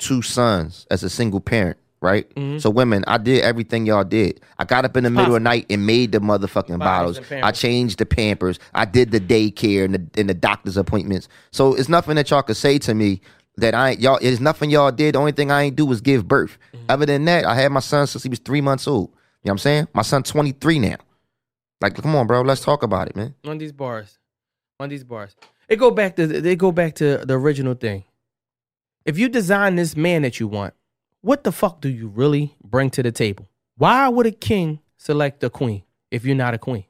two 0.00 0.22
sons 0.22 0.88
as 0.90 1.04
a 1.04 1.08
single 1.08 1.38
parent, 1.40 1.76
right? 2.02 2.28
Mm-hmm. 2.34 2.58
So 2.58 2.68
women, 2.68 3.04
I 3.06 3.18
did 3.18 3.42
everything 3.42 3.86
y'all 3.86 4.04
did. 4.04 4.40
I 4.58 4.64
got 4.64 4.84
up 4.84 4.96
in 4.96 5.04
the 5.04 5.10
middle 5.10 5.34
of 5.34 5.40
the 5.40 5.40
night 5.40 5.66
and 5.70 5.86
made 5.86 6.12
the 6.12 6.18
motherfucking 6.18 6.78
bottles. 6.78 7.20
I 7.30 7.52
changed 7.52 7.98
the 7.98 8.06
Pampers. 8.06 8.58
I 8.74 8.84
did 8.84 9.10
the 9.10 9.20
daycare 9.20 9.84
and 9.84 9.94
the 9.94 10.20
and 10.20 10.28
the 10.28 10.34
doctor's 10.34 10.76
appointments. 10.76 11.28
So 11.52 11.74
it's 11.74 11.88
nothing 11.88 12.16
that 12.16 12.30
y'all 12.30 12.42
could 12.42 12.56
say 12.56 12.78
to 12.80 12.94
me 12.94 13.20
that 13.56 13.74
I 13.74 13.90
ain't 13.90 14.00
y'all. 14.00 14.18
It's 14.20 14.40
nothing 14.40 14.70
y'all 14.70 14.90
did. 14.90 15.14
The 15.14 15.18
only 15.18 15.32
thing 15.32 15.50
I 15.50 15.62
ain't 15.62 15.76
do 15.76 15.86
was 15.86 16.00
give 16.00 16.26
birth. 16.26 16.58
Mm-hmm. 16.74 16.86
Other 16.88 17.06
than 17.06 17.24
that, 17.26 17.44
I 17.44 17.54
had 17.54 17.72
my 17.72 17.80
son 17.80 18.06
since 18.06 18.22
he 18.22 18.28
was 18.28 18.40
three 18.40 18.60
months 18.60 18.86
old. 18.86 19.10
You 19.42 19.48
know 19.48 19.50
what 19.50 19.52
I'm 19.52 19.58
saying? 19.58 19.88
My 19.92 20.02
son 20.02 20.22
23 20.22 20.78
now. 20.78 20.96
Like, 21.80 21.96
come 21.96 22.14
on, 22.14 22.28
bro. 22.28 22.42
Let's 22.42 22.60
talk 22.60 22.84
about 22.84 23.08
it, 23.08 23.16
man. 23.16 23.34
on 23.44 23.58
these 23.58 23.72
bars, 23.72 24.18
on 24.78 24.88
these 24.88 25.02
bars. 25.02 25.34
It 25.68 25.76
go 25.76 25.90
back 25.90 26.16
to 26.16 26.26
they 26.26 26.54
go 26.56 26.70
back 26.70 26.94
to 26.96 27.18
the 27.18 27.34
original 27.34 27.74
thing. 27.74 28.04
If 29.04 29.18
you 29.18 29.28
design 29.28 29.74
this 29.74 29.96
man 29.96 30.22
that 30.22 30.38
you 30.38 30.46
want, 30.46 30.74
what 31.22 31.44
the 31.44 31.52
fuck 31.52 31.80
do 31.80 31.88
you 31.88 32.08
really 32.08 32.54
bring 32.62 32.90
to 32.90 33.02
the 33.02 33.10
table? 33.12 33.48
Why 33.76 34.08
would 34.08 34.26
a 34.26 34.30
king 34.32 34.80
select 34.98 35.42
a 35.42 35.50
queen 35.50 35.82
if 36.10 36.24
you're 36.24 36.36
not 36.36 36.54
a 36.54 36.58
queen? 36.58 36.84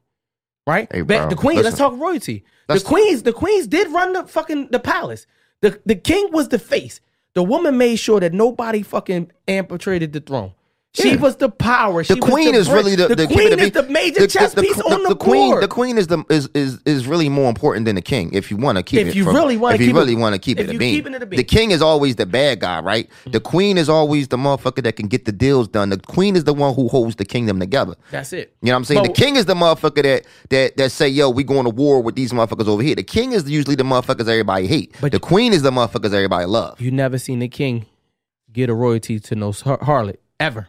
Right? 0.67 0.89
Hey, 0.93 1.03
bro, 1.03 1.29
the 1.29 1.37
queen. 1.37 1.63
Let's 1.63 1.77
talk 1.79 1.99
royalty. 1.99 2.45
Let's- 2.69 2.83
the 2.83 2.89
queens. 2.89 3.23
The 3.23 3.33
queens 3.33 3.67
did 3.67 3.91
run 3.93 4.13
the 4.13 4.27
fucking 4.27 4.69
the 4.71 4.79
palace. 4.79 5.27
The 5.61 5.81
the 5.87 5.95
king 5.97 6.29
was 6.33 6.49
the 6.49 6.59
face. 6.59 7.01
The 7.35 7.43
woman 7.43 7.79
made 7.79 7.97
sure 7.97 8.21
that 8.21 8.33
nobody 8.33 8.83
fucking 8.83 9.31
amputated 9.49 10.13
the 10.13 10.21
throne. 10.21 10.53
She 10.95 11.13
Yeah. 11.13 11.17
was 11.17 11.37
the 11.37 11.49
power. 11.49 12.03
The 12.03 12.15
She 12.15 12.21
was 12.21 12.29
queen 12.31 12.53
the 12.53 12.59
is 12.59 12.69
really 12.69 12.95
the, 12.97 13.09
the, 13.09 13.15
the 13.17 13.27
queen 13.27 13.59
is 13.59 13.71
the 13.71 13.85
major 13.85 14.27
chess 14.27 14.55
piece 14.55 14.79
on 14.79 15.03
the, 15.05 15.15
queen. 15.15 15.53
board. 15.53 15.63
The 15.63 15.69
queen 15.69 15.97
is 15.97 16.09
the 16.09 16.23
is 16.29 16.51
is 16.55 16.81
is 16.85 17.07
really 17.07 17.31
more 17.31 17.49
important 17.49 17.87
than 17.87 17.95
the 17.95 18.03
king. 18.03 18.31
If 18.35 18.51
you 18.51 18.59
want 18.59 18.77
to 18.77 18.83
keep 18.83 19.01
If 19.01 19.09
it, 19.09 19.15
you 19.15 19.25
from- 19.25 19.35
really 19.37 19.57
wanna 19.57 19.77
if 19.77 19.81
you 19.81 19.95
really 19.95 20.15
want 20.17 20.35
to 20.35 20.39
keep 20.39 20.61
it 20.61 20.69
a 20.69 20.73
you 20.75 20.79
keeping 20.79 21.15
it 21.15 21.23
a 21.23 21.27
bean. 21.27 21.39
The 21.39 21.45
king 21.45 21.71
is 21.71 21.81
always 21.81 22.17
the 22.17 22.27
bad 22.27 22.61
guy, 22.61 22.81
right? 22.81 23.09
The 23.25 23.31
mm-hmm. 23.39 23.49
queen 23.49 23.79
is 23.79 23.89
always 23.89 24.29
the 24.29 24.37
motherfucker 24.37 24.83
that 24.83 24.97
can 24.97 25.07
get 25.09 25.25
the 25.25 25.33
deals 25.33 25.67
done. 25.67 25.89
The 25.89 25.97
queen 25.97 26.37
is 26.37 26.45
the 26.45 26.53
one 26.53 26.75
who 26.75 26.89
holds 26.89 27.17
the 27.17 27.25
kingdom 27.25 27.59
together. 27.59 27.95
That's 28.11 28.35
it. 28.35 28.55
You 28.61 28.67
know 28.67 28.73
what 28.73 28.77
I'm 28.77 28.85
saying? 28.85 29.01
But- 29.03 29.15
the 29.15 29.21
king 29.23 29.37
is 29.37 29.47
the 29.47 29.55
motherfucker 29.55 30.03
that 30.03 30.27
that 30.51 30.77
that 30.77 30.93
say, 30.93 31.09
"Yo, 31.09 31.31
we 31.31 31.43
going 31.43 31.65
to 31.65 31.71
war 31.71 32.03
with 32.03 32.17
these 32.17 32.33
motherfuckers 32.33 32.69
over 32.69 32.83
here." 32.83 32.97
The 32.97 33.03
king 33.03 33.33
is 33.33 33.49
usually 33.49 33.77
the 33.77 33.83
motherfuckers 33.83 34.29
everybody 34.29 34.67
hate. 34.67 34.95
But- 35.01 35.13
the 35.13 35.21
queen 35.21 35.55
is 35.55 35.63
the 35.63 35.71
motherfuckers 35.71 36.13
everybody 36.13 36.45
love. 36.45 36.79
You 36.83 36.91
never 36.91 37.17
seen 37.17 37.39
the 37.39 37.49
king 37.49 37.87
get 38.53 38.69
a 38.69 38.75
royalty 38.75 39.19
to 39.21 39.35
no 39.35 39.53
har- 39.53 39.79
harlot 39.79 40.17
ever. 40.39 40.69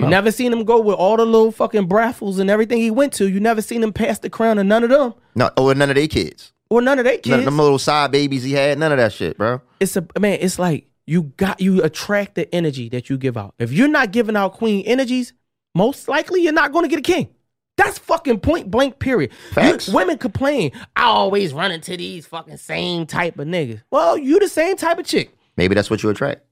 You 0.00 0.08
never 0.10 0.30
seen 0.32 0.52
him 0.52 0.64
go 0.64 0.80
with 0.80 0.96
all 0.96 1.16
the 1.16 1.24
little 1.24 1.52
fucking 1.52 1.86
braffles 1.88 2.38
and 2.38 2.50
everything 2.50 2.78
he 2.80 2.90
went 2.90 3.12
to. 3.14 3.28
You 3.28 3.40
never 3.40 3.62
seen 3.62 3.82
him 3.82 3.92
pass 3.92 4.18
the 4.18 4.30
crown 4.30 4.56
to 4.56 4.64
none 4.64 4.82
of 4.84 4.90
them 4.90 5.14
No, 5.34 5.50
or 5.56 5.74
none 5.74 5.90
of 5.90 5.96
their 5.96 6.08
kids. 6.08 6.52
or 6.70 6.80
none 6.82 6.98
of 6.98 7.04
their 7.04 7.14
kids. 7.16 7.28
None 7.28 7.38
of 7.40 7.44
them 7.44 7.58
little 7.58 7.78
side 7.78 8.10
babies 8.12 8.42
he 8.42 8.52
had. 8.52 8.78
None 8.78 8.92
of 8.92 8.98
that 8.98 9.12
shit, 9.12 9.36
bro. 9.38 9.60
it's 9.80 9.96
a 9.96 10.06
man. 10.18 10.38
It's 10.40 10.58
like 10.58 10.86
you 11.06 11.24
got 11.36 11.60
you 11.60 11.82
attract 11.82 12.34
the 12.36 12.52
energy 12.54 12.88
that 12.90 13.10
you 13.10 13.18
give 13.18 13.36
out. 13.36 13.54
If 13.58 13.72
you're 13.72 13.88
not 13.88 14.12
giving 14.12 14.36
out 14.36 14.52
queen 14.54 14.84
energies, 14.86 15.32
most 15.74 16.08
likely 16.08 16.42
you're 16.42 16.52
not 16.52 16.72
going 16.72 16.84
to 16.84 16.88
get 16.88 16.98
a 16.98 17.02
king. 17.02 17.28
That's 17.76 17.98
fucking 17.98 18.40
point 18.40 18.70
blank. 18.70 18.98
Period. 18.98 19.30
You- 19.56 19.78
women 19.94 20.18
complain. 20.18 20.72
I 20.96 21.04
always 21.04 21.52
run 21.54 21.72
into 21.72 21.96
these 21.96 22.26
fucking 22.26 22.58
same 22.58 23.06
type 23.06 23.38
of 23.38 23.46
niggas. 23.48 23.82
Well, 23.90 24.18
you 24.18 24.38
the 24.38 24.48
same 24.48 24.76
type 24.76 24.98
of 24.98 25.06
chick. 25.06 25.34
Maybe 25.56 25.74
that's 25.74 25.88
what 25.90 26.02
you 26.02 26.10
attract. 26.10 26.42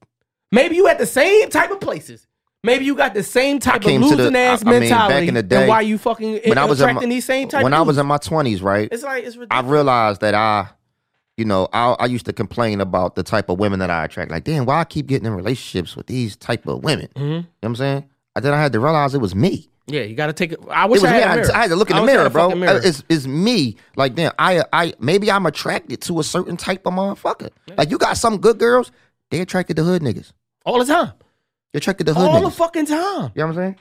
Maybe 0.51 0.77
you 0.77 0.89
at 0.89 0.99
the 0.99 1.05
same 1.07 1.51
type 1.51 1.71
of 1.71 1.81
places. 1.81 2.27
Maybe 2.65 2.85
you 2.85 2.95
got 2.97 3.15
the 3.15 3.23
same 3.23 3.61
type 3.61 3.77
of 3.77 3.83
to 3.83 3.89
the- 3.93 3.99
losing 4.01 4.35
ass 4.37 4.65
I- 4.65 4.69
I 4.69 4.71
mean, 4.73 4.81
mentality. 4.81 5.15
back 5.15 5.29
in 5.29 5.35
the 5.35 5.41
and 5.41 5.49
day, 5.49 5.69
why 5.69 5.81
you 5.83 5.97
fucking 5.99 6.41
When 6.47 6.59
I 6.59 6.65
was 6.65 6.81
in 6.81 6.89
attracting 6.89 7.09
my, 7.09 7.15
these 7.15 7.25
same 7.25 7.49
type 7.49 7.63
when 7.63 7.73
I 7.75 7.83
was 7.83 7.99
in 7.99 8.07
my 8.07 8.19
twenties, 8.19 8.63
right? 8.63 8.89
It's 8.91 9.03
like 9.05 9.25
it's 9.25 9.37
I 9.51 9.61
realized 9.61 10.21
that 10.23 10.35
I, 10.35 10.69
you 11.37 11.45
know, 11.45 11.69
I, 11.73 11.93
I 12.01 12.07
used 12.07 12.27
to 12.27 12.33
complain 12.33 12.81
about 12.81 13.15
the 13.15 13.23
type 13.23 13.49
of 13.49 13.61
women 13.61 13.79
that 13.79 13.91
I 13.91 14.05
attract. 14.05 14.31
Like, 14.33 14.43
damn, 14.45 14.67
why 14.67 14.81
I 14.81 14.85
keep 14.85 15.07
getting 15.07 15.27
in 15.27 15.35
relationships 15.35 15.95
with 15.97 16.09
these 16.09 16.35
type 16.37 16.67
of 16.67 16.83
women? 16.83 17.09
Mm-hmm. 17.15 17.23
You 17.23 17.29
know 17.37 17.45
what 17.61 17.69
I'm 17.69 17.77
saying? 17.77 18.05
And 18.35 18.45
then 18.45 18.53
I 18.55 18.61
had 18.61 18.73
to 18.73 18.81
realize 18.81 19.15
it 19.15 19.21
was 19.21 19.37
me. 19.37 19.69
yeah, 19.87 20.03
you 20.03 20.15
got 20.17 20.27
to 20.27 20.33
take 20.33 20.51
it. 20.53 20.59
I 20.69 20.85
It 20.87 20.91
wish 20.91 21.01
was 21.03 21.11
I 21.11 21.15
had, 21.15 21.47
I. 21.51 21.59
I 21.59 21.63
had 21.63 21.71
to 21.71 21.77
look 21.77 21.91
in 21.91 21.97
the 21.97 22.03
I 22.03 22.07
mirror, 22.07 22.29
bro. 22.29 22.55
mirror. 22.57 22.81
It's, 22.83 23.03
it's 23.09 23.27
me. 23.29 23.77
Like, 23.97 24.17
damn, 24.17 24.33
I, 24.39 24.65
I 24.73 24.95
maybe 24.99 25.31
I'm 25.31 25.47
attracted 25.47 26.01
to 26.03 26.19
a 26.19 26.25
certain 26.25 26.57
type 26.57 26.85
of 26.87 26.93
motherfucker. 26.93 27.51
Like, 27.77 27.91
you 27.91 27.99
got 27.99 28.17
some 28.17 28.39
good 28.39 28.59
girls. 28.59 28.91
They 29.31 29.41
attracted 29.41 29.77
to 29.77 29.85
hood 29.85 30.03
niggas. 30.03 30.33
all 30.67 30.79
the 30.85 30.93
time, 30.93 31.13
They 31.73 31.79
attracted 31.79 32.07
to 32.07 32.15
hood 32.15 32.29
all 32.29 32.41
niggas. 32.41 32.45
the 32.45 32.51
fucking 32.51 32.87
time. 32.87 32.97
You 32.97 33.41
know 33.41 33.47
what 33.47 33.47
I'm 33.47 33.55
saying? 33.55 33.77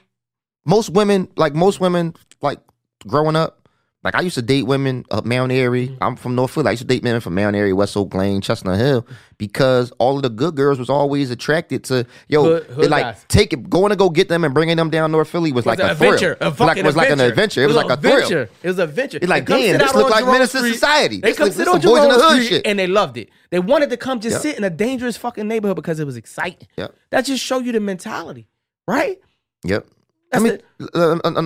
Most 0.64 0.90
women, 0.90 1.28
like 1.36 1.54
most 1.54 1.80
women, 1.80 2.14
like 2.42 2.60
growing 3.06 3.36
up, 3.36 3.67
like 4.04 4.14
I 4.14 4.20
used 4.20 4.36
to 4.36 4.42
date 4.42 4.62
women 4.62 5.04
up 5.10 5.24
Mount 5.26 5.50
Airy. 5.50 5.88
Mm-hmm. 5.88 6.02
I'm 6.04 6.14
from 6.16 6.34
North 6.36 6.52
Philly. 6.52 6.68
I 6.68 6.70
used 6.70 6.82
to 6.82 6.86
date 6.86 7.02
women 7.02 7.20
from 7.20 7.34
Mount 7.34 7.56
Airy, 7.56 7.72
West 7.72 7.96
Oak 7.96 8.14
Lane, 8.14 8.40
Chestnut 8.40 8.78
Hill, 8.78 9.04
because 9.38 9.90
all 9.98 10.16
of 10.16 10.22
the 10.22 10.28
good 10.30 10.54
girls 10.54 10.78
was 10.78 10.88
always 10.88 11.30
attracted 11.32 11.82
to 11.84 12.06
yo. 12.28 12.44
Hood- 12.44 12.64
hood 12.66 12.84
it 12.84 12.90
like 12.90 13.04
guys. 13.04 13.24
take 13.28 13.52
it, 13.52 13.68
going 13.68 13.90
to 13.90 13.96
go 13.96 14.08
get 14.08 14.28
them 14.28 14.44
and 14.44 14.54
bringing 14.54 14.76
them 14.76 14.88
down 14.88 15.10
North 15.10 15.28
Philly 15.28 15.50
was 15.52 15.66
like 15.66 15.80
an 15.80 15.90
a 15.90 15.94
thrill. 15.96 16.12
adventure, 16.14 16.36
a 16.40 16.46
It 16.46 16.48
was 16.50 16.56
fucking 16.58 16.66
like, 16.68 16.76
it 16.78 16.84
was 16.86 16.96
like 16.96 17.10
an 17.10 17.20
adventure. 17.20 17.62
It 17.62 17.66
was 17.66 17.76
like 17.76 17.90
a 17.90 17.96
thrill. 17.96 18.14
adventure. 18.18 18.50
It 18.62 18.68
was 18.68 18.78
a 18.78 18.84
adventure. 18.84 19.18
It's 19.20 19.28
like, 19.28 19.46
damn, 19.46 19.78
this 19.78 19.88
out 19.88 19.94
look 19.96 20.10
like 20.10 20.24
Menace. 20.26 20.52
Society. 20.52 21.20
They 21.20 21.30
This 21.30 21.38
come 21.38 21.50
sit 21.50 21.66
on 21.68 21.80
Boys 21.80 22.02
in 22.04 22.08
the 22.08 22.14
Hood 22.14 22.32
Street 22.36 22.48
shit. 22.48 22.66
and 22.66 22.78
they 22.78 22.86
loved 22.86 23.16
it. 23.16 23.30
They 23.50 23.58
wanted 23.58 23.90
to 23.90 23.96
come 23.96 24.20
just 24.20 24.36
Yeah. 24.36 24.50
sit 24.52 24.58
in 24.58 24.64
a 24.64 24.70
dangerous 24.70 25.16
fucking 25.16 25.46
neighborhood 25.48 25.76
because 25.76 25.98
it 26.00 26.04
was 26.04 26.16
exciting. 26.16 26.68
Yeah. 26.76 26.88
That 27.10 27.22
just 27.24 27.42
show 27.44 27.58
you 27.58 27.72
the 27.72 27.80
mentality, 27.80 28.48
right? 28.86 29.18
Yep. 29.64 29.86
That's 30.30 30.44
Let 30.44 30.52
me, 30.52 30.60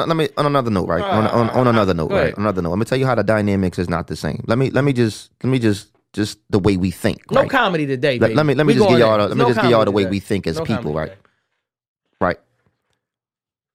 let 0.09 0.17
me 0.17 0.29
on 0.37 0.47
another 0.47 0.71
note, 0.71 0.89
right? 0.89 1.03
on, 1.03 1.27
on, 1.29 1.51
on 1.51 1.67
another 1.69 1.95
note, 1.95 2.11
right? 2.11 2.35
On 2.35 2.41
another 2.41 2.63
note. 2.63 2.71
Let 2.71 2.79
me 2.81 2.85
tell 2.85 2.99
you 2.99 3.07
how 3.07 3.15
the 3.15 3.23
dynamics 3.23 3.79
is 3.79 3.89
not 3.89 4.09
the 4.09 4.17
same. 4.17 4.43
Let 4.49 4.59
me 4.59 4.71
let 4.71 4.83
me 4.83 4.93
just 4.93 5.31
let 5.45 5.51
me 5.51 5.61
just 5.61 5.89
just 6.13 6.39
the 6.51 6.59
way 6.59 6.77
we 6.77 6.91
think. 6.91 7.31
No 7.31 7.47
comedy 7.47 7.87
today, 7.87 8.19
Let- 8.19 8.35
let 8.35 8.45
me- 8.45 8.55
let 8.55 8.67
me 8.67 8.73
We 8.75 8.79
just 8.79 8.89
give 8.91 8.99
y'all 8.99 9.17
the- 9.19 9.29
let 9.29 9.37
me 9.37 9.43
No 9.45 9.49
just 9.49 9.61
give 9.63 9.71
y'all 9.71 9.85
the 9.85 9.93
way 9.93 10.03
today. 10.03 10.11
we 10.11 10.21
think 10.21 10.47
as 10.47 10.59
No 10.59 10.65
people, 10.65 10.93
right? 10.93 11.11
today. 11.11 11.21
right? 12.21 12.37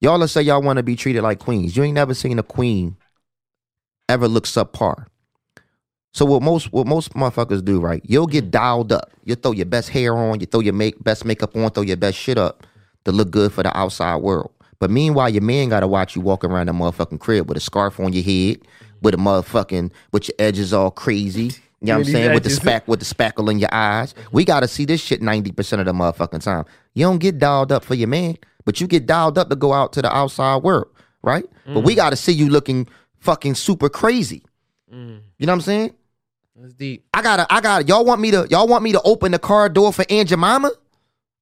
Y'all 0.02 0.18
let's 0.20 0.34
say 0.34 0.42
y'all 0.42 0.62
want 0.62 0.78
to 0.78 0.84
be 0.84 0.96
treated 0.96 1.24
like 1.24 1.40
queens. 1.40 1.76
You 1.76 1.84
ain't 1.84 1.96
never 1.96 2.14
seen 2.14 2.38
a 2.38 2.44
queen 2.44 2.98
ever 4.10 4.28
look 4.28 4.44
subpar. 4.44 5.06
So 6.14 6.26
what 6.26 6.42
most 6.42 6.72
what 6.74 6.86
most 6.86 7.14
motherfuckers 7.14 7.64
do, 7.64 7.80
right? 7.80 8.02
You'll 8.06 8.28
get 8.28 8.52
dialed 8.52 8.92
up. 8.92 9.12
You 9.24 9.36
throw 9.36 9.52
your 9.54 9.66
best 9.66 9.90
hair 9.90 10.16
on, 10.16 10.40
you 10.42 10.46
throw 10.48 10.60
your 10.60 10.74
make 10.74 11.02
best 11.04 11.24
makeup 11.26 11.56
on, 11.56 11.70
throw 11.72 11.84
your 11.84 11.98
best 11.98 12.18
shit 12.18 12.38
up 12.38 12.68
to 13.06 13.12
look 13.12 13.32
good 13.32 13.52
for 13.54 13.64
the 13.64 13.76
outside 13.76 14.18
world. 14.18 14.52
But 14.80 14.92
meanwhile, 14.92 15.30
your 15.30 15.42
man 15.42 15.70
gotta 15.70 15.88
watch 15.88 16.16
you 16.16 16.22
walk 16.22 16.44
around 16.44 16.68
the 16.68 16.74
motherfucking 16.74 17.20
crib 17.20 17.48
with 17.48 17.58
a 17.58 17.62
scarf 17.62 18.00
on 18.00 18.14
your 18.14 18.24
head, 18.24 18.60
with 19.02 19.14
a 19.14 19.18
motherfucking 19.18 19.92
with 20.12 20.28
your 20.28 20.36
edges 20.40 20.74
all 20.74 20.92
crazy. 20.92 21.52
You 21.82 21.88
know 21.88 21.94
what 21.94 22.08
I'm 22.08 22.14
saying? 22.14 22.34
With 22.34 22.44
the 22.44 22.50
spack 22.72 22.88
with 22.88 23.00
the 23.00 23.06
spackle 23.06 23.52
in 23.52 23.60
your 23.60 23.70
eyes. 23.74 24.14
We 24.32 24.46
gotta 24.46 24.68
see 24.68 24.86
this 24.86 25.02
shit 25.02 25.22
90% 25.22 25.80
of 25.80 25.86
the 25.86 25.94
motherfucking 25.94 26.44
time. 26.44 26.66
You 26.94 27.06
don't 27.06 27.20
get 27.20 27.38
dialed 27.40 27.72
up 27.72 27.84
for 27.84 27.94
your 27.96 28.08
man, 28.08 28.38
but 28.66 28.82
you 28.82 28.88
get 28.88 29.06
dialed 29.06 29.38
up 29.38 29.50
to 29.50 29.56
go 29.56 29.74
out 29.74 29.94
to 29.94 30.02
the 30.02 30.16
outside 30.16 30.64
world, 30.64 30.88
right? 31.24 31.46
But 31.66 31.82
Mm. 31.82 31.84
we 31.84 31.96
gotta 31.96 32.16
see 32.16 32.32
you 32.34 32.50
looking 32.50 32.88
fucking 33.20 33.56
super 33.56 33.90
crazy. 33.90 34.44
You 34.92 34.98
know 34.98 35.20
what 35.38 35.50
I'm 35.50 35.62
saying? 35.62 35.94
That's 36.56 36.74
deep. 36.74 37.06
I 37.14 37.22
gotta, 37.22 37.46
I 37.54 37.62
gotta. 37.62 37.86
Y'all 37.86 38.06
want 38.06 38.22
me 38.22 38.32
to, 38.32 38.48
y'all 38.50 38.68
want 38.68 38.84
me 38.84 38.92
to 38.94 39.02
open 39.04 39.32
the 39.32 39.38
car 39.40 39.70
door 39.70 39.94
for 39.94 40.06
Aunt 40.10 40.30
Jemima? 40.30 40.72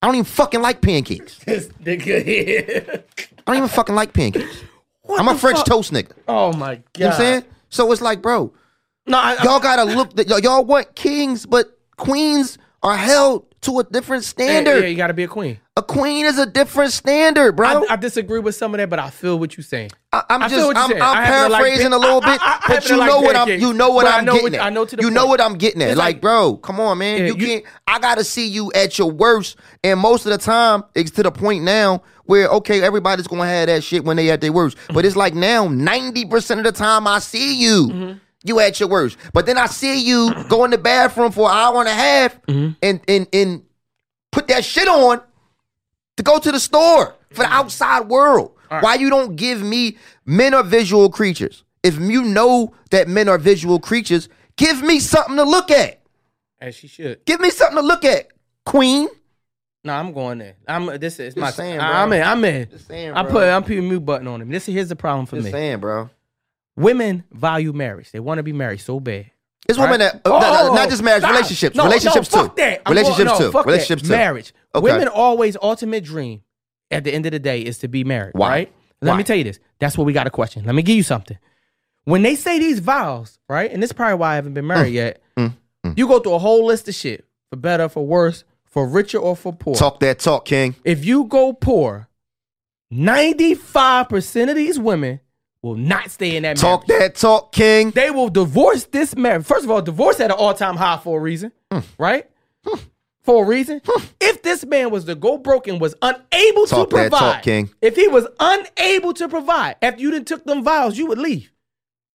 I 0.06 0.08
don't 0.08 0.18
even 0.18 0.26
fucking 0.26 0.62
like 0.62 0.82
pancakes. 0.82 1.40
This 1.46 1.68
nigga 1.84 2.24
here. 2.24 3.04
I 3.40 3.42
don't 3.48 3.56
even 3.56 3.70
fucking 3.70 3.96
like 3.96 4.14
pancakes. 4.14 4.62
What 5.02 5.20
I'm 5.20 5.28
a 5.28 5.36
French 5.36 5.58
fuck? 5.58 5.66
toast 5.66 5.92
nigga. 5.92 6.12
Oh 6.28 6.54
my 6.54 6.76
god. 6.76 6.84
You 6.96 7.00
know 7.00 7.08
what 7.08 7.14
I'm 7.16 7.20
saying? 7.20 7.44
So 7.70 7.92
it's 7.92 8.04
like, 8.04 8.22
bro, 8.22 8.54
No, 9.08 9.18
I, 9.18 9.42
y'all 9.44 9.60
gotta 9.60 9.84
look. 9.84 10.12
Y'all, 10.30 10.40
y'all 10.40 10.64
want 10.64 10.94
kings, 10.94 11.48
but 11.48 11.80
queens 11.98 12.60
are 12.84 12.96
held 12.96 13.48
to 13.62 13.80
a 13.80 13.84
different 13.84 14.22
eh, 14.22 14.44
yeah, 14.44 14.46
standard. 14.50 14.82
yeah, 14.84 14.90
you 14.90 14.96
got 14.96 15.08
to 15.08 15.16
be 15.16 15.24
a 15.24 15.28
queen. 15.28 15.60
A 15.78 15.84
queen 15.84 16.26
is 16.26 16.40
a 16.40 16.46
different 16.46 16.94
standard, 16.94 17.58
bro. 17.58 17.68
I, 17.90 17.94
I 17.94 17.96
disagree 17.98 18.40
with 18.40 18.56
some 18.56 18.74
of 18.74 18.78
that, 18.78 18.90
but 18.90 18.98
I 18.98 19.10
feel 19.10 19.38
what 19.38 19.58
you're 19.58 19.64
saying. 19.66 19.92
I, 20.14 20.24
am 20.30 20.50
just 20.50 20.74
I'm. 20.78 20.94
I'm 20.94 21.02
I 21.02 21.26
happen 21.26 21.48
to 21.48 21.50
like 21.52 21.62
paraphrasing 21.64 21.92
a 21.92 21.98
little 21.98 22.22
bit, 22.22 22.40
I- 22.42 22.62
but 22.66 22.90
you 22.90 22.96
know 22.96 23.02
like 23.20 23.22
what 23.24 23.36
I'm 23.36 23.50
you 23.60 23.74
know 23.74 23.90
what 23.90 24.06
but 24.06 24.14
I'm 24.14 24.24
know 24.24 24.32
getting 24.36 24.44
what- 24.54 24.54
at. 24.54 24.62
I 24.62 24.70
know 24.70 24.86
to 24.86 24.96
the 24.96 25.02
you 25.02 25.12
know 25.12 25.26
what 25.26 25.42
I'm 25.42 25.58
getting 25.58 25.82
at. 25.82 25.98
Like, 25.98 25.98
like- 26.16 26.22
bro, 26.22 26.56
come 26.56 26.80
on, 26.80 26.98
man. 27.00 27.20
Yeah, 27.20 27.26
you, 27.28 27.36
you- 27.36 27.46
can't. 27.48 27.66
I 27.88 28.00
gotta 28.00 28.24
see 28.24 28.48
you 28.48 28.72
at 28.74 28.98
your 28.98 29.12
worst, 29.12 29.58
and 29.84 30.00
most 30.00 30.26
of 30.26 30.32
the 30.32 30.38
time, 30.38 30.86
it's 30.96 31.12
to 31.12 31.24
the 31.24 31.32
point 31.32 31.66
now 31.66 32.04
where 32.24 32.48
okay, 32.48 32.82
everybody's 32.82 33.28
gonna 33.28 33.46
have 33.46 33.68
that 33.68 33.84
shit 33.84 34.06
when 34.06 34.16
they 34.16 34.30
at 34.32 34.40
their 34.40 34.54
worst. 34.54 34.78
But 34.94 35.04
it's 35.04 35.18
like 35.18 35.34
now, 35.34 35.68
ninety 35.68 36.24
percent 36.26 36.62
of 36.62 36.64
the 36.64 36.72
time, 36.72 37.06
I 37.06 37.20
see 37.20 37.54
you. 37.54 37.88
Mm-hmm. 37.90 38.18
You 38.46 38.60
at 38.62 38.80
your 38.80 38.88
worst, 38.88 39.18
but 39.34 39.46
then 39.46 39.58
I 39.58 39.66
see 39.66 40.00
you 40.00 40.32
go 40.50 40.64
in 40.64 40.72
the 40.72 40.78
bathroom 40.78 41.34
for 41.34 41.50
an 41.50 41.58
hour 41.58 41.80
and 41.80 41.90
a 41.90 41.94
half 41.94 42.42
Mm-hmm. 42.44 42.72
and 42.82 43.02
and 43.10 43.28
and 43.34 43.64
put 44.32 44.48
that 44.48 44.64
shit 44.64 44.88
on 44.88 45.20
to 46.18 46.24
go 46.24 46.40
to 46.40 46.52
the 46.52 46.60
store 46.60 47.16
for 47.30 47.38
the 47.38 47.44
mm-hmm. 47.44 47.54
outside 47.54 48.08
world. 48.08 48.52
Why 48.70 48.96
you 48.96 49.10
don't 49.10 49.36
give 49.36 49.62
me 49.62 49.98
men 50.26 50.54
are 50.54 50.64
visual 50.64 51.10
creatures? 51.10 51.64
If 51.84 52.00
you 52.00 52.24
know 52.24 52.74
that 52.90 53.08
men 53.08 53.30
are 53.30 53.38
visual 53.38 53.80
creatures, 53.80 54.28
give 54.58 54.82
me 54.82 55.00
something 55.00 55.36
to 55.38 55.44
look 55.44 55.72
at. 55.72 56.02
As 56.60 56.76
she 56.76 56.88
should. 56.88 57.24
Give 57.26 57.40
me 57.40 57.52
something 57.52 57.78
to 57.78 57.84
look 57.84 58.04
at, 58.04 58.30
Queen. 58.66 59.08
No, 59.84 59.94
I'm 59.94 60.14
going 60.14 60.40
there. 60.40 60.56
I'm. 60.68 60.88
This 61.00 61.20
is 61.20 61.36
my. 61.36 61.52
saying, 61.52 61.78
bro. 61.78 61.86
I'm 61.86 62.12
in. 62.12 62.24
I'm 62.24 62.44
in. 62.44 62.70
Just 62.70 62.88
saying, 62.88 63.14
I 63.14 63.24
put. 63.24 63.48
I'm 63.48 63.62
putting 63.64 63.88
mute 63.88 64.00
button 64.00 64.28
on 64.28 64.42
him. 64.42 64.50
This 64.50 64.66
here's 64.66 64.90
the 64.90 64.96
problem 64.96 65.28
for 65.28 65.36
Just 65.36 65.46
me. 65.46 65.52
saying, 65.52 65.80
bro. 65.80 66.10
Women 66.76 67.24
value 67.32 67.72
marriage. 67.72 68.12
They 68.12 68.20
want 68.20 68.40
to 68.40 68.44
be 68.44 68.52
married 68.52 68.82
so 68.82 69.00
bad. 69.00 69.30
It's 69.68 69.78
women 69.80 70.00
Right? 70.00 70.14
that 70.14 70.22
uh, 70.26 70.30
no, 70.30 70.40
no, 70.40 70.74
not 70.76 70.88
Oh, 70.88 70.90
just 70.90 71.02
marriage, 71.04 71.22
stop. 71.22 71.32
relationships, 71.32 71.76
No, 71.76 71.86
relationships 71.86 72.34
no, 72.34 72.48
too. 72.48 72.54
Relationships 72.88 73.18
going- 73.18 73.26
no, 73.28 73.38
too, 73.38 73.52
fuck 73.52 73.66
that. 73.66 73.72
relationships 73.72 74.02
too. 74.04 74.10
Marriage. 74.10 74.54
Okay. 74.76 74.84
Women 74.84 75.08
always 75.08 75.58
ultimate 75.62 76.04
dream 76.04 76.42
at 76.92 77.04
the 77.04 77.12
end 77.14 77.26
of 77.26 77.32
the 77.32 77.40
day 77.40 77.62
is 77.62 77.80
to 77.80 77.88
be 77.88 78.04
married. 78.04 78.34
Why? 78.36 78.50
Right. 78.50 78.74
Let 79.02 79.12
Why? 79.12 79.18
me 79.18 79.24
tell 79.24 79.36
you 79.36 79.44
this. 79.44 79.60
That's 79.80 79.98
what 79.98 80.06
we 80.06 80.14
got 80.14 80.28
a 80.28 80.30
question. 80.30 80.66
Let 80.66 80.76
me 80.76 80.84
give 80.84 80.96
you 80.96 81.04
something. 81.04 81.38
When 82.06 82.22
they 82.22 82.36
say 82.36 82.60
these 82.60 82.80
vows, 82.80 83.40
right, 83.50 83.72
and 83.72 83.82
this 83.82 83.90
is 83.90 83.94
probably 83.94 84.16
why 84.16 84.34
I 84.34 84.36
haven't 84.36 84.54
been 84.54 84.68
married 84.68 84.92
mm. 84.92 84.96
yet. 84.96 85.22
Mm. 85.38 85.54
Mm. 85.86 85.98
You 85.98 86.08
go 86.08 86.20
through 86.20 86.34
a 86.34 86.40
whole 86.40 86.66
list 86.66 86.88
of 86.88 86.94
shit 86.94 87.26
for 87.50 87.56
better, 87.58 87.90
for 87.90 88.06
worse, 88.06 88.44
for 88.66 88.88
richer 88.88 89.18
or 89.18 89.36
for 89.36 89.52
poor. 89.52 89.74
Talk 89.76 90.00
that 90.02 90.20
talk, 90.20 90.46
King. 90.46 90.76
If 90.84 91.04
you 91.06 91.24
go 91.26 91.54
poor, 91.54 92.08
ninety-five 92.92 94.10
percent 94.10 94.50
of 94.50 94.56
these 94.56 94.78
women 94.80 95.20
will 95.66 95.76
not 95.76 96.12
stay 96.12 96.36
in 96.36 96.44
that 96.44 96.58
Talk 96.58 96.88
marriage. 96.88 97.14
that 97.14 97.20
talk, 97.20 97.52
King. 97.52 97.90
They 97.92 98.12
will 98.12 98.30
divorce 98.30 98.84
this 98.86 99.16
marriage. 99.16 99.46
First 99.46 99.66
of 99.66 99.72
all, 99.72 99.82
divorce 99.82 100.20
at 100.20 100.26
an 100.30 100.38
all-time 100.38 100.76
high 100.76 100.98
for 101.04 101.18
a 101.18 101.22
reason, 101.22 101.52
Hmm. 101.72 101.80
right? 101.98 102.30
For 103.24 103.44
a 103.44 103.48
reason. 103.48 103.82
If 104.22 104.44
this 104.44 104.64
man 104.64 104.92
was 104.92 105.06
to 105.06 105.16
go 105.16 105.40
broke 105.40 105.68
and 105.68 105.82
was 105.82 105.96
unable 106.04 106.68
Talk 106.68 106.92
to 106.92 106.96
provide, 106.96 107.12
talk, 107.20 107.42
King. 107.42 107.72
if 107.82 107.96
he 107.96 108.08
was 108.08 108.28
unable 108.40 109.14
to 109.16 109.28
provide 109.28 109.78
after 109.82 110.00
you 110.00 110.12
done 110.12 110.26
took 110.26 110.46
them 110.46 110.64
vows, 110.64 110.96
you 110.96 111.08
would 111.08 111.18
leave. 111.18 111.52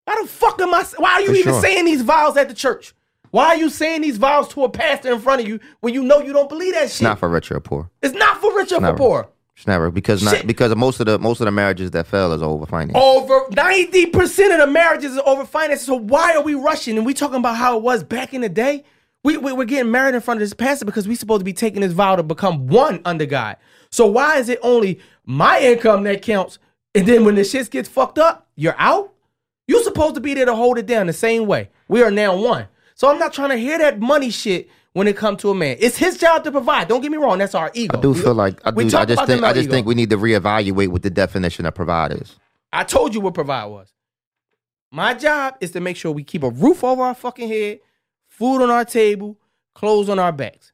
Why 0.05 0.18
the 0.20 0.28
fuck 0.28 0.61
am 0.61 0.74
I? 0.74 0.84
Why 0.99 1.12
are 1.12 1.20
you 1.22 1.28
For 1.28 1.34
even 1.34 1.53
sure. 1.55 1.62
saying 1.62 1.86
these 1.86 2.03
vows 2.03 2.36
at 2.36 2.49
the 2.51 2.55
church? 2.55 2.94
Why 3.30 3.46
are 3.49 3.57
you 3.57 3.70
saying 3.70 4.03
these 4.03 4.18
vows 4.18 4.49
to 4.49 4.64
a 4.64 4.68
pastor 4.68 5.11
in 5.12 5.20
front 5.20 5.40
of 5.40 5.49
you 5.49 5.61
when 5.80 5.94
you 5.94 6.03
know 6.03 6.20
you 6.20 6.34
don't 6.34 6.49
believe 6.51 6.74
that 6.74 6.82
shit? 6.82 6.90
It's 6.92 7.01
not 7.03 7.18
for 7.18 7.28
rich 7.30 7.51
or 7.51 7.61
poor. 7.61 7.90
It's 8.03 8.14
not 8.14 8.38
for 8.42 8.55
rich 8.55 8.72
or 8.72 8.80
for 8.80 8.92
poor. 8.94 9.28
Never 9.66 9.90
because 9.90 10.22
not 10.22 10.36
Shit. 10.36 10.46
because 10.46 10.70
of 10.70 10.78
most 10.78 11.00
of 11.00 11.06
the 11.06 11.18
most 11.18 11.40
of 11.40 11.46
the 11.46 11.50
marriages 11.50 11.90
that 11.90 12.06
fell 12.06 12.32
is 12.32 12.42
over 12.42 12.64
finance. 12.64 12.96
Over 12.96 13.46
90% 13.50 14.52
of 14.52 14.61
the 14.61 14.66
marriages 14.66 15.12
is 15.12 15.20
over 15.26 15.44
finances. 15.44 15.86
So 15.86 15.96
why 15.96 16.34
are 16.36 16.42
we 16.42 16.54
rushing? 16.54 16.96
And 16.96 17.04
we 17.04 17.12
talking 17.14 17.36
about 17.36 17.56
how 17.56 17.76
it 17.76 17.82
was 17.82 18.04
back 18.04 18.32
in 18.32 18.40
the 18.40 18.48
day? 18.48 18.84
We, 19.24 19.36
we, 19.36 19.52
we're 19.52 19.64
getting 19.64 19.90
married 19.90 20.14
in 20.14 20.20
front 20.20 20.38
of 20.38 20.42
this 20.42 20.54
pastor 20.54 20.84
because 20.84 21.09
we 21.09 21.16
supposed 21.16 21.40
to 21.40 21.44
be 21.44 21.52
taking 21.52 21.80
this 21.80 21.92
vow 21.92 22.16
to 22.16 22.22
become 22.22 22.68
one 22.68 23.00
under 23.04 23.26
God. 23.26 23.56
So 23.90 24.06
why 24.06 24.38
is 24.38 24.48
it 24.48 24.61
only 24.62 25.00
my 25.24 25.61
income 25.61 26.04
that 26.04 26.22
counts? 26.22 26.59
And 26.94 27.06
then 27.06 27.24
when 27.24 27.34
the 27.34 27.44
shit 27.44 27.68
gets 27.70 27.88
fucked 27.88 28.18
up, 28.18 28.48
you're 28.54 28.76
out? 28.78 29.12
You're 29.66 29.82
supposed 29.82 30.14
to 30.14 30.20
be 30.20 30.34
there 30.34 30.46
to 30.46 30.54
hold 30.54 30.78
it 30.78 30.86
down 30.86 31.09
the 31.09 31.12
same 31.12 31.46
way. 31.46 31.70
We 31.88 32.02
are 32.02 32.11
now 32.11 32.36
one. 32.36 32.68
So 32.94 33.11
I'm 33.11 33.18
not 33.18 33.32
trying 33.32 33.50
to 33.50 33.56
hear 33.56 33.78
that 33.78 34.00
money 34.00 34.30
shit 34.30 34.68
when 34.99 35.07
it 35.09 35.16
comes 35.16 35.40
to 35.42 35.51
a 35.51 35.55
man. 35.55 35.76
It's 35.78 35.96
his 35.96 36.18
job 36.18 36.42
to 36.44 36.51
provide. 36.51 36.88
Don't 36.88 37.01
get 37.01 37.11
me 37.12 37.18
wrong. 37.18 37.38
That's 37.38 37.55
our 37.55 37.70
ego. 37.72 37.96
I 37.96 38.01
do 38.03 38.11
We- 38.11 38.20
feel 38.20 38.34
like 38.34 38.61
I 38.66 38.72
do. 38.72 38.80
I 38.96 39.05
just 39.05 39.26
think 39.26 39.44
I 39.44 39.53
just 39.53 39.64
ego. 39.66 39.72
think 39.72 39.86
we 39.86 39.94
need 39.94 40.11
to 40.11 40.16
reevaluate 40.18 40.88
what 40.88 41.03
the 41.03 41.11
definition 41.11 41.64
of 41.66 41.74
provide 41.74 42.12
is. 42.12 42.34
I 42.72 42.82
told 42.84 43.14
you 43.14 43.20
what 43.20 43.32
provide 43.34 43.66
was. 43.66 43.92
My 44.90 45.14
job 45.14 45.55
is 45.61 45.70
to 45.72 45.80
make 45.80 45.96
sure 45.96 46.11
we 46.12 46.24
keep 46.24 46.42
a 46.42 46.51
roof 46.51 46.82
over 46.82 47.03
our 47.03 47.14
fucking 47.14 47.49
head, 47.49 47.80
food 48.26 48.62
on 48.62 48.70
our 48.70 48.84
table, 48.84 49.38
clothes 49.74 50.09
on 50.09 50.18
our 50.18 50.32
backs. 50.32 50.72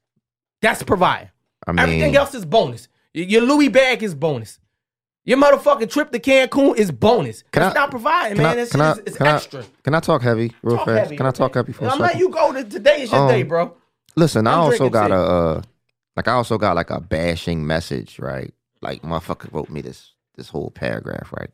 That's 0.62 0.82
provide. 0.82 1.30
I 1.66 1.72
mean, 1.72 1.80
Everything 1.80 2.16
else 2.16 2.34
is 2.34 2.44
bonus. 2.46 2.88
Your 3.12 3.42
Louis 3.42 3.68
bag 3.68 4.02
is 4.02 4.14
bonus. 4.14 4.58
Your 5.26 5.38
motherfucking 5.38 5.90
trip 5.90 6.12
to 6.12 6.18
Cancun 6.18 6.76
is 6.76 6.90
bonus. 6.90 7.42
Can 7.50 7.62
It's 7.64 7.74
I- 7.76 7.80
not 7.80 7.90
providing, 7.90 8.38
man. 8.38 8.58
I, 8.58 8.60
It's, 8.62 8.74
I, 8.74 8.90
it's, 8.92 9.00
it's 9.06 9.16
can 9.16 9.26
I- 9.26 9.34
extra. 9.36 9.64
can 9.82 9.94
I 9.94 10.00
talk 10.00 10.22
heavy 10.22 10.52
real 10.62 10.76
Talk 10.76 10.86
fast? 10.86 10.98
heavy 11.04 11.16
can 11.16 11.26
I 11.26 11.30
talk 11.30 11.54
heavy 11.54 11.72
for 11.72 11.84
a 11.84 11.88
I'm 11.88 11.90
second? 11.92 12.02
letting 12.06 12.20
you 12.20 12.28
go. 12.30 12.52
To, 12.52 12.64
today 12.64 13.02
is 13.02 13.10
your 13.12 13.20
Um, 13.22 13.28
day, 13.28 13.42
bro. 13.42 13.74
Listen, 14.16 14.46
I 14.46 14.52
I'm 14.52 14.60
also 14.60 14.88
got 14.88 15.08
tea. 15.08 15.14
a 15.14 15.20
uh, 15.20 15.62
like 16.16 16.28
I 16.28 16.32
also 16.32 16.58
got 16.58 16.76
like 16.76 16.90
a 16.90 17.00
bashing 17.00 17.66
message, 17.66 18.18
right? 18.18 18.52
Like 18.80 19.02
motherfucker 19.02 19.52
wrote 19.52 19.70
me 19.70 19.80
this 19.80 20.12
this 20.36 20.48
whole 20.48 20.70
paragraph, 20.70 21.32
right? 21.32 21.50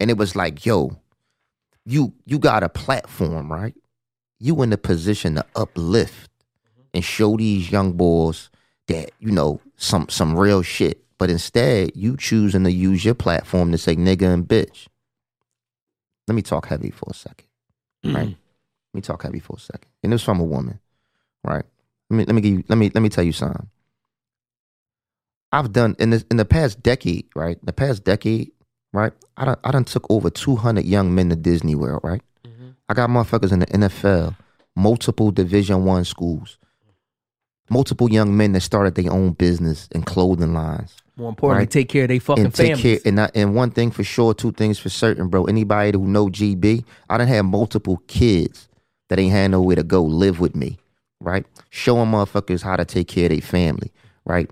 And 0.00 0.10
it 0.10 0.16
was 0.16 0.34
like, 0.34 0.66
yo, 0.66 0.96
you 1.84 2.12
you 2.26 2.38
got 2.38 2.62
a 2.62 2.68
platform, 2.68 3.50
right? 3.52 3.74
You 4.40 4.62
in 4.62 4.70
the 4.70 4.78
position 4.78 5.36
to 5.36 5.46
uplift 5.54 6.30
and 6.92 7.04
show 7.04 7.36
these 7.36 7.70
young 7.70 7.92
boys 7.92 8.50
that, 8.88 9.10
you 9.18 9.30
know, 9.30 9.60
some 9.76 10.08
some 10.08 10.36
real 10.36 10.62
shit. 10.62 11.04
But 11.18 11.30
instead, 11.30 11.92
you 11.94 12.16
choosing 12.16 12.64
to 12.64 12.72
use 12.72 13.04
your 13.04 13.14
platform 13.14 13.70
to 13.72 13.78
say 13.78 13.94
nigga 13.94 14.32
and 14.32 14.46
bitch. 14.46 14.88
Let 16.26 16.34
me 16.34 16.42
talk 16.42 16.66
heavy 16.66 16.90
for 16.90 17.06
a 17.10 17.14
second. 17.14 17.48
Right? 18.04 18.26
Let 18.26 18.94
me 18.94 19.00
talk 19.00 19.22
heavy 19.22 19.40
for 19.40 19.56
a 19.56 19.60
second. 19.60 19.88
And 20.02 20.12
it 20.12 20.14
was 20.14 20.22
from 20.22 20.40
a 20.40 20.44
woman, 20.44 20.80
right? 21.44 21.64
Let 22.10 22.16
me 22.16 22.24
let 22.24 22.34
me 22.34 22.40
give 22.40 22.52
you 22.52 22.64
let 22.68 22.76
me 22.78 22.90
let 22.94 23.00
me 23.00 23.08
tell 23.08 23.24
you 23.24 23.32
something. 23.32 23.68
I've 25.52 25.72
done 25.72 25.94
in 25.98 26.10
this 26.10 26.24
in 26.30 26.36
the 26.36 26.44
past 26.44 26.82
decade, 26.82 27.26
right? 27.34 27.58
The 27.64 27.72
past 27.72 28.04
decade, 28.04 28.50
right? 28.92 29.12
I 29.36 29.44
done 29.44 29.56
I 29.64 29.70
done 29.70 29.84
took 29.84 30.06
over 30.10 30.30
two 30.30 30.56
hundred 30.56 30.84
young 30.84 31.14
men 31.14 31.30
to 31.30 31.36
Disney 31.36 31.74
World, 31.74 32.00
right? 32.02 32.22
Mm-hmm. 32.46 32.70
I 32.88 32.94
got 32.94 33.08
motherfuckers 33.10 33.52
in 33.52 33.60
the 33.60 33.66
NFL, 33.66 34.36
multiple 34.74 35.30
Division 35.30 35.84
One 35.84 36.04
schools, 36.04 36.58
multiple 37.70 38.10
young 38.10 38.36
men 38.36 38.52
that 38.52 38.62
started 38.62 38.96
their 38.96 39.12
own 39.12 39.32
business 39.32 39.88
and 39.92 40.04
clothing 40.04 40.52
lines 40.54 40.96
More 41.16 41.28
importantly, 41.28 41.62
Right. 41.62 41.70
take 41.70 41.88
care 41.88 42.02
of 42.02 42.08
their 42.08 42.20
fucking 42.20 42.44
and 42.46 42.54
take 42.54 42.76
families. 42.76 43.02
care. 43.02 43.08
And 43.08 43.20
I, 43.20 43.30
and 43.34 43.54
one 43.54 43.70
thing 43.70 43.92
for 43.92 44.02
sure, 44.04 44.34
two 44.34 44.50
things 44.52 44.78
for 44.80 44.88
certain, 44.88 45.28
bro. 45.28 45.44
Anybody 45.44 45.96
who 45.96 46.04
know 46.06 46.26
GB, 46.28 46.84
I 47.08 47.18
done 47.18 47.28
had 47.28 47.42
multiple 47.42 48.02
kids 48.08 48.68
that 49.08 49.18
ain't 49.20 49.32
had 49.32 49.52
nowhere 49.52 49.76
to 49.76 49.84
go 49.84 50.02
live 50.02 50.40
with 50.40 50.56
me, 50.56 50.78
right? 51.24 51.44
Showing 51.70 52.10
motherfuckers 52.10 52.62
how 52.62 52.76
to 52.76 52.84
take 52.84 53.08
care 53.08 53.26
of 53.26 53.30
their 53.30 53.40
family, 53.40 53.90
right? 54.24 54.50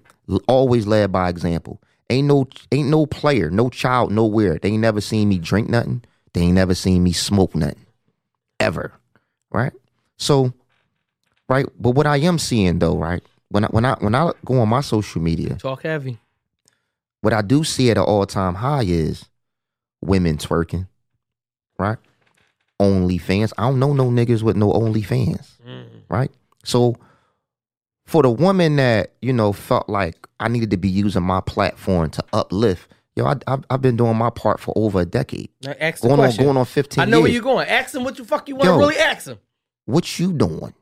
Always 0.48 0.86
led 0.86 1.12
by 1.12 1.28
example. 1.28 1.80
Ain't 2.10 2.26
no 2.26 2.48
ain't 2.72 2.88
no 2.88 3.06
player, 3.06 3.50
no 3.50 3.68
child, 3.70 4.12
nowhere. 4.12 4.58
They 4.60 4.70
ain't 4.70 4.80
never 4.80 5.00
seen 5.00 5.28
me 5.28 5.38
drink 5.38 5.68
nothing. 5.68 6.02
They 6.32 6.42
ain't 6.42 6.54
never 6.54 6.74
seen 6.74 7.02
me 7.02 7.12
smoke 7.12 7.54
nothing, 7.54 7.86
ever, 8.58 8.92
right? 9.50 9.72
So, 10.16 10.52
right. 11.48 11.66
But 11.78 11.90
what 11.90 12.06
I 12.06 12.18
am 12.18 12.38
seeing 12.38 12.78
though, 12.78 12.96
right? 12.96 13.22
When 13.48 13.64
I 13.64 13.68
when 13.68 13.84
I 13.84 13.96
when 14.00 14.14
I 14.14 14.32
go 14.44 14.60
on 14.60 14.68
my 14.68 14.80
social 14.80 15.20
media, 15.22 15.56
Talk 15.56 15.82
heavy. 15.82 16.18
what 17.20 17.32
I 17.32 17.42
do 17.42 17.64
see 17.64 17.90
at 17.90 17.98
an 17.98 18.04
all 18.04 18.26
time 18.26 18.56
high 18.56 18.84
is 18.84 19.26
women 20.00 20.36
twerking, 20.38 20.88
right? 21.78 21.98
OnlyFans. 22.80 23.52
I 23.56 23.62
don't 23.68 23.78
know 23.78 23.92
no 23.92 24.10
niggas 24.10 24.42
with 24.42 24.56
no 24.56 24.72
OnlyFans, 24.72 25.50
mm. 25.66 25.86
right? 26.08 26.30
So 26.64 26.96
for 28.06 28.22
the 28.22 28.30
woman 28.30 28.76
that 28.76 29.14
you 29.22 29.32
know 29.32 29.52
felt 29.52 29.88
like 29.88 30.26
I 30.40 30.48
needed 30.48 30.70
to 30.70 30.76
be 30.76 30.88
using 30.88 31.22
my 31.22 31.40
platform 31.40 32.10
to 32.10 32.24
uplift, 32.32 32.88
yo, 33.16 33.26
I, 33.26 33.36
I've, 33.46 33.64
I've 33.70 33.82
been 33.82 33.96
doing 33.96 34.16
my 34.16 34.30
part 34.30 34.60
for 34.60 34.72
over 34.76 35.00
a 35.00 35.04
decade, 35.06 35.50
Now 35.62 35.74
ask 35.80 36.02
the 36.02 36.08
going 36.08 36.20
on 36.20 36.36
going 36.36 36.56
on 36.56 36.64
fifteen 36.64 37.02
I 37.02 37.04
know 37.06 37.18
years. 37.18 37.22
where 37.22 37.32
you're 37.32 37.42
going. 37.42 37.68
Ask 37.68 37.94
him 37.94 38.04
what 38.04 38.18
you 38.18 38.24
fuck 38.24 38.48
you 38.48 38.56
want 38.56 38.66
to 38.66 38.72
really 38.72 38.96
ask 38.96 39.26
him. 39.26 39.38
what 39.86 40.18
you 40.18 40.32
doing? 40.32 40.74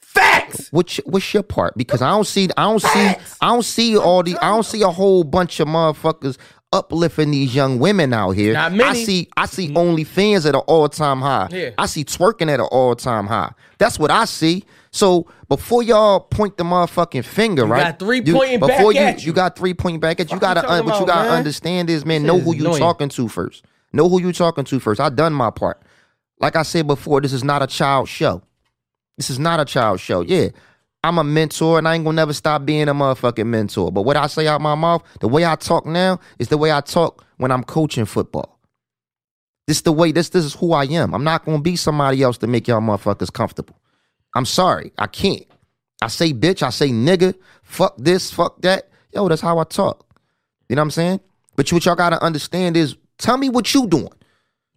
Facts. 0.00 0.68
What's 0.70 0.98
your, 0.98 1.04
what's 1.06 1.34
your 1.34 1.42
part? 1.42 1.76
Because 1.76 2.00
I 2.00 2.10
don't 2.10 2.26
see 2.26 2.48
I 2.56 2.62
don't 2.62 2.80
see 2.80 3.06
I 3.40 3.48
don't 3.48 3.64
see 3.64 3.96
all 3.96 4.22
these 4.22 4.36
I 4.36 4.50
don't 4.50 4.62
see 4.62 4.82
a 4.82 4.88
whole 4.88 5.24
bunch 5.24 5.58
of 5.58 5.66
motherfuckers 5.66 6.38
uplifting 6.74 7.30
these 7.30 7.54
young 7.54 7.78
women 7.78 8.12
out 8.12 8.32
here. 8.32 8.52
Not 8.52 8.72
many. 8.72 8.84
I 8.84 9.04
see 9.04 9.28
I 9.36 9.46
see 9.46 9.68
mm-hmm. 9.68 9.76
OnlyFans 9.76 10.46
at 10.46 10.54
an 10.54 10.62
all 10.66 10.88
time 10.88 11.20
high. 11.20 11.48
Yeah. 11.50 11.70
I 11.78 11.86
see 11.86 12.04
twerking 12.04 12.50
at 12.50 12.60
an 12.60 12.66
all 12.70 12.96
time 12.96 13.26
high. 13.26 13.52
That's 13.78 13.98
what 13.98 14.10
I 14.10 14.24
see. 14.24 14.64
So 14.90 15.26
before 15.48 15.82
y'all 15.82 16.20
point 16.20 16.56
the 16.56 16.64
motherfucking 16.64 17.24
finger, 17.24 17.64
right? 17.64 17.84
got 17.84 17.98
three 17.98 18.22
you- 18.24 18.34
pointing 18.34 18.60
back 18.60 18.76
before 18.76 18.92
you, 18.92 19.00
at 19.00 19.20
you. 19.20 19.28
you 19.28 19.32
got 19.32 19.56
three 19.56 19.72
pointing 19.72 20.00
back 20.00 20.20
at 20.20 20.30
you. 20.30 20.38
Gotta 20.38 20.68
uh, 20.68 20.74
you 20.74 20.80
un- 20.80 20.86
what 20.86 21.00
you 21.00 21.06
gotta 21.06 21.28
man? 21.28 21.38
understand 21.38 21.90
is, 21.90 22.04
man, 22.04 22.20
Shit 22.22 22.26
know 22.26 22.38
who 22.38 22.54
you 22.54 22.64
annoying. 22.66 22.80
talking 22.80 23.08
to 23.08 23.28
first. 23.28 23.64
Know 23.92 24.08
who 24.08 24.20
you 24.20 24.32
talking 24.32 24.64
to 24.64 24.80
first. 24.80 25.00
I 25.00 25.08
done 25.08 25.32
my 25.32 25.50
part. 25.50 25.80
Like 26.40 26.56
I 26.56 26.62
said 26.62 26.86
before, 26.88 27.20
this 27.20 27.32
is 27.32 27.44
not 27.44 27.62
a 27.62 27.66
child 27.68 28.08
show. 28.08 28.42
This 29.16 29.30
is 29.30 29.38
not 29.38 29.60
a 29.60 29.64
child 29.64 30.00
show. 30.00 30.22
Yeah. 30.22 30.48
I'm 31.04 31.18
a 31.18 31.24
mentor 31.24 31.76
and 31.76 31.86
I 31.86 31.96
ain't 31.96 32.04
gonna 32.04 32.16
never 32.16 32.32
stop 32.32 32.64
being 32.64 32.88
a 32.88 32.94
motherfucking 32.94 33.46
mentor. 33.46 33.92
But 33.92 34.02
what 34.02 34.16
I 34.16 34.26
say 34.26 34.46
out 34.48 34.62
my 34.62 34.74
mouth, 34.74 35.02
the 35.20 35.28
way 35.28 35.44
I 35.44 35.54
talk 35.54 35.84
now 35.84 36.18
is 36.38 36.48
the 36.48 36.56
way 36.56 36.72
I 36.72 36.80
talk 36.80 37.22
when 37.36 37.50
I'm 37.50 37.62
coaching 37.62 38.06
football. 38.06 38.58
This 39.66 39.76
is 39.76 39.82
the 39.82 39.92
way 39.92 40.12
this 40.12 40.30
this 40.30 40.46
is 40.46 40.54
who 40.54 40.72
I 40.72 40.84
am. 40.84 41.14
I'm 41.14 41.22
not 41.22 41.44
gonna 41.44 41.60
be 41.60 41.76
somebody 41.76 42.22
else 42.22 42.38
to 42.38 42.46
make 42.46 42.66
y'all 42.66 42.80
motherfuckers 42.80 43.30
comfortable. 43.30 43.78
I'm 44.34 44.46
sorry. 44.46 44.92
I 44.96 45.06
can't. 45.06 45.44
I 46.00 46.08
say 46.08 46.32
bitch, 46.32 46.62
I 46.62 46.70
say 46.70 46.88
nigga, 46.88 47.34
fuck 47.62 47.96
this, 47.98 48.30
fuck 48.30 48.62
that. 48.62 48.88
Yo, 49.12 49.28
that's 49.28 49.42
how 49.42 49.58
I 49.58 49.64
talk. 49.64 50.06
You 50.70 50.76
know 50.76 50.80
what 50.80 50.84
I'm 50.84 50.90
saying? 50.92 51.20
But 51.54 51.70
what 51.70 51.84
y'all 51.84 51.96
gotta 51.96 52.22
understand 52.24 52.78
is 52.78 52.96
tell 53.18 53.36
me 53.36 53.50
what 53.50 53.74
you 53.74 53.86
doing. 53.86 54.08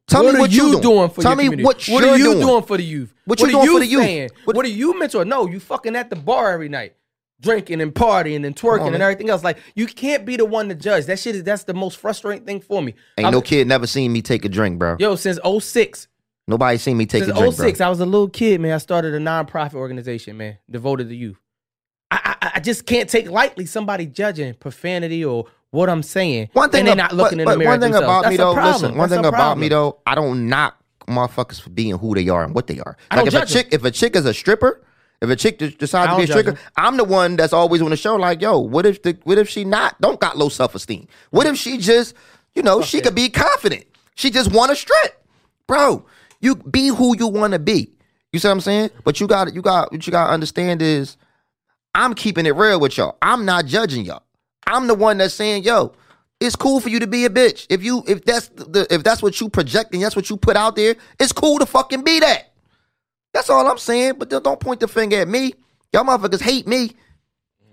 Tell 0.07 0.23
what 0.23 0.31
me 0.33 0.37
are 0.37 0.41
what 0.41 0.51
you 0.51 0.67
you 0.67 0.81
doing 0.81 1.09
for 1.09 1.21
the 1.21 1.21
youth. 1.21 1.23
Tell 1.23 1.35
me 1.35 1.43
community? 1.43 1.63
what, 1.63 1.75
what 1.75 1.87
you're 1.87 2.09
are 2.09 2.17
you 2.17 2.23
doing. 2.33 2.39
doing 2.47 2.63
for 2.63 2.77
the 2.77 2.83
youth? 2.83 3.13
What 3.25 3.39
you 3.41 3.47
are 3.47 3.51
doing 3.51 3.67
for 3.67 3.79
the 3.79 3.85
youth? 3.85 4.01
saying? 4.03 4.29
What- 4.45 4.55
What, 4.55 4.65
are 4.65 4.69
you 4.69 4.97
mentor? 4.97 5.25
No, 5.25 5.47
you 5.47 5.59
fucking 5.59 5.95
at 5.97 6.09
the 6.09 6.15
bar 6.15 6.51
every 6.53 6.69
night, 6.69 6.95
drinking 7.41 7.81
and 7.81 7.93
partying 7.93 8.45
and 8.45 8.55
twerking 8.55 8.81
on, 8.83 8.93
and 8.93 9.03
everything 9.03 9.29
else. 9.29 9.43
Like 9.43 9.57
you 9.75 9.85
can't 9.85 10.25
be 10.25 10.37
the 10.37 10.45
one 10.45 10.69
to 10.69 10.75
judge. 10.75 11.05
That 11.07 11.19
shit 11.19 11.35
is 11.35 11.43
that's 11.43 11.63
the 11.65 11.73
most 11.73 11.97
frustrating 11.97 12.45
thing 12.45 12.61
for 12.61 12.81
me. 12.81 12.95
Ain't 13.17 13.25
I'm- 13.25 13.33
no 13.33 13.41
kid 13.41 13.67
never 13.67 13.85
seen 13.85 14.13
me 14.13 14.21
take 14.21 14.45
a 14.45 14.49
drink, 14.49 14.79
bro. 14.79 14.95
Yo, 14.99 15.15
since 15.15 15.39
06, 15.43 16.07
Nobody 16.49 16.77
seen 16.77 16.95
me 16.95 17.05
take 17.05 17.25
since 17.25 17.35
a 17.35 17.39
drink, 17.41 17.55
06, 17.55 17.77
bro. 17.79 17.87
I 17.87 17.89
was 17.89 17.99
a 17.99 18.05
little 18.05 18.29
kid, 18.29 18.61
man. 18.61 18.71
I 18.71 18.77
started 18.77 19.13
a 19.13 19.19
nonprofit 19.19 19.73
organization, 19.73 20.37
man, 20.37 20.57
devoted 20.71 21.09
to 21.09 21.15
youth. 21.15 21.37
I, 22.09 22.37
I, 22.41 22.51
I 22.55 22.59
just 22.61 22.85
can't 22.85 23.09
take 23.09 23.29
lightly 23.29 23.65
somebody 23.65 24.05
judging 24.05 24.53
profanity 24.53 25.25
or 25.25 25.47
what 25.71 25.89
I'm 25.89 26.03
saying. 26.03 26.49
One 26.53 26.69
thing, 26.69 26.79
and 26.79 26.87
they're 26.87 26.95
not 26.95 27.13
looking 27.13 27.37
but, 27.37 27.41
in 27.41 27.45
but 27.45 27.51
the 27.53 27.57
mirror 27.59 27.69
one 27.71 27.79
thing 27.81 27.91
themselves. 27.91 28.05
about 28.05 28.21
That's 28.23 28.31
me 28.31 28.37
though, 28.37 28.53
problem. 28.53 28.73
listen, 28.73 28.97
one 28.97 29.09
That's 29.09 29.21
thing 29.21 29.25
about 29.27 29.57
me 29.57 29.69
though, 29.69 29.99
I 30.05 30.15
don't 30.15 30.47
knock 30.49 30.77
motherfuckers 31.07 31.61
for 31.61 31.69
being 31.69 31.97
who 31.97 32.13
they 32.15 32.29
are 32.29 32.43
and 32.43 32.53
what 32.53 32.67
they 32.67 32.79
are. 32.79 32.97
I 33.11 33.15
Like 33.17 33.25
don't 33.25 33.27
if 33.27 33.33
a 33.33 33.45
judge 33.45 33.55
'em. 33.55 33.63
chick, 33.63 33.73
if 33.73 33.83
a 33.85 33.91
chick 33.91 34.15
is 34.15 34.25
a 34.25 34.33
stripper, 34.33 34.81
if 35.21 35.29
a 35.29 35.35
chick 35.35 35.57
decides 35.57 35.79
to 36.11 36.17
be 36.17 36.23
a 36.23 36.27
don't 36.27 36.27
judge 36.27 36.29
stripper, 36.29 36.49
'em. 36.51 36.57
I'm 36.77 36.97
the 36.97 37.03
one 37.03 37.35
that's 37.37 37.53
always 37.53 37.81
on 37.81 37.89
the 37.89 37.97
show. 37.97 38.15
Like, 38.15 38.41
yo, 38.41 38.59
what 38.59 38.85
if 38.85 39.01
the, 39.03 39.17
what 39.23 39.37
if 39.37 39.49
she 39.49 39.63
not 39.63 39.99
don't 40.01 40.19
got 40.19 40.37
low 40.37 40.49
self 40.49 40.75
esteem? 40.75 41.07
What 41.31 41.47
if 41.47 41.57
she 41.57 41.77
just, 41.77 42.13
you 42.55 42.61
know, 42.63 42.81
she 42.81 43.01
could 43.01 43.15
be 43.15 43.29
confident. 43.29 43.85
She 44.15 44.31
just 44.31 44.51
want 44.51 44.69
to 44.71 44.75
strip, 44.75 45.23
bro. 45.67 46.05
You 46.41 46.55
be 46.55 46.87
who 46.87 47.15
you 47.17 47.27
want 47.27 47.53
to 47.53 47.59
be. 47.59 47.91
You 48.31 48.39
see 48.39 48.47
what 48.47 48.53
I'm 48.53 48.61
saying? 48.61 48.89
But 49.03 49.19
you 49.19 49.27
got 49.27 49.53
you 49.53 49.61
got 49.61 49.91
what 49.91 50.05
you 50.05 50.11
got 50.11 50.27
to 50.27 50.33
understand 50.33 50.81
is 50.81 51.17
I'm 51.95 52.13
keeping 52.13 52.45
it 52.45 52.55
real 52.55 52.79
with 52.79 52.97
y'all. 52.97 53.17
I'm 53.21 53.45
not 53.45 53.65
judging 53.65 54.05
y'all. 54.05 54.23
I'm 54.67 54.87
the 54.87 54.93
one 54.93 55.17
that's 55.17 55.33
saying, 55.33 55.63
yo, 55.63 55.93
it's 56.39 56.55
cool 56.55 56.79
for 56.79 56.89
you 56.89 56.99
to 56.99 57.07
be 57.07 57.25
a 57.25 57.29
bitch. 57.29 57.65
If 57.69 57.83
you 57.83 58.03
if 58.07 58.23
that's 58.25 58.49
the 58.49 58.85
if 58.89 59.03
that's 59.03 59.23
what 59.23 59.39
you 59.41 59.49
projecting, 59.49 60.01
that's 60.01 60.15
what 60.15 60.29
you 60.29 60.37
put 60.37 60.55
out 60.55 60.75
there, 60.75 60.95
it's 61.19 61.31
cool 61.31 61.57
to 61.59 61.65
fucking 61.65 62.03
be 62.03 62.19
that. 62.19 62.53
That's 63.33 63.49
all 63.49 63.67
I'm 63.67 63.77
saying. 63.77 64.15
But 64.17 64.29
don't- 64.29 64.59
point 64.59 64.79
the 64.79 64.87
finger 64.87 65.17
at 65.21 65.27
me. 65.27 65.53
Y'all 65.93 66.03
motherfuckers 66.03 66.41
hate 66.41 66.67
me. 66.67 66.91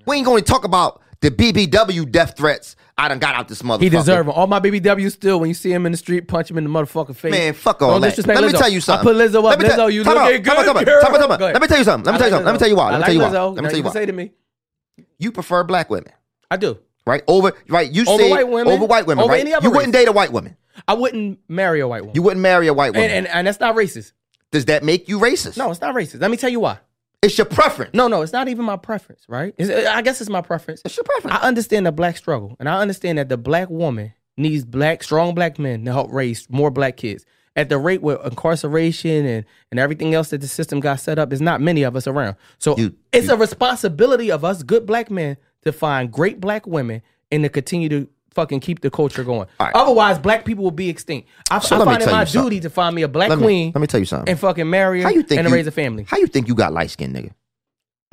We 0.07 0.17
ain't 0.17 0.27
going 0.27 0.43
to 0.45 0.51
talk 0.51 0.65
about 0.65 1.03
the 1.21 1.31
BBW 1.31 2.11
death 2.11 2.37
threats. 2.37 2.77
I 2.97 3.09
done 3.09 3.19
got 3.19 3.35
out 3.35 3.49
this 3.49 3.63
motherfucker. 3.63 3.81
He 3.83 3.89
deserve 3.89 4.29
'em. 4.29 4.33
All 4.35 4.47
my 4.47 4.61
BBW 4.61 5.11
still 5.11 5.41
when 5.41 5.49
you 5.49 5.55
see 5.55 5.73
him 5.73 5.85
in 5.87 5.93
the 5.93 5.99
street, 5.99 6.29
punch 6.29 6.51
him 6.51 6.59
in 6.59 6.65
the 6.65 6.71
motherfucking 6.71 7.17
face. 7.17 7.33
Man, 7.33 7.55
fuck 7.55 7.83
all 7.83 7.99
Don't 7.99 8.03
that. 8.03 8.27
Let 8.27 8.45
me 8.45 8.53
tell 8.53 8.69
you 8.69 8.81
something. 8.81 9.09
I 9.09 9.13
put 9.13 9.17
Lizzo 9.17 9.39
up. 9.39 9.45
Let 9.45 9.59
me 9.59 9.69
Lizzo, 9.69 9.93
you 9.93 10.05
time 10.05 10.17
out, 10.19 10.31
looking 10.31 10.45
time 10.45 10.59
out, 10.59 10.65
good, 10.65 10.75
time 10.75 10.85
girl. 10.85 11.03
time 11.03 11.15
out, 11.15 11.19
time 11.19 11.33
out. 11.33 11.41
Let 11.41 11.63
me 11.63 11.69
tell 11.69 11.79
you 11.79 11.85
something. 11.85 12.07
Let 12.07 12.13
me 12.13 12.19
tell 12.19 12.29
you 12.29 12.33
something. 12.33 12.47
Let 12.47 12.53
me 12.53 12.59
tell 12.59 12.69
you 12.69 12.77
why. 12.77 12.91
Let 12.91 12.99
me 13.01 13.05
tell 13.05 13.15
you 13.15 13.21
why. 13.21 13.29
Let 13.29 13.65
me 13.65 13.69
tell 13.71 13.79
you 13.79 13.85
why. 13.85 13.93
Say 13.93 14.07
to 14.07 14.13
me, 14.13 14.33
You 15.19 15.33
prefer 15.33 15.65
black 15.65 15.91
women, 15.91 16.13
I 16.51 16.57
do. 16.57 16.79
right? 17.07 17.23
Over 17.29 17.53
right. 17.69 17.91
You 17.91 18.05
Over 18.07 18.23
said 18.23 18.31
white 18.31 18.49
women? 18.49 18.73
over 18.73 18.85
white 18.87 19.07
women, 19.07 19.25
Over 19.25 19.33
right? 19.33 19.41
any 19.41 19.53
other 19.55 19.67
You 19.67 19.73
wouldn't 19.75 19.93
date 19.93 20.09
a 20.09 20.13
white 20.13 20.33
woman. 20.33 20.57
I 20.89 20.95
wouldn't 20.95 21.39
marry 21.49 21.81
a 21.81 21.89
white 21.89 22.03
woman. 22.03 22.15
You 22.15 22.23
wouldn't 22.23 22.43
marry 22.43 22.67
a 22.67 22.75
white 22.75 22.93
woman. 22.95 23.11
and, 23.11 23.27
and 23.27 23.29
and 23.29 23.47
that's 23.47 23.61
not 23.61 23.75
racist. 23.77 24.13
Does 24.51 24.65
that 24.67 24.83
make 24.85 25.09
you 25.09 25.19
racist? 25.19 25.57
No, 25.57 25.71
it's 25.71 25.81
not 25.81 25.95
racist. 25.95 26.21
Let 26.21 26.31
me 26.31 26.37
tell 26.37 26.51
you 26.51 26.61
why. 26.61 26.79
It's 27.23 27.39
your 27.39 27.47
preference. 27.47 27.95
No, 27.95 28.07
no, 28.07 28.21
it's 28.23 28.33
not 28.33 28.49
even 28.49 28.65
my 28.67 28.77
preference, 28.77 29.25
right? 29.29 29.55
It's- 29.57 29.87
I 29.87 30.03
guess 30.03 30.21
it's 30.21 30.29
my 30.31 30.43
preference. 30.43 30.83
It's 30.85 30.97
your 30.97 31.05
preference. 31.05 31.37
I 31.37 31.47
understand 31.49 31.87
the 31.87 31.93
black 31.93 32.17
struggle, 32.19 32.55
and 32.61 32.69
I 32.69 32.81
understand 32.81 33.19
that 33.19 33.29
the 33.31 33.39
black 33.39 33.71
woman 33.71 34.13
needs 34.37 34.65
black, 34.65 35.03
strong 35.03 35.35
black 35.35 35.59
men 35.59 35.85
to 35.87 35.93
help 35.93 36.13
raise 36.13 36.47
more 36.51 36.71
black 36.71 36.97
kids. 36.97 37.25
at 37.57 37.69
the 37.69 37.79
rate 37.79 38.03
with 38.03 38.19
incarceration 38.25 39.25
and, 39.27 39.45
and 39.71 39.79
everything 39.79 40.13
else 40.13 40.31
that 40.31 40.41
the 40.41 40.49
system 40.49 40.81
got 40.81 40.99
set 40.99 41.21
up, 41.21 41.31
there's 41.31 41.41
not 41.41 41.61
many 41.61 41.85
of 41.85 41.95
us 41.95 42.07
around. 42.09 42.35
So 42.59 42.77
You- 42.77 42.95
it's 43.13 43.29
a 43.29 43.37
responsibility 43.37 44.31
of 44.31 44.45
us 44.45 44.63
good 44.65 44.87
black 44.87 45.09
men 45.11 45.37
to 45.65 45.73
find 45.73 46.11
great 46.13 46.41
black 46.41 46.67
women 46.67 47.03
and 47.31 47.43
to 47.43 47.49
continue 47.49 47.89
to 47.89 48.09
fucking 48.31 48.61
keep 48.61 48.81
the 48.81 48.91
culture 48.91 49.25
going. 49.25 49.49
Right. 49.61 49.73
Otherwise, 49.75 50.19
black 50.19 50.45
people 50.45 50.65
will 50.65 50.71
be 50.71 50.89
extinct. 50.89 51.29
I, 51.51 51.61
So 51.61 51.81
I 51.81 51.85
find 51.85 52.03
it 52.03 52.07
my 52.11 52.21
you 52.21 52.27
something. 52.27 52.43
duty 52.51 52.61
to 52.61 52.71
find 52.71 52.95
me 52.95 53.03
a 53.03 53.09
black 53.09 53.29
Let 53.31 53.39
me, 53.39 53.45
queen 53.45 53.73
let 53.75 53.81
me 53.81 53.87
tell 53.87 54.01
you 54.01 54.07
something. 54.07 54.29
and 54.31 54.39
fucking 54.39 54.69
marry 54.69 55.01
her 55.01 55.09
How 55.09 55.15
you 55.15 55.23
think 55.23 55.39
and 55.41 55.49
you, 55.49 55.55
raise 55.55 55.67
a 55.67 55.71
family. 55.71 56.05
How 56.09 56.17
you 56.19 56.27
think 56.27 56.49
you 56.49 56.55
got 56.55 56.73
light 56.73 56.91
skin, 56.91 57.13
nigga? 57.13 57.33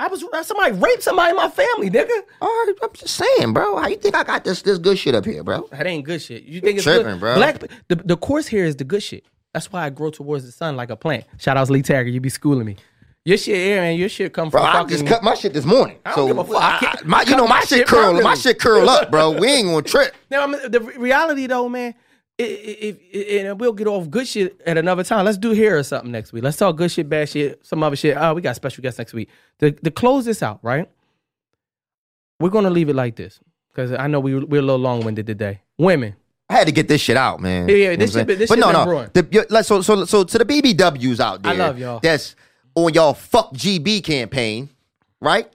I 0.00 0.08
was 0.08 0.24
uh, 0.24 0.42
somebody 0.42 0.72
raped 0.72 1.02
somebody 1.02 1.30
in 1.30 1.36
my 1.36 1.48
family, 1.48 1.88
nigga. 1.88 2.22
All 2.40 2.48
right, 2.48 2.74
I'm 2.82 2.88
just 2.92 3.14
saying, 3.14 3.52
bro. 3.52 3.76
How 3.76 3.86
you 3.86 3.96
think 3.96 4.16
I 4.16 4.24
got 4.24 4.42
this 4.42 4.62
this 4.62 4.78
good 4.78 4.98
shit 4.98 5.14
up 5.14 5.24
here, 5.24 5.44
bro? 5.44 5.68
That 5.70 5.86
ain't 5.86 6.04
good 6.04 6.20
shit. 6.20 6.42
You 6.42 6.60
think 6.60 6.76
it's 6.76 6.84
tripping, 6.84 7.04
good? 7.04 7.20
bro. 7.20 7.34
Black 7.36 7.60
the, 7.88 7.94
the 7.96 8.16
course 8.16 8.48
here 8.48 8.64
is 8.64 8.74
the 8.76 8.84
good 8.84 9.02
shit. 9.02 9.24
That's 9.54 9.70
why 9.70 9.84
I 9.84 9.90
grow 9.90 10.10
towards 10.10 10.44
the 10.44 10.50
sun 10.50 10.76
like 10.76 10.90
a 10.90 10.96
plant. 10.96 11.24
Shout 11.38 11.56
out 11.56 11.66
to 11.66 11.72
Lee 11.72 11.82
Tagger, 11.82 12.10
you 12.12 12.20
be 12.20 12.30
schooling 12.30 12.66
me. 12.66 12.76
Your 13.24 13.38
shit 13.38 13.54
here, 13.56 13.80
man. 13.80 13.96
Your 13.96 14.08
shit 14.08 14.32
come 14.32 14.50
Bro, 14.50 14.62
from 14.62 14.68
I 14.70 14.72
fucking. 14.72 14.88
just 14.88 15.06
cut 15.06 15.22
my 15.22 15.34
shit 15.34 15.52
this 15.52 15.64
morning. 15.64 15.98
I 16.04 16.10
don't 16.10 16.16
so 16.16 16.26
give 16.26 16.38
a 16.38 16.44
fuck. 16.44 16.62
I 16.62 16.78
can't- 16.78 17.02
I- 17.02 17.06
my, 17.06 17.20
you 17.20 17.26
cut 17.26 17.36
know, 17.36 17.44
my, 17.46 17.48
my 17.56 17.60
shit 17.60 17.68
shit 17.78 17.86
curl, 17.86 18.20
my 18.20 18.34
shit 18.34 18.58
curl 18.58 18.90
up, 18.90 19.10
bro. 19.12 19.30
We 19.38 19.48
ain't 19.48 19.68
gonna 19.68 19.82
trip. 19.82 20.14
Now, 20.30 20.42
I 20.44 20.46
mean, 20.48 20.70
the 20.70 20.80
reality 20.80 21.46
though, 21.46 21.68
man, 21.68 21.94
i- 22.40 22.42
i- 22.42 22.46
if 22.80 23.44
and 23.46 23.60
we'll 23.60 23.74
get 23.74 23.86
off 23.86 24.10
good 24.10 24.26
shit 24.26 24.60
at 24.66 24.76
another 24.76 25.04
time. 25.04 25.24
Let's 25.24 25.38
do 25.38 25.50
here 25.52 25.78
or 25.78 25.82
something 25.84 26.10
next 26.10 26.32
week. 26.32 26.42
Let's 26.42 26.56
talk 26.56 26.74
good 26.76 26.90
shit, 26.90 27.08
bad 27.08 27.28
shit, 27.28 27.64
some 27.64 27.82
other 27.84 27.94
shit. 27.94 28.16
Oh, 28.18 28.34
we 28.34 28.42
got 28.42 28.56
special 28.56 28.82
guests 28.82 28.98
next 28.98 29.12
week. 29.12 29.28
To, 29.60 29.70
to 29.70 29.90
close 29.92 30.24
this 30.24 30.42
out, 30.42 30.58
right? 30.62 30.90
We're 32.40 32.50
gonna 32.50 32.70
leave 32.70 32.88
it 32.88 32.96
like 32.96 33.14
this 33.14 33.38
because 33.72 33.92
I 33.92 34.08
know 34.08 34.18
we 34.18 34.34
we're 34.34 34.58
a 34.58 34.62
little 34.64 34.78
long 34.80 35.04
winded 35.04 35.28
today. 35.28 35.60
Women, 35.78 36.16
I 36.48 36.54
had 36.54 36.66
to 36.66 36.72
get 36.72 36.88
this 36.88 37.00
shit 37.00 37.16
out, 37.16 37.38
man. 37.40 37.68
Yeah, 37.68 37.74
yeah, 37.76 37.90
You 37.92 37.96
know 37.98 38.04
this 38.04 38.14
shit 38.14 38.26
been- 38.26 38.36
saying? 38.36 38.38
this 38.40 38.48
but 38.48 38.54
shit 38.56 38.72
no, 38.74 38.84
no. 38.84 39.06
The, 39.12 39.46
like, 39.48 39.64
so, 39.64 39.80
so, 39.80 40.04
so 40.06 40.24
to 40.24 40.38
the 40.38 40.44
BBWs 40.44 41.20
out 41.20 41.40
there, 41.44 41.52
I 41.52 41.56
love 41.56 41.78
y'all. 41.78 42.00
That's 42.00 42.34
on 42.74 42.94
y'all 42.94 43.14
fuck 43.14 43.52
GB 43.54 44.02
campaign, 44.04 44.68
right? 45.20 45.50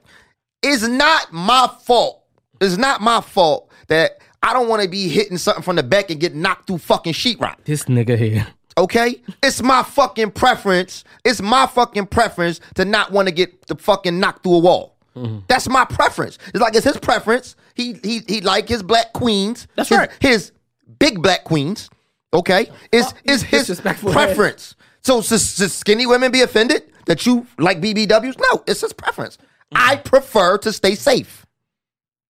It's 0.62 0.86
not 0.86 1.32
my 1.32 1.70
fault. 1.82 2.24
It's 2.60 2.76
not 2.76 3.00
my 3.00 3.20
fault 3.20 3.70
that 3.88 4.18
I 4.42 4.52
don't 4.52 4.68
want 4.68 4.82
to 4.82 4.88
be 4.88 5.08
hitting 5.08 5.38
something 5.38 5.62
from 5.62 5.76
the 5.76 5.82
back 5.82 6.10
and 6.10 6.20
get 6.20 6.34
knocked 6.34 6.66
through 6.66 6.78
fucking 6.78 7.12
sheetrock. 7.12 7.56
this 7.64 7.84
nigga 7.84 8.16
here. 8.18 8.46
Okay? 8.76 9.20
It's 9.42 9.62
my 9.62 9.82
fucking 9.82 10.30
preference. 10.32 11.04
It's 11.24 11.42
my 11.42 11.66
fucking 11.66 12.06
preference 12.06 12.60
to 12.76 12.84
not 12.84 13.10
want 13.10 13.28
to 13.28 13.34
get 13.34 13.66
the 13.66 13.76
fucking 13.76 14.18
knocked 14.18 14.44
through 14.44 14.54
a 14.54 14.58
wall. 14.60 14.96
Mm-hmm. 15.16 15.40
That's 15.48 15.68
my 15.68 15.84
preference. 15.84 16.38
It's 16.48 16.60
like 16.60 16.76
it's 16.76 16.84
his 16.84 16.96
preference. 16.96 17.56
He 17.74 17.94
he 18.04 18.20
he 18.28 18.40
like 18.40 18.68
his 18.68 18.82
black 18.84 19.12
queens. 19.12 19.66
That's 19.74 19.88
his, 19.88 19.98
right. 19.98 20.10
His 20.20 20.52
big 20.98 21.20
black 21.22 21.44
queens. 21.44 21.90
Okay? 22.32 22.70
Is 22.92 23.12
is 23.24 23.42
his 23.42 23.66
disrespectful 23.66 24.12
preference. 24.12 24.76
So 25.02 25.22
should, 25.22 25.40
should 25.40 25.70
skinny 25.70 26.06
women 26.06 26.30
be 26.32 26.42
offended 26.42 26.82
that 27.06 27.24
you 27.26 27.46
like 27.58 27.80
BBWs? 27.80 28.36
No, 28.38 28.62
it's 28.66 28.80
his 28.80 28.92
preference. 28.92 29.38
I 29.74 29.96
Mm-hmm. 29.96 30.08
prefer 30.08 30.58
to 30.58 30.72
stay 30.72 30.94
safe. 30.94 31.46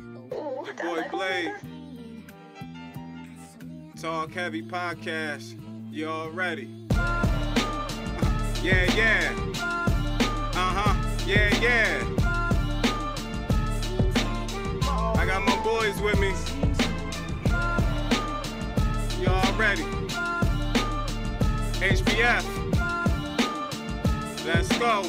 Your 0.00 0.74
boy 0.74 1.04
Blade. 1.10 1.52
Talk 4.00 4.32
Heavy 4.32 4.62
Podcast. 4.62 5.60
You 5.92 6.06
already. 6.06 6.77
Yeah, 8.62 8.84
yeah. 8.96 9.34
Uh 10.54 10.72
huh. 10.74 10.94
Yeah, 11.26 11.48
yeah. 11.60 12.02
I 15.16 15.24
got 15.24 15.42
my 15.46 15.56
boys 15.62 16.00
with 16.00 16.18
me. 16.18 16.32
You 19.20 19.28
already. 19.28 19.84
HBF. 21.80 22.44
Let's 24.44 24.76
go. 24.78 25.02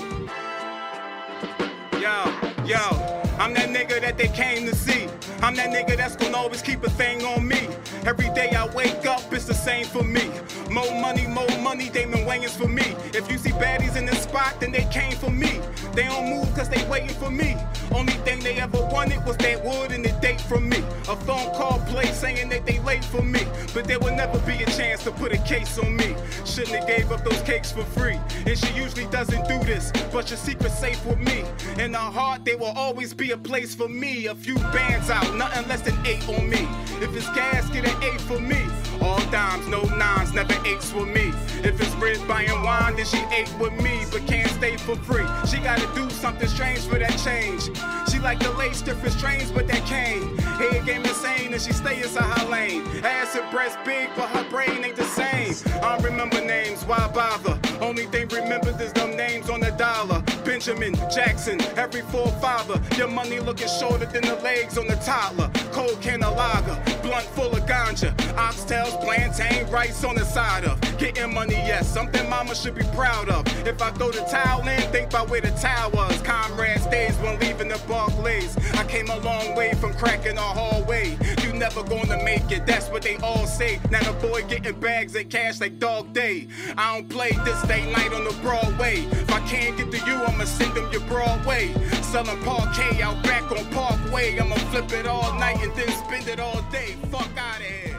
Yo, 1.99 2.25
yo, 2.65 3.21
I'm 3.39 3.53
that 3.55 3.69
nigga 3.69 3.99
that 4.01 4.17
they 4.17 4.27
came 4.27 4.67
to 4.67 4.75
see. 4.75 5.07
I'm 5.41 5.55
that 5.55 5.69
nigga 5.69 5.97
that's 5.97 6.15
gonna 6.15 6.37
always 6.37 6.61
keep 6.61 6.83
a 6.83 6.89
thing 6.89 7.25
on 7.25 7.47
me. 7.47 7.67
Every 8.05 8.29
day 8.35 8.51
I 8.51 8.67
wake 8.75 9.05
up, 9.05 9.33
it's 9.33 9.45
the 9.45 9.53
same 9.53 9.85
for 9.85 10.03
me. 10.03 10.29
More 10.69 10.99
money, 11.01 11.25
more 11.25 11.49
money, 11.61 11.89
they 11.89 12.05
been 12.05 12.25
waiting 12.25 12.47
for 12.49 12.67
me. 12.67 12.95
If 13.13 13.31
you 13.31 13.39
see 13.39 13.49
baddies 13.49 13.95
in 13.95 14.05
this 14.05 14.21
spot, 14.21 14.59
then 14.59 14.71
they 14.71 14.87
came 14.91 15.13
for 15.13 15.31
me. 15.31 15.59
They 15.93 16.03
don't 16.03 16.29
move 16.29 16.53
cause 16.55 16.69
they 16.69 16.87
waiting 16.87 17.09
for 17.09 17.31
me. 17.31 17.57
Only 17.91 18.13
thing 18.13 18.39
they 18.39 18.55
ever 18.55 18.81
wanted 18.91 19.25
was 19.25 19.37
that 19.37 19.63
wood 19.63 19.91
and 19.91 20.03
the 20.03 20.11
date 20.21 20.41
from 20.41 20.69
me. 20.69 20.77
A 21.07 21.15
phone 21.15 21.53
call 21.55 21.79
play 21.87 22.05
saying 22.07 22.49
that 22.49 22.65
they 22.65 22.79
late 22.79 23.03
for 23.03 23.21
me. 23.21 23.41
But 23.73 23.85
there 23.85 23.99
will 23.99 24.15
never 24.15 24.37
be 24.39 24.61
a 24.63 24.65
chance 24.67 25.03
to 25.03 25.11
put 25.11 25.31
a 25.33 25.37
case 25.39 25.77
on 25.79 25.95
me. 25.95 26.15
Shouldn't 26.45 26.75
have 26.75 26.87
gave 26.87 27.11
up 27.11 27.23
those 27.23 27.41
cakes 27.41 27.71
for 27.71 27.83
free. 27.83 28.19
And 28.45 28.57
she 28.57 28.73
usually 28.73 29.05
doesn't 29.07 29.47
do 29.47 29.59
this, 29.59 29.91
but 30.11 30.29
your 30.29 30.37
secret's 30.37 30.77
safe 30.77 31.03
with 31.05 31.19
me. 31.19 31.43
In 31.83 31.93
her 31.93 31.99
heart, 31.99 32.45
there 32.45 32.57
will 32.57 32.73
always 32.75 33.13
be 33.13 33.31
a 33.31 33.37
place 33.37 33.73
for 33.73 33.89
me. 33.89 34.27
A 34.27 34.35
few 34.35 34.55
bands 34.55 35.09
out, 35.09 35.35
nothing 35.35 35.67
less 35.67 35.81
than 35.81 35.97
eight 36.05 36.27
on 36.29 36.49
me. 36.49 36.67
If 37.01 37.15
it's 37.15 37.29
gas, 37.33 37.69
get 37.69 37.87
an 37.87 38.03
eight 38.03 38.21
for 38.21 38.39
me. 38.39 38.59
All 39.01 39.19
dimes, 39.31 39.67
no 39.67 39.81
nines, 39.95 40.33
never 40.33 40.53
eights 40.65 40.93
with 40.93 41.07
me. 41.07 41.31
If 41.63 41.79
it's 41.79 41.95
red 41.95 42.25
buying 42.27 42.63
wine, 42.63 42.97
then 42.97 43.05
she 43.05 43.19
ate 43.31 43.53
with 43.57 43.73
me, 43.81 44.03
but 44.11 44.27
can't 44.27 44.49
stay 44.51 44.75
for 44.77 44.95
free. 44.97 45.25
She 45.47 45.57
gotta 45.59 45.87
do 45.95 46.09
something 46.09 46.47
strange 46.47 46.81
for 46.81 46.99
that 46.99 47.17
change. 47.17 47.69
She 48.11 48.19
like 48.19 48.39
the 48.39 48.51
lace 48.51 48.81
different 48.81 49.13
strains, 49.13 49.51
but 49.51 49.67
that 49.67 49.85
cane. 49.85 50.37
Head 50.37 50.85
game 50.85 51.03
insane, 51.03 51.53
and 51.53 51.61
she 51.61 51.73
stay 51.73 52.01
inside 52.01 52.39
her 52.39 52.49
lane. 52.49 52.85
Ass 53.03 53.35
and 53.35 53.49
breast 53.51 53.77
big, 53.85 54.09
but 54.15 54.27
her 54.29 54.49
brain 54.49 54.83
ain't 54.83 54.95
the 54.95 55.03
same. 55.05 55.53
I 55.81 55.97
remember 55.97 56.41
names, 56.43 56.83
why 56.83 57.07
bother? 57.13 57.59
Only 57.81 58.05
thing 58.07 58.27
remembered 58.29 58.79
is 58.81 58.93
them 58.93 59.15
names 59.15 59.49
on 59.49 59.59
the 59.59 59.71
dollar. 59.71 60.23
Benjamin 60.59 60.93
Jackson, 61.09 61.61
every 61.77 62.01
forefather. 62.01 62.81
Your 62.97 63.07
money 63.07 63.39
looking 63.39 63.69
shorter 63.69 64.05
than 64.05 64.23
the 64.23 64.35
legs 64.43 64.77
on 64.77 64.87
the 64.87 64.97
toddler. 64.97 65.49
Cold 65.71 66.01
can 66.01 66.21
of 66.21 66.35
lager, 66.35 66.75
blunt 67.01 67.25
full 67.27 67.55
of 67.55 67.65
ganja. 67.65 68.13
Oxtails, 68.35 69.01
plantain, 69.01 69.71
rice 69.71 70.03
on 70.03 70.15
the 70.15 70.25
side 70.25 70.65
of. 70.65 70.77
Getting 70.97 71.33
money, 71.33 71.53
yes, 71.53 71.87
something 71.87 72.29
mama 72.29 72.53
should 72.53 72.75
be 72.75 72.83
proud 72.93 73.29
of. 73.29 73.47
If 73.65 73.81
I 73.81 73.91
throw 73.91 74.11
the 74.11 74.19
towel 74.23 74.67
in, 74.67 74.81
think 74.91 75.07
about 75.07 75.29
where 75.29 75.39
the 75.39 75.51
towel 75.51 75.91
was. 75.91 76.21
Comrades 76.23 76.85
days 76.87 77.15
when 77.19 77.39
leaving 77.39 77.69
the 77.69 77.81
Barclays. 77.87 78.57
I 78.73 78.83
came 78.83 79.07
a 79.07 79.17
long 79.19 79.55
way 79.55 79.71
from 79.75 79.93
cracking 79.93 80.37
a 80.37 80.41
hallway. 80.41 81.17
You 81.41 81.53
never 81.53 81.83
gonna 81.83 82.21
make 82.25 82.51
it, 82.51 82.65
that's 82.65 82.89
what 82.89 83.03
they 83.03 83.15
all 83.17 83.47
say. 83.47 83.79
Now 83.91 84.01
the 84.03 84.27
boy 84.27 84.43
getting 84.43 84.77
bags 84.81 85.15
of 85.15 85.29
cash 85.29 85.61
like 85.61 85.79
dog 85.79 86.11
day. 86.11 86.49
I 86.77 86.95
don't 86.95 87.07
play 87.07 87.31
this 87.45 87.61
day 87.63 87.89
night 87.93 88.11
on 88.11 88.25
the 88.25 88.35
Broadway. 88.41 89.05
If 89.09 89.31
I 89.31 89.39
can't 89.47 89.77
get 89.77 89.89
to 89.91 89.97
you, 90.05 90.15
I'ma 90.15 90.48
send 90.49 90.73
them 90.75 90.91
your 90.91 91.01
Broadway. 91.01 91.73
Selling 92.01 92.41
parquet 92.43 93.01
out 93.01 93.21
back 93.23 93.49
on 93.51 93.65
Parkway. 93.71 94.37
I'ma 94.39 94.55
flip 94.71 94.91
it 94.91 95.05
all 95.07 95.33
night 95.39 95.61
and 95.61 95.73
then 95.75 95.89
spend 95.89 96.27
it 96.27 96.39
all 96.39 96.61
day. 96.71 96.95
Fuck 97.11 97.37
out 97.37 97.59
of 97.59 97.65
here. 97.65 97.98